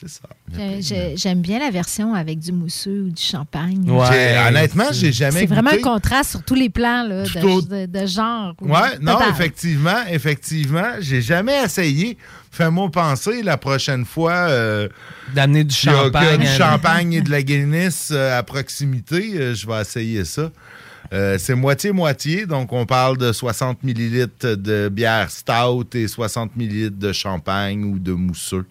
c'est 0.00 0.08
ça. 0.08 0.28
J'ai- 0.52 0.82
j'ai- 0.82 1.16
J'aime 1.16 1.40
bien 1.40 1.60
la 1.60 1.70
version 1.70 2.12
avec 2.12 2.40
du 2.40 2.50
mousseux 2.50 3.04
ou 3.06 3.10
du 3.10 3.22
champagne. 3.22 3.84
J'ai- 4.10 4.36
honnêtement, 4.48 4.86
j'ai 4.90 5.12
jamais 5.12 5.40
C'est 5.40 5.46
vraiment 5.46 5.70
un 5.70 5.78
contraste 5.78 6.30
sur 6.32 6.42
tous 6.42 6.56
les 6.56 6.68
plans 6.70 7.04
là, 7.04 7.22
au- 7.22 7.62
de, 7.62 7.86
de- 7.86 8.00
de 8.00 8.06
genre. 8.06 8.52
Ouais, 8.60 8.98
non, 9.00 9.12
Total. 9.12 9.30
effectivement, 9.30 10.04
effectivement. 10.10 10.94
J'ai 11.00 11.22
jamais 11.22 11.62
essayé. 11.64 12.18
Fais-moi 12.54 12.90
penser 12.90 13.42
la 13.42 13.56
prochaine 13.56 14.04
fois. 14.04 14.32
euh, 14.50 14.88
D'amener 15.34 15.64
du 15.64 15.74
champagne. 15.74 16.38
du 16.40 16.46
champagne 16.46 17.12
et 17.14 17.22
de 17.22 17.30
la 17.30 17.42
Guinness 17.48 18.10
euh, 18.12 18.38
à 18.38 18.42
proximité. 18.42 19.32
euh, 19.36 19.54
je 19.54 19.66
vais 19.66 19.80
essayer 19.80 20.24
ça. 20.26 20.50
Euh, 21.14 21.36
c'est 21.38 21.54
moitié-moitié, 21.54 22.46
donc 22.46 22.72
on 22.72 22.86
parle 22.86 23.16
de 23.18 23.32
60 23.32 23.78
ml 23.84 24.28
de 24.42 24.88
bière 24.90 25.30
stout 25.30 25.88
et 25.94 26.06
60 26.08 26.52
ml 26.56 26.90
de 26.98 27.12
champagne 27.12 27.84
ou 27.84 27.98
de 27.98 28.12
mousseux. 28.12 28.64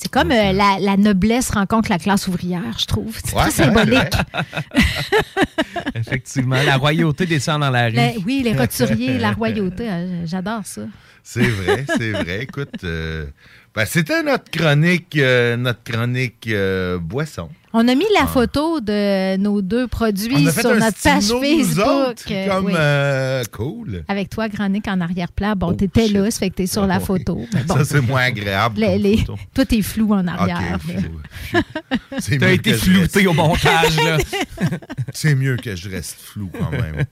C'est 0.00 0.08
comme 0.12 0.30
euh, 0.30 0.52
la, 0.52 0.78
la 0.80 0.96
noblesse 0.96 1.50
rencontre 1.50 1.90
la 1.90 1.98
classe 1.98 2.28
ouvrière, 2.28 2.62
je 2.78 2.86
trouve. 2.86 3.18
C'est 3.24 3.34
Ouais, 3.34 3.42
très 3.42 3.50
symbolique. 3.50 4.14
Effectivement, 5.94 6.62
la 6.62 6.76
royauté 6.76 7.26
descend 7.26 7.60
dans 7.60 7.70
la 7.70 7.86
rue. 7.86 7.92
La- 7.94 8.12
oui, 8.24 8.42
les 8.44 8.54
roturiers, 8.56 9.18
la 9.18 9.32
royauté, 9.32 9.90
euh, 9.90 10.24
j'adore 10.26 10.64
ça. 10.64 10.82
C'est 11.22 11.48
vrai, 11.48 11.84
c'est 11.98 12.12
vrai. 12.12 12.42
Écoute, 12.44 12.84
euh, 12.84 13.26
ben, 13.74 13.84
c'était 13.84 14.22
notre 14.22 14.50
chronique, 14.50 15.16
euh, 15.16 15.56
notre 15.56 15.82
chronique 15.82 16.46
euh, 16.48 16.98
boisson. 16.98 17.48
On 17.74 17.86
a 17.86 17.94
mis 17.94 18.04
la 18.14 18.22
Ah. 18.22 18.26
photo 18.26 18.80
de 18.80 19.36
nos 19.36 19.60
deux 19.60 19.86
produits 19.88 20.50
sur 20.52 20.74
notre 20.74 21.00
page 21.02 21.24
Facebook. 21.24 21.86
autres, 21.86 22.24
comme 22.48 22.64
oui. 22.66 22.72
euh, 22.74 23.44
cool. 23.52 24.04
Avec 24.08 24.30
toi, 24.30 24.48
Granic, 24.48 24.88
en 24.88 25.00
arrière-plan. 25.00 25.54
Bon, 25.54 25.74
t'étais 25.74 26.08
là, 26.08 26.30
ça 26.30 26.38
fait 26.38 26.50
que 26.50 26.54
t'es 26.56 26.66
sur 26.66 26.86
la 26.86 26.94
Ah 26.94 26.98
oui. 26.98 27.04
photo. 27.04 27.40
mais 27.52 27.62
bon. 27.64 27.74
Ça, 27.76 27.84
c'est 27.84 28.00
moins 28.00 28.22
agréable. 28.22 28.80
Les- 28.80 28.98
les-. 28.98 29.24
Toi, 29.54 29.66
t'es 29.66 29.82
flou 29.82 30.14
en 30.14 30.26
arrière. 30.26 30.78
Ok, 30.82 30.94
là. 30.94 31.00
flou. 31.00 31.62
C'est 32.20 32.38
T'as 32.38 32.52
été 32.52 32.72
flouté 32.74 33.18
reste- 33.20 33.26
au 33.28 33.32
montage, 33.34 33.96
là. 34.02 34.16
C'est 35.12 35.34
mieux 35.34 35.56
que 35.56 35.76
je 35.76 35.90
reste 35.90 36.16
flou 36.18 36.50
quand 36.58 36.70
même. 36.70 37.04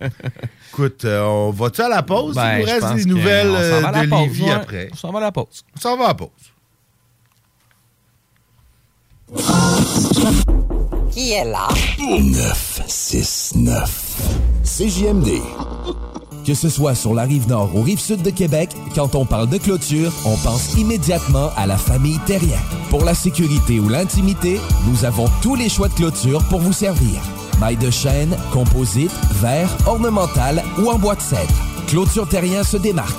Écoute, 0.71 1.05
euh, 1.05 1.23
on 1.25 1.51
va-tu 1.51 1.83
à 1.83 1.89
la 1.89 2.03
pause? 2.03 2.35
Ben, 2.35 2.59
Il 2.59 2.61
nous 2.61 2.65
reste 2.67 2.95
des 2.95 3.05
nouvelles 3.05 3.47
euh, 3.55 3.81
de 3.81 4.43
ouais. 4.45 4.51
après. 4.51 4.89
On 4.93 4.97
s'en 4.97 5.13
va 5.13 5.19
à 5.19 5.23
la 5.23 5.33
pause. 5.33 5.65
On 5.77 5.81
s'en 5.81 5.97
va 5.97 6.05
à 6.05 6.09
la 6.09 6.15
pause. 6.15 6.31
Qui 11.27 11.33
est 11.33 11.45
là? 11.45 11.67
969. 11.99 14.23
CJMD. 14.63 15.43
Que 16.47 16.55
ce 16.55 16.69
soit 16.69 16.95
sur 16.95 17.15
la 17.15 17.25
rive 17.25 17.49
nord 17.49 17.75
ou 17.75 17.83
rive 17.83 17.99
sud 17.99 18.23
de 18.23 18.31
Québec, 18.31 18.71
quand 18.95 19.17
on 19.17 19.27
parle 19.27 19.49
de 19.49 19.59
clôture, 19.59 20.13
on 20.25 20.37
pense 20.37 20.75
immédiatement 20.75 21.51
à 21.57 21.67
la 21.67 21.77
famille 21.77 22.21
Terrien. 22.27 22.61
Pour 22.91 23.05
la 23.05 23.15
sécurité 23.15 23.81
ou 23.81 23.89
l'intimité, 23.89 24.61
nous 24.87 25.05
avons 25.05 25.27
tous 25.43 25.57
les 25.57 25.69
choix 25.69 25.89
de 25.89 25.95
clôture 25.95 26.45
pour 26.45 26.61
vous 26.61 26.73
servir. 26.73 27.21
Maille 27.59 27.77
de 27.77 27.91
chêne, 27.91 28.37
composite, 28.53 29.11
verre, 29.33 29.77
ornemental 29.85 30.63
ou 30.79 30.91
en 30.91 30.99
bois 31.01 31.17
de 31.17 31.23
cèdre. 31.23 31.55
Clôture 31.89 32.29
Terrien 32.29 32.63
se 32.63 32.77
démarque 32.77 33.19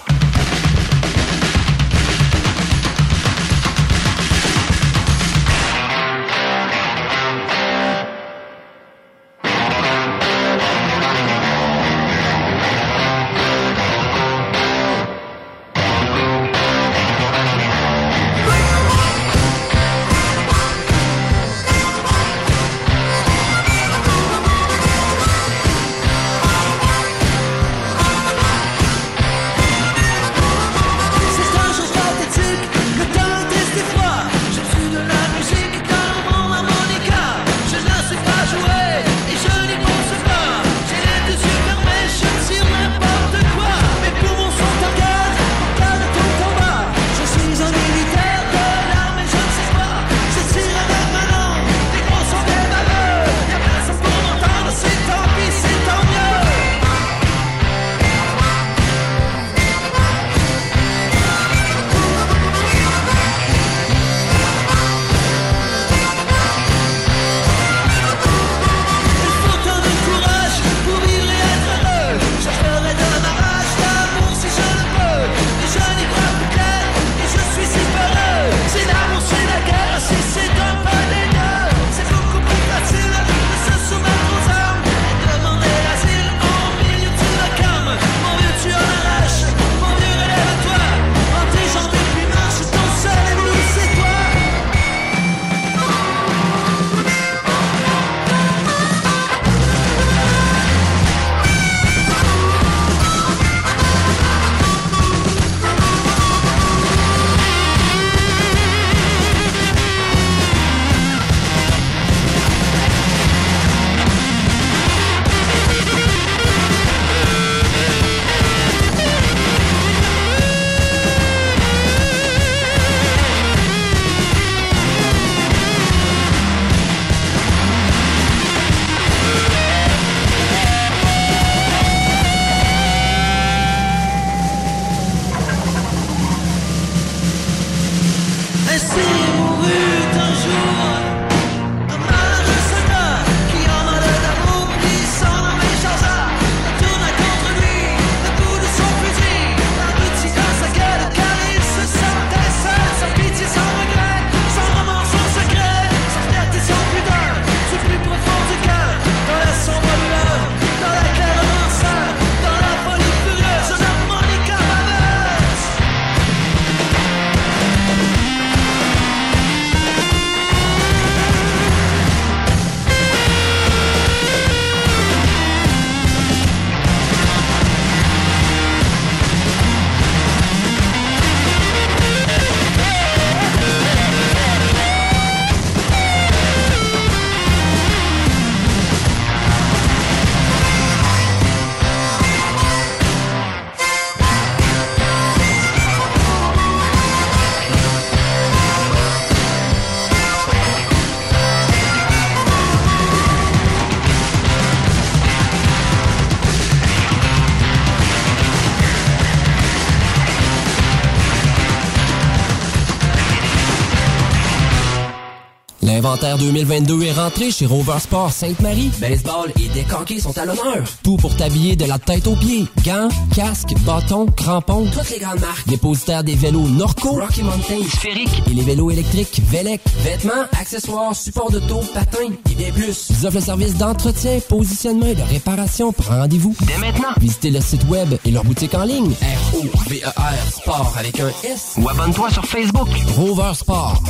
2022 216.41 217.03
est 217.03 217.11
rentré 217.11 217.51
chez 217.51 217.67
Rover 217.67 217.99
Sport 217.99 218.31
Sainte-Marie. 218.31 218.89
Baseball 218.99 219.51
et 219.63 219.67
décanqués 219.69 220.19
sont 220.19 220.35
à 220.39 220.45
l'honneur. 220.45 220.83
Tout 221.03 221.15
pour 221.17 221.35
t'habiller 221.35 221.75
de 221.75 221.85
la 221.85 221.99
tête 221.99 222.25
aux 222.25 222.35
pieds. 222.35 222.65
Gants, 222.83 223.09
casques, 223.35 223.75
bâtons, 223.81 224.25
crampons. 224.25 224.87
Toutes 224.91 225.11
les 225.11 225.19
grandes 225.19 225.39
marques. 225.39 225.67
Dépositaire 225.67 226.23
des 226.23 226.33
vélos 226.33 226.67
Norco, 226.67 227.09
Rocky 227.09 227.43
Mountain, 227.43 227.87
Sphérique 227.87 228.41
et 228.49 228.55
les 228.55 228.63
vélos 228.63 228.89
électriques 228.89 229.39
Velec. 229.51 229.81
Vêtements, 229.99 230.47
accessoires, 230.59 231.15
supports 231.15 231.51
de 231.51 231.59
taux, 231.59 231.83
patins 231.93 232.33
et 232.51 232.55
bien 232.55 232.71
plus. 232.71 233.09
Ils 233.11 233.27
offrent 233.27 233.35
le 233.35 233.41
service 233.43 233.75
d'entretien, 233.75 234.39
positionnement 234.49 235.05
et 235.05 235.15
de 235.15 235.21
réparation. 235.21 235.93
Rendez-vous 236.09 236.55
dès 236.61 236.77
maintenant. 236.77 237.09
Visitez 237.19 237.51
le 237.51 237.61
site 237.61 237.87
web 237.87 238.15
et 238.25 238.31
leur 238.31 238.43
boutique 238.43 238.73
en 238.73 238.85
ligne. 238.85 239.11
R-O-V-E-R 239.11 240.51
Sport 240.51 240.95
avec 240.97 241.19
un 241.19 241.29
S. 241.43 241.75
Ou 241.77 241.87
abonne-toi 241.87 242.31
sur 242.31 242.45
Facebook. 242.45 242.89
Rover 243.15 243.53
Sport. 243.53 244.01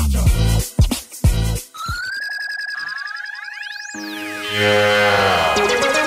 Yeah. 4.51 6.00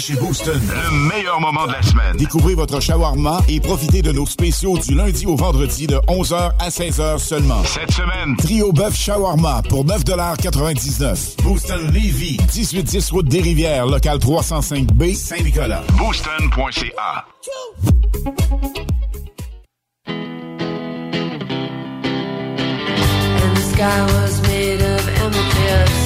Chez 0.00 0.14
Booston. 0.14 0.58
Le 0.58 1.08
meilleur 1.08 1.40
moment 1.40 1.66
de 1.66 1.72
la 1.72 1.82
semaine. 1.82 2.16
Découvrez 2.16 2.54
votre 2.54 2.80
shawarma 2.80 3.42
et 3.48 3.60
profitez 3.60 4.00
de 4.02 4.10
nos 4.12 4.26
spéciaux 4.26 4.78
du 4.78 4.94
lundi 4.94 5.26
au 5.26 5.36
vendredi 5.36 5.86
de 5.86 5.96
11h 6.08 6.52
à 6.58 6.68
16h 6.70 7.18
seulement. 7.18 7.62
Cette 7.64 7.92
semaine, 7.92 8.34
Trio 8.38 8.72
bœuf 8.72 8.96
shawarma 8.96 9.62
pour 9.68 9.84
9,99 9.84 11.42
Booston 11.42 11.86
Levy, 11.92 12.38
1810 12.54 13.10
route 13.10 13.28
des 13.28 13.40
Rivières, 13.40 13.86
local 13.86 14.18
305B, 14.18 15.14
Saint-Nicolas. 15.14 15.82
booston.ca. 15.98 17.26
and 23.42 23.56
the 23.56 23.60
sky 23.60 24.02
was 24.02 24.42
made 24.42 24.80
of 24.80 25.08
amethyst. 25.08 25.99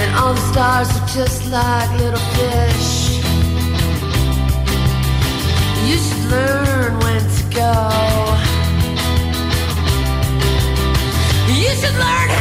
And 0.00 0.16
all 0.16 0.32
the 0.32 0.40
stars 0.52 0.88
are 0.96 1.06
just 1.08 1.50
like 1.50 1.90
little 2.00 2.26
fish. 2.36 3.20
You 5.86 5.96
should 6.04 6.24
learn 6.30 6.98
when 7.04 7.22
to 7.36 7.42
go. 7.60 7.72
You 11.62 11.70
should 11.80 11.98
learn 12.04 12.39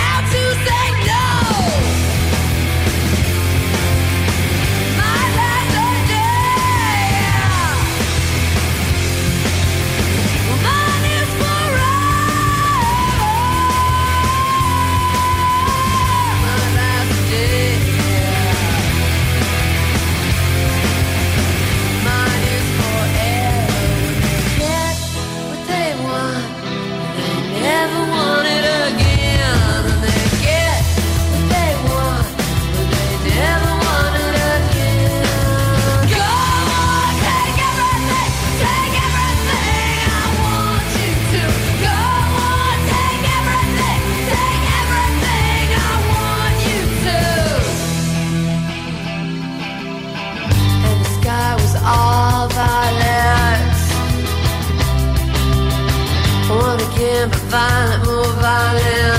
violent, 57.49 58.05
more 58.05 58.33
violent. 58.41 59.18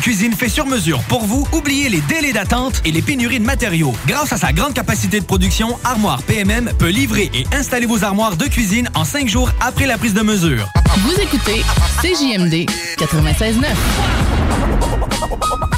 cuisine 0.00 0.32
faite 0.32 0.50
sur 0.50 0.66
mesure 0.66 1.02
pour 1.04 1.24
vous? 1.24 1.46
Oubliez 1.52 1.88
les 1.88 2.00
délais 2.00 2.32
d'attente 2.32 2.82
et 2.84 2.90
les 2.90 3.02
pénuries 3.02 3.38
de 3.38 3.44
matériaux. 3.44 3.94
Grâce 4.06 4.32
à 4.32 4.36
sa 4.36 4.52
grande 4.52 4.74
capacité 4.74 5.20
de 5.20 5.24
production, 5.24 5.78
Armoire 5.84 6.22
PMM 6.22 6.72
peut 6.78 6.88
livrer 6.88 7.30
et 7.34 7.46
installer 7.54 7.86
vos 7.86 8.02
armoires 8.02 8.36
de 8.36 8.46
cuisine 8.46 8.88
en 8.94 9.04
cinq 9.04 9.28
jours 9.28 9.50
après 9.60 9.86
la 9.86 9.98
prise 9.98 10.14
de 10.14 10.22
mesure. 10.22 10.66
Vous 10.98 11.20
écoutez 11.20 11.62
CJMD 12.02 12.68
96.9. 12.98 15.69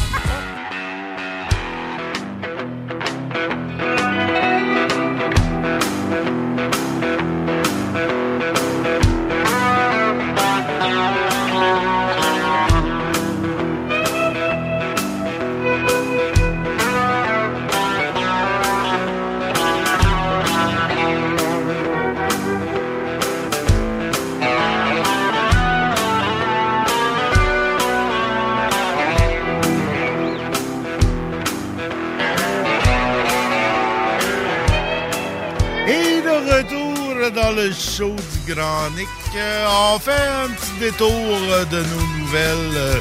Grand 39.33 39.35
Nick, 39.35 39.37
euh, 39.37 39.67
on 39.95 39.99
fait 39.99 40.13
un 40.13 40.49
petit 40.49 40.79
détour 40.81 41.11
euh, 41.11 41.65
de 41.67 41.79
nos 41.79 42.19
nouvelles. 42.19 42.77
euh, 42.77 43.01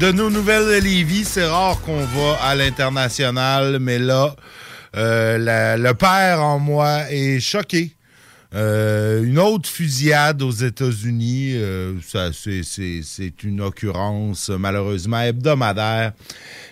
de 0.00 0.12
nos 0.12 0.30
nouvelles 0.30 0.66
de 0.66 0.84
Lévis. 0.84 1.24
C'est 1.24 1.44
rare 1.46 1.80
qu'on 1.80 2.04
va 2.04 2.38
à 2.42 2.54
l'international, 2.54 3.78
mais 3.80 3.98
là, 3.98 4.34
euh, 4.96 5.76
le 5.76 5.92
père 5.94 6.40
en 6.40 6.58
moi 6.58 7.10
est 7.10 7.40
choqué. 7.40 7.94
Une 8.52 9.38
autre 9.38 9.68
fusillade 9.68 10.40
aux 10.40 10.50
États-Unis, 10.52 11.54
ça, 12.06 12.30
c'est 12.32 13.42
une 13.42 13.60
occurrence 13.60 14.48
malheureusement 14.50 15.20
hebdomadaire. 15.20 16.12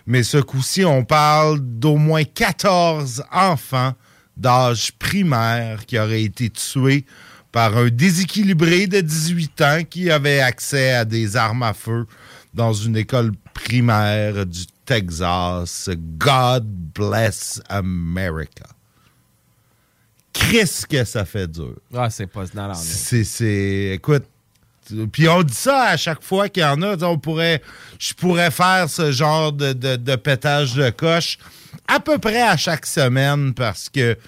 Mais 0.06 0.22
ce 0.22 0.38
coup-ci, 0.38 0.84
on 0.86 1.04
parle 1.04 1.58
d'au 1.60 1.96
moins 1.96 2.24
14 2.24 3.24
enfants 3.30 3.92
d'âge 4.36 4.92
primaire 4.92 5.84
qui 5.84 5.98
auraient 5.98 6.22
été 6.22 6.48
tués 6.48 7.04
par 7.56 7.74
un 7.78 7.88
déséquilibré 7.88 8.86
de 8.86 9.00
18 9.00 9.62
ans 9.62 9.78
qui 9.88 10.10
avait 10.10 10.40
accès 10.40 10.92
à 10.92 11.06
des 11.06 11.36
armes 11.36 11.62
à 11.62 11.72
feu 11.72 12.04
dans 12.52 12.74
une 12.74 12.98
école 12.98 13.32
primaire 13.54 14.44
du 14.44 14.66
Texas. 14.84 15.88
God 16.18 16.66
bless 16.94 17.62
America. 17.70 18.66
Chris 20.34 20.82
que 20.86 21.02
ça 21.06 21.24
fait 21.24 21.50
dur? 21.50 21.76
Ah, 21.94 22.10
c'est 22.10 22.26
pas 22.26 22.44
dans. 22.52 22.74
C'est, 22.74 23.24
c'est, 23.24 23.92
écoute, 23.94 24.24
puis 25.10 25.26
on 25.26 25.42
dit 25.42 25.54
ça 25.54 25.84
à 25.84 25.96
chaque 25.96 26.22
fois 26.22 26.50
qu'il 26.50 26.62
y 26.62 26.66
en 26.66 26.82
a. 26.82 27.02
On 27.06 27.18
pourrait, 27.18 27.62
je 27.98 28.12
pourrais 28.12 28.50
faire 28.50 28.90
ce 28.90 29.12
genre 29.12 29.50
de, 29.50 29.72
de, 29.72 29.96
de 29.96 30.16
pétage 30.16 30.74
de 30.74 30.90
coche 30.90 31.38
à 31.88 32.00
peu 32.00 32.18
près 32.18 32.42
à 32.42 32.58
chaque 32.58 32.84
semaine 32.84 33.54
parce 33.54 33.88
que 33.88 34.18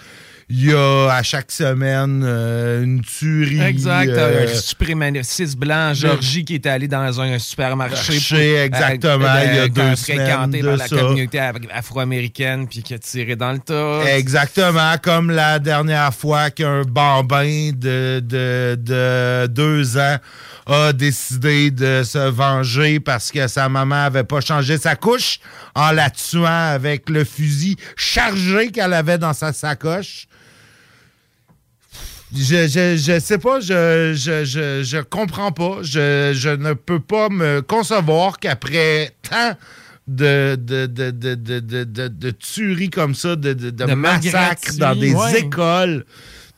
il 0.50 0.64
y 0.70 0.72
a 0.72 1.10
à 1.12 1.22
chaque 1.22 1.52
semaine 1.52 2.22
euh, 2.24 2.82
une 2.82 3.02
tuerie. 3.02 3.60
Exact. 3.60 4.08
euh, 4.08 4.44
un 4.44 4.54
suprémaciste 4.54 5.58
blanc, 5.58 5.92
Georgie, 5.92 6.44
qui 6.44 6.54
était 6.54 6.70
allé 6.70 6.88
dans 6.88 7.20
un 7.20 7.38
supermarché. 7.38 8.14
Marché, 8.14 8.52
pour- 8.54 8.60
exactement, 8.64 9.24
euh, 9.26 9.44
il 9.44 9.54
y 9.56 9.58
a 9.58 9.62
euh, 9.64 9.68
deux 9.68 9.96
fréquenté 9.96 10.60
par 10.62 10.72
de 10.72 10.78
la 10.78 10.86
ça. 10.88 10.96
communauté 10.96 11.38
af- 11.38 11.68
afro-américaine, 11.70 12.66
puis 12.66 12.82
qui 12.82 12.94
a 12.94 12.98
tiré 12.98 13.36
dans 13.36 13.52
le 13.52 13.58
tas. 13.58 14.02
Exactement, 14.16 14.94
comme 15.02 15.30
la 15.30 15.58
dernière 15.58 16.14
fois 16.14 16.50
qu'un 16.50 16.82
bambin 16.82 17.70
de, 17.74 18.20
de, 18.24 18.74
de 18.80 19.46
deux 19.48 19.98
ans 19.98 20.16
a 20.66 20.92
décidé 20.92 21.70
de 21.70 22.02
se 22.04 22.18
venger 22.30 23.00
parce 23.00 23.30
que 23.30 23.48
sa 23.48 23.68
maman 23.68 24.04
avait 24.04 24.24
pas 24.24 24.40
changé 24.40 24.76
sa 24.78 24.96
couche 24.96 25.40
en 25.74 25.92
la 25.92 26.08
tuant 26.10 26.44
avec 26.72 27.08
le 27.10 27.24
fusil 27.24 27.76
chargé 27.96 28.70
qu'elle 28.70 28.92
avait 28.92 29.18
dans 29.18 29.32
sa 29.32 29.52
sacoche. 29.52 30.26
Je, 32.34 32.68
je, 32.68 32.96
je 32.96 33.20
sais 33.20 33.38
pas, 33.38 33.60
je, 33.60 34.12
je, 34.14 34.44
je, 34.44 34.82
je 34.82 34.98
comprends 34.98 35.52
pas. 35.52 35.78
Je, 35.82 36.32
je 36.34 36.50
ne 36.50 36.74
peux 36.74 37.00
pas 37.00 37.28
me 37.30 37.62
concevoir 37.62 38.38
qu'après 38.38 39.12
tant 39.22 39.54
de, 40.06 40.56
de, 40.56 40.86
de, 40.86 41.10
de, 41.10 41.34
de, 41.34 42.08
de, 42.08 42.30
tueries 42.30 42.90
comme 42.90 43.14
ça, 43.14 43.36
de, 43.36 43.52
de, 43.52 43.94
massacres 43.94 44.74
dans 44.78 44.98
des 44.98 45.14
ouais. 45.14 45.40
écoles. 45.40 46.04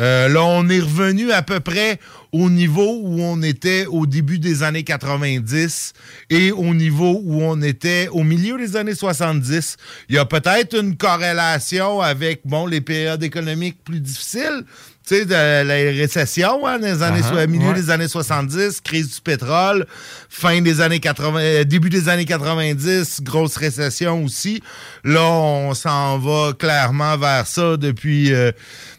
Euh, 0.00 0.28
là, 0.28 0.42
on 0.42 0.68
est 0.68 0.80
revenu 0.80 1.32
à 1.32 1.42
peu 1.42 1.60
près 1.60 1.98
au 2.32 2.48
niveau 2.48 2.98
où 3.02 3.20
on 3.20 3.42
était 3.42 3.84
au 3.86 4.06
début 4.06 4.38
des 4.38 4.62
années 4.62 4.84
90 4.84 5.92
et 6.30 6.50
au 6.50 6.74
niveau 6.74 7.20
où 7.22 7.42
on 7.42 7.60
était 7.60 8.08
au 8.10 8.24
milieu 8.24 8.56
des 8.56 8.74
années 8.74 8.94
70. 8.94 9.76
Il 10.08 10.14
y 10.14 10.18
a 10.18 10.24
peut-être 10.24 10.78
une 10.78 10.96
corrélation 10.96 12.00
avec 12.00 12.40
bon 12.46 12.66
les 12.66 12.80
périodes 12.80 13.22
économiques 13.22 13.84
plus 13.84 14.00
difficiles, 14.00 14.64
tu 15.06 15.16
sais, 15.16 15.24
de 15.24 15.32
la 15.32 15.74
récession 15.74 16.66
hein, 16.66 16.78
dans 16.78 16.86
les 16.86 17.02
années, 17.02 17.20
Uh-huh, 17.22 17.46
milieu 17.48 17.68
ouais. 17.68 17.74
des 17.74 17.90
années 17.90 18.08
70, 18.08 18.80
crise 18.80 19.14
du 19.14 19.20
pétrole, 19.20 19.86
fin 20.28 20.60
des 20.60 20.80
années 20.80 21.00
80, 21.00 21.40
euh, 21.40 21.64
début 21.64 21.88
des 21.90 22.08
années 22.08 22.24
90, 22.24 23.20
grosse 23.22 23.56
récession 23.56 24.24
aussi. 24.24 24.62
Là, 25.04 25.22
on 25.22 25.74
s'en 25.74 26.18
va 26.18 26.52
clairement 26.52 27.16
vers 27.16 27.46
ça 27.46 27.76
depuis 27.76 28.32
euh, 28.32 28.52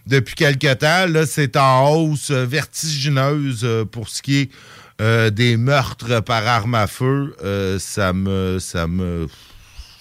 depuis 0.07 0.35
quelque 0.35 0.73
temps. 0.73 1.05
Là, 1.07 1.25
c'est 1.25 1.55
en 1.57 1.89
hausse 1.89 2.31
vertigineuse 2.31 3.61
euh, 3.63 3.85
pour 3.85 4.09
ce 4.09 4.21
qui 4.21 4.41
est 4.41 4.49
euh, 5.01 5.29
des 5.29 5.57
meurtres 5.57 6.19
par 6.21 6.45
arme 6.47 6.75
à 6.75 6.87
feu. 6.87 7.35
Euh, 7.43 7.79
ça 7.79 8.13
me 8.13 8.59
ça 8.59 8.87
me 8.87 9.27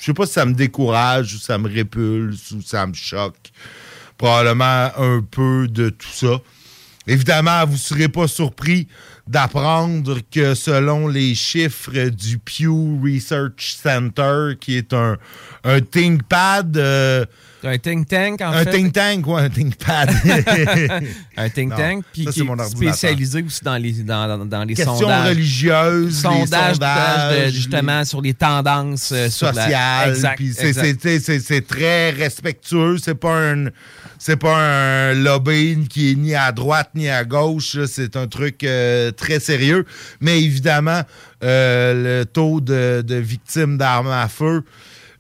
je 0.01 0.07
sais 0.07 0.15
pas 0.15 0.27
si 0.27 0.33
ça 0.33 0.45
me 0.45 0.55
décourage 0.55 1.35
ou 1.35 1.39
ça 1.39 1.59
me 1.59 1.69
répulse 1.69 2.51
ou 2.51 2.61
ça 2.61 2.87
me 2.87 2.93
choque. 2.95 3.53
Probablement 4.23 4.89
un 4.99 5.20
peu 5.28 5.66
de 5.69 5.89
tout 5.89 6.07
ça. 6.12 6.39
Évidemment, 7.09 7.66
vous 7.66 7.73
ne 7.73 7.77
serez 7.78 8.09
pas 8.09 8.28
surpris 8.28 8.86
d'apprendre 9.27 10.19
que 10.32 10.55
selon 10.55 11.09
les 11.09 11.35
chiffres 11.35 12.09
du 12.11 12.39
Pew 12.39 13.01
Research 13.03 13.77
Center, 13.82 14.51
qui 14.61 14.77
est 14.77 14.93
un, 14.93 15.16
un 15.65 15.81
ThinkPad 15.81 16.77
euh, 16.77 17.24
Un 17.65 17.78
think 17.78 18.07
tank, 18.07 18.40
en 18.40 18.53
un 18.53 18.62
fait. 18.62 18.70
think 18.70 18.93
tank, 18.93 19.27
ouais, 19.27 19.43
un 19.43 19.49
think 19.51 19.74
pad. 19.77 20.11
un 21.36 21.49
think 21.49 21.70
Non, 21.70 21.77
tank, 21.77 22.05
puis 22.12 22.27
qui 22.27 22.40
est 22.43 22.65
spécialisé 22.70 23.43
aussi 23.43 23.65
dans 23.65 23.77
les, 23.77 23.93
dans, 24.05 24.65
les 24.65 24.74
Questions 24.74 24.99
sondages. 24.99 25.31
religieuses, 25.31 26.24
les 26.24 26.47
sondages, 26.47 26.78
de- 26.78 27.51
justement, 27.51 28.05
sur 28.05 28.20
les 28.20 28.35
tendances 28.35 29.11
euh, 29.11 29.28
sur 29.28 29.53
la- 29.53 30.15
c'est 30.15 31.66
très 31.66 32.11
respectueux. 32.11 32.99
C'est 32.99 33.16
pas 33.16 33.36
un 33.53 33.66
c'est 34.24 34.36
pas 34.36 34.57
un 34.57 35.15
lobbying 35.15 35.89
qui 35.89 36.12
est 36.12 36.15
ni 36.15 36.36
à 36.36 36.53
droite 36.53 36.90
ni 36.94 37.09
à 37.09 37.24
gauche. 37.24 37.77
C'est 37.86 38.16
un 38.16 38.28
truc 38.28 38.62
euh, 38.62 39.11
très 39.11 39.40
sérieux. 39.40 39.85
Mais 40.20 40.40
évidemment, 40.40 41.03
euh, 41.43 42.20
le 42.20 42.24
taux 42.24 42.61
de, 42.61 43.05
victimes 43.09 43.77
d'armes 43.77 44.12
à 44.12 44.28
feu. 44.28 44.62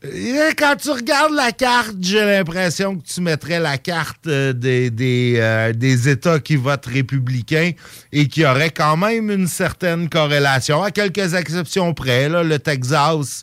euh, 0.04 0.52
Quand 0.56 0.76
tu 0.80 0.90
regardes 0.90 1.34
la 1.34 1.50
carte, 1.50 1.96
j'ai 2.00 2.24
l'impression 2.24 2.94
que 2.94 3.02
tu 3.04 3.20
mettrais 3.22 3.58
la 3.58 3.76
carte 3.76 4.28
des, 4.28 4.90
des, 4.90 5.72
des 5.74 6.08
États 6.08 6.38
qui 6.38 6.54
votent 6.54 6.86
républicains 6.86 7.72
et 8.12 8.28
qui 8.28 8.46
auraient 8.46 8.70
quand 8.70 8.96
même 8.96 9.32
une 9.32 9.48
certaine 9.48 10.08
corrélation, 10.08 10.80
à 10.80 10.92
quelques 10.92 11.34
exceptions 11.34 11.92
près. 11.92 12.28
le 12.28 12.56
Texas 12.60 13.42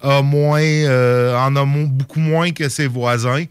a 0.00 0.22
moins, 0.22 0.62
en 1.36 1.56
a 1.56 1.64
beaucoup 1.66 2.20
moins 2.20 2.52
que 2.52 2.70
ses 2.70 2.86
voisins. 2.86 3.44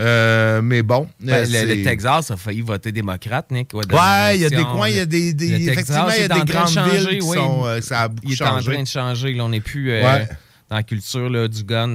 Euh, 0.00 0.60
mais 0.60 0.82
bon. 0.82 1.08
Ben, 1.20 1.48
le, 1.48 1.74
le 1.76 1.84
Texas 1.84 2.30
a 2.32 2.36
failli 2.36 2.62
voter 2.62 2.90
démocrate, 2.90 3.48
Nick. 3.52 3.72
Ouais, 3.74 4.34
il 4.36 4.42
y 4.42 4.44
a 4.44 4.50
des 4.50 4.64
coins, 4.64 4.88
il 4.88 4.96
y 4.96 5.00
a 5.00 5.06
des- 5.06 5.32
des- 5.32 5.56
Le 5.58 5.70
effectivement, 5.72 6.08
il 6.10 6.22
y 6.22 6.24
a 6.24 6.28
des 6.28 6.40
de 6.40 6.50
grandes 6.52 6.68
changer, 6.68 6.98
villes 6.98 7.18
qui 7.20 7.26
oui. 7.26 7.36
sont, 7.36 7.64
euh, 7.64 7.80
ça 7.80 8.02
a 8.02 8.08
beaucoup 8.08 8.26
Il 8.26 8.32
est 8.32 8.36
changé. 8.36 8.70
en 8.70 8.74
train 8.74 8.82
de 8.82 8.88
changer. 8.88 9.32
Là, 9.34 9.44
on 9.44 9.48
n'est 9.50 9.60
plus 9.60 9.92
euh, 9.92 10.02
Ouais. 10.02 10.28
dans 10.68 10.76
la 10.76 10.82
culture 10.82 11.30
là, 11.30 11.46
du 11.46 11.62
gun. 11.62 11.94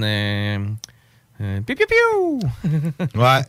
Piou, 1.66 1.76
piou, 1.76 1.86
piou! 1.88 2.40
Ouais. 3.16 3.42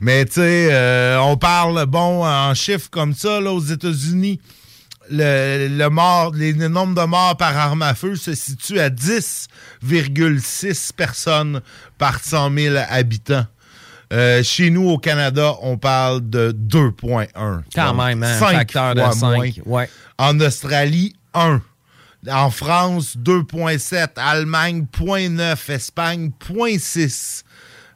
Mais 0.00 0.24
tu 0.24 0.32
sais, 0.34 1.16
on 1.20 1.36
parle, 1.36 1.84
bon, 1.86 2.24
en 2.26 2.54
chiffres 2.54 2.88
comme 2.90 3.14
ça, 3.14 3.40
là, 3.40 3.52
aux 3.52 3.60
États-Unis, 3.60 4.40
le, 5.10 5.68
le 5.68 5.88
mort, 5.90 6.32
les, 6.34 6.52
le 6.52 6.68
nombre 6.68 7.00
de 7.00 7.06
morts 7.06 7.36
par 7.36 7.56
arme 7.56 7.82
à 7.82 7.94
feu 7.94 8.16
se 8.16 8.34
situe 8.34 8.78
à 8.80 8.88
10,6 8.88 10.92
personnes 10.94 11.60
par 11.98 12.20
100 12.22 12.52
000 12.54 12.76
habitants. 12.88 13.46
Euh, 14.12 14.42
chez 14.42 14.70
nous, 14.70 14.88
au 14.90 14.98
Canada, 14.98 15.54
on 15.62 15.78
parle 15.78 16.28
de 16.28 16.52
2,1. 16.52 17.62
Quand 17.74 17.94
même, 17.94 18.22
hein, 18.22 18.36
un 18.36 18.38
facteur 18.38 18.94
de 18.94 19.00
fois 19.00 19.12
cinq, 19.12 19.28
moins. 19.28 19.48
ouais. 19.80 19.88
En 20.18 20.38
Australie, 20.40 21.14
1. 21.34 21.60
En 22.30 22.50
France, 22.50 23.16
2,7. 23.16 24.10
Allemagne, 24.16 24.86
0,9. 24.92 25.70
Espagne, 25.72 26.30
0,6. 26.46 27.42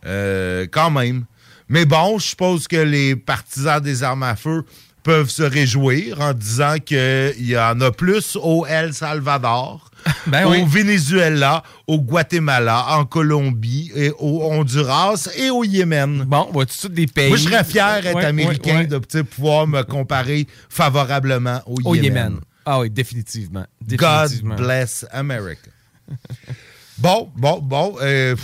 Euh, 0.06 0.66
quand 0.70 0.90
même. 0.90 1.26
Mais 1.68 1.84
bon, 1.84 2.18
je 2.18 2.28
suppose 2.28 2.66
que 2.66 2.76
les 2.76 3.14
partisans 3.16 3.80
des 3.80 4.02
armes 4.02 4.22
à 4.22 4.36
feu 4.36 4.64
peuvent 5.02 5.30
se 5.30 5.42
réjouir 5.42 6.20
en 6.20 6.32
disant 6.32 6.76
qu'il 6.84 7.34
y 7.46 7.56
en 7.58 7.80
a 7.80 7.90
plus 7.92 8.36
au 8.40 8.66
El 8.66 8.92
Salvador, 8.94 9.90
Ben 10.26 10.46
au. 10.46 10.66
Venezuela, 10.66 11.62
au 11.86 11.98
Guatemala, 12.00 12.86
en 12.96 13.04
Colombie, 13.04 13.90
et 13.94 14.10
au 14.18 14.42
Honduras 14.44 15.28
et 15.36 15.50
au 15.50 15.64
Yémen. 15.64 16.24
Bon, 16.26 16.48
vois-tu 16.52 16.78
tous 16.78 16.88
des 16.88 17.06
pays. 17.06 17.28
Moi, 17.28 17.36
je 17.38 17.44
serais 17.44 17.64
fier 17.64 18.02
d'être 18.02 18.14
Ouais, 18.16 18.24
américain, 18.24 18.78
ouais, 18.78 18.86
de 18.86 19.22
pouvoir 19.22 19.66
me 19.66 19.82
comparer 19.82 20.46
favorablement 20.68 21.60
au, 21.66 21.76
Au 21.84 21.94
Yémen. 21.94 22.04
Yémen. 22.04 22.40
Ah 22.64 22.80
oui, 22.80 22.90
définitivement. 22.90 23.64
God 23.88 24.30
bless 24.56 25.06
America. 25.12 25.70
bon, 26.98 27.30
bon, 27.36 27.60
bon. 27.60 27.96
euh, 28.02 28.34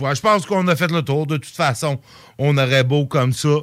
ouais, 0.00 0.14
je 0.14 0.20
pense 0.20 0.46
qu'on 0.46 0.66
a 0.68 0.76
fait 0.76 0.90
le 0.90 1.02
tour. 1.02 1.26
De 1.26 1.36
toute 1.36 1.54
façon, 1.54 1.98
on 2.38 2.56
aurait 2.56 2.84
beau 2.84 3.06
comme 3.06 3.32
ça 3.32 3.58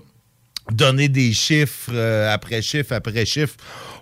donner 0.71 1.09
des 1.09 1.33
chiffres 1.33 1.91
euh, 1.93 2.33
après 2.33 2.61
chiffre 2.61 2.93
après 2.93 3.25
chiffre. 3.25 3.55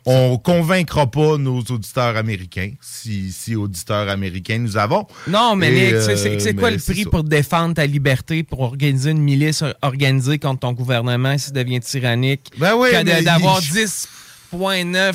On 0.06 0.38
convaincra 0.38 1.10
pas 1.10 1.38
nos 1.38 1.60
auditeurs 1.60 2.18
américains, 2.18 2.72
si, 2.82 3.32
si 3.32 3.56
auditeurs 3.56 4.10
américains 4.10 4.58
nous 4.58 4.76
avons. 4.78 5.06
Non, 5.28 5.56
mais 5.56 5.94
euh, 5.94 6.16
c'est 6.16 6.56
quoi 6.56 6.72
mais 6.72 6.78
le 6.78 6.82
prix 6.82 7.04
ça. 7.04 7.10
pour 7.12 7.24
défendre 7.24 7.76
ta 7.76 7.86
liberté, 7.86 8.42
pour 8.44 8.62
organiser 8.62 9.12
une 9.12 9.22
milice 9.22 9.64
organisée 9.84 10.40
contre 10.40 10.62
ton 10.62 10.74
gouvernement 10.74 11.38
s'il 11.38 11.54
devient 11.54 11.80
tyrannique? 11.82 12.52
Ben 12.58 12.74
oui, 12.76 12.90
d'avoir 13.24 13.62
il- 13.62 13.86
10,9 14.54 15.14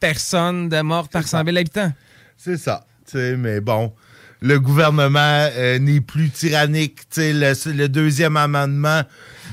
personnes 0.00 0.68
de 0.68 0.80
morts 0.80 1.08
par 1.08 1.26
100 1.26 1.44
000 1.44 1.56
habitants. 1.56 1.92
C'est 2.36 2.56
ça. 2.56 2.86
Tu 3.06 3.12
sais, 3.18 3.36
mais 3.36 3.60
bon, 3.60 3.92
le 4.40 4.60
gouvernement 4.60 5.48
euh, 5.56 5.78
n'est 5.78 6.00
plus 6.00 6.30
tyrannique. 6.30 6.98
Le, 7.16 7.72
le 7.72 7.88
deuxième 7.88 8.36
amendement 8.36 9.02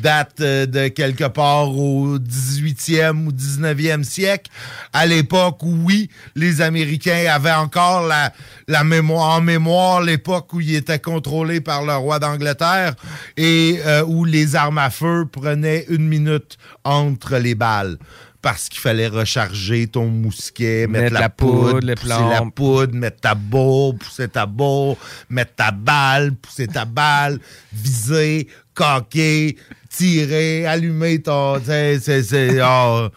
date 0.02 0.42
euh, 0.42 0.66
de 0.66 0.88
quelque 0.88 1.26
part 1.26 1.70
au 1.70 2.18
18e 2.18 3.28
ou 3.28 3.32
19e 3.32 4.04
siècle. 4.04 4.52
À 4.94 5.06
l'époque 5.06 5.64
où, 5.64 5.76
oui, 5.84 6.10
les 6.36 6.62
Américains 6.62 7.26
avaient 7.30 7.52
encore 7.52 8.08
la, 8.08 8.32
la 8.68 8.84
mémoire, 8.84 9.38
en 9.38 9.42
mémoire 9.42 10.02
l'époque 10.02 10.54
où 10.54 10.62
ils 10.62 10.76
étaient 10.76 11.00
contrôlés 11.00 11.62
par 11.62 11.84
le 11.84 11.96
roi 11.96 12.20
d'Angleterre 12.20 12.96
et 13.38 13.80
euh, 13.86 14.04
où 14.06 14.26
les 14.26 14.56
armes 14.56 14.78
à 14.78 14.90
feu 14.90 15.26
prenaient 15.32 15.86
une 15.90 16.08
minute 16.08 16.58
entre 16.84 17.38
les 17.38 17.56
balles 17.56 17.98
parce 18.46 18.70
qu'il 18.70 18.80
fallait 18.80 19.08
recharger 19.08 19.88
ton 19.88 20.06
mousquet, 20.06 20.86
mettre, 20.86 21.06
Mettre 21.06 21.14
la, 21.16 21.20
la 21.22 21.30
poudre, 21.30 21.96
pousser 21.96 22.08
la 22.08 22.46
poudre, 22.54 22.94
mettre 22.94 23.20
ta 23.20 23.34
bourre, 23.34 23.96
pousser 23.98 24.28
ta 24.28 24.46
bourre, 24.46 25.00
mettre 25.32 25.56
ta 25.56 25.72
balle, 25.72 26.36
pousser 26.36 26.68
ta 26.68 26.86
balle, 26.86 27.40
viser, 27.74 28.48
coquer, 28.76 29.58
tirer, 29.96 30.66
allumer 30.66 31.22
ton... 31.22 31.58
oh, 31.58 33.10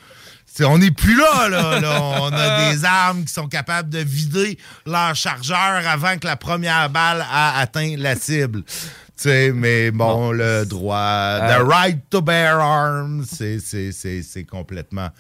on 0.61 0.79
n'est 0.79 0.91
plus 0.91 1.17
là, 1.17 1.49
là, 1.49 1.81
là. 1.81 2.01
On 2.21 2.33
a 2.33 2.73
des 2.73 2.85
armes 2.85 3.25
qui 3.25 3.33
sont 3.33 3.47
capables 3.47 3.89
de 3.91 3.99
vider 4.01 4.59
leur 4.87 5.15
chargeur 5.15 5.83
avant 5.87 6.17
que 6.19 6.27
la 6.27 6.37
première 6.37 6.91
balle 6.91 7.25
a 7.31 7.61
atteint 7.61 7.95
la 7.97 8.17
cible. 8.17 8.63
Tu 8.65 9.25
sais, 9.25 9.53
mais 9.53 9.91
bon, 9.91 10.31
le 10.33 10.65
droit, 10.65 11.39
the 11.41 11.61
Euh, 11.61 11.65
right 11.65 11.99
to 12.11 12.21
bear 12.23 12.61
arms, 12.61 13.25
c'est- 13.31 14.45
complètement 14.45 15.11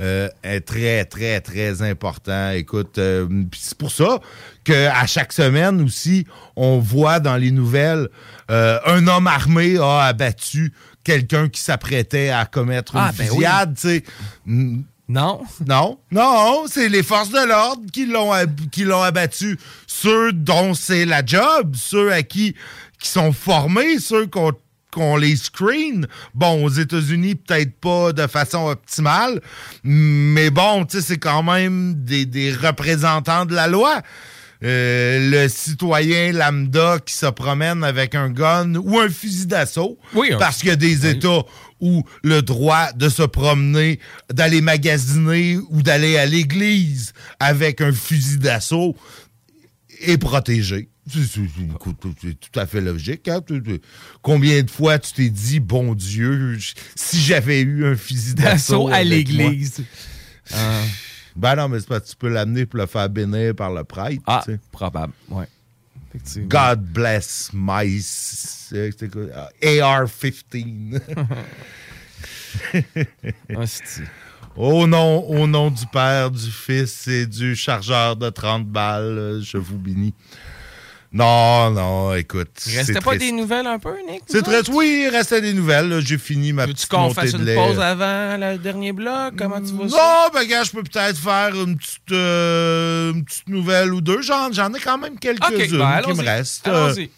euh, 0.00 0.28
est 0.42 0.60
très, 0.62 1.04
très, 1.04 1.40
très 1.40 1.82
important. 1.82 2.50
Écoute, 2.52 2.96
euh, 2.98 3.28
c'est 3.56 3.76
pour 3.76 3.90
ça 3.90 4.20
qu'à 4.64 5.06
chaque 5.06 5.32
semaine 5.32 5.82
aussi, 5.82 6.26
on 6.56 6.78
voit 6.78 7.20
dans 7.20 7.36
les 7.36 7.50
nouvelles 7.50 8.08
euh, 8.50 8.78
un 8.86 9.06
homme 9.08 9.26
armé 9.26 9.76
a 9.78 10.04
abattu 10.06 10.72
quelqu'un 11.10 11.48
qui 11.48 11.60
s'apprêtait 11.60 12.30
à 12.30 12.46
commettre 12.46 12.94
une 12.94 13.02
Ah, 13.02 13.12
ben 13.16 13.26
fusillade. 13.26 13.78
Mm, 14.46 14.82
Non. 15.08 15.40
Non, 15.66 15.98
non, 16.12 16.64
c'est 16.68 16.88
les 16.88 17.02
forces 17.02 17.30
de 17.30 17.44
l'ordre 17.48 17.82
qui 17.92 18.06
l'ont 18.06 18.30
qui 18.70 18.84
l'ont 18.84 19.02
abattu. 19.02 19.58
Ceux 19.86 20.32
dont 20.32 20.72
c'est 20.74 21.04
la 21.04 21.24
job, 21.24 21.74
ceux 21.74 22.12
à 22.12 22.22
qui 22.22 22.54
qui 23.00 23.08
sont 23.08 23.32
formés, 23.32 23.98
ceux 23.98 24.26
qu'on 24.26 24.52
qu'on 24.92 25.16
les 25.16 25.36
screen. 25.36 26.06
Bon, 26.34 26.64
aux 26.64 26.68
États-Unis, 26.68 27.36
peut-être 27.36 27.74
pas 27.80 28.12
de 28.12 28.26
façon 28.26 28.66
optimale, 28.66 29.40
mais 29.84 30.50
bon, 30.50 30.84
tu 30.84 30.96
sais, 30.96 31.02
c'est 31.02 31.18
quand 31.18 31.44
même 31.44 31.94
des, 31.94 32.26
des 32.26 32.52
représentants 32.52 33.46
de 33.46 33.54
la 33.54 33.68
loi. 33.68 34.02
Euh, 34.62 35.30
le 35.30 35.48
citoyen 35.48 36.32
lambda 36.32 36.98
qui 37.04 37.14
se 37.14 37.24
promène 37.26 37.82
avec 37.82 38.14
un 38.14 38.28
gun 38.28 38.74
ou 38.74 38.98
un 38.98 39.08
fusil 39.08 39.46
d'assaut. 39.46 39.98
Oui, 40.14 40.32
parce 40.38 40.58
qu'il 40.58 40.68
y 40.68 40.72
a 40.72 40.76
des 40.76 41.06
États 41.06 41.44
où 41.80 42.04
le 42.22 42.42
droit 42.42 42.92
de 42.92 43.08
se 43.08 43.22
promener, 43.22 44.00
d'aller 44.30 44.60
magasiner 44.60 45.56
ou 45.70 45.80
d'aller 45.82 46.18
à 46.18 46.26
l'église 46.26 47.14
avec 47.38 47.80
un 47.80 47.92
fusil 47.92 48.36
d'assaut 48.38 48.94
est 50.02 50.18
protégé. 50.18 50.90
C'est 51.10 52.38
tout 52.38 52.60
à 52.60 52.66
fait 52.66 52.82
logique. 52.82 53.26
hein. 53.28 53.40
Combien 54.22 54.62
de 54.62 54.70
fois 54.70 54.98
tu 54.98 55.12
t'es 55.14 55.30
dit, 55.30 55.58
bon 55.58 55.94
Dieu, 55.94 56.58
si 56.94 57.18
j'avais 57.20 57.62
eu 57.62 57.86
un 57.86 57.96
fusil 57.96 58.34
d'assaut 58.34 58.88
à 58.88 59.02
l'église. 59.02 59.82
Ah. 60.52 60.82
Ben 61.40 61.56
non, 61.56 61.68
mais 61.68 61.80
c'est 61.80 61.88
parce 61.88 62.02
que 62.04 62.10
tu 62.10 62.16
peux 62.16 62.28
l'amener 62.28 62.66
pour 62.66 62.78
le 62.80 62.86
faire 62.86 63.08
bénir 63.08 63.54
par 63.54 63.72
le 63.72 63.82
prêtre. 63.84 64.22
Ah, 64.26 64.42
tu 64.44 64.52
sais. 64.52 64.60
probable, 64.70 65.12
ouais. 65.30 65.48
God 66.46 66.82
bless 66.92 67.50
my 67.52 67.96
s- 67.98 68.70
euh, 68.74 68.90
c'était 68.90 69.08
quoi? 69.08 69.22
Ah, 69.34 69.48
AR-15. 69.62 71.00
Ah, 73.54 73.64
Au 74.56 74.86
nom, 74.86 75.24
au 75.28 75.46
nom 75.46 75.70
du 75.70 75.86
Père, 75.86 76.30
du 76.30 76.50
Fils 76.50 77.06
et 77.06 77.24
du 77.26 77.54
chargeur 77.54 78.16
de 78.16 78.28
30 78.28 78.66
balles, 78.66 79.40
je 79.42 79.56
vous 79.56 79.78
bénis. 79.78 80.12
Non, 81.12 81.70
non, 81.72 82.14
écoute. 82.14 82.50
Il 82.66 82.76
restait 82.76 82.94
pas 82.94 83.16
triste. 83.16 83.20
des 83.20 83.32
nouvelles 83.32 83.66
un 83.66 83.80
peu, 83.80 83.94
Nick? 84.08 84.22
C'est 84.26 84.42
très... 84.42 84.68
Oui, 84.70 85.06
il 85.06 85.08
restait 85.08 85.40
des 85.40 85.52
nouvelles. 85.52 86.00
J'ai 86.06 86.18
fini 86.18 86.52
ma 86.52 86.68
petite 86.68 86.88
qu'on 86.88 87.00
montée 87.00 87.14
fasse 87.14 87.32
une 87.32 87.52
pause 87.54 87.80
avant 87.80 88.36
le 88.38 88.58
dernier 88.58 88.92
bloc? 88.92 89.34
Comment 89.36 89.60
tu 89.60 89.72
vas 89.74 89.88
ça? 89.88 89.96
Non, 89.96 90.30
ben 90.32 90.46
gars, 90.46 90.62
je 90.62 90.70
peux 90.70 90.84
peut-être 90.84 91.18
faire 91.18 91.52
une 91.56 91.76
petite, 91.76 92.12
euh, 92.12 93.12
une 93.12 93.24
petite 93.24 93.48
nouvelle 93.48 93.92
ou 93.92 94.00
deux. 94.00 94.22
J'en, 94.22 94.50
ai 94.52 94.80
quand 94.80 94.98
même 94.98 95.18
quelques-unes 95.18 95.78
ben, 95.78 96.02
qui 96.02 96.12
me 96.12 96.24
restent. 96.24 96.68
Euh, 96.68 96.86
Allons-y. 96.92 97.10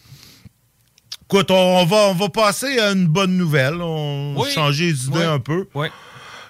Écoute, 1.24 1.51
on, 1.51 1.85
va, 1.85 1.97
on 2.09 2.14
va 2.14 2.28
passer 2.31 2.78
à 2.78 2.93
une 2.93 3.06
bonne 3.06 3.36
nouvelle. 3.36 3.74
On 3.82 4.35
va 4.35 4.43
Oui. 4.43 4.51
changer 4.52 4.94
Oui. 5.12 5.23
un 5.23 5.39
peu. 5.39 5.69
Oui. 5.74 5.89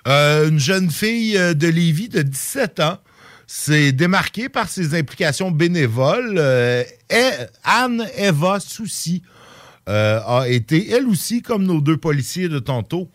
Euh, 0.07 0.49
une 0.49 0.61
jeune 0.61 0.91
fille 0.91 1.35
de 1.35 1.69
Lévis 1.69 2.09
de 2.09 2.23
17 2.23 2.81
ans 2.81 2.99
s'est 3.47 3.93
démarquée 3.93 4.49
par 4.49 4.69
ses 4.69 4.95
implications 4.99 5.51
bénévoles. 5.51 6.37
Euh, 6.39 6.85
et- 7.11 7.31
Anne-Eva 7.65 8.61
Soucy 8.61 9.23
euh, 9.89 10.21
a 10.27 10.49
été, 10.49 10.91
elle 10.91 11.07
aussi, 11.07 11.43
comme 11.43 11.65
nos 11.65 11.81
deux 11.81 11.97
policiers 11.97 12.49
de 12.49 12.59
tantôt, 12.59 13.11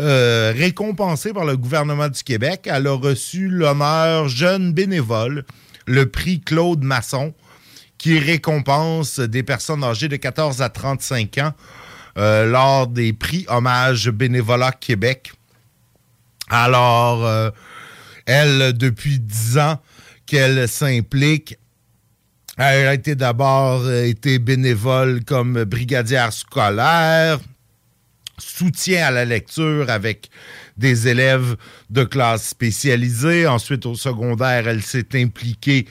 euh, 0.00 0.52
récompensée 0.56 1.32
par 1.32 1.44
le 1.44 1.56
gouvernement 1.56 2.08
du 2.08 2.22
Québec. 2.22 2.62
Elle 2.70 2.86
a 2.86 2.94
reçu 2.94 3.48
l'honneur 3.48 4.28
jeune 4.28 4.72
bénévole, 4.72 5.44
le 5.86 6.06
prix 6.06 6.40
Claude 6.40 6.82
Masson, 6.82 7.34
qui 7.98 8.18
récompense 8.18 9.20
des 9.20 9.42
personnes 9.42 9.84
âgées 9.84 10.08
de 10.08 10.16
14 10.16 10.62
à 10.62 10.68
35 10.68 11.38
ans 11.38 11.52
lors 12.16 12.86
des 12.86 13.12
prix 13.12 13.44
Hommage 13.48 14.08
Bénévolat 14.10 14.72
Québec. 14.72 15.32
Alors, 16.48 17.52
elle, 18.26 18.72
depuis 18.72 19.18
10 19.18 19.58
ans 19.58 19.80
qu'elle 20.26 20.68
s'implique, 20.68 21.58
elle 22.56 22.86
a 22.86 22.94
été 22.94 23.14
d'abord 23.14 23.82
euh, 23.84 24.04
été 24.04 24.38
bénévole 24.38 25.24
comme 25.24 25.64
brigadière 25.64 26.32
scolaire, 26.32 27.40
soutien 28.38 29.06
à 29.06 29.10
la 29.10 29.24
lecture 29.24 29.90
avec 29.90 30.30
des 30.76 31.08
élèves 31.08 31.56
de 31.90 32.04
classe 32.04 32.48
spécialisée. 32.48 33.46
Ensuite, 33.46 33.86
au 33.86 33.96
secondaire, 33.96 34.68
elle 34.68 34.82
s'est 34.82 35.08
impliquée 35.14 35.86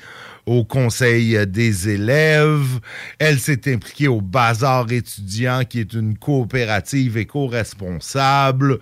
au 0.46 0.66
conseil 0.66 1.46
des 1.48 1.90
élèves. 1.90 2.80
Elle 3.20 3.40
s'est 3.40 3.74
impliquée 3.74 4.08
au 4.08 4.22
Bazar 4.22 4.92
étudiant, 4.92 5.64
qui 5.68 5.80
est 5.80 5.94
une 5.94 6.18
coopérative 6.18 7.18
éco-responsable. 7.18 8.80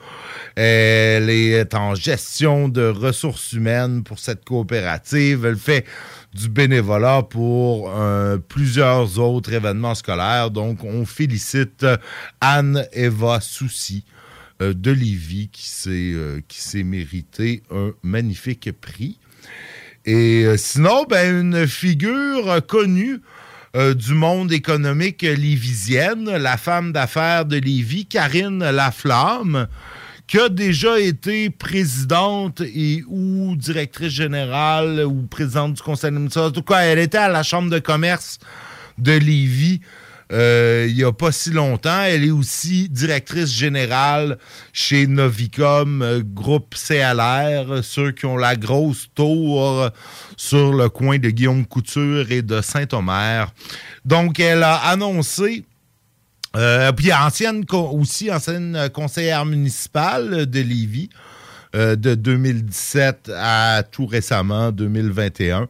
Elle 0.55 1.29
est 1.29 1.73
en 1.75 1.95
gestion 1.95 2.67
de 2.67 2.88
ressources 2.88 3.53
humaines 3.53 4.03
pour 4.03 4.19
cette 4.19 4.43
coopérative. 4.45 5.45
Elle 5.45 5.57
fait 5.57 5.85
du 6.33 6.49
bénévolat 6.49 7.23
pour 7.23 7.91
euh, 7.93 8.38
plusieurs 8.38 9.19
autres 9.19 9.53
événements 9.53 9.95
scolaires. 9.95 10.51
Donc, 10.51 10.83
on 10.83 11.05
félicite 11.05 11.85
Anne-Eva 12.39 13.39
Soucy 13.41 14.05
euh, 14.61 14.73
de 14.73 14.91
Lévis 14.91 15.49
qui 15.51 15.67
s'est 15.67 16.11
euh, 16.13 16.41
qui 16.47 16.61
s'est 16.61 16.83
mérité 16.83 17.63
un 17.71 17.91
magnifique 18.03 18.71
prix. 18.79 19.17
Et 20.05 20.43
euh, 20.45 20.57
sinon, 20.57 21.05
ben, 21.07 21.41
une 21.41 21.67
figure 21.67 22.49
euh, 22.49 22.59
connue 22.59 23.21
euh, 23.75 23.93
du 23.93 24.13
monde 24.13 24.51
économique 24.51 25.21
lévisienne, 25.21 26.29
la 26.29 26.57
femme 26.57 26.91
d'affaires 26.91 27.45
de 27.45 27.57
Lévis, 27.57 28.07
Karine 28.07 28.69
Laflamme, 28.71 29.67
qui 30.25 30.39
a 30.39 30.49
déjà 30.49 30.99
été 30.99 31.49
présidente 31.49 32.61
et 32.61 33.03
ou 33.07 33.55
directrice 33.55 34.13
générale 34.13 35.05
ou 35.05 35.27
présidente 35.27 35.73
du 35.75 35.81
conseil 35.81 36.09
d'administration. 36.09 36.49
En 36.49 36.51
tout 36.51 36.63
cas, 36.63 36.79
elle 36.79 36.99
était 36.99 37.17
à 37.17 37.29
la 37.29 37.43
Chambre 37.43 37.69
de 37.69 37.79
commerce 37.79 38.39
de 38.97 39.13
Lévis 39.13 39.81
euh, 40.31 40.85
il 40.89 40.95
n'y 40.95 41.03
a 41.03 41.11
pas 41.11 41.31
si 41.31 41.51
longtemps. 41.51 42.03
Elle 42.03 42.23
est 42.23 42.31
aussi 42.31 42.87
directrice 42.89 43.51
générale 43.53 44.37
chez 44.71 45.07
Novicom, 45.07 46.01
euh, 46.01 46.21
groupe 46.23 46.75
CLR, 46.75 47.83
ceux 47.83 48.11
qui 48.11 48.25
ont 48.25 48.37
la 48.37 48.55
grosse 48.55 49.09
tour 49.13 49.89
sur 50.37 50.73
le 50.73 50.89
coin 50.89 51.17
de 51.17 51.29
Guillaume 51.29 51.65
Couture 51.65 52.31
et 52.31 52.41
de 52.41 52.61
Saint-Omer. 52.61 53.51
Donc, 54.05 54.39
elle 54.39 54.63
a 54.63 54.75
annoncé 54.75 55.65
euh, 56.57 56.91
puis 56.91 57.13
ancienne 57.13 57.63
aussi 57.71 58.29
ancienne 58.29 58.89
conseillère 58.93 59.45
municipale 59.45 60.45
de 60.47 60.59
Lévis 60.59 61.09
de 61.73 61.95
2017 61.95 63.31
à 63.33 63.83
tout 63.89 64.05
récemment 64.05 64.73
2021. 64.73 65.69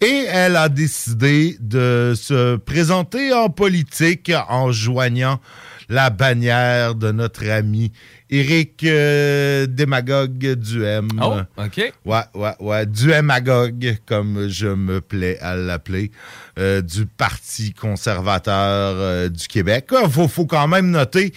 Et 0.00 0.26
elle 0.28 0.54
a 0.54 0.68
décidé 0.68 1.56
de 1.60 2.14
se 2.16 2.56
présenter 2.56 3.32
en 3.32 3.50
politique 3.50 4.30
en 4.48 4.70
joignant 4.70 5.40
la 5.88 6.10
bannière 6.10 6.94
de 6.94 7.10
notre 7.10 7.48
ami 7.48 7.92
Éric 8.30 8.84
euh, 8.84 9.66
Démagogue 9.66 10.54
Duhem. 10.54 11.08
Oh, 11.20 11.38
OK. 11.56 11.92
Ouais, 12.04 12.20
ouais, 12.34 12.54
ouais. 12.60 12.86
Duhemagogue, 12.86 13.96
comme 14.06 14.48
je 14.48 14.68
me 14.68 15.00
plais 15.00 15.38
à 15.40 15.56
l'appeler, 15.56 16.10
euh, 16.58 16.82
du 16.82 17.06
Parti 17.06 17.72
conservateur 17.72 18.52
euh, 18.98 19.28
du 19.30 19.48
Québec. 19.48 19.86
Il 19.90 20.10
faut, 20.10 20.28
faut 20.28 20.46
quand 20.46 20.68
même 20.68 20.90
noter 20.90 21.32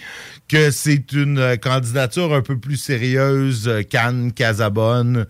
que 0.48 0.70
c'est 0.70 1.12
une 1.12 1.38
euh, 1.38 1.56
candidature 1.56 2.34
un 2.34 2.42
peu 2.42 2.58
plus 2.58 2.76
sérieuse 2.76 3.66
euh, 3.68 3.82
qu'Anne 3.82 4.32
Casabonne 4.32 5.26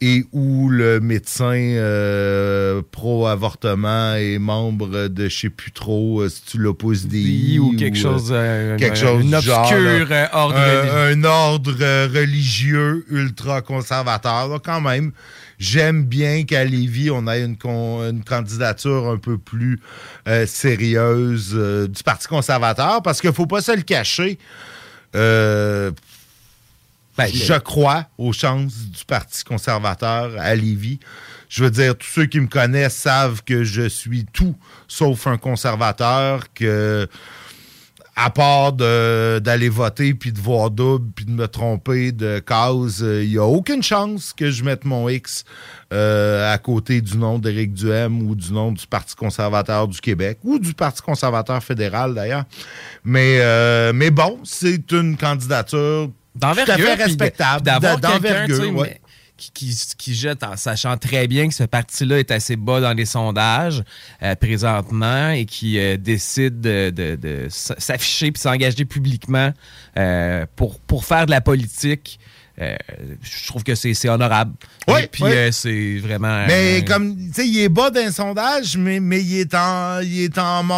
et 0.00 0.24
où 0.32 0.68
le 0.68 1.00
médecin 1.00 1.54
euh, 1.54 2.82
pro-avortement 2.92 4.14
est 4.14 4.38
membre 4.38 5.08
de 5.08 5.28
je 5.28 5.36
sais 5.40 5.50
plus 5.50 5.72
trop 5.72 6.20
euh, 6.22 6.28
si 6.28 6.42
tu 6.44 6.58
l'opposes 6.58 7.06
des 7.06 7.58
ou 7.58 7.74
quelque 7.76 7.98
chose, 7.98 8.28
euh, 8.30 8.76
quelque 8.76 8.92
un- 8.92 8.94
chose 8.94 9.42
genre, 9.42 9.72
là. 9.72 9.76
euh, 9.76 10.26
ordre 10.32 10.56
Un- 10.56 10.80
religieux. 10.80 10.92
un 11.18 11.24
ordre 11.24 11.74
euh, 11.80 12.08
religieux 12.14 13.04
ultra 13.10 13.60
conservateur. 13.60 14.48
Donc, 14.48 14.64
quand 14.64 14.80
même, 14.80 15.10
j'aime 15.58 16.04
bien 16.04 16.44
qu'à 16.44 16.64
Lévis, 16.64 17.10
on 17.10 17.26
ait 17.26 17.42
une, 17.42 17.56
con- 17.56 18.08
une 18.08 18.22
candidature 18.22 19.08
un 19.10 19.16
peu 19.18 19.36
plus 19.36 19.80
euh, 20.28 20.46
sérieuse 20.46 21.52
euh, 21.54 21.88
du 21.88 22.02
Parti 22.04 22.28
conservateur 22.28 23.02
parce 23.02 23.20
qu'il 23.20 23.30
ne 23.30 23.34
faut 23.34 23.46
pas 23.46 23.62
se 23.62 23.72
le 23.74 23.82
cacher. 23.82 24.38
Euh, 25.16 25.90
je 27.26 27.58
crois 27.58 28.06
aux 28.18 28.32
chances 28.32 28.74
du 28.86 29.04
Parti 29.04 29.44
conservateur 29.44 30.32
à 30.38 30.54
Lévis. 30.54 31.00
Je 31.48 31.64
veux 31.64 31.70
dire, 31.70 31.96
tous 31.96 32.08
ceux 32.08 32.26
qui 32.26 32.40
me 32.40 32.46
connaissent 32.46 32.96
savent 32.96 33.42
que 33.42 33.64
je 33.64 33.88
suis 33.88 34.26
tout 34.26 34.54
sauf 34.86 35.26
un 35.26 35.38
conservateur, 35.38 36.52
que 36.52 37.08
à 38.20 38.30
part 38.30 38.72
d'aller 38.72 39.68
voter 39.68 40.12
puis 40.12 40.32
de 40.32 40.40
voir 40.40 40.72
double 40.72 41.08
puis 41.14 41.24
de 41.24 41.30
me 41.30 41.46
tromper 41.46 42.10
de 42.10 42.42
cause, 42.44 43.00
euh, 43.04 43.22
il 43.22 43.30
n'y 43.30 43.38
a 43.38 43.44
aucune 43.44 43.82
chance 43.82 44.32
que 44.32 44.50
je 44.50 44.64
mette 44.64 44.84
mon 44.84 45.08
X 45.08 45.44
euh, 45.92 46.52
à 46.52 46.58
côté 46.58 47.00
du 47.00 47.16
nom 47.16 47.38
d'Éric 47.38 47.74
Duhem 47.74 48.22
ou 48.22 48.34
du 48.34 48.52
nom 48.52 48.72
du 48.72 48.84
Parti 48.88 49.14
conservateur 49.14 49.86
du 49.86 50.00
Québec 50.00 50.38
ou 50.42 50.58
du 50.58 50.74
Parti 50.74 51.00
conservateur 51.00 51.62
fédéral 51.62 52.12
d'ailleurs. 52.12 52.44
Mais, 53.04 53.38
euh, 53.38 53.92
mais 53.94 54.10
bon, 54.10 54.40
c'est 54.42 54.90
une 54.90 55.16
candidature 55.16 56.10
puis 56.38 57.02
respectable. 57.04 57.62
D'avoir 57.64 58.00
quelqu'un 58.00 58.18
d'envergure, 58.46 58.74
ouais. 58.76 59.00
qui, 59.36 59.50
qui, 59.52 59.76
qui 59.96 60.14
jette 60.14 60.42
en 60.42 60.56
sachant 60.56 60.96
très 60.96 61.26
bien 61.28 61.48
que 61.48 61.54
ce 61.54 61.64
parti-là 61.64 62.18
est 62.18 62.30
assez 62.30 62.56
bas 62.56 62.80
dans 62.80 62.92
les 62.92 63.06
sondages 63.06 63.82
euh, 64.22 64.34
présentement 64.34 65.30
et 65.30 65.44
qui 65.46 65.78
euh, 65.78 65.96
décide 65.96 66.60
de, 66.60 66.90
de- 66.90 67.46
s'afficher 67.48 68.32
puis 68.32 68.40
s'engager 68.42 68.84
publiquement 68.84 69.52
euh, 69.96 70.44
pour, 70.56 70.80
pour 70.80 71.04
faire 71.04 71.26
de 71.26 71.30
la 71.30 71.40
politique. 71.40 72.18
Euh, 72.60 72.76
je 73.22 73.46
trouve 73.46 73.62
que 73.62 73.74
c'est 73.76 74.08
honorable. 74.08 74.52
Oui, 74.88 75.02
Et 75.02 75.06
puis 75.06 75.22
oui. 75.22 75.30
euh, 75.32 75.52
c'est 75.52 75.98
vraiment. 75.98 76.44
Mais 76.48 76.80
euh, 76.80 76.84
comme, 76.84 77.16
tu 77.16 77.32
sais, 77.32 77.48
il 77.48 77.58
est 77.60 77.68
bas 77.68 77.90
d'un 77.90 78.10
sondage, 78.10 78.76
mais, 78.76 78.98
mais 78.98 79.22
il, 79.22 79.38
est 79.38 79.54
en, 79.54 80.00
il 80.00 80.22
est 80.24 80.38
en 80.38 80.68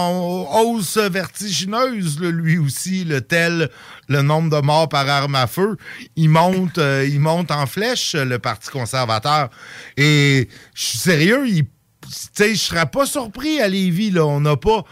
hausse 0.63 0.99
vertigineuse, 0.99 2.21
là, 2.21 2.31
lui 2.31 2.59
aussi, 2.59 3.05
le 3.05 3.21
tel 3.23 3.71
le 4.09 4.23
nombre 4.23 4.51
de 4.55 4.61
morts 4.65 4.89
par 4.89 5.09
arme 5.09 5.37
à 5.37 5.47
feu. 5.47 5.77
Il 6.17 6.29
monte, 6.29 6.79
il 6.79 7.21
monte 7.21 7.51
en 7.51 7.67
flèche, 7.67 8.15
le 8.15 8.39
Parti 8.39 8.69
conservateur. 8.71 9.49
Et 9.97 10.49
je 10.75 10.83
suis 10.85 10.99
sérieux, 10.99 11.47
il- 11.49 11.65
tu 11.65 11.69
sais, 12.35 12.55
je 12.55 12.61
serais 12.61 12.87
pas 12.87 13.07
surpris 13.07 13.61
à 13.61 13.69
Lévis, 13.69 14.11
là. 14.11 14.27
On 14.27 14.41
n'a 14.41 14.57
pas. 14.57 14.85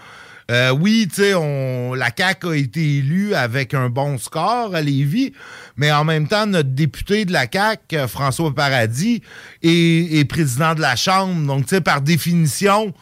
Euh, 0.50 0.70
oui, 0.70 1.06
tu 1.08 1.16
sais, 1.16 1.34
on- 1.34 1.92
la 1.94 2.10
CAQ 2.16 2.48
a 2.48 2.56
été 2.56 2.80
élue 2.98 3.34
avec 3.34 3.74
un 3.74 3.90
bon 3.90 4.16
score 4.16 4.74
à 4.74 4.80
Lévis, 4.80 5.32
mais 5.76 5.92
en 5.92 6.04
même 6.04 6.26
temps, 6.26 6.46
notre 6.46 6.70
député 6.70 7.24
de 7.26 7.32
la 7.32 7.46
CAQ, 7.52 7.96
euh, 7.96 8.08
François 8.08 8.54
Paradis, 8.54 9.22
est, 9.62 10.18
est 10.18 10.24
président 10.24 10.74
de 10.74 10.80
la 10.80 10.96
Chambre. 10.96 11.46
Donc, 11.46 11.64
tu 11.66 11.74
sais, 11.74 11.80
par 11.82 12.00
définition, 12.00 12.94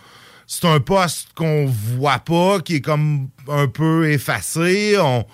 c'est 0.49 0.67
un 0.67 0.81
poste 0.81 1.29
qu'on 1.37 1.67
voit 1.67 2.19
pas, 2.19 2.61
qui 2.61 2.77
est 2.77 2.81
comme 2.81 3.29
un 3.49 3.69
peu 3.69 4.11
effacé. 4.11 4.97
On, 4.99 5.25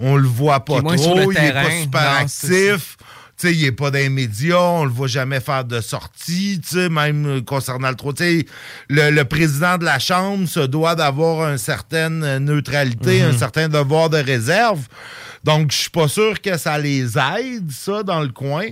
on 0.00 0.16
le 0.16 0.28
voit 0.28 0.64
pas 0.64 0.80
trop. 0.80 0.96
sur 0.96 1.14
le 1.16 1.24
il 1.24 1.36
est 1.38 1.52
pas 1.52 1.70
super 1.82 2.02
Non, 2.02 2.18
actif. 2.20 2.96
Tu 3.40 3.46
sais, 3.48 3.54
il 3.54 3.64
est 3.64 3.72
pas 3.72 3.90
dans 3.92 3.98
les 3.98 4.08
médias, 4.08 4.58
on 4.58 4.84
le 4.84 4.90
voit 4.90 5.06
jamais 5.06 5.38
faire 5.40 5.64
de 5.64 5.80
sortie, 5.80 6.60
tu 6.60 6.70
sais, 6.70 6.88
même 6.88 7.26
euh, 7.26 7.40
concernant 7.40 7.88
le 7.90 7.94
trop. 7.94 8.12
Tu 8.12 8.24
sais, 8.40 8.46
le, 8.88 9.10
le 9.10 9.24
président 9.24 9.78
de 9.78 9.84
la 9.84 9.98
Chambre 10.00 10.48
se 10.48 10.60
doit 10.60 10.96
d'avoir 10.96 11.48
une 11.50 11.58
certaine 11.58 12.38
neutralité, 12.38 13.22
Mhm. 13.22 13.34
un 13.34 13.38
certain 13.38 13.68
devoir 13.68 14.10
de 14.10 14.18
réserve. 14.18 14.86
Donc, 15.44 15.70
je 15.70 15.76
suis 15.76 15.90
pas 15.90 16.08
sûr 16.08 16.40
que 16.42 16.58
ça 16.58 16.78
les 16.78 17.16
aide, 17.16 17.70
ça, 17.70 18.02
dans 18.02 18.20
le 18.22 18.28
coin. 18.28 18.66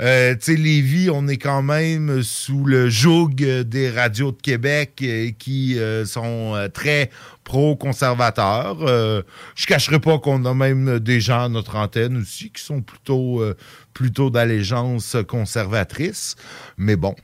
Euh, 0.00 0.34
tu 0.34 0.52
sais, 0.54 0.56
Lévis, 0.56 1.10
on 1.12 1.26
est 1.26 1.36
quand 1.36 1.62
même 1.62 2.22
sous 2.22 2.64
le 2.64 2.88
joug 2.88 3.30
des 3.34 3.90
radios 3.90 4.30
de 4.30 4.40
Québec 4.40 4.92
euh, 5.02 5.30
qui 5.38 5.76
euh, 5.78 6.04
sont 6.04 6.52
euh, 6.54 6.68
très 6.68 7.10
pro-conservateurs. 7.44 8.78
Euh, 8.82 9.22
je 9.54 9.66
cacherai 9.66 9.98
pas 10.00 10.18
qu'on 10.18 10.44
a 10.44 10.54
même 10.54 10.98
des 11.00 11.20
gens 11.20 11.44
à 11.44 11.48
notre 11.48 11.76
antenne 11.76 12.16
aussi 12.18 12.50
qui 12.50 12.62
sont 12.62 12.80
plutôt, 12.80 13.40
euh, 13.40 13.56
plutôt 13.94 14.28
d'allégeance 14.28 15.16
conservatrice. 15.26 16.36
Mais 16.76 16.96
bon, 16.96 17.14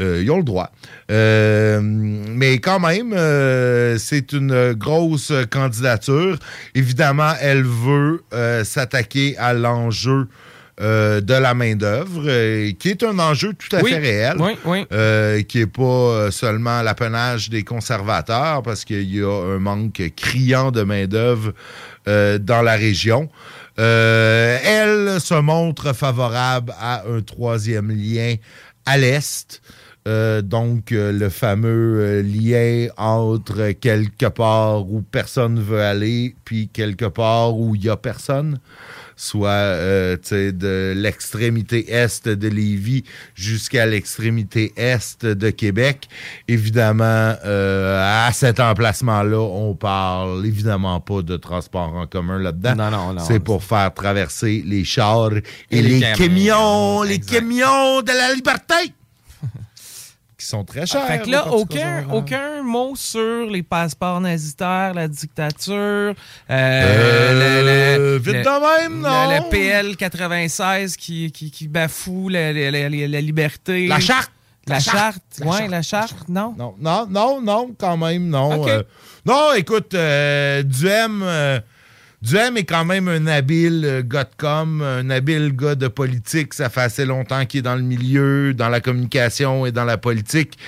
euh, 0.00 0.22
ils 0.22 0.30
ont 0.30 0.38
le 0.38 0.44
droit. 0.44 0.70
Euh, 1.10 1.80
mais 1.82 2.58
quand 2.58 2.80
même, 2.80 3.12
euh, 3.12 3.98
c'est 3.98 4.32
une 4.32 4.72
grosse 4.72 5.32
candidature. 5.50 6.38
Évidemment, 6.74 7.32
elle 7.40 7.64
veut 7.64 8.22
s'attaquer 8.64 9.36
à 9.36 9.52
l'enjeu 9.52 10.28
euh, 10.80 11.20
de 11.20 11.34
la 11.34 11.52
main-d'œuvre, 11.52 12.22
euh, 12.26 12.70
qui 12.78 12.88
est 12.88 13.02
un 13.02 13.18
enjeu 13.18 13.52
tout 13.52 13.76
à 13.76 13.82
Oui, 13.82 13.90
fait 13.90 13.98
réel, 13.98 14.36
oui, 14.38 14.52
oui. 14.64 14.86
euh, 14.92 15.42
qui 15.42 15.58
n'est 15.58 15.66
pas 15.66 16.30
seulement 16.30 16.80
l'apanage 16.80 17.50
des 17.50 17.64
conservateurs, 17.64 18.62
parce 18.62 18.86
qu'il 18.86 19.14
y 19.14 19.20
a 19.22 19.28
un 19.28 19.58
manque 19.58 20.00
criant 20.16 20.70
de 20.70 20.82
main-d'œuvre 20.82 21.52
dans 22.06 22.62
la 22.62 22.76
région. 22.76 23.28
Euh, 23.80 24.58
elle 24.62 25.20
se 25.20 25.34
montre 25.34 25.94
favorable 25.94 26.74
à 26.78 27.04
un 27.08 27.22
troisième 27.22 27.90
lien 27.90 28.34
à 28.84 28.98
l'Est. 28.98 29.62
Euh, 30.06 30.42
donc, 30.42 30.92
euh, 30.92 31.12
le 31.12 31.30
fameux 31.30 32.20
lien 32.20 32.88
entre 32.98 33.70
quelque 33.72 34.26
part 34.26 34.86
où 34.90 35.00
personne 35.00 35.60
veut 35.60 35.82
aller, 35.82 36.34
puis 36.44 36.68
quelque 36.68 37.06
part 37.06 37.56
où 37.56 37.74
il 37.74 37.84
y 37.84 37.88
a 37.88 37.96
personne, 37.96 38.60
soit 39.20 39.50
euh, 39.50 40.16
de 40.32 40.94
l'extrémité 40.96 41.92
est 41.92 42.26
de 42.26 42.48
Lévis 42.48 43.04
jusqu'à 43.34 43.84
l'extrémité 43.84 44.72
est 44.76 45.24
de 45.26 45.50
Québec. 45.50 46.08
Évidemment, 46.48 47.34
euh, 47.44 48.26
à 48.26 48.32
cet 48.32 48.60
emplacement-là, 48.60 49.38
on 49.38 49.74
parle 49.74 50.46
évidemment 50.46 51.00
pas 51.00 51.20
de 51.20 51.36
transport 51.36 51.94
en 51.94 52.06
commun 52.06 52.38
là-dedans. 52.38 52.74
Non, 52.76 52.90
non, 52.90 53.12
non. 53.12 53.24
C'est 53.24 53.40
pour 53.40 53.62
faire 53.62 53.92
traverser 53.92 54.62
les 54.64 54.84
chars 54.84 55.32
et, 55.70 55.78
Et 55.78 55.82
les, 55.82 56.00
camions, 56.00 56.16
camions, 56.16 57.02
les 57.02 57.18
camions 57.18 58.00
de 58.00 58.12
la 58.12 58.34
liberté 58.34 58.94
sont 60.50 60.64
très 60.64 60.84
chers. 60.86 61.06
Fait 61.06 61.20
que 61.20 61.30
là, 61.30 61.48
aucun, 61.52 62.06
aucun 62.12 62.62
mot 62.62 62.94
sur 62.96 63.46
les 63.50 63.62
passeports 63.62 64.20
nazitaires, 64.20 64.92
la 64.94 65.08
dictature, 65.08 65.74
euh, 65.74 66.14
Euh, 66.50 67.32
le- 67.32 68.14
le- 68.14 68.18
vite 68.18 68.34
le- 68.34 68.42
de 68.44 68.82
même, 68.82 69.00
non? 69.00 69.30
Le, 69.30 69.50
PL 69.50 69.96
96 69.96 70.96
qui, 70.96 71.30
qui, 71.32 71.50
qui 71.50 71.68
bafoue 71.68 72.28
la, 72.28 72.52
la- 72.52 72.70
la- 72.70 72.88
la- 72.88 73.08
la 73.08 73.20
liberté. 73.20 73.86
La 73.86 74.00
charte. 74.00 74.30
La, 74.66 74.74
La 74.74 74.80
charte. 74.80 74.96
charte. 74.96 75.22
La 75.40 75.52
charte. 75.56 75.70
la 75.70 75.82
charte, 75.82 76.28
non? 76.28 76.54
Non, 76.56 76.74
non, 76.78 77.06
non, 77.08 77.40
non, 77.40 77.70
quand 77.78 77.96
même, 77.96 78.28
non. 78.28 78.68
Euh, 78.68 78.82
non, 79.24 79.52
écoute, 79.56 79.94
euh, 79.94 80.62
Duhem, 80.62 81.22
euh, 81.24 81.60
Duhem 82.22 82.56
est 82.58 82.64
quand 82.64 82.84
même 82.84 83.08
un 83.08 83.26
habile 83.26 83.82
euh, 83.86 84.02
gars 84.02 84.24
de 84.24 84.30
com, 84.36 84.82
un 84.82 85.08
habile 85.08 85.52
gars 85.56 85.74
de 85.74 85.88
politique. 85.88 86.52
Ça 86.52 86.68
fait 86.68 86.82
assez 86.82 87.06
longtemps 87.06 87.46
qu'il 87.46 87.60
est 87.60 87.62
dans 87.62 87.76
le 87.76 87.82
milieu, 87.82 88.52
dans 88.52 88.68
la 88.68 88.80
communication 88.80 89.64
et 89.64 89.72
dans 89.72 89.84
la 89.86 89.96
politique, 89.96 90.58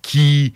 qui 0.00 0.54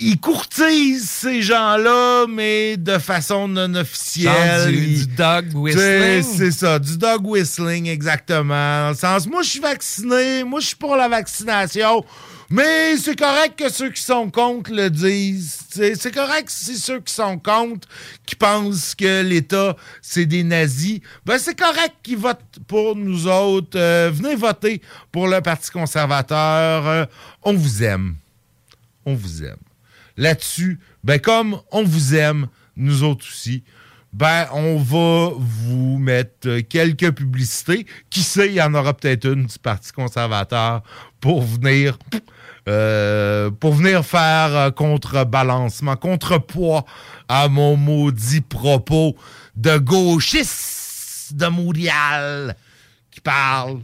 il 0.00 0.18
courtise 0.18 1.08
ces 1.08 1.40
gens-là, 1.42 2.26
mais 2.28 2.76
de 2.76 2.98
façon 2.98 3.46
non 3.46 3.72
officielle. 3.76 4.72
Du- 4.72 4.76
Il- 4.78 5.06
du 5.06 5.14
dog 5.14 5.44
whistling? 5.54 6.22
C'est 6.36 6.50
ça, 6.50 6.78
du 6.80 6.96
dog 6.98 7.24
whistling, 7.26 7.86
exactement. 7.86 8.82
Dans 8.84 8.88
le 8.90 8.96
sens, 8.96 9.26
moi, 9.28 9.42
je 9.42 9.50
suis 9.50 9.60
vacciné, 9.60 10.42
moi, 10.44 10.58
je 10.60 10.66
suis 10.66 10.76
pour 10.76 10.96
la 10.96 11.08
vaccination, 11.08 12.04
mais 12.50 12.96
c'est 12.96 13.18
correct 13.18 13.58
que 13.58 13.72
ceux 13.72 13.90
qui 13.90 14.02
sont 14.02 14.30
contre 14.30 14.72
le 14.72 14.90
disent. 14.90 15.58
C'est 15.70 16.14
correct 16.14 16.48
si 16.50 16.76
ceux 16.78 17.00
qui 17.00 17.12
sont 17.12 17.38
contre, 17.38 17.88
qui 18.26 18.36
pensent 18.36 18.94
que 18.94 19.22
l'État, 19.22 19.76
c'est 20.02 20.26
des 20.26 20.44
nazis, 20.44 21.00
ben 21.24 21.38
c'est 21.38 21.58
correct 21.58 21.94
qu'ils 22.02 22.18
votent 22.18 22.58
pour 22.66 22.96
nous 22.96 23.26
autres. 23.26 23.78
Euh, 23.78 24.10
venez 24.12 24.34
voter 24.34 24.80
pour 25.10 25.26
le 25.26 25.40
Parti 25.40 25.70
conservateur. 25.70 26.86
Euh, 26.86 27.04
on 27.42 27.54
vous 27.54 27.82
aime. 27.82 28.16
On 29.06 29.14
vous 29.14 29.44
aime. 29.44 29.56
Là-dessus, 30.16 30.78
ben 31.02 31.18
comme 31.18 31.60
on 31.72 31.82
vous 31.82 32.14
aime, 32.14 32.48
nous 32.76 33.02
autres 33.02 33.26
aussi, 33.26 33.64
ben 34.12 34.46
on 34.52 34.76
va 34.76 35.32
vous 35.36 35.98
mettre 35.98 36.60
quelques 36.60 37.10
publicités. 37.12 37.84
Qui 38.10 38.22
sait, 38.22 38.46
il 38.46 38.54
y 38.54 38.62
en 38.62 38.72
aura 38.74 38.94
peut-être 38.94 39.26
une 39.26 39.46
du 39.46 39.58
Parti 39.58 39.90
conservateur 39.92 40.82
pour 41.20 41.42
venir 41.42 41.98
euh, 42.68 43.50
pour 43.50 43.74
venir 43.74 44.04
faire 44.04 44.56
euh, 44.56 44.70
contrebalancement, 44.70 45.96
contrepoids 45.96 46.84
à 47.28 47.48
mon 47.48 47.76
maudit 47.76 48.40
propos 48.40 49.16
de 49.56 49.76
gauchiste 49.78 51.34
de 51.34 51.46
Montréal 51.46 52.56
qui 53.10 53.20
parle. 53.20 53.80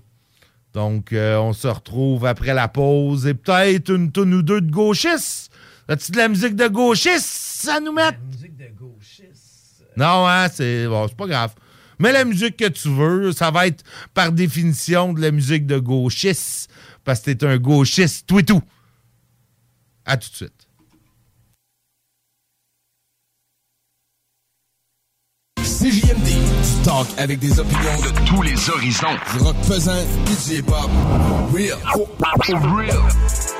Donc, 0.73 1.12
euh, 1.12 1.36
on 1.36 1.52
se 1.52 1.69
retrouve 1.69 2.27
après 2.27 2.55
la 2.55 2.69
pause 2.69 3.27
et 3.27 3.35
peut-être 3.35 3.90
une 3.90 4.12
tonne 4.12 4.35
ou 4.35 4.43
deux 4.43 4.61
de 4.61 4.70
gauchistes. 4.70 5.51
As-tu 5.89 6.12
de 6.12 6.16
la 6.19 6.28
musique 6.28 6.57
de 6.57 6.69
gauchiste 6.69 7.51
ça 7.61 7.78
nous 7.78 7.93
met? 7.93 8.16
musique 8.32 8.57
de 8.57 8.69
gauchiste. 8.78 9.85
Non, 9.94 10.27
hein, 10.27 10.48
c'est 10.48 10.86
bon, 10.86 11.07
c'est 11.07 11.16
pas 11.16 11.27
grave. 11.27 11.55
Mais 11.98 12.12
la 12.12 12.24
musique 12.24 12.57
que 12.57 12.69
tu 12.69 12.89
veux, 12.89 13.32
ça 13.32 13.51
va 13.51 13.66
être 13.66 13.85
par 14.15 14.32
définition 14.32 15.12
de 15.12 15.20
la 15.20 15.31
musique 15.31 15.66
de 15.66 15.78
gauchiste 15.78 16.70
parce 17.05 17.21
que 17.21 17.31
t'es 17.31 17.47
un 17.47 17.59
gauchiste, 17.59 18.27
tout 18.27 18.39
et 18.39 18.45
tout. 18.45 18.63
À 20.05 20.17
tout 20.17 20.29
de 20.31 20.35
suite. 20.35 20.67
CJMD, 25.81 26.27
du 26.27 26.85
talk 26.85 27.07
avec 27.17 27.39
des 27.39 27.59
opinions 27.59 28.01
de 28.03 28.27
tous 28.27 28.43
les 28.43 28.71
horizons. 28.71 29.17
Du 29.33 29.39
rock 29.43 29.57
pesant 29.67 30.05
du 30.27 30.55
hip-hop. 30.55 30.91
Real. 31.55 31.79
Real. 32.53 33.60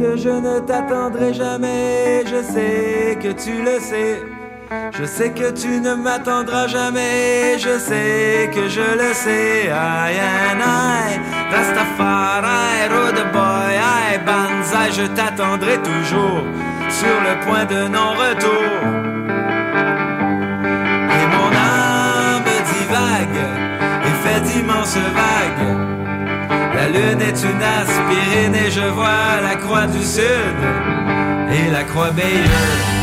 Que 0.00 0.16
je 0.16 0.30
ne 0.30 0.60
t'attendrai 0.60 1.34
jamais, 1.34 2.24
je 2.24 2.40
sais 2.42 3.18
que 3.22 3.32
tu 3.32 3.62
le 3.62 3.78
sais. 3.78 4.22
Je 4.98 5.04
sais 5.04 5.30
que 5.30 5.50
tu 5.50 5.80
ne 5.80 5.94
m'attendras 5.94 6.68
jamais, 6.68 7.58
je 7.58 7.78
sais 7.78 8.50
que 8.54 8.68
je 8.68 8.86
le 9.02 9.12
sais. 9.12 9.66
I 9.66 10.12
and 10.48 10.62
I, 10.62 11.18
Rastafari, 11.52 12.88
Road 12.94 13.18
Boy, 13.34 13.72
I, 13.76 14.18
Banzai, 14.24 14.90
je 14.98 15.06
t'attendrai 15.16 15.76
toujours 15.90 16.44
sur 16.88 17.16
le 17.26 17.34
point 17.44 17.64
de 17.66 17.88
non-retour. 17.88 18.72
Et 21.18 21.26
mon 21.34 21.50
âme 21.76 22.52
divague 22.72 23.42
et 24.06 24.16
fait 24.22 24.40
d'immenses 24.48 24.96
vagues. 24.96 25.99
La 26.80 26.88
lune 26.88 27.20
est 27.20 27.42
une 27.42 27.62
aspirine 27.62 28.54
et 28.54 28.70
je 28.70 28.80
vois 28.80 29.42
la 29.42 29.56
croix 29.56 29.86
du 29.86 30.02
sud 30.02 30.56
et 31.52 31.70
la 31.70 31.84
croix 31.84 32.10
Bayeux. 32.10 32.99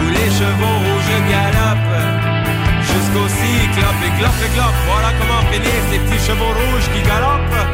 Où 0.00 0.04
les 0.08 0.30
chevaux 0.38 0.78
rouges 0.84 1.16
galopent. 1.30 2.02
Jusqu'au 2.82 3.28
cyclope 3.28 4.02
et 4.06 4.12
clope 4.18 4.40
et 4.44 4.52
clope 4.54 4.80
Voilà 4.90 5.10
comment 5.18 5.42
finissent 5.50 5.90
les 5.92 6.00
petits 6.00 6.24
chevaux 6.26 6.52
rouges 6.60 6.88
qui 6.94 7.02
galopent. 7.02 7.64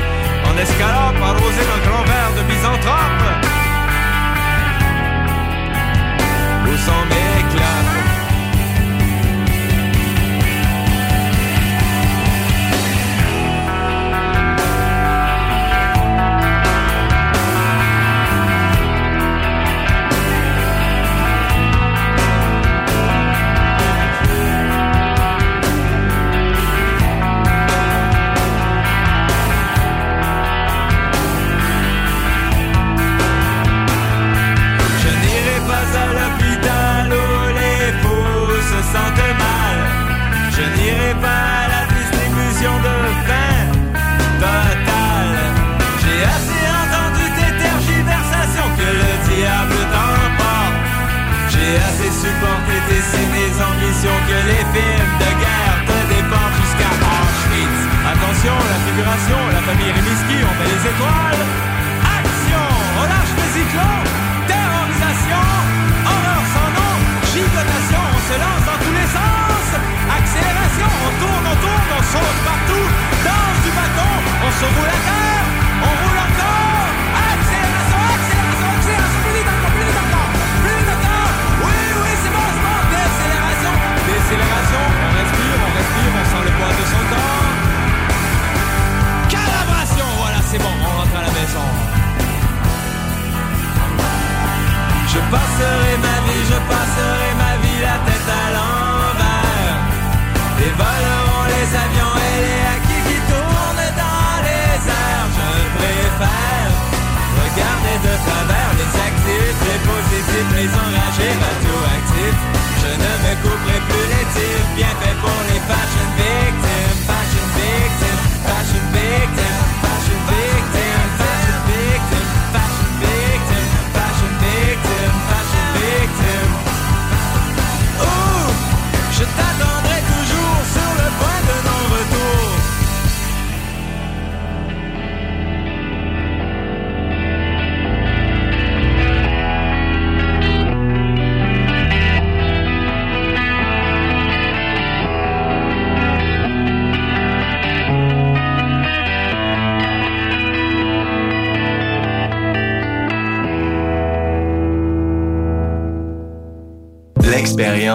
En 0.49 0.55
escalope 0.59 1.23
arrosés 1.23 1.67
d'un 1.71 1.83
grand 1.89 2.05
verre 2.05 2.33
de 2.39 2.43
misanthrope 2.53 3.53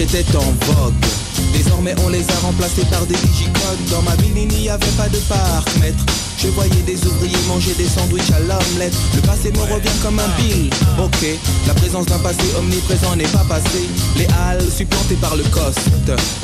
étaient 0.00 0.36
en 0.36 0.40
vogue. 0.40 0.94
Désormais 1.52 1.94
on 2.04 2.08
les 2.08 2.22
a 2.30 2.38
remplacés 2.42 2.84
par 2.90 3.04
des 3.06 3.14
digicodes 3.14 3.84
Dans 3.90 4.02
ma 4.02 4.14
ville 4.16 4.36
il 4.36 4.48
n'y 4.48 4.68
avait 4.68 4.86
pas 4.96 5.08
de 5.08 5.18
parc-mètre 5.18 6.17
Je 6.40 6.46
voyais 6.48 6.82
des 6.86 7.04
ouvriers 7.04 7.36
manger 7.48 7.74
des 7.76 7.86
sandwichs 7.86 8.30
à 8.30 8.38
l'omelette. 8.38 8.94
Le 9.16 9.20
passé 9.22 9.50
me 9.50 9.58
revient 9.58 9.98
comme 10.02 10.20
un 10.20 10.28
bill 10.38 10.70
Ok, 11.02 11.26
la 11.66 11.74
présence 11.74 12.06
d'un 12.06 12.18
passé 12.18 12.44
omniprésent 12.56 13.16
n'est 13.16 13.26
pas 13.26 13.44
passé 13.48 13.88
Les 14.16 14.26
halles 14.38 14.62
supplantées 14.70 15.16
par 15.16 15.34
le 15.34 15.42
coste. 15.44 15.80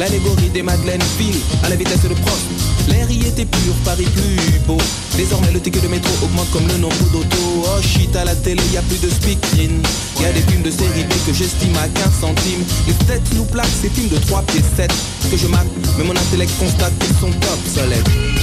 L'allégorie 0.01 0.51
des 0.51 0.63
madeleines 0.63 1.03
file 1.17 1.39
à 1.63 1.69
la 1.69 1.77
vitesse 1.77 2.03
de 2.03 2.09
Prost. 2.09 2.43
L'air 2.89 3.09
y 3.09 3.21
était 3.21 3.45
pur, 3.45 3.73
Paris 3.85 4.09
plus 4.17 4.59
beau. 4.67 4.79
Désormais 5.17 5.53
le 5.53 5.61
ticket 5.61 5.81
de 5.81 5.89
métro 5.89 6.13
augmente 6.25 6.51
comme 6.51 6.67
le 6.67 6.79
nombre 6.79 7.11
d'autos. 7.13 7.65
Oh 7.65 7.81
shit, 7.81 8.17
à 8.17 8.25
la 8.25 8.35
télé 8.35 8.63
y 8.73 8.77
a 8.77 8.83
plus 8.83 9.01
de 9.01 9.09
speakerine 9.09 9.81
Y 10.21 10.25
a 10.25 10.33
des 10.33 10.43
films 10.43 10.63
de 10.63 10.73
série 10.73 11.05
B 11.05 11.13
que 11.25 11.33
j'estime 11.33 11.77
à 11.77 11.87
15 11.87 12.13
centimes. 12.21 12.65
Les 12.89 12.95
têtes 13.07 13.35
nous 13.37 13.45
plaquent 13.45 13.79
ces 13.81 13.91
films 13.91 14.09
de 14.09 14.19
3 14.19 14.43
pieds 14.43 14.63
7 14.77 14.91
Que 15.31 15.37
je 15.37 15.47
mate, 15.47 15.69
mais 15.99 16.05
mon 16.05 16.17
intellect 16.17 16.51
constate 16.59 16.93
qu'ils 16.99 17.17
sont 17.17 17.31
obsolètes 17.55 18.34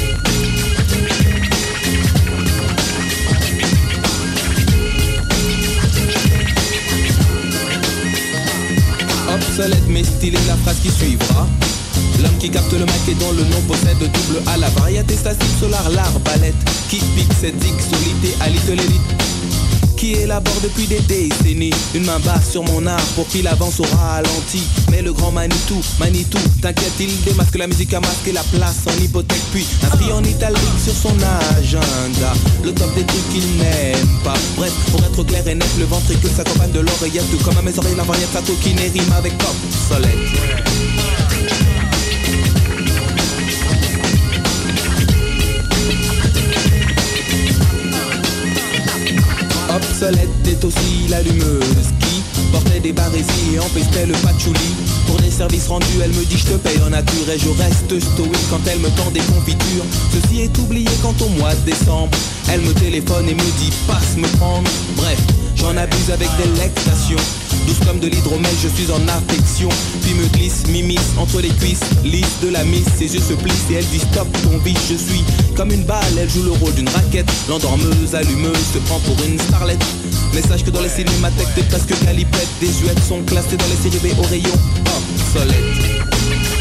Obsolète 9.61 9.88
mais 9.89 10.03
stylé 10.03 10.39
la 10.47 10.55
phrase 10.55 10.79
qui 10.79 10.89
suivra. 10.89 11.47
L'homme 12.23 12.35
qui 12.39 12.49
capte 12.49 12.73
le 12.73 12.79
mic 12.79 13.09
et 13.09 13.13
dont 13.13 13.31
le 13.31 13.43
nom 13.43 13.61
possède 13.67 13.99
double 13.99 14.41
A 14.47 14.57
La 14.57 14.69
variété 14.69 15.15
statique 15.15 15.59
solar, 15.59 15.88
l'arbalète 15.89 16.55
Qui 16.89 16.97
pique 17.15 17.31
cette 17.39 17.61
solité 17.61 18.35
à 18.39 18.49
little 18.49 18.79
élite 18.79 19.20
qui 20.02 20.14
élabore 20.14 20.60
depuis 20.64 20.88
des 20.88 20.99
décennies. 21.02 21.69
Une 21.94 22.06
main 22.06 22.18
basse 22.26 22.49
sur 22.49 22.64
mon 22.64 22.88
art 22.88 23.06
pour 23.15 23.28
qu'il 23.28 23.48
avance 23.48 23.80
au 23.80 23.84
ralenti. 23.84 24.64
Mais 24.90 25.03
le 25.03 25.14
grand 25.14 25.32
Manitou, 25.32 25.80
Manitou, 25.99 26.40
t'inquiète 26.60 26.94
il 26.99 27.22
démasque 27.23 27.56
la 27.56 27.68
musique 27.68 27.94
à 27.94 27.99
masquer 27.99 28.32
la 28.32 28.41
place 28.45 28.80
en 28.88 28.99
hypothèque. 28.99 29.44
Puis 29.52 29.68
inscrit 29.84 30.11
en 30.11 30.23
italique 30.23 30.80
sur 30.84 30.94
son 30.94 31.15
agenda. 31.56 32.34
Le 32.64 32.73
top 32.73 32.91
des 32.95 33.03
trucs 33.03 33.30
qu'il 33.30 33.45
n'aime 33.57 34.07
pas. 34.23 34.34
Bref, 34.57 34.73
pour 34.90 35.03
être 35.03 35.23
clair 35.23 35.48
et 35.48 35.53
net, 35.53 35.69
le 35.78 35.86
ventricule 35.86 36.32
s'accompagne 36.36 36.72
de 36.72 36.80
l'oreillette. 36.80 37.30
Tout 37.30 37.44
comme 37.44 37.57
à 37.60 37.61
mes 37.61 37.78
oreilles 37.78 37.95
la 37.95 38.03
variété 38.03 38.32
sa 38.34 38.41
qui 38.41 38.73
rime 38.73 39.14
avec 39.14 39.34
obsolète 39.34 41.01
Obsolète 50.02 50.48
est 50.48 50.65
aussi 50.65 51.07
l'allumeuse 51.10 51.94
qui 51.99 52.23
portait 52.52 52.80
des 52.80 52.91
barésies 52.91 53.53
et 53.53 53.60
empestait 53.60 54.07
le 54.07 54.14
patchouli. 54.14 54.73
Pour 55.06 55.18
des 55.18 55.30
services 55.30 55.68
rendus, 55.68 55.86
elle 56.03 56.10
me 56.10 56.26
dit 56.26 56.38
je 56.40 56.48
te 56.48 56.57
paye 56.57 56.82
en 56.84 56.90
nature 56.90 57.30
et 57.32 57.38
je 57.38 57.49
reste 57.49 57.99
stoïque 57.99 58.49
quand 58.49 58.61
elle 58.65 58.80
me 58.80 58.90
tend 58.98 59.11
des 59.11 59.19
confitures. 59.19 59.86
Ceci 60.11 60.41
est 60.41 60.57
oublié 60.57 60.90
quand 61.03 61.14
au 61.22 61.30
mois 61.38 61.53
de 61.53 61.69
décembre, 61.69 62.18
elle 62.52 62.61
me 62.61 62.73
téléphone 62.73 63.30
et 63.30 63.36
me 63.36 63.60
dit 63.60 63.72
passe 63.88 64.18
me 64.18 64.28
prendre. 64.38 64.68
Bref, 64.98 65.19
j'en 65.61 65.77
abuse 65.77 66.11
avec 66.11 66.27
délectation. 66.38 67.17
Douce 67.67 67.79
comme 67.85 67.99
de 67.99 68.07
l'hydromel, 68.07 68.51
je 68.61 68.67
suis 68.67 68.91
en 68.91 69.07
affection. 69.07 69.69
Puis 70.01 70.13
me 70.13 70.25
glisse, 70.27 70.67
m'immisce 70.67 71.13
entre 71.17 71.41
les 71.41 71.49
cuisses, 71.49 71.81
lisse 72.03 72.39
de 72.41 72.49
la 72.49 72.63
miss. 72.63 72.85
Ses 72.97 73.13
yeux 73.13 73.21
se 73.21 73.33
plissent 73.33 73.69
et 73.69 73.75
elle 73.75 73.85
dit 73.85 73.99
stop 73.99 74.27
ton 74.43 74.57
biche. 74.59 74.89
Je 74.89 74.95
suis 74.95 75.23
comme 75.55 75.71
une 75.71 75.83
balle, 75.83 76.17
elle 76.17 76.29
joue 76.29 76.43
le 76.43 76.51
rôle 76.51 76.73
d'une 76.73 76.89
raquette. 76.89 77.31
L'endormeuse, 77.47 78.15
allumeuse, 78.15 78.65
se 78.73 78.79
prend 78.79 78.99
pour 78.99 79.17
une 79.23 79.39
starlette. 79.39 79.83
Mais 80.33 80.41
sache 80.41 80.63
que 80.63 80.71
dans 80.71 80.81
les 80.81 80.89
cinémathèques, 80.89 81.53
t'es 81.55 81.63
presque 81.63 81.93
calipette. 82.03 82.49
Des 82.59 82.71
huettes 82.83 83.03
sont 83.07 83.21
classées 83.23 83.57
dans 83.57 83.65
les 83.67 83.89
séries 83.89 84.13
B 84.13 84.17
au 84.19 84.23
rayon 84.23 84.53
obsolète. 84.97 86.60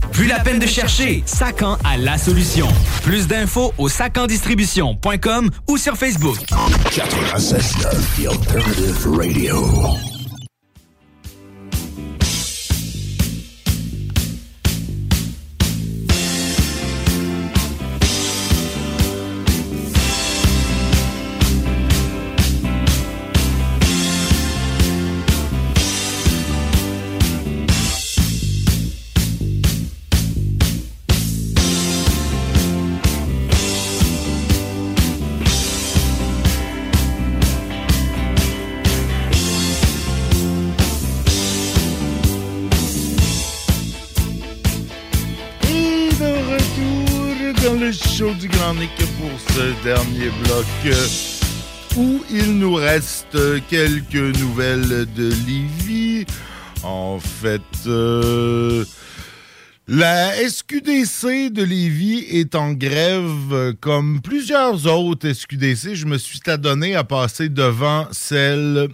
Plus 0.11 0.27
la 0.27 0.39
peine 0.39 0.59
de 0.59 0.65
chercher, 0.67 1.23
Sacan 1.25 1.77
a 1.83 1.97
la 1.97 2.17
solution. 2.17 2.67
Plus 3.03 3.27
d'infos 3.27 3.73
au 3.77 3.89
sacandistribution.com 3.89 5.49
ou 5.67 5.77
sur 5.77 5.95
Facebook. 5.97 6.37
96.9 6.91 8.21
The 8.21 8.27
Alternative 8.27 9.07
Radio. 9.15 10.20
Du 48.39 48.47
Grand 48.47 48.73
Nick 48.75 48.95
pour 48.95 49.53
ce 49.53 49.83
dernier 49.83 50.29
bloc 50.43 50.65
où 51.97 52.23
il 52.29 52.57
nous 52.59 52.75
reste 52.75 53.37
quelques 53.67 54.37
nouvelles 54.39 55.05
de 55.15 55.29
Livy. 55.45 56.25
En 56.83 57.19
fait, 57.19 57.61
euh, 57.87 58.85
la 59.87 60.33
SQDC 60.47 61.49
de 61.51 61.63
Lévis 61.63 62.25
est 62.29 62.55
en 62.55 62.73
grève 62.73 63.75
comme 63.81 64.21
plusieurs 64.21 64.85
autres 64.87 65.31
SQDC. 65.31 65.95
Je 65.95 66.05
me 66.05 66.17
suis 66.17 66.41
adonné 66.47 66.95
à 66.95 67.03
passer 67.03 67.49
devant 67.49 68.07
celle 68.11 68.87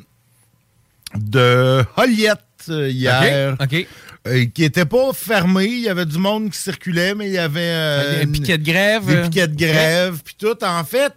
de 1.16 1.84
Holiette 1.96 2.42
euh, 2.70 2.90
hier. 2.90 3.56
OK. 3.62 3.88
Euh, 4.28 4.46
qui 4.54 4.64
était 4.64 4.86
pas 4.86 5.14
fermé, 5.14 5.66
il 5.66 5.80
y 5.82 5.90
avait 5.90 6.06
du 6.06 6.18
monde 6.18 6.50
qui 6.50 6.58
circulait, 6.60 7.16
mais 7.16 7.28
il 7.28 7.34
y 7.34 7.38
avait 7.38 7.60
euh, 7.62 8.20
Des 8.26 8.28
piquets 8.28 8.58
de 8.58 8.64
grève. 8.66 9.06
des 9.06 9.22
piquets 9.24 9.48
de 9.48 9.56
grève, 9.56 10.20
puis 10.24 10.36
tout. 10.38 10.64
En 10.64 10.84
fait, 10.84 11.14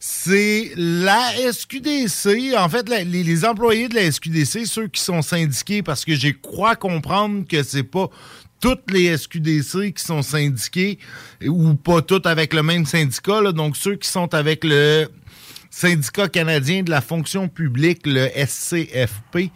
c'est 0.00 0.72
la 0.76 1.32
SQDC. 1.52 2.54
En 2.56 2.68
fait, 2.68 2.88
la- 2.88 3.04
les, 3.04 3.22
les 3.22 3.44
employés 3.44 3.88
de 3.88 3.94
la 3.94 4.10
SQDC, 4.10 4.66
ceux 4.66 4.88
qui 4.88 5.00
sont 5.02 5.22
syndiqués, 5.22 5.82
parce 5.82 6.04
que 6.04 6.14
j'ai 6.14 6.32
crois 6.34 6.76
comprendre 6.76 7.44
que 7.48 7.62
c'est 7.62 7.82
pas 7.82 8.08
toutes 8.60 8.90
les 8.90 9.14
SQDC 9.16 9.92
qui 9.92 10.02
sont 10.02 10.22
syndiqués 10.22 10.98
ou 11.46 11.74
pas 11.74 12.00
toutes 12.00 12.24
avec 12.26 12.54
le 12.54 12.62
même 12.62 12.86
syndicat. 12.86 13.42
là. 13.42 13.52
donc 13.52 13.76
ceux 13.76 13.96
qui 13.96 14.08
sont 14.08 14.32
avec 14.32 14.64
le 14.64 15.08
syndicat 15.74 16.28
canadien 16.28 16.84
de 16.84 16.90
la 16.90 17.00
fonction 17.00 17.48
publique, 17.48 18.02
le 18.04 18.28
SCFP, 18.28 19.50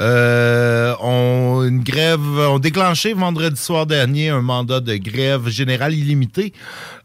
euh, 0.00 0.94
ont 1.00 1.62
une 1.62 1.84
grève, 1.84 2.20
ont 2.20 2.58
déclenché 2.58 3.12
vendredi 3.12 3.60
soir 3.60 3.86
dernier 3.86 4.30
un 4.30 4.40
mandat 4.40 4.80
de 4.80 4.96
grève 4.96 5.48
générale 5.48 5.94
illimitée 5.94 6.52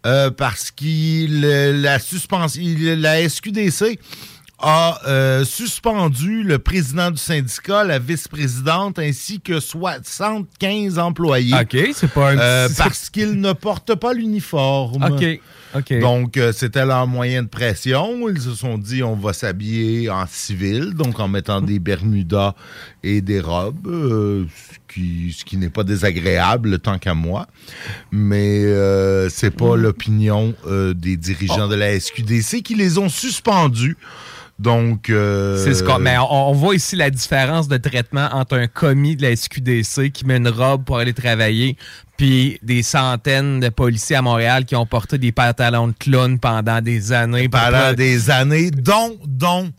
euh, 0.08 0.32
parce 0.32 0.72
qu'il 0.72 1.42
la 1.42 2.00
suspension, 2.00 2.64
la 2.98 3.30
SQDC 3.30 4.00
a 4.60 5.00
euh, 5.08 5.46
suspendu 5.46 6.42
le 6.42 6.58
président 6.58 7.12
du 7.12 7.18
syndicat, 7.18 7.84
la 7.84 8.00
vice-présidente, 8.00 8.98
ainsi 8.98 9.40
que 9.40 9.60
75 9.60 10.98
employés. 10.98 11.54
OK, 11.54 11.78
c'est 11.94 12.12
pas 12.12 12.32
un... 12.32 12.40
Euh, 12.40 12.70
parce 12.76 13.10
qu'ils 13.12 13.40
ne 13.40 13.54
portent 13.54 13.94
pas 13.94 14.14
l'uniforme. 14.14 15.04
OK, 15.04 15.40
Donc, 16.02 16.38
euh, 16.38 16.52
c'était 16.52 16.86
leur 16.86 17.08
moyen 17.08 17.44
de 17.44 17.48
pression. 17.48 18.30
Ils 18.30 18.42
se 18.42 18.54
sont 18.54 18.78
dit, 18.78 19.04
on 19.04 19.16
va 19.16 19.34
s'habiller 19.34 20.10
en 20.10 20.26
civil, 20.28 20.94
donc 20.94 21.20
en 21.20 21.28
mettant 21.28 21.62
des 21.62 21.80
bermudas 21.80 22.54
et 23.04 23.22
des 23.22 23.40
robes, 23.40 23.88
euh, 23.88 24.46
ce 24.72 24.94
qui, 24.94 25.36
ce 25.38 25.46
qui 25.46 25.58
n'est 25.58 25.70
pas 25.70 25.84
désagréable 25.84 26.80
tant 26.80 26.98
qu'à 26.98 27.14
moi. 27.14 27.48
Mais 28.12 28.66
euh, 28.66 29.30
c'est 29.30 29.52
pas 29.52 29.76
l'opinion 29.76 30.54
euh, 30.66 30.94
des 30.94 31.18
dirigeants 31.18 31.68
de 31.68 31.76
la 31.76 32.00
SQDC 32.00 32.62
qui 32.64 32.76
les 32.76 32.98
ont 32.98 33.10
suspendus. 33.10 33.98
Donc, 34.60 35.10
euh, 35.12 35.64
C'est 35.64 35.76
ce 35.76 35.84
qu'on- 35.84 36.00
mais 36.00 36.18
on, 36.18 36.50
on 36.50 36.52
voit 36.54 36.74
ici 36.76 36.96
la 36.96 37.10
différence 37.12 37.68
de 37.68 37.78
traitement 37.78 38.28
entre 38.34 38.58
un 38.58 38.68
commis 38.68 39.16
de 39.16 39.22
la 39.22 39.36
SQDC 39.36 40.10
qui 40.12 40.26
met 40.26 40.38
une 40.38 40.48
robe 40.50 40.84
pour 40.84 40.98
aller 40.98 41.14
travailler, 41.14 41.78
puis 42.18 42.60
des 42.64 42.82
centaines 42.82 43.60
de 43.60 43.70
policiers 43.70 44.16
à 44.16 44.24
Montréal 44.24 44.66
qui 44.66 44.76
ont 44.76 44.88
porté 44.88 45.20
des 45.20 45.32
pantalons 45.32 45.90
de 45.90 45.94
clown 45.94 46.40
pendant 46.40 46.82
des 46.82 47.12
années. 47.12 47.50
pendant 47.50 47.94
des 47.94 48.32
années, 48.32 48.72
dont, 48.72 49.16
dont 49.28 49.72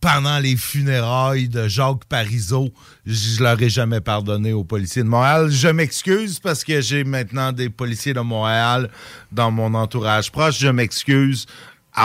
pendant 0.00 0.38
les 0.38 0.56
funérailles 0.56 1.48
de 1.48 1.68
Jacques 1.68 2.06
Parizeau, 2.08 2.70
je 3.04 3.42
leur 3.42 3.60
ai 3.60 3.68
jamais 3.68 4.00
pardonné 4.00 4.52
aux 4.54 4.64
policiers 4.64 5.02
de 5.02 5.08
Montréal. 5.08 5.50
Je 5.50 5.68
m'excuse 5.68 6.38
parce 6.38 6.64
que 6.64 6.80
j'ai 6.80 7.04
maintenant 7.04 7.52
des 7.52 7.68
policiers 7.68 8.14
de 8.14 8.20
Montréal 8.20 8.88
dans 9.30 9.50
mon 9.50 9.74
entourage 9.74 10.32
proche. 10.32 10.58
Je 10.58 10.68
m'excuse 10.68 11.44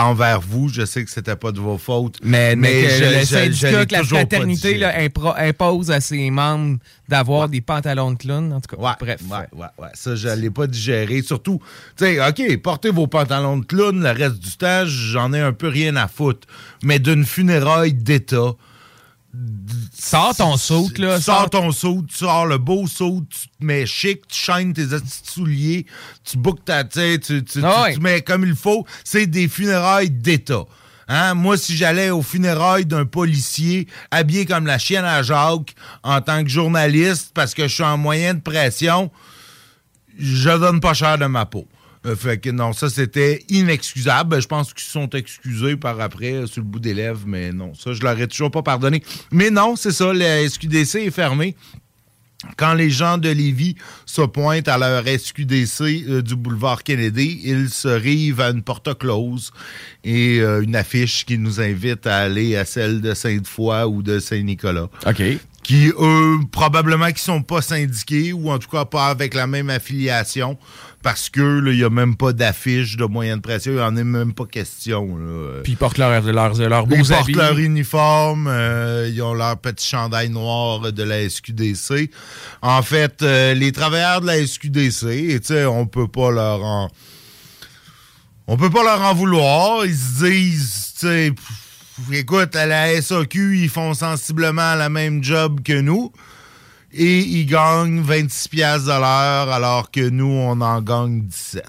envers 0.04 0.42
vous. 0.42 0.70
Je 0.70 0.86
sais 0.86 1.04
que 1.04 1.10
c'était 1.12 1.36
pas 1.36 1.52
de 1.52 1.60
vos 1.60 1.78
fautes. 1.78 2.18
Mais, 2.24 2.56
mais 2.56 2.84
que 2.84 2.90
je- 2.90 3.04
le 3.04 3.20
je- 3.20 3.52
je 3.54 3.84
que 3.86 3.94
la 3.94 4.04
fraternité 4.04 4.78
là, 4.78 4.94
impose 5.38 5.92
à 5.92 6.02
ses 6.02 6.30
membres 6.32 6.78
d'avoir 7.08 7.50
des 7.50 7.62
pantalons 7.62 8.12
de 8.12 8.18
clown. 8.18 8.52
En 8.54 8.62
tout 8.62 8.76
cas, 8.76 8.96
bref. 9.00 9.22
Ouais, 9.30 9.38
ouais, 9.60 9.68
ouais. 9.78 9.88
Ça, 9.94 10.16
je 10.16 10.28
l'ai 10.30 10.50
pas 10.50 10.68
digéré. 10.68 11.22
Surtout, 11.22 11.60
tu 11.98 12.06
sais, 12.06 12.28
OK, 12.28 12.58
portez 12.62 12.90
vos 12.90 13.08
pantalons 13.08 13.58
de 13.58 13.66
clown 13.66 14.02
le 14.02 14.10
reste 14.12 14.40
du 14.40 14.52
temps, 14.58 14.84
j'en 14.86 15.32
ai 15.34 15.40
un 15.40 15.54
peu 15.54 15.68
rien 15.68 15.96
à 15.96 16.08
foutre. 16.08 16.48
Mais 16.84 17.00
d'une 17.00 17.26
funéraille 17.26 17.94
d'État. 17.94 18.54
Sors 20.06 20.36
ton 20.36 20.56
saut, 20.56 20.88
là. 20.98 21.20
Sors 21.20 21.50
ton 21.50 21.72
saut, 21.72 22.04
tu 22.08 22.16
sors 22.16 22.46
le 22.46 22.60
beau 22.60 22.86
saut, 22.86 23.24
tu 23.28 23.48
te 23.48 23.66
mets 23.66 23.88
chic, 23.88 24.28
tu 24.28 24.38
chaînes 24.40 24.72
tes 24.72 24.86
petits 24.86 25.22
souliers, 25.24 25.86
tu 26.24 26.38
boucles 26.38 26.62
ta 26.64 26.84
tête, 26.84 27.24
tu, 27.24 27.44
tu, 27.44 27.60
Ah 27.64 27.84
ouais. 27.84 27.96
tu 27.96 28.00
mets 28.02 28.22
comme 28.22 28.46
il 28.46 28.56
faut. 28.56 28.86
C'est 29.04 29.26
des 29.26 29.48
funérailles 29.48 30.12
d'État. 30.12 30.66
Hein? 31.08 31.34
Moi, 31.34 31.58
si 31.58 31.76
j'allais 31.76 32.12
aux 32.12 32.22
funérailles 32.22 32.86
d'un 32.86 33.06
policier 33.06 33.88
habillé 34.12 34.46
comme 34.46 34.68
la 34.68 34.78
chienne 34.78 35.06
à 35.06 35.24
Jacques 35.24 35.74
en 36.04 36.22
tant 36.22 36.44
que 36.44 36.50
journaliste 36.50 37.32
parce 37.34 37.56
que 37.56 37.68
je 37.68 37.74
suis 37.74 37.84
en 37.84 37.98
moyen 37.98 38.36
de 38.36 38.42
pression, 38.42 39.10
je 40.20 40.50
donne 40.50 40.82
pas 40.82 40.94
cher 40.94 41.18
de 41.18 41.26
ma 41.26 41.48
peau. 41.48 41.68
Euh, 42.06 42.16
fait 42.16 42.38
que 42.38 42.50
non, 42.50 42.74
ça 42.74 42.90
c'était 42.90 43.44
inexcusable. 43.50 44.32
Ben, 44.32 44.40
Je 44.40 44.48
pense 44.48 44.74
qu'ils 44.74 44.90
sont 44.90 45.10
excusés 45.10 45.76
par 45.76 46.00
après 46.00 46.34
euh, 46.34 46.48
sur 46.48 46.62
le 46.62 46.68
bout 46.68 46.80
des 46.80 46.94
lèvres, 46.94 47.24
mais 47.26 47.52
non, 47.52 47.74
ça 47.74 47.94
je 47.94 48.02
leur 48.02 48.20
ai 48.20 48.28
toujours 48.28 48.52
pas 48.52 48.64
pardonné. 48.64 49.04
Mais 49.32 49.50
non, 49.50 49.76
c'est 49.76 49.92
ça, 49.92 50.14
la 50.14 50.48
SQDC 50.48 50.96
est 50.96 51.12
fermée. 51.12 51.56
Quand 52.58 52.74
les 52.74 52.90
gens 52.90 53.18
de 53.18 53.30
Lévis 53.30 53.76
se 54.06 54.22
pointent 54.22 54.68
à 54.68 54.78
leur 54.78 55.04
SQDC 55.08 55.82
euh, 55.82 56.22
du 56.22 56.36
boulevard 56.36 56.84
Kennedy, 56.84 57.42
ils 57.44 57.70
se 57.70 57.88
rivent 57.88 58.42
à 58.42 58.50
une 58.50 58.62
porte 58.62 58.98
close 58.98 59.52
et 60.04 60.40
euh, 60.40 60.62
une 60.62 60.76
affiche 60.76 61.26
qui 61.26 61.38
nous 61.38 61.60
invite 61.60 62.06
à 62.08 62.18
aller 62.18 62.56
à 62.56 62.66
celle 62.66 63.02
de 63.02 63.14
Sainte-Foy 63.14 63.86
ou 63.86 64.04
de 64.04 64.20
Saint-Nicolas. 64.20 64.90
OK. 65.06 65.24
Qui, 65.64 65.92
eux, 66.00 66.38
probablement 66.52 67.12
qui 67.12 67.24
sont 67.24 67.42
pas 67.42 67.62
syndiqués 67.62 68.34
ou 68.34 68.52
en 68.52 68.60
tout 68.60 68.70
cas 68.70 68.86
pas 68.86 69.08
avec 69.08 69.34
la 69.34 69.48
même 69.48 69.72
affiliation 69.72 70.60
parce 71.06 71.30
que 71.30 71.64
il 71.70 71.78
n'y 71.78 71.84
a 71.84 71.92
même 71.92 72.16
pas 72.16 72.34
d'affiche 72.34 72.98
de 72.98 73.06
moyenne 73.06 73.40
pression, 73.40 73.74
il 73.74 73.76
n'y 73.76 73.82
en 73.82 73.96
a 73.96 74.04
même 74.04 74.34
pas 74.34 74.48
question. 74.48 75.16
là. 75.16 75.62
Puis 75.62 75.74
ils 75.74 75.78
portent 75.78 76.00
leurs 76.00 76.20
leur, 76.24 76.56
leurs 76.56 76.88
beaux 76.88 76.96
Ils 76.96 77.08
portent 77.08 77.22
habits. 77.22 77.34
leur 77.34 77.60
uniforme, 77.60 78.48
euh, 78.48 79.08
ils 79.14 79.22
ont 79.22 79.36
leur 79.36 79.56
petit 79.58 79.88
chandail 79.88 80.30
noir 80.32 80.92
de 80.92 81.04
la 81.04 81.30
SQDC. 81.30 82.10
En 82.64 82.82
fait, 82.82 83.22
euh, 83.22 83.54
les 83.54 83.72
travailleurs 83.72 84.22
de 84.22 84.26
la 84.26 84.48
SQDC, 84.48 85.68
on 85.68 85.86
peut 85.86 86.08
pas 86.08 86.32
leur 86.32 86.64
en... 86.64 86.90
On 88.48 88.58
peut 88.58 88.72
pas 88.72 88.84
leur 88.84 89.04
en 89.04 89.14
vouloir. 89.14 89.86
Ils 89.86 89.96
se 89.96 90.26
disent, 90.26 90.94
tu 91.00 91.06
sais, 91.06 91.32
pff, 91.36 92.14
écoute, 92.14 92.56
à 92.56 92.66
la 92.66 93.00
SAQ, 93.00 93.60
ils 93.60 93.70
font 93.70 93.94
sensiblement 93.94 94.74
la 94.74 94.90
même 94.90 95.24
job 95.24 95.62
que 95.64 95.80
nous. 95.80 96.12
Et 96.98 97.20
ils 97.20 97.46
gagnent 97.46 98.00
26 98.00 98.48
piastres 98.48 98.88
de 98.88 98.92
alors 98.92 99.92
que 99.92 100.08
nous, 100.10 100.32
on 100.32 100.62
en 100.62 100.82
gagne 100.82 101.24
17. 101.24 101.64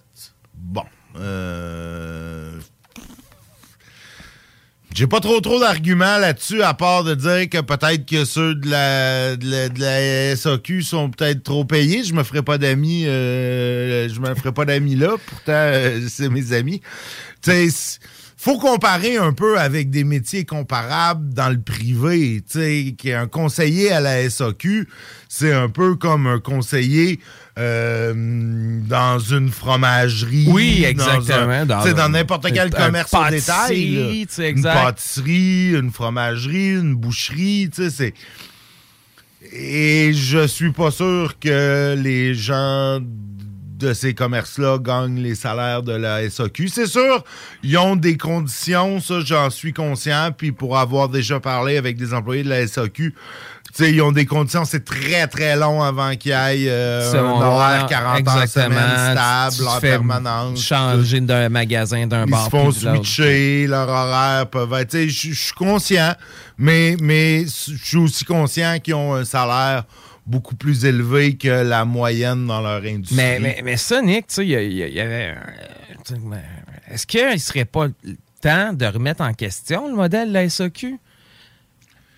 Bon. 0.54 0.84
Euh... 1.18 2.52
J'ai 4.94 5.06
pas 5.06 5.20
trop 5.20 5.40
trop 5.40 5.60
d'arguments 5.60 6.16
là-dessus, 6.16 6.62
à 6.62 6.72
part 6.72 7.04
de 7.04 7.14
dire 7.14 7.50
que 7.50 7.60
peut-être 7.60 8.06
que 8.06 8.24
ceux 8.24 8.54
de 8.54 8.70
la, 8.70 9.36
de 9.36 9.78
la, 9.78 10.36
SAQ 10.36 10.82
sont 10.82 11.10
peut-être 11.10 11.42
trop 11.42 11.66
payés. 11.66 12.02
Je 12.02 12.14
me 12.14 12.22
ferai 12.22 12.42
pas 12.42 12.56
d'amis. 12.56 13.04
euh, 13.06 14.08
je 14.08 14.20
me 14.20 14.34
ferai 14.34 14.52
pas 14.52 14.64
d'amis 14.64 14.94
là. 14.94 15.16
Pourtant, 15.26 15.52
euh, 15.52 16.00
c'est 16.08 16.30
mes 16.30 16.52
amis. 16.52 16.80
Tu 17.42 17.68
sais, 17.68 17.98
faut 18.46 18.58
comparer 18.58 19.16
un 19.16 19.32
peu 19.32 19.58
avec 19.58 19.90
des 19.90 20.04
métiers 20.04 20.44
comparables 20.44 21.34
dans 21.34 21.48
le 21.48 21.60
privé. 21.60 22.42
Tu 22.48 22.58
sais, 22.60 22.94
qu'un 22.96 23.26
conseiller 23.26 23.90
à 23.90 23.98
la 23.98 24.30
SAQ, 24.30 24.86
c'est 25.28 25.52
un 25.52 25.68
peu 25.68 25.96
comme 25.96 26.28
un 26.28 26.38
conseiller 26.38 27.18
euh, 27.58 28.14
dans 28.86 29.18
une 29.18 29.48
fromagerie. 29.50 30.46
Oui, 30.48 30.84
exactement. 30.86 31.50
un- 31.50 31.66
Dans 31.66 31.84
un- 32.00 32.08
n'importe 32.10 32.46
quel 32.52 32.68
un 32.68 32.70
commerce 32.70 33.12
au 33.12 33.30
détail. 33.30 33.90
là. 33.96 34.26
sais, 34.28 34.42
Une 34.50 34.58
exact. 34.58 34.74
pâtisserie, 34.74 35.70
une 35.70 35.90
fromagerie, 35.90 36.74
une 36.74 36.94
boucherie, 36.94 37.68
tu 37.74 37.82
sais, 37.82 37.90
c'est... 37.90 38.14
Et 39.52 40.12
je 40.14 40.46
suis 40.46 40.70
pas 40.72 40.92
sûr 40.92 41.36
que 41.40 41.96
les 42.00 42.34
gens 42.34 43.00
de 43.78 43.92
ces 43.92 44.14
commerces-là 44.14 44.78
gagnent 44.78 45.20
les 45.20 45.34
salaires 45.34 45.82
de 45.82 45.92
la 45.92 46.28
SAQ. 46.28 46.68
C'est 46.68 46.86
sûr, 46.86 47.22
ils 47.62 47.76
ont 47.76 47.96
des 47.96 48.16
conditions, 48.16 49.00
ça 49.00 49.20
j'en 49.20 49.50
suis 49.50 49.72
conscient, 49.72 50.30
puis 50.36 50.52
pour 50.52 50.78
avoir 50.78 51.08
déjà 51.08 51.40
parlé 51.40 51.76
avec 51.76 51.96
des 51.96 52.14
employés 52.14 52.42
de 52.42 52.48
la 52.48 52.66
SAQ, 52.66 53.14
ils 53.80 54.00
ont 54.00 54.12
des 54.12 54.24
conditions, 54.24 54.64
c'est 54.64 54.84
très 54.84 55.26
très 55.26 55.56
long 55.56 55.82
avant 55.82 56.16
qu'il 56.16 56.30
y 56.30 56.34
ait 56.34 56.68
euh, 56.68 57.12
un 57.12 57.42
horaire 57.42 57.86
40 57.86 58.28
heures 58.28 58.42
exactement. 58.42 58.74
semaine 58.76 59.12
stable, 59.12 59.68
en 59.68 59.80
permanence. 59.80 60.62
Changer 60.62 61.20
d'un 61.20 61.48
magasin, 61.50 62.06
d'un 62.06 62.24
Ils 62.24 62.30
bar. 62.30 62.44
se 62.46 62.50
font 62.50 62.70
switcher, 62.70 63.66
leur 63.66 63.88
horaire 63.88 64.46
peuvent 64.46 64.72
être. 64.74 64.98
je 65.06 65.34
suis 65.34 65.52
conscient, 65.54 66.14
mais, 66.56 66.96
mais 67.00 67.44
je 67.44 67.76
suis 67.84 67.98
aussi 67.98 68.24
conscient 68.24 68.78
qu'ils 68.82 68.94
ont 68.94 69.14
un 69.14 69.24
salaire 69.24 69.84
beaucoup 70.26 70.56
plus 70.56 70.84
élevé 70.84 71.36
que 71.36 71.48
la 71.48 71.84
moyenne 71.84 72.46
dans 72.46 72.60
leur 72.60 72.82
industrie. 72.82 73.16
Mais, 73.16 73.38
mais, 73.38 73.60
mais 73.64 73.76
ça, 73.76 74.02
Nick, 74.02 74.26
tu 74.26 74.34
sais, 74.34 74.46
il 74.46 74.72
y, 74.72 75.00
avait. 75.00 75.34
Est-ce 76.90 77.06
qu'il 77.06 77.28
ne 77.28 77.36
serait 77.36 77.64
pas 77.64 77.86
le 77.86 78.16
temps 78.40 78.72
de 78.72 78.86
remettre 78.86 79.22
en 79.22 79.32
question 79.32 79.88
le 79.88 79.94
modèle 79.94 80.28
de 80.28 80.34
la 80.34 80.48
SAQ? 80.48 80.98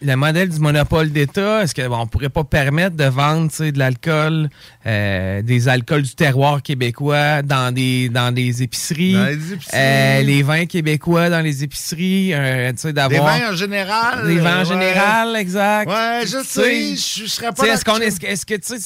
Le 0.00 0.14
modèle 0.14 0.48
du 0.48 0.60
monopole 0.60 1.10
d'État, 1.10 1.62
est-ce 1.64 1.74
qu'on 1.74 2.04
ne 2.04 2.08
pourrait 2.08 2.28
pas 2.28 2.44
permettre 2.44 2.94
de 2.96 3.04
vendre 3.04 3.50
de 3.50 3.78
l'alcool, 3.78 4.48
euh, 4.86 5.42
des 5.42 5.66
alcools 5.66 6.02
du 6.02 6.14
terroir 6.14 6.62
québécois 6.62 7.42
dans 7.42 7.74
des, 7.74 8.08
dans 8.08 8.32
des 8.32 8.62
épiceries? 8.62 9.14
Dans 9.14 9.26
les 9.26 9.52
épiceries. 9.54 9.76
Euh, 9.76 10.22
les 10.22 10.42
vins 10.44 10.66
québécois 10.66 11.30
dans 11.30 11.40
les 11.40 11.64
épiceries, 11.64 12.32
euh, 12.32 12.70
Des 12.72 12.92
d'avoir... 12.92 13.24
vins 13.38 13.52
en 13.52 13.56
général. 13.56 14.26
Des 14.28 14.38
vins 14.38 14.58
en 14.58 14.58
ouais. 14.60 14.64
général, 14.66 15.34
exact. 15.36 15.88
Ouais, 15.90 16.20
je 16.26 16.44
sais, 16.44 16.94
je 16.94 17.24
je 17.24 17.26
serais 17.26 17.50
pas 17.52 17.66
Est-ce 17.66 17.84
qu'on 17.84 17.98
est, 17.98 18.22
est-ce 18.24 18.46
que 18.46 18.54
tu 18.54 18.76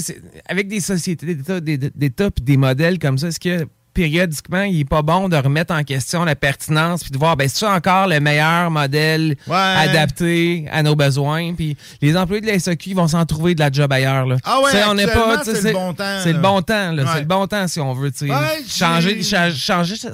sais, 0.00 0.16
avec 0.48 0.66
des 0.66 0.80
sociétés 0.80 1.34
d'État, 1.36 1.60
des- 1.60 1.78
d'État 1.78 2.30
puis 2.32 2.44
des 2.44 2.56
modèles 2.56 2.98
comme 2.98 3.16
ça, 3.18 3.28
est-ce 3.28 3.38
que 3.40 3.66
périodiquement, 3.94 4.62
il 4.62 4.80
est 4.80 4.84
pas 4.88 5.02
bon 5.02 5.28
de 5.28 5.36
remettre 5.36 5.74
en 5.74 5.82
question 5.84 6.24
la 6.24 6.34
pertinence 6.34 7.02
puis 7.02 7.10
de 7.10 7.18
voir, 7.18 7.36
ben, 7.36 7.48
c'est 7.48 7.66
encore 7.66 8.06
le 8.06 8.20
meilleur 8.20 8.70
modèle 8.70 9.36
adapté 9.80 10.66
à 10.70 10.82
nos 10.82 10.94
besoins? 10.96 11.54
Puis 11.54 11.76
les 12.00 12.16
employés 12.16 12.40
de 12.40 12.46
la 12.46 12.58
SAQ 12.58 12.90
ils 12.90 12.96
vont 12.96 13.08
s'en 13.08 13.24
trouver 13.26 13.54
de 13.54 13.60
la 13.60 13.70
job 13.70 13.92
ailleurs. 13.92 14.26
Là. 14.26 14.36
Ah 14.44 14.60
ouais, 14.60 14.70
on 14.88 14.94
n'est 14.94 15.06
sais, 15.44 15.60
c'est 15.60 15.68
le 15.68 15.74
bon 15.74 15.92
temps, 15.94 16.18
C'est 16.22 16.32
le 16.32 16.38
bon 16.38 16.62
temps. 16.62 16.94
Ouais. 17.04 17.12
C'est 17.12 17.20
le 17.20 17.26
bon 17.26 17.46
temps 17.46 17.68
si 17.68 17.80
on 17.80 17.92
veut. 17.94 18.10
Ouais, 18.22 18.62
changer, 18.68 19.22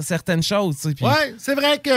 certaines 0.01 0.43
choses, 0.43 0.75
Ouais, 1.01 1.33
c'est 1.37 1.55
vrai 1.55 1.77
que 1.79 1.89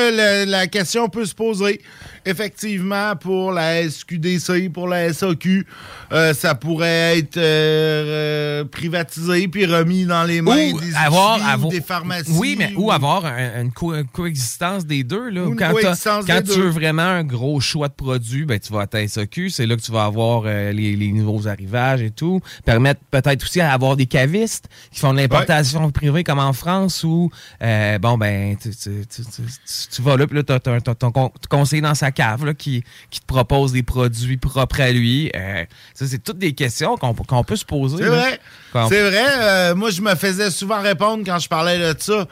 le- 0.45 0.51
la 0.51 0.67
question 0.67 1.09
peut 1.09 1.25
se 1.25 1.35
poser. 1.35 1.81
Effectivement, 2.25 3.17
pour 3.17 3.53
la 3.53 3.89
SQDC, 3.89 4.71
pour 4.73 4.89
la 4.89 5.13
SAQ, 5.13 5.67
euh, 6.13 6.35
ça 6.35 6.55
pourrait 6.55 7.19
être 7.19 7.37
euh, 7.37 7.43
euh, 7.43 8.65
privatisé 8.65 9.49
puis 9.49 9.67
remis 9.67 10.05
dans 10.05 10.25
les 10.25 10.43
mains 10.43 10.71
Ou 10.73 10.81
des 10.81 10.95
avoir, 10.95 11.37
épiceries 11.37 11.51
ou 11.51 11.55
avoir- 11.55 11.71
des 11.73 11.81
pharmacies. 11.81 12.31
Oui, 12.33 12.57
mais 12.59 12.73
ou 12.77 12.91
avoir 12.93 13.25
un- 13.27 13.63
une, 13.63 13.73
co- 13.73 13.95
une 13.95 14.07
coexistence 14.07 14.87
des 14.87 15.05
deux. 15.05 15.31
Là, 15.31 15.47
quand 16.27 16.43
tu 16.43 16.55
deux. 16.55 16.63
veux 16.63 16.71
vraiment 16.71 17.03
un 17.03 17.25
gros 17.25 17.61
choix 17.61 17.89
de 17.89 17.95
produits, 17.95 18.45
ben, 18.45 18.59
tu 18.61 18.73
vas 18.73 18.83
à 18.83 18.87
ta 18.87 19.01
SAQ. 19.07 19.51
C'est 19.51 19.67
là 19.67 19.77
que 19.77 19.81
tu 19.83 19.93
vas 19.93 20.05
avoir 20.05 20.43
euh, 20.47 20.73
les, 20.73 20.95
les 20.97 21.13
nouveaux 21.13 21.49
arrivages 21.49 22.03
et 22.03 22.11
tout. 22.11 22.41
Permettre 22.65 23.01
peut-être 23.11 23.43
aussi 23.43 23.61
à 23.61 23.73
avoir 23.73 23.97
des 23.97 24.07
cavistes 24.07 24.69
qui 24.91 25.01
font 25.01 25.13
de 25.13 25.19
l'importation 25.19 25.91
privée 25.91 26.25
comme 26.25 26.39
en 26.39 26.53
France 26.53 27.03
où, 27.05 27.31
bon, 28.01 28.19
ben, 28.19 28.57
tu, 28.61 28.71
tu- 28.71 29.07
tu- 29.07 29.23
tu- 29.23 29.89
tu 29.91 30.03
vas 30.03 30.17
là, 30.17 30.27
puis 30.27 30.37
là, 30.37 30.43
t'as, 30.43 30.61
t'as- 30.61 30.81
t'as 30.81 30.95
ton 30.95 31.11
con- 31.11 31.33
conseiller 31.49 31.83
dans 31.83 31.95
sa 31.95 32.12
cave 32.13 32.45
là, 32.47 32.55
qui, 32.55 32.85
qui 33.11 33.21
te 33.21 33.27
propose 33.27 33.73
des 33.73 33.83
produits 33.83 34.37
propres 34.37 34.81
à 34.81 34.91
lui. 34.93 35.31
Euh, 35.35 35.65
ça, 35.95 36.07
c'est 36.07 36.23
toutes 36.23 36.39
des 36.39 36.53
questions 36.53 36.97
qu'on, 36.97 37.43
peut 37.45 37.57
se 37.57 37.65
poser. 37.65 37.97
C'est 37.99 38.05
vrai. 38.09 38.41
C'est 38.89 39.11
vrai. 39.11 39.25
euh, 39.41 39.75
moi, 39.75 39.91
je 39.91 40.01
me 40.01 40.15
faisais 40.15 40.51
souvent 40.51 40.81
répondre 40.81 41.25
quand 41.27 41.39
je 41.39 41.49
parlais 41.49 41.79
de 41.79 41.95
ça. 41.99 42.27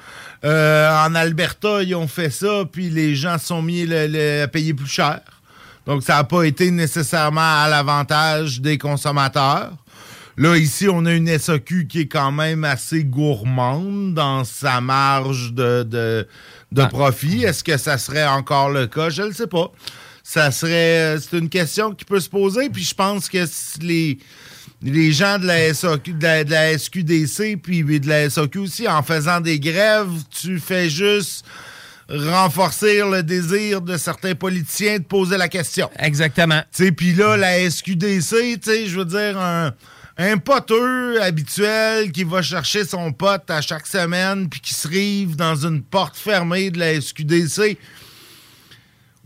Euh, 0.44 1.04
en 1.06 1.14
Alberta, 1.14 1.82
ils 1.82 1.94
ont 1.94 2.06
fait 2.08 2.30
ça, 2.30 2.64
puis 2.70 2.88
les 2.90 3.14
gens 3.16 3.36
se 3.38 3.46
sont 3.46 3.62
mis 3.62 3.84
le- 3.84 4.06
le- 4.06 4.42
à 4.44 4.48
payer 4.48 4.72
plus 4.72 4.86
cher. 4.88 5.20
Donc, 5.86 6.02
ça 6.02 6.14
n'a 6.16 6.24
pas 6.24 6.44
été 6.44 6.70
nécessairement 6.70 7.62
à 7.62 7.68
l'avantage 7.68 8.60
des 8.60 8.78
consommateurs. 8.78 9.72
Là, 10.40 10.56
ici, 10.56 10.88
on 10.88 11.04
a 11.04 11.12
une 11.12 11.28
SAQ 11.38 11.86
qui 11.86 12.00
est 12.00 12.06
quand 12.06 12.32
même 12.32 12.64
assez 12.64 13.04
gourmande 13.04 14.14
dans 14.14 14.42
sa 14.44 14.80
marge 14.80 15.52
de, 15.52 15.82
de, 15.82 16.26
de 16.72 16.84
profit. 16.86 17.44
Est-ce 17.44 17.62
que 17.62 17.76
ça 17.76 17.98
serait 17.98 18.26
encore 18.26 18.70
le 18.70 18.86
cas? 18.86 19.10
Je 19.10 19.20
ne 19.20 19.26
le 19.26 19.34
sais 19.34 19.46
pas. 19.46 19.70
Ça 20.22 20.50
serait. 20.50 21.18
C'est 21.20 21.36
une 21.36 21.50
question 21.50 21.92
qui 21.92 22.06
peut 22.06 22.20
se 22.20 22.30
poser, 22.30 22.70
puis 22.70 22.82
je 22.82 22.94
pense 22.94 23.28
que 23.28 23.44
les 23.82 24.16
les 24.82 25.12
gens 25.12 25.38
de 25.38 25.44
la, 25.46 25.74
SAQ, 25.74 26.14
de 26.14 26.22
la, 26.22 26.42
de 26.42 26.50
la 26.52 26.78
SQDC 26.78 27.58
puis 27.62 27.82
de 28.00 28.08
la 28.08 28.30
SAQ 28.30 28.60
aussi, 28.60 28.88
en 28.88 29.02
faisant 29.02 29.42
des 29.42 29.60
grèves, 29.60 30.08
tu 30.30 30.58
fais 30.58 30.88
juste 30.88 31.44
renforcer 32.08 33.02
le 33.02 33.22
désir 33.22 33.82
de 33.82 33.98
certains 33.98 34.34
politiciens 34.34 35.00
de 35.00 35.04
poser 35.04 35.36
la 35.36 35.48
question. 35.48 35.90
Exactement. 35.98 36.62
Puis 36.96 37.12
là, 37.12 37.36
la 37.36 37.70
SQDC, 37.70 38.58
tu 38.58 38.58
sais, 38.62 38.86
je 38.86 38.98
veux 38.98 39.04
dire, 39.04 39.38
un, 39.38 39.74
un 40.18 40.38
poteux 40.38 41.20
habituel 41.22 42.12
qui 42.12 42.24
va 42.24 42.42
chercher 42.42 42.84
son 42.84 43.12
pote 43.12 43.50
à 43.50 43.60
chaque 43.60 43.86
semaine 43.86 44.48
puis 44.48 44.60
qui 44.60 44.74
se 44.74 44.88
rive 44.88 45.36
dans 45.36 45.54
une 45.56 45.82
porte 45.82 46.16
fermée 46.16 46.70
de 46.70 46.78
la 46.78 47.00
SQDC. 47.00 47.78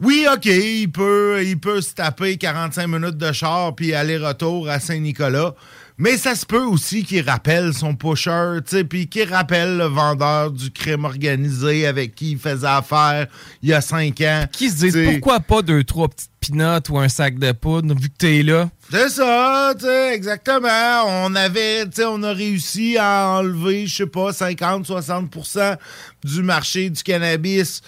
Oui, 0.01 0.27
OK, 0.33 0.47
il 0.47 0.91
peut, 0.91 1.43
il 1.45 1.59
peut 1.59 1.81
se 1.81 1.95
taper 1.95 2.37
45 2.37 2.87
minutes 2.87 3.17
de 3.17 3.33
char 3.33 3.75
puis 3.75 3.95
aller-retour 3.95 4.69
à 4.69 4.81
Saint-Nicolas. 4.81 5.55
Mais 5.97 6.17
ça 6.17 6.35
se 6.35 6.45
peut 6.45 6.65
aussi 6.65 7.05
qu'il 7.05 7.29
rappelle 7.29 7.73
son 7.73 7.95
pusher, 7.95 8.59
tu 8.67 8.77
sais, 8.79 8.85
puis 8.85 9.07
qu'il 9.07 9.33
rappelle 9.33 9.77
le 9.77 9.85
vendeur 9.85 10.51
du 10.51 10.73
crime 10.73 11.05
organisé 11.05 11.87
avec 11.87 12.17
qui 12.17 12.33
il 12.33 12.39
faisait 12.39 12.67
affaire 12.67 13.29
il 13.63 13.69
y 13.69 13.73
a 13.73 13.81
cinq 13.81 14.21
ans. 14.23 14.47
Qui 14.51 14.71
se 14.71 14.77
disent 14.77 14.93
T'sais, 14.93 15.13
pourquoi 15.13 15.39
pas 15.39 15.63
deux, 15.63 15.85
trois 15.85 16.09
petites 16.09 16.33
pinottes 16.41 16.89
ou 16.89 16.99
un 16.99 17.09
sac 17.09 17.39
de 17.39 17.53
poudre 17.53 17.95
vu 17.95 18.09
que 18.09 18.17
t'es 18.19 18.43
là? 18.43 18.71
C'est 18.91 19.09
ça, 19.09 19.73
tu 19.79 19.85
sais, 19.85 20.15
exactement. 20.15 21.05
On 21.07 21.33
avait, 21.37 21.85
tu 21.85 21.93
sais, 21.95 22.05
on 22.07 22.25
a 22.25 22.33
réussi 22.33 22.97
à 22.99 23.39
enlever, 23.39 23.87
je 23.87 23.95
sais 23.95 24.07
pas, 24.07 24.33
50-60% 24.33 25.77
du 26.25 26.43
marché 26.43 26.91
du 26.91 27.05
cannabis 27.05 27.83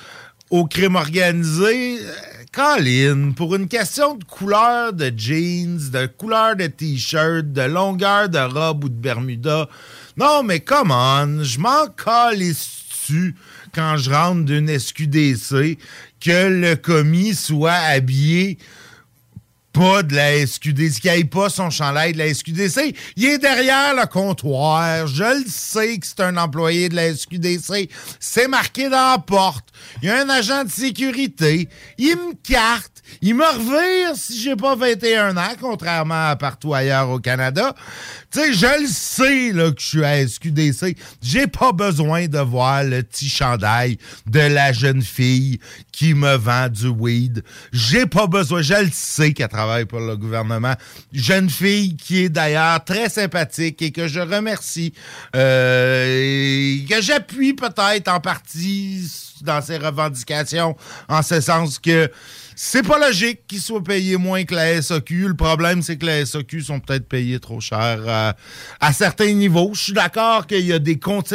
au 0.50 0.66
crime 0.66 0.94
organisé. 0.94 1.98
Colin, 2.56 3.32
pour 3.32 3.54
une 3.54 3.68
question 3.68 4.14
de 4.14 4.24
couleur 4.24 4.94
de 4.94 5.12
jeans, 5.14 5.90
de 5.92 6.06
couleur 6.06 6.56
de 6.56 6.66
t-shirt, 6.66 7.52
de 7.52 7.60
longueur 7.60 8.30
de 8.30 8.38
robe 8.38 8.84
ou 8.84 8.88
de 8.88 8.94
Bermuda, 8.94 9.68
non, 10.16 10.42
mais 10.42 10.60
come 10.60 10.90
on, 10.90 11.44
je 11.44 11.60
m'en 11.60 11.86
calisse-tu 11.88 13.34
quand 13.74 13.98
je 13.98 14.10
rentre 14.10 14.46
d'une 14.46 14.70
SQDC 14.70 15.76
que 16.18 16.48
le 16.48 16.76
commis 16.76 17.34
soit 17.34 17.72
habillé 17.72 18.56
pas 19.76 20.02
de 20.02 20.14
la 20.14 20.46
SQDC, 20.46 21.00
qu'il 21.00 21.10
n'aille 21.10 21.24
pas 21.24 21.50
son 21.50 21.68
chandail 21.68 22.14
de 22.14 22.18
la 22.18 22.32
SQDC. 22.32 22.96
Il 23.16 23.26
est 23.26 23.38
derrière 23.38 23.94
le 23.94 24.06
comptoir. 24.06 25.06
Je 25.06 25.22
le 25.22 25.44
sais 25.46 25.98
que 25.98 26.06
c'est 26.06 26.20
un 26.20 26.38
employé 26.38 26.88
de 26.88 26.96
la 26.96 27.14
SQDC. 27.14 27.90
C'est 28.18 28.48
marqué 28.48 28.84
dans 28.84 29.12
la 29.12 29.18
porte. 29.18 29.68
Il 30.00 30.08
y 30.08 30.10
a 30.10 30.22
un 30.22 30.30
agent 30.30 30.64
de 30.64 30.70
sécurité. 30.70 31.68
Il 31.98 32.16
me 32.16 32.32
carte. 32.42 33.02
Il 33.20 33.34
me 33.34 33.44
revire 33.44 34.16
si 34.16 34.40
j'ai 34.40 34.56
pas 34.56 34.74
21 34.74 35.36
ans, 35.36 35.54
contrairement 35.60 36.30
à 36.30 36.36
partout 36.36 36.74
ailleurs 36.74 37.10
au 37.10 37.20
Canada. 37.20 37.74
Tu 38.32 38.40
sais, 38.40 38.52
je 38.52 38.80
le 38.80 38.88
sais 38.88 39.52
là, 39.52 39.70
que 39.70 39.80
je 39.80 39.86
suis 39.86 40.04
à 40.04 40.26
SQDC. 40.26 40.96
J'ai 41.22 41.46
pas 41.46 41.72
besoin 41.72 42.26
de 42.26 42.38
voir 42.38 42.82
le 42.82 43.02
petit 43.02 43.28
chandail 43.28 43.98
de 44.26 44.40
la 44.40 44.72
jeune 44.72 45.02
fille 45.02 45.60
qui 45.96 46.12
me 46.12 46.36
vend 46.36 46.68
du 46.68 46.88
weed. 46.88 47.42
J'ai 47.72 48.04
pas 48.04 48.26
besoin. 48.26 48.60
Je 48.60 48.74
le 48.74 48.90
sais 48.92 49.32
qu'elle 49.32 49.48
travaille 49.48 49.86
pour 49.86 50.00
le 50.00 50.14
gouvernement. 50.14 50.74
Jeune 51.10 51.48
fille 51.48 51.96
qui 51.96 52.24
est 52.24 52.28
d'ailleurs 52.28 52.84
très 52.84 53.08
sympathique 53.08 53.80
et 53.80 53.92
que 53.92 54.06
je 54.06 54.20
remercie. 54.20 54.92
euh, 55.34 56.76
et 56.82 56.84
que 56.84 57.00
j'appuie 57.00 57.54
peut-être 57.54 58.08
en 58.08 58.20
partie 58.20 59.10
dans 59.40 59.62
ses 59.62 59.78
revendications, 59.78 60.76
en 61.08 61.22
ce 61.22 61.40
sens 61.40 61.78
que 61.78 62.10
c'est 62.54 62.82
pas 62.86 62.98
logique 62.98 63.46
qu'ils 63.46 63.60
soient 63.60 63.82
payés 63.82 64.18
moins 64.18 64.44
que 64.44 64.54
la 64.54 64.82
SAQ. 64.82 65.28
Le 65.28 65.34
problème, 65.34 65.80
c'est 65.82 65.96
que 65.96 66.04
la 66.06 66.26
SAQ 66.26 66.60
sont 66.62 66.80
peut-être 66.80 67.08
payés 67.08 67.40
trop 67.40 67.60
cher 67.60 68.02
à, 68.06 68.34
à 68.80 68.92
certains 68.92 69.32
niveaux. 69.32 69.70
Je 69.74 69.80
suis 69.80 69.92
d'accord 69.94 70.46
qu'il 70.46 70.66
y 70.66 70.72
a 70.74 70.78
des 70.78 70.98
comptes. 70.98 71.32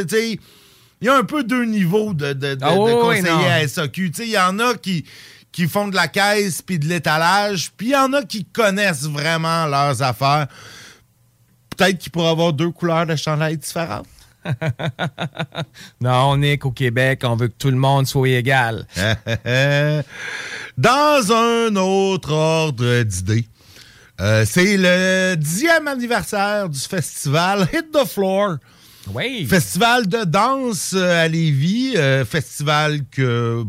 Il 1.01 1.07
y 1.07 1.09
a 1.09 1.15
un 1.17 1.23
peu 1.23 1.43
deux 1.43 1.65
niveaux 1.65 2.13
de, 2.13 2.33
de, 2.33 2.55
de- 2.55 2.57
Ah 2.61 2.73
de 2.75 2.79
oui, 2.79 2.91
oui, 2.93 3.01
conseillers 3.01 3.31
non. 3.31 3.45
à 3.49 3.67
SAQ. 3.67 4.11
Il 4.19 4.27
y 4.29 4.37
en 4.37 4.59
a 4.59 4.75
qui, 4.75 5.03
qui 5.51 5.67
font 5.67 5.87
de 5.87 5.95
la 5.95 6.07
caisse 6.07 6.61
puis 6.61 6.77
de 6.79 6.85
l'étalage, 6.85 7.71
puis 7.75 7.87
il 7.87 7.91
y 7.93 7.95
en 7.95 8.13
a 8.13 8.23
qui 8.23 8.45
connaissent 8.45 9.03
vraiment 9.07 9.65
leurs 9.65 10.01
affaires. 10.03 10.47
Peut-être 11.75 11.97
qu'ils 11.97 12.11
pourraient 12.11 12.29
avoir 12.29 12.53
deux 12.53 12.69
couleurs 12.69 13.05
de 13.07 13.15
chandail 13.15 13.57
différentes. 13.57 14.05
Non, 16.01 16.35
Nick, 16.37 16.65
au 16.65 16.71
Québec, 16.71 17.21
on 17.23 17.35
veut 17.35 17.47
que 17.47 17.55
tout 17.57 17.69
le 17.69 17.77
monde 17.77 18.07
soit 18.07 18.29
égal. 18.29 18.85
Dans 20.77 21.31
un 21.31 21.75
autre 21.75 22.31
ordre 22.31 23.03
d'idées, 23.03 23.45
euh, 24.19 24.45
c'est 24.47 24.77
le 24.77 25.35
dixième 25.35 25.87
anniversaire 25.87 26.69
du 26.69 26.79
festival 26.79 27.67
Hit 27.73 27.91
the 27.91 28.05
Floor. 28.07 28.55
Oui. 29.13 29.45
Festival 29.49 30.07
de 30.07 30.23
danse 30.23 30.93
euh, 30.95 31.25
à 31.25 31.27
Lévis, 31.27 31.93
euh, 31.97 32.25
festival 32.25 33.01
que 33.11 33.63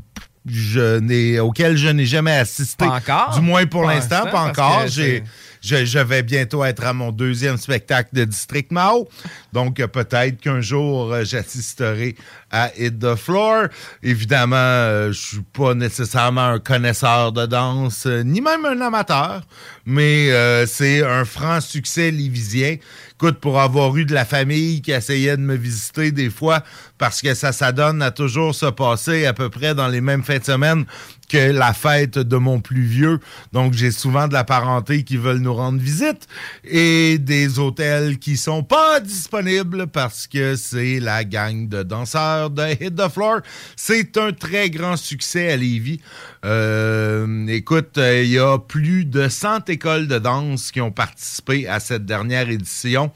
je 0.46 0.98
n'ai 0.98 1.40
auquel 1.40 1.76
je 1.76 1.88
n'ai 1.88 2.06
jamais 2.06 2.36
assisté. 2.36 2.84
Pas 2.86 2.96
encore? 2.96 3.34
Du 3.34 3.40
moins 3.40 3.66
pour 3.66 3.84
l'instant, 3.84 4.24
pas 4.30 4.42
encore. 4.42 4.86
J'ai 4.86 5.22
je, 5.62 5.84
je 5.84 5.98
vais 6.00 6.22
bientôt 6.22 6.64
être 6.64 6.84
à 6.84 6.92
mon 6.92 7.12
deuxième 7.12 7.56
spectacle 7.56 8.10
de 8.12 8.24
District 8.24 8.70
Mao. 8.72 9.08
Donc, 9.52 9.76
peut-être 9.76 10.40
qu'un 10.40 10.60
jour, 10.60 11.12
euh, 11.12 11.24
j'assisterai 11.24 12.16
à 12.50 12.70
Hit 12.76 12.98
the 12.98 13.14
Floor. 13.14 13.68
Évidemment, 14.02 14.56
euh, 14.56 15.12
je 15.12 15.20
suis 15.20 15.42
pas 15.52 15.74
nécessairement 15.74 16.48
un 16.48 16.58
connaisseur 16.58 17.30
de 17.30 17.46
danse, 17.46 18.06
euh, 18.06 18.22
ni 18.24 18.40
même 18.40 18.64
un 18.64 18.80
amateur, 18.80 19.42
mais 19.84 20.30
euh, 20.30 20.66
c'est 20.66 21.04
un 21.04 21.24
franc 21.24 21.60
succès 21.60 22.10
lévisien. 22.10 22.76
Écoute, 23.14 23.38
pour 23.38 23.60
avoir 23.60 23.96
eu 23.96 24.04
de 24.04 24.14
la 24.14 24.24
famille 24.24 24.82
qui 24.82 24.90
essayait 24.90 25.36
de 25.36 25.42
me 25.42 25.54
visiter 25.54 26.10
des 26.10 26.30
fois, 26.30 26.62
parce 26.98 27.22
que 27.22 27.34
ça 27.34 27.52
s'adonne 27.52 28.02
à 28.02 28.10
toujours 28.10 28.54
se 28.54 28.66
passer 28.66 29.26
à 29.26 29.32
peu 29.32 29.48
près 29.48 29.74
dans 29.74 29.88
les 29.88 30.00
mêmes 30.00 30.22
fins 30.22 30.38
de 30.38 30.44
semaine 30.44 30.84
que 31.28 31.50
la 31.50 31.72
fête 31.72 32.18
de 32.18 32.36
mon 32.36 32.60
plus 32.60 32.82
vieux. 32.82 33.18
Donc, 33.52 33.72
j'ai 33.72 33.90
souvent 33.90 34.28
de 34.28 34.34
la 34.34 34.44
parenté 34.44 35.02
qui 35.02 35.16
veulent 35.16 35.38
nous 35.38 35.54
rendre 35.54 35.80
visite 35.80 36.26
et 36.64 37.18
des 37.18 37.58
hôtels 37.58 38.18
qui 38.18 38.36
sont 38.36 38.62
pas 38.62 39.00
disponibles 39.00 39.86
parce 39.86 40.26
que 40.26 40.56
c'est 40.56 41.00
la 41.00 41.24
gang 41.24 41.68
de 41.68 41.82
danseurs 41.82 42.50
de 42.50 42.62
Hit 42.72 42.96
the 42.96 43.08
Floor. 43.08 43.40
C'est 43.76 44.16
un 44.18 44.32
très 44.32 44.68
grand 44.68 44.96
succès 44.96 45.52
à 45.52 45.56
Lévis. 45.56 46.00
Euh, 46.44 47.46
écoute, 47.46 47.98
euh, 47.98 48.22
il 48.22 48.30
y 48.30 48.38
a 48.38 48.58
plus 48.58 49.04
de 49.04 49.28
100 49.28 49.68
écoles 49.68 50.08
de 50.08 50.18
danse 50.18 50.72
qui 50.72 50.80
ont 50.80 50.90
participé 50.90 51.68
à 51.68 51.78
cette 51.78 52.04
dernière 52.04 52.48
édition. 52.50 53.12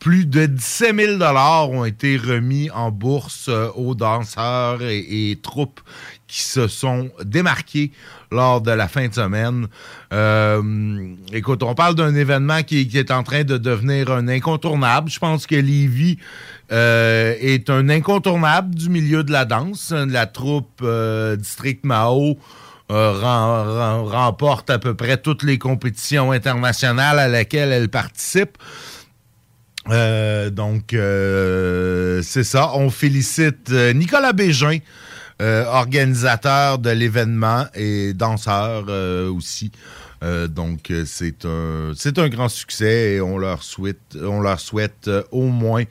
Plus 0.00 0.24
de 0.24 0.46
17 0.46 0.96
000 1.18 1.22
ont 1.22 1.84
été 1.84 2.16
remis 2.16 2.70
en 2.70 2.90
bourse 2.90 3.48
euh, 3.50 3.68
aux 3.76 3.94
danseurs 3.94 4.78
et, 4.80 5.38
troupes 5.42 5.82
qui 6.26 6.40
se 6.40 6.68
sont 6.68 7.10
démarqués 7.22 7.92
lors 8.32 8.62
de 8.62 8.70
la 8.70 8.88
fin 8.88 9.08
de 9.08 9.12
semaine. 9.12 9.66
Euh, 10.14 11.14
écoute, 11.34 11.62
on 11.62 11.74
parle 11.74 11.96
d'un 11.96 12.14
événement 12.14 12.62
qui, 12.62 12.88
est 12.94 13.10
en 13.10 13.22
train 13.22 13.44
de 13.44 13.58
devenir 13.58 14.10
un 14.10 14.26
incontournable. 14.26 15.10
Je 15.10 15.18
pense 15.18 15.46
que 15.46 15.56
Lévis 15.56 16.16
euh, 16.72 17.34
est 17.38 17.68
un 17.68 17.90
incontournable 17.90 18.74
du 18.74 18.88
milieu 18.88 19.22
de 19.22 19.32
la 19.32 19.44
danse. 19.44 19.92
La 19.92 20.24
troupe 20.24 20.82
District 21.36 21.84
Mao 21.84 22.38
euh, 22.90 23.12
rem- 23.12 23.68
rem- 23.68 24.08
remporte 24.08 24.68
à 24.68 24.78
peu 24.80 24.94
près 24.94 25.16
toutes 25.16 25.44
les 25.44 25.58
compétitions 25.58 26.32
internationales 26.32 27.20
à 27.20 27.28
laquelle 27.28 27.70
elle 27.70 27.88
participe. 27.88 28.58
Euh, 29.88 30.50
donc, 30.50 30.92
euh, 30.92 32.20
c'est 32.22 32.42
ça. 32.42 32.72
On 32.74 32.90
félicite 32.90 33.70
Nicolas 33.70 34.32
Bégin, 34.32 34.78
organisateur 35.40 36.78
de 36.78 36.90
l'événement 36.90 37.64
et 37.74 38.12
danseur 38.12 38.84
aussi. 39.32 39.70
Donc, 40.20 40.92
c'est 41.06 41.46
un, 41.46 42.28
grand 42.28 42.50
succès 42.50 43.14
et 43.14 43.20
on 43.22 43.38
leur 43.38 43.62
souhaite, 43.62 44.18
on 44.20 44.40
leur 44.40 44.60
souhaite 44.60 45.08
au 45.30 45.46
moins 45.46 45.84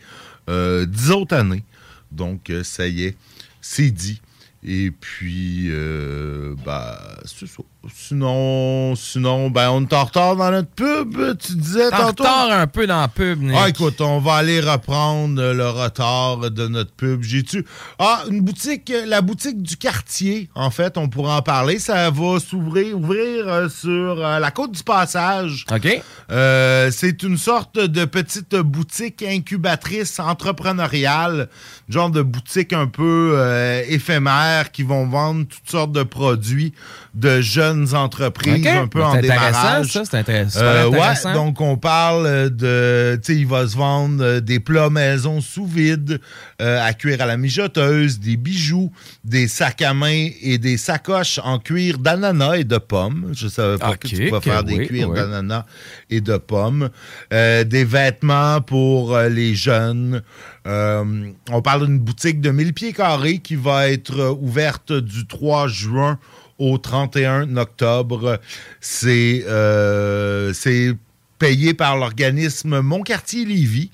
10 0.47 1.11
autres 1.11 1.35
années. 1.35 1.63
Donc, 2.11 2.51
ça 2.63 2.87
y 2.87 3.05
est, 3.05 3.17
c'est 3.59 3.89
dit. 3.89 4.21
Et 4.63 4.91
puis, 4.91 5.67
euh, 5.69 6.55
bah, 6.65 6.99
c'est 7.25 7.47
ça. 7.47 7.63
Sinon, 7.87 8.93
sinon, 8.97 9.49
ben, 9.49 9.69
on 9.69 9.83
est 9.83 9.93
en 9.93 10.03
retard 10.03 10.35
dans 10.35 10.51
notre 10.51 10.69
pub, 10.69 11.15
tu 11.37 11.53
disais 11.55 11.87
En 11.87 11.91
tantôt. 11.91 12.23
retard 12.23 12.51
un 12.51 12.67
peu 12.67 12.85
dans 12.85 12.99
la 12.99 13.07
pub, 13.07 13.41
Nick. 13.41 13.55
Ah, 13.57 13.69
écoute, 13.69 14.01
on 14.01 14.19
va 14.19 14.33
aller 14.35 14.59
reprendre 14.59 15.41
le 15.41 15.69
retard 15.69 16.51
de 16.51 16.67
notre 16.67 16.91
pub. 16.91 17.23
J'ai-tu? 17.23 17.65
Ah, 17.97 18.23
une 18.29 18.41
boutique, 18.41 18.91
la 19.07 19.21
boutique 19.21 19.63
du 19.63 19.77
quartier, 19.77 20.49
en 20.55 20.71
fait, 20.71 20.97
on 20.97 21.07
pourra 21.07 21.37
en 21.37 21.41
parler. 21.41 21.79
Ça 21.79 22.09
va 22.09 22.39
s'ouvrir, 22.41 22.97
ouvrir 22.97 23.47
euh, 23.47 23.69
sur 23.69 23.89
euh, 24.25 24.39
la 24.39 24.51
côte 24.51 24.73
du 24.73 24.83
Passage. 24.83 25.65
OK. 25.71 26.03
Euh, 26.31 26.91
c'est 26.91 27.23
une 27.23 27.37
sorte 27.37 27.79
de 27.79 28.03
petite 28.03 28.57
boutique 28.57 29.23
incubatrice 29.23 30.19
entrepreneuriale, 30.19 31.47
genre 31.87 32.09
de 32.09 32.23
boutique 32.23 32.73
un 32.73 32.87
peu 32.87 33.39
éphémère 33.87 34.71
qui 34.71 34.83
vont 34.83 35.07
vendre 35.07 35.45
toutes 35.47 35.69
sortes 35.69 35.93
de 35.93 36.03
produits 36.03 36.73
de 37.15 37.39
jeunes 37.41 37.68
entreprises 37.93 38.65
un 38.67 38.87
peu 38.87 39.03
en 39.03 39.11
c'est 39.13 39.19
intéressant, 39.19 39.61
démarrage. 39.61 39.91
ça, 39.91 40.03
c'est 40.05 40.17
intéressant. 40.17 40.59
Euh, 40.61 40.87
ouais, 40.89 41.33
donc 41.33 41.61
on 41.61 41.77
parle 41.77 42.49
de, 42.49 43.19
tu 43.23 43.33
sais, 43.33 43.39
il 43.39 43.47
va 43.47 43.67
se 43.67 43.75
vendre 43.77 44.23
euh, 44.23 44.39
des 44.39 44.59
plats 44.59 44.89
maison 44.89 45.41
sous 45.41 45.65
vide, 45.65 46.19
euh, 46.61 46.85
à 46.85 46.93
cuire 46.93 47.21
à 47.21 47.25
la 47.25 47.37
mijoteuse, 47.37 48.19
des 48.19 48.37
bijoux, 48.37 48.91
des 49.23 49.47
sacs 49.47 49.81
à 49.81 49.93
main 49.93 50.29
et 50.41 50.57
des 50.57 50.77
sacoches 50.77 51.39
en 51.43 51.59
cuir 51.59 51.97
d'ananas 51.99 52.55
et 52.57 52.63
de 52.63 52.77
pommes. 52.77 53.31
Je 53.33 53.47
savais 53.47 53.77
pas 53.77 53.95
que 53.95 54.07
Ok, 54.07 54.13
tu 54.13 54.27
pouvais 54.29 54.41
faire 54.41 54.61
que 54.61 54.67
des 54.67 54.77
oui, 54.77 54.87
cuirs 54.87 55.09
oui. 55.09 55.15
d'ananas 55.15 55.65
et 56.09 56.21
de 56.21 56.37
pommes. 56.37 56.89
Euh, 57.33 57.63
des 57.63 57.83
vêtements 57.85 58.61
pour 58.61 59.15
euh, 59.15 59.29
les 59.29 59.55
jeunes. 59.55 60.21
Euh, 60.67 61.29
on 61.49 61.61
parle 61.61 61.85
d'une 61.85 61.99
boutique 61.99 62.41
de 62.41 62.51
1000 62.51 62.73
pieds 62.73 62.93
carrés 62.93 63.39
qui 63.39 63.55
va 63.55 63.89
être 63.89 64.19
euh, 64.19 64.31
ouverte 64.39 64.91
du 64.93 65.25
3 65.25 65.67
juin 65.67 66.19
au 66.59 66.77
31 66.77 67.57
octobre. 67.57 68.39
C'est 68.81 69.43
euh, 69.47 70.53
c'est 70.53 70.95
payé 71.39 71.73
par 71.73 71.97
l'organisme 71.97 72.81
Mon 72.81 73.01
Quartier 73.01 73.45
Lévis. 73.45 73.89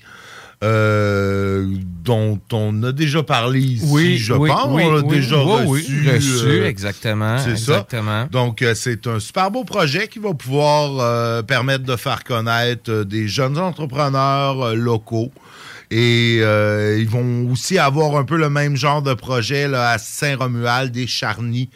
euh, 0.64 1.66
dont 2.02 2.40
on 2.52 2.82
a 2.82 2.90
déjà 2.92 3.22
parlé 3.22 3.60
ici, 3.60 3.84
Oui, 3.88 4.16
je 4.18 4.32
oui, 4.32 4.48
pense. 4.48 4.68
oui, 4.70 4.82
on 4.86 4.92
l'a 4.94 5.02
oui. 5.02 5.16
déjà 5.16 5.36
Oui, 5.44 5.62
oui, 5.66 5.80
reçu. 5.82 6.10
reçu, 6.10 6.46
euh, 6.46 6.66
exactement, 6.68 7.38
C'est 7.38 7.50
exactement. 7.50 8.22
ça. 8.22 8.28
Donc, 8.32 8.62
euh, 8.62 8.74
c'est 8.74 9.06
un 9.06 9.20
super 9.20 9.50
beau 9.50 9.64
projet 9.64 10.08
qui 10.08 10.18
va 10.18 10.32
pouvoir 10.34 11.44
permettre 11.44 11.84
de 11.84 11.94
faire 11.96 12.24
connaître 12.24 13.04
des 13.04 13.28
jeunes 13.28 13.58
entrepreneurs 13.58 14.74
locaux. 14.74 15.30
Et 15.90 16.36
ils 16.38 17.08
vont 17.08 17.50
aussi 17.52 17.78
avoir 17.78 18.16
un 18.16 18.24
peu 18.24 18.36
le 18.38 18.48
même 18.50 18.76
genre 18.76 19.02
de 19.02 19.12
projet 19.14 19.68
là, 19.68 19.90
à 19.90 19.98
Saint-Romuald, 19.98 20.90
des 20.90 21.06
Charnies. 21.06 21.68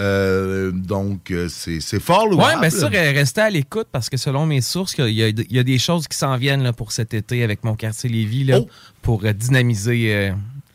Euh, 0.00 0.70
donc, 0.72 1.30
euh, 1.30 1.48
c'est 1.48 2.00
fort 2.00 2.24
Oui, 2.30 2.36
louable. 2.36 2.60
bien 2.62 2.70
sûr, 2.70 2.88
restez 2.90 3.40
à 3.42 3.50
l'écoute 3.50 3.88
parce 3.92 4.08
que 4.08 4.16
selon 4.16 4.46
mes 4.46 4.60
sources, 4.62 4.94
il 4.98 5.10
y 5.10 5.22
a, 5.22 5.28
il 5.28 5.52
y 5.52 5.58
a 5.58 5.62
des 5.62 5.78
choses 5.78 6.08
qui 6.08 6.16
s'en 6.16 6.36
viennent 6.36 6.62
là, 6.62 6.72
pour 6.72 6.92
cet 6.92 7.12
été 7.14 7.42
avec 7.44 7.62
mon 7.62 7.74
quartier 7.74 8.08
Lévis 8.08 8.44
là, 8.44 8.60
pour 9.02 9.24
euh, 9.24 9.32
dynamiser. 9.32 10.32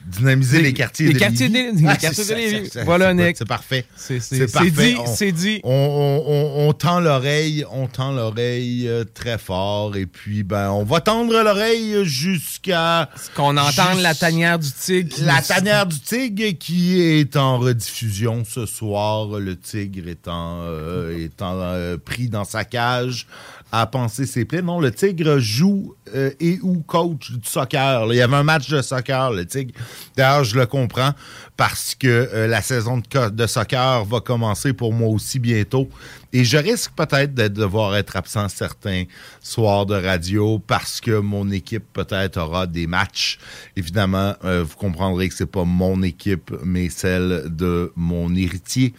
Dynamiser 0.08 0.62
les 0.62 0.74
quartiers 0.74 1.08
les 1.08 1.14
de 1.14 1.20
quartiers 1.20 1.50
Lévis. 1.50 1.74
de- 1.74 1.82
les 1.82 1.88
Ah, 1.88 1.98
quartiers 1.98 2.24
de 2.24 2.30
ça, 2.30 2.36
Lévis. 2.36 2.66
ça, 2.68 2.72
ça, 2.80 2.84
Voilà, 2.86 3.14
Nick. 3.14 3.36
C'est 3.38 3.48
parfait. 3.48 3.86
C'est- 3.98 4.52
parfait. 4.52 4.96
c'est 5.16 5.32
dit. 5.34 5.60
On, 5.64 5.70
on- 5.72 6.32
on- 6.32 6.70
on 6.70 6.74
tend 6.74 7.00
l'oreille, 7.00 7.66
on 7.72 7.88
tend 7.88 8.12
l'oreille 8.14 8.88
euh, 8.88 9.04
très 9.04 9.38
fort 9.38 9.96
et 9.98 10.06
puis 10.06 10.44
ben 10.44 10.70
on 10.72 10.84
va 10.84 11.02
tendre 11.02 11.34
l'oreille 11.44 12.06
jusqu'à 12.06 13.10
qu'on 13.36 13.58
entende 13.58 14.00
la 14.02 14.16
tanière 14.16 14.60
du 14.60 14.72
tigre. 14.72 15.16
la 15.22 15.42
tanière 15.42 15.86
du 15.86 16.00
tigre 16.00 16.58
qui 16.58 17.02
est 17.02 17.36
en 17.36 17.58
rediffusion 17.60 18.44
ce 18.46 18.66
soir. 18.66 19.28
Le 19.40 19.56
tigre 19.58 20.08
étant, 20.08 20.62
euh, 20.62 21.18
étant 21.18 21.54
euh, 21.62 21.98
pris 21.98 22.30
dans 22.30 22.46
sa 22.46 22.64
cage 22.64 23.28
à 23.72 23.85
penser 23.85 24.26
ses 24.26 24.45
plaies. 24.45 24.61
Non, 24.61 24.80
le 24.80 24.91
tigre 24.91 25.39
joue 25.39 25.95
euh, 26.15 26.31
et 26.39 26.60
ou 26.61 26.81
coach 26.81 27.31
du 27.31 27.48
soccer. 27.48 28.07
Il 28.11 28.15
y 28.15 28.22
avait 28.22 28.35
un 28.35 28.44
match 28.44 28.69
de 28.69 28.81
soccer, 28.81 29.31
le 29.31 29.45
tigre. 29.45 29.73
D'ailleurs, 30.15 30.44
je 30.44 30.57
le 30.57 30.65
comprends 30.65 31.11
parce 31.58 31.96
que 31.96 32.08
euh, 32.08 32.48
la 32.48 32.62
saison 32.62 33.02
de, 33.32 33.48
soccer 33.48 34.06
va 34.06 34.20
commencer 34.22 34.74
pour 34.74 34.94
moi 34.94 35.10
aussi 35.10 35.40
bientôt. 35.40 35.90
Et 36.32 36.44
je 36.44 36.58
risque 36.58 36.92
peut-être 36.96 37.34
de 37.34 37.48
devoir 37.48 37.96
être 37.96 38.16
absent 38.16 38.48
certains 38.48 39.06
soirs 39.42 39.88
de 39.88 39.96
radio 39.96 40.60
parce 40.60 41.02
que 41.02 41.20
mon 41.20 41.50
équipe 41.50 41.86
peut-être 41.94 42.38
aura 42.38 42.68
des 42.68 42.86
matchs. 42.86 43.40
Évidemment, 43.76 44.36
euh, 44.44 44.64
vous 44.64 44.76
comprendrez 44.76 45.30
que 45.30 45.36
c'est 45.36 45.50
pas 45.50 45.64
mon 45.64 46.04
équipe, 46.04 46.54
mais 46.64 46.90
celle 46.90 47.46
de 47.48 47.92
mon 47.96 48.36
héritier 48.36 48.94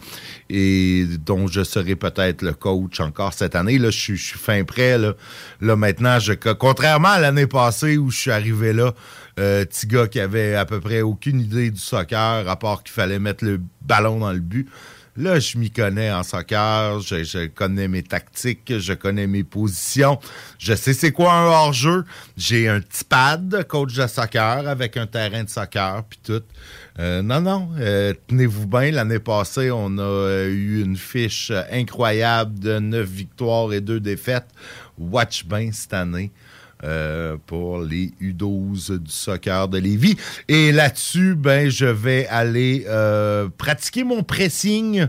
et 0.49 1.05
dont 1.25 1.47
je 1.47 1.63
serai 1.63 1.95
peut-être 1.95 2.41
le 2.41 2.53
coach 2.53 2.99
encore 2.99 3.33
cette 3.33 3.55
année. 3.55 3.77
Là, 3.77 3.89
je 3.89 3.97
suis, 3.97 4.17
je 4.17 4.25
suis 4.25 4.39
fin 4.39 4.65
prêt. 4.65 4.97
Là, 4.97 5.13
là 5.61 5.75
maintenant, 5.77 6.19
je, 6.19 6.33
contrairement 6.33 7.09
à 7.09 7.19
l'année 7.19 7.47
passée 7.47 7.97
où 7.97 8.09
je 8.09 8.19
suis 8.19 8.31
arrivé 8.31 8.73
là, 8.73 8.93
euh, 9.39 9.65
petit 9.65 9.87
gars 9.87 10.07
qui 10.07 10.19
avait 10.19 10.55
à 10.55 10.65
peu 10.65 10.79
près 10.79 11.01
aucune 11.01 11.39
idée 11.39 11.71
du 11.71 11.79
soccer, 11.79 12.47
à 12.47 12.59
part 12.59 12.83
qu'il 12.83 12.93
fallait 12.93 13.19
mettre 13.19 13.43
le 13.43 13.59
ballon 13.81 14.19
dans 14.19 14.33
le 14.33 14.39
but. 14.39 14.67
Là, 15.19 15.37
je 15.37 15.57
m'y 15.57 15.69
connais 15.69 16.09
en 16.13 16.23
soccer, 16.23 17.01
je, 17.01 17.47
connais 17.47 17.89
mes 17.89 18.03
tactiques, 18.03 18.77
je 18.77 18.93
connais 18.93 19.27
mes 19.27 19.43
positions, 19.43 20.17
je 20.57 20.73
sais 20.73 20.93
c'est 20.93 21.11
quoi 21.11 21.33
un 21.33 21.45
hors-jeu. 21.45 22.05
J'ai 22.37 22.69
un 22.69 22.79
petit 22.79 23.03
pad, 23.03 23.65
coach 23.67 23.95
de 23.95 24.07
soccer, 24.07 24.65
avec 24.65 24.95
un 24.95 25.07
terrain 25.07 25.43
de 25.43 25.49
soccer, 25.49 26.05
puis 26.05 26.19
tout. 26.23 26.43
Euh, 26.99 27.21
non, 27.21 27.41
non, 27.41 27.69
euh, 27.79 28.13
tenez-vous 28.27 28.65
bien, 28.65 28.91
l'année 28.91 29.19
passée, 29.19 29.71
on 29.71 29.97
a 29.97 30.01
euh, 30.01 30.47
eu 30.47 30.81
une 30.83 30.95
fiche 30.95 31.51
incroyable 31.69 32.57
de 32.57 32.79
9 32.79 33.05
victoires 33.05 33.73
et 33.73 33.81
2 33.81 33.99
défaites. 33.99 34.47
Watch 34.97 35.43
bien 35.43 35.69
cette 35.73 35.93
année. 35.93 36.31
Euh, 36.83 37.35
pour 37.45 37.81
les 37.81 38.13
U12 38.21 38.99
du 38.99 39.11
soccer 39.11 39.67
de 39.67 39.77
Lévis. 39.79 40.15
Et 40.47 40.71
là-dessus, 40.71 41.35
ben, 41.35 41.69
je 41.69 41.85
vais 41.85 42.25
aller 42.27 42.85
euh, 42.87 43.49
pratiquer 43.57 44.03
mon 44.03 44.23
pressing 44.23 45.07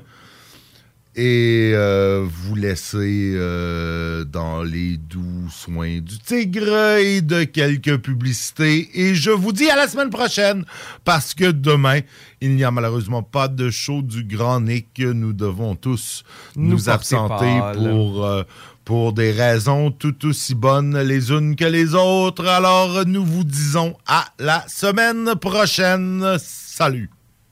et 1.21 1.73
euh, 1.75 2.27
vous 2.27 2.55
laisser 2.55 3.35
euh, 3.35 4.25
dans 4.25 4.63
les 4.63 4.97
doux 4.97 5.51
soins 5.51 6.01
du 6.01 6.19
tigre 6.19 6.97
et 6.97 7.21
de 7.21 7.45
quelques 7.45 7.99
publicités. 7.99 8.89
Et 8.95 9.15
je 9.15 9.31
vous 9.31 9.53
dis 9.53 9.69
à 9.69 9.77
la 9.77 9.87
semaine 9.87 10.09
prochaine 10.09 10.65
parce 11.05 11.35
que 11.35 11.51
demain, 11.51 12.01
il 12.41 12.57
n'y 12.57 12.65
a 12.65 12.71
malheureusement 12.71 13.23
pas 13.23 13.49
de 13.49 13.69
show 13.69 14.01
du 14.01 14.25
Grand 14.25 14.63
Nick. 14.63 14.99
Nous 14.99 15.35
devons 15.35 15.75
tous 15.75 16.25
nous, 16.57 16.89
absenter 16.89 17.61
pour, 17.75 18.25
euh, 18.25 18.43
pour 18.87 19.13
des 19.13 19.33
raisons 19.33 19.91
tout 19.91 20.27
aussi 20.27 20.55
bonnes 20.55 20.99
les 21.03 21.31
unes 21.33 21.55
que 21.55 21.67
les 21.67 21.95
autres. 21.95 22.47
Alors, 22.47 23.05
nous 23.05 23.27
vous 23.27 23.45
disons 23.45 23.95
à 24.07 24.25
la 24.39 24.67
semaine 24.69 25.35
prochaine. 25.35 26.39
Salut! 26.39 27.11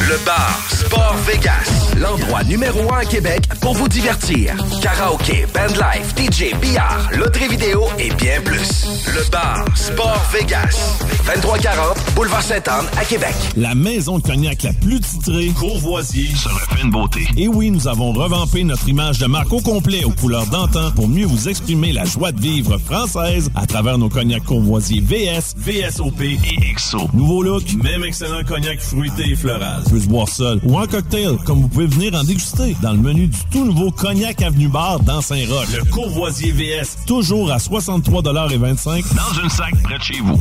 Le 0.00 0.24
bar 0.24 0.60
Sport 0.68 1.16
Vegas. 1.26 1.94
L'endroit 1.96 2.42
numéro 2.44 2.92
un 2.92 2.98
à 2.98 3.04
Québec 3.04 3.42
pour 3.60 3.74
vous 3.74 3.88
divertir. 3.88 4.54
Karaoke, 4.82 5.46
bandlife, 5.54 6.14
DJ, 6.16 6.54
billard, 6.60 7.08
loterie 7.16 7.48
vidéo 7.48 7.84
et 7.98 8.10
bien 8.14 8.40
plus. 8.42 8.86
Le 9.14 9.30
bar 9.30 9.64
Sport 9.74 10.22
Vegas. 10.32 10.98
2340 11.26 11.96
Boulevard 12.14 12.42
Sainte-Anne 12.42 12.86
à 12.98 13.04
Québec. 13.04 13.34
La 13.56 13.74
maison 13.74 14.18
de 14.18 14.22
cognac 14.22 14.62
la 14.62 14.72
plus 14.72 15.00
titrée, 15.00 15.48
Courvoisier, 15.58 16.28
se 16.34 16.48
refait 16.48 16.82
une 16.82 16.90
beauté. 16.90 17.26
Et 17.36 17.48
oui, 17.48 17.70
nous 17.70 17.88
avons 17.88 18.12
revampé 18.12 18.64
notre 18.64 18.88
image 18.88 19.18
de 19.18 19.26
marque 19.26 19.52
au 19.52 19.60
complet 19.60 20.04
aux 20.04 20.10
couleurs 20.10 20.46
d'antan 20.46 20.90
pour 20.92 21.08
mieux 21.08 21.26
vous 21.26 21.48
exprimer 21.48 21.92
la 21.92 22.04
joie 22.04 22.32
de 22.32 22.40
vivre 22.40 22.78
française 22.78 23.50
à 23.54 23.66
travers 23.66 23.96
nos 23.96 24.08
cognacs 24.08 24.44
Courvoisier 24.44 25.00
VS, 25.00 25.54
VSOP 25.56 26.20
et 26.20 26.74
XO. 26.74 27.08
Nouveau 27.14 27.42
look, 27.42 27.72
même 27.82 28.04
excellent 28.04 28.44
cognac 28.44 28.80
fruité 28.80 29.30
et 29.30 29.36
floral. 29.36 29.83
Peut 29.90 30.00
se 30.00 30.06
boire 30.08 30.28
seul 30.28 30.60
ou 30.64 30.78
en 30.78 30.86
cocktail, 30.86 31.36
comme 31.44 31.60
vous 31.60 31.68
pouvez 31.68 31.86
venir 31.86 32.14
en 32.14 32.24
déguster 32.24 32.76
dans 32.82 32.92
le 32.92 32.98
menu 32.98 33.26
du 33.26 33.38
tout 33.50 33.64
nouveau 33.64 33.90
Cognac 33.90 34.42
Avenue 34.42 34.68
Bar 34.68 35.00
dans 35.00 35.20
Saint-Roch. 35.20 35.68
Le 35.76 35.84
Courvoisier 35.90 36.52
VS, 36.52 37.04
toujours 37.06 37.50
à 37.52 37.58
63,25 37.58 39.04
dans 39.14 39.42
une 39.42 39.50
sac 39.50 39.74
près 39.82 39.98
de 39.98 40.02
chez 40.02 40.20
vous. 40.20 40.40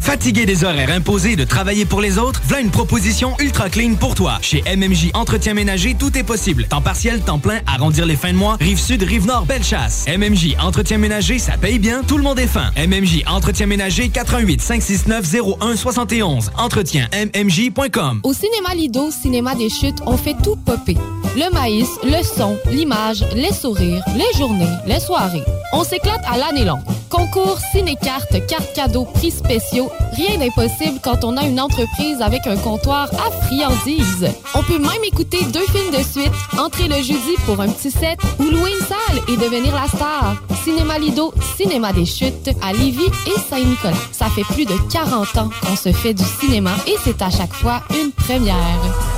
Fatigué 0.00 0.46
des 0.46 0.64
horaires 0.64 0.90
imposés 0.90 1.36
de 1.36 1.44
travailler 1.44 1.84
pour 1.84 2.00
les 2.00 2.18
autres, 2.18 2.40
voilà 2.44 2.62
une 2.62 2.70
proposition 2.70 3.34
ultra 3.38 3.68
clean 3.68 3.94
pour 3.94 4.14
toi. 4.14 4.38
Chez 4.40 4.62
MMJ 4.76 5.10
Entretien 5.14 5.54
Ménager, 5.54 5.94
tout 5.98 6.16
est 6.16 6.22
possible. 6.22 6.64
Temps 6.66 6.80
partiel, 6.80 7.20
temps 7.20 7.38
plein, 7.38 7.60
arrondir 7.66 8.06
les 8.06 8.16
fins 8.16 8.32
de 8.32 8.38
mois, 8.38 8.56
rive 8.60 8.78
sud, 8.78 9.02
rive 9.02 9.26
nord, 9.26 9.46
belle 9.46 9.64
chasse. 9.64 10.06
MMJ 10.08 10.56
Entretien 10.60 10.98
Ménager, 10.98 11.38
ça 11.38 11.56
paye 11.58 11.78
bien, 11.78 12.02
tout 12.02 12.16
le 12.16 12.22
monde 12.22 12.38
est 12.38 12.46
fin. 12.46 12.70
MMJ 12.76 13.24
Entretien 13.26 13.66
Ménager, 13.66 14.08
88 14.08 14.60
569 14.60 15.34
01 15.60 15.76
71. 15.76 16.50
Entretien 16.56 17.08
MMJ.com. 17.12 18.20
Au 18.22 18.32
cinéma 18.32 18.74
Lido, 18.74 19.10
cinéma 19.10 19.54
des 19.54 19.68
chutes, 19.70 19.98
on 20.06 20.16
fait 20.16 20.36
tout 20.42 20.56
popper. 20.56 20.96
Le 21.36 21.52
maïs, 21.52 21.88
le 22.02 22.22
son, 22.22 22.58
l'image, 22.70 23.24
les 23.34 23.52
sourires, 23.52 24.04
les 24.16 24.38
journées, 24.38 24.66
les 24.86 25.00
soirées. 25.00 25.44
On 25.72 25.84
s'éclate 25.84 26.22
à 26.26 26.38
l'année 26.38 26.64
longue. 26.64 26.80
Concours, 27.10 27.58
ciné-cartes, 27.72 28.46
cartes 28.46 28.72
cadeaux, 28.74 29.04
prix 29.04 29.30
spéciaux, 29.30 29.87
rien 30.12 30.38
d'impossible 30.38 30.98
quand 31.02 31.24
on 31.24 31.36
a 31.36 31.44
une 31.46 31.60
entreprise 31.60 32.20
avec 32.20 32.46
un 32.46 32.56
comptoir 32.56 33.08
à 33.14 33.30
friandises. 33.46 34.28
On 34.54 34.62
peut 34.62 34.78
même 34.78 35.04
écouter 35.04 35.38
deux 35.52 35.66
films 35.66 35.90
de 35.90 36.02
suite, 36.02 36.32
entrer 36.58 36.88
le 36.88 36.96
jeudi 36.96 37.36
pour 37.46 37.60
un 37.60 37.68
petit 37.68 37.90
set 37.90 38.18
ou 38.38 38.44
louer 38.44 38.72
une 38.72 38.86
salle 38.86 39.22
et 39.28 39.36
devenir 39.36 39.74
la 39.74 39.86
star. 39.88 40.36
Cinéma 40.64 40.98
Lido, 40.98 41.32
cinéma 41.56 41.92
des 41.92 42.06
chutes 42.06 42.50
à 42.62 42.72
Lévis 42.72 43.10
et 43.26 43.38
Saint-Nicolas. 43.48 43.96
Ça 44.12 44.26
fait 44.26 44.44
plus 44.54 44.64
de 44.64 44.74
40 44.92 45.36
ans 45.38 45.50
qu'on 45.62 45.76
se 45.76 45.92
fait 45.92 46.14
du 46.14 46.24
cinéma 46.40 46.72
et 46.86 46.96
c'est 47.04 47.22
à 47.22 47.30
chaque 47.30 47.54
fois 47.54 47.82
une 47.90 48.12
première. 48.12 49.17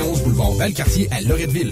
boulevard 0.01 0.51
Valcartier 0.53 1.07
à 1.11 1.21
Loretteville. 1.21 1.71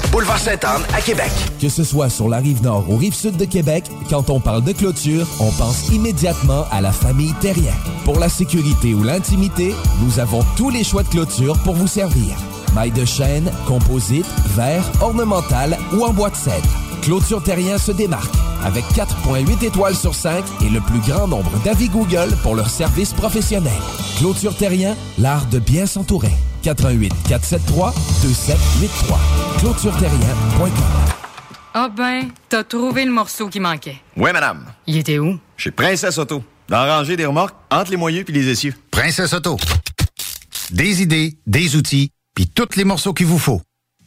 Boulevard 0.11 0.39
Sainte-Anne 0.39 0.83
à 0.93 0.99
Québec. 0.99 1.31
Que 1.61 1.69
ce 1.69 1.85
soit 1.85 2.09
sur 2.09 2.27
la 2.27 2.37
rive 2.37 2.61
nord 2.61 2.89
ou 2.89 2.97
rive 2.97 3.13
sud 3.13 3.37
de 3.37 3.45
Québec, 3.45 3.85
quand 4.09 4.29
on 4.29 4.41
parle 4.41 4.61
de 4.61 4.73
clôture, 4.73 5.25
on 5.39 5.51
pense 5.51 5.89
immédiatement 5.89 6.65
à 6.69 6.81
la 6.81 6.91
famille 6.91 7.33
Terrien. 7.39 7.73
Pour 8.03 8.19
la 8.19 8.27
sécurité 8.27 8.93
ou 8.93 9.03
l'intimité, 9.03 9.73
nous 10.03 10.19
avons 10.19 10.43
tous 10.57 10.69
les 10.69 10.83
choix 10.83 11.03
de 11.03 11.07
clôture 11.07 11.57
pour 11.63 11.75
vous 11.75 11.87
servir. 11.87 12.35
Maille 12.73 12.91
de 12.91 13.05
chêne, 13.05 13.51
composite, 13.67 14.25
verre, 14.55 14.83
ornemental 15.01 15.77
ou 15.93 16.03
en 16.03 16.13
bois 16.13 16.29
de 16.29 16.35
cèdre. 16.35 16.69
Clôture 17.01 17.41
Terrien 17.43 17.77
se 17.77 17.91
démarque 17.91 18.33
avec 18.63 18.85
4.8 18.93 19.65
étoiles 19.65 19.95
sur 19.95 20.13
5 20.13 20.43
et 20.61 20.69
le 20.69 20.79
plus 20.81 20.99
grand 20.99 21.27
nombre 21.27 21.51
d'avis 21.63 21.89
Google 21.89 22.29
pour 22.43 22.55
leur 22.55 22.69
service 22.69 23.13
professionnel. 23.13 23.73
Clôture 24.17 24.55
Terrien, 24.55 24.95
l'art 25.17 25.45
de 25.47 25.59
bien 25.59 25.85
s'entourer. 25.85 26.31
88 26.63 27.11
473 27.27 27.93
2783. 28.21 29.19
ClôtureTerrien.com. 29.59 30.69
Ah 31.73 31.89
ben, 31.89 32.27
t'as 32.49 32.63
trouvé 32.63 33.05
le 33.05 33.11
morceau 33.11 33.47
qui 33.47 33.59
manquait. 33.59 33.97
Oui, 34.17 34.31
madame. 34.33 34.65
Il 34.87 34.97
était 34.97 35.19
où? 35.19 35.39
Chez 35.57 35.71
Princesse 35.71 36.17
Auto. 36.17 36.43
Dans 36.67 36.83
la 36.83 36.97
rangée 36.97 37.17
des 37.17 37.25
remorques, 37.25 37.55
entre 37.69 37.91
les 37.91 37.97
moyeux 37.97 38.23
puis 38.23 38.33
les 38.33 38.49
essieux. 38.49 38.73
Princesse 38.91 39.33
Auto. 39.33 39.57
Des 40.69 41.01
idées, 41.01 41.37
des 41.47 41.75
outils, 41.75 42.11
puis 42.33 42.47
tous 42.47 42.75
les 42.75 42.83
morceaux 42.83 43.13
qu'il 43.13 43.27
vous 43.27 43.39
faut. 43.39 43.61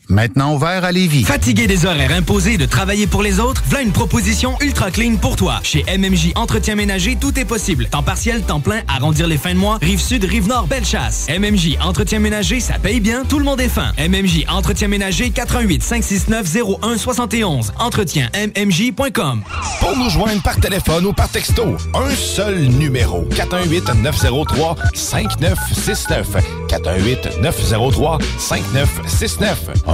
Maintenant 0.09 0.55
ouvert 0.55 0.85
à 0.85 0.93
Lévis. 0.93 1.25
Fatigué 1.25 1.67
des 1.67 1.87
horaires 1.87 2.13
imposés 2.13 2.59
de 2.59 2.67
travailler 2.67 3.07
pour 3.07 3.23
les 3.23 3.41
autres, 3.41 3.63
voilà 3.69 3.83
une 3.83 3.93
proposition 3.93 4.55
ultra 4.61 4.91
clean 4.91 5.17
pour 5.17 5.37
toi. 5.37 5.61
Chez 5.63 5.83
MMJ 5.97 6.33
Entretien 6.35 6.75
Ménager, 6.75 7.17
tout 7.19 7.39
est 7.39 7.47
possible. 7.47 7.87
Temps 7.87 8.03
partiel, 8.03 8.43
temps 8.43 8.61
plein, 8.61 8.83
arrondir 8.87 9.27
les 9.27 9.39
fins 9.39 9.55
de 9.55 9.59
mois, 9.59 9.79
rive 9.81 10.01
sud, 10.01 10.25
rive 10.25 10.47
nord, 10.47 10.67
belle 10.67 10.85
chasse. 10.85 11.27
MMJ 11.31 11.79
Entretien 11.81 12.19
Ménager, 12.19 12.61
ça 12.61 12.79
paye 12.79 13.01
bien, 13.01 13.25
tout 13.25 13.39
le 13.39 13.45
monde 13.45 13.61
est 13.61 13.69
fin. 13.69 13.93
MMJ 13.99 14.45
Entretien 14.49 14.89
Ménager, 14.89 15.31
88 15.31 15.83
569 15.83 16.57
01 16.83 16.99
71. 16.99 17.73
Entretien 17.79 18.29
MMJ.com. 18.35 19.43
Pour 19.81 19.97
nous 19.97 20.11
joindre 20.11 20.43
par 20.43 20.61
téléphone 20.61 21.07
ou 21.07 21.13
par 21.15 21.31
texto, 21.31 21.77
un 21.95 22.15
seul 22.15 22.59
numéro. 22.65 23.23
418 23.37 24.03
903 24.03 24.77
5969. 24.93 26.45
418 26.69 27.41
903 27.41 28.19
5969. 28.39 29.94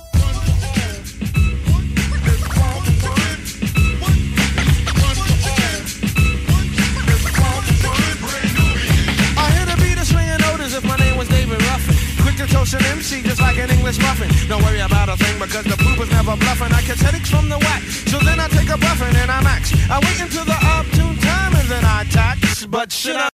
To 12.47 12.53
toast 12.53 12.73
an 12.73 12.83
MC 12.85 13.21
just 13.21 13.41
like 13.41 13.57
an 13.57 13.69
English 13.69 13.99
muffin. 13.99 14.29
Don't 14.47 14.63
worry 14.63 14.79
about 14.79 15.09
a 15.09 15.17
thing 15.17 15.37
because 15.39 15.65
the 15.65 15.77
poop 15.77 15.99
is 15.99 16.09
never 16.11 16.35
bluffing. 16.37 16.71
I 16.73 16.81
catch 16.81 17.01
headaches 17.01 17.29
from 17.29 17.49
the 17.49 17.57
whack, 17.57 17.81
so 17.83 18.17
then 18.19 18.39
I 18.39 18.47
take 18.47 18.69
a 18.69 18.77
buffin 18.77 19.15
and 19.15 19.29
I 19.29 19.41
max. 19.41 19.73
I 19.89 19.99
wait 19.99 20.19
until 20.19 20.45
the 20.45 20.59
opportune 20.73 21.17
time 21.17 21.55
and 21.55 21.67
then 21.69 21.83
I 21.85 22.03
tax. 22.09 22.65
But 22.65 22.91
should 22.91 23.15
I 23.15 23.31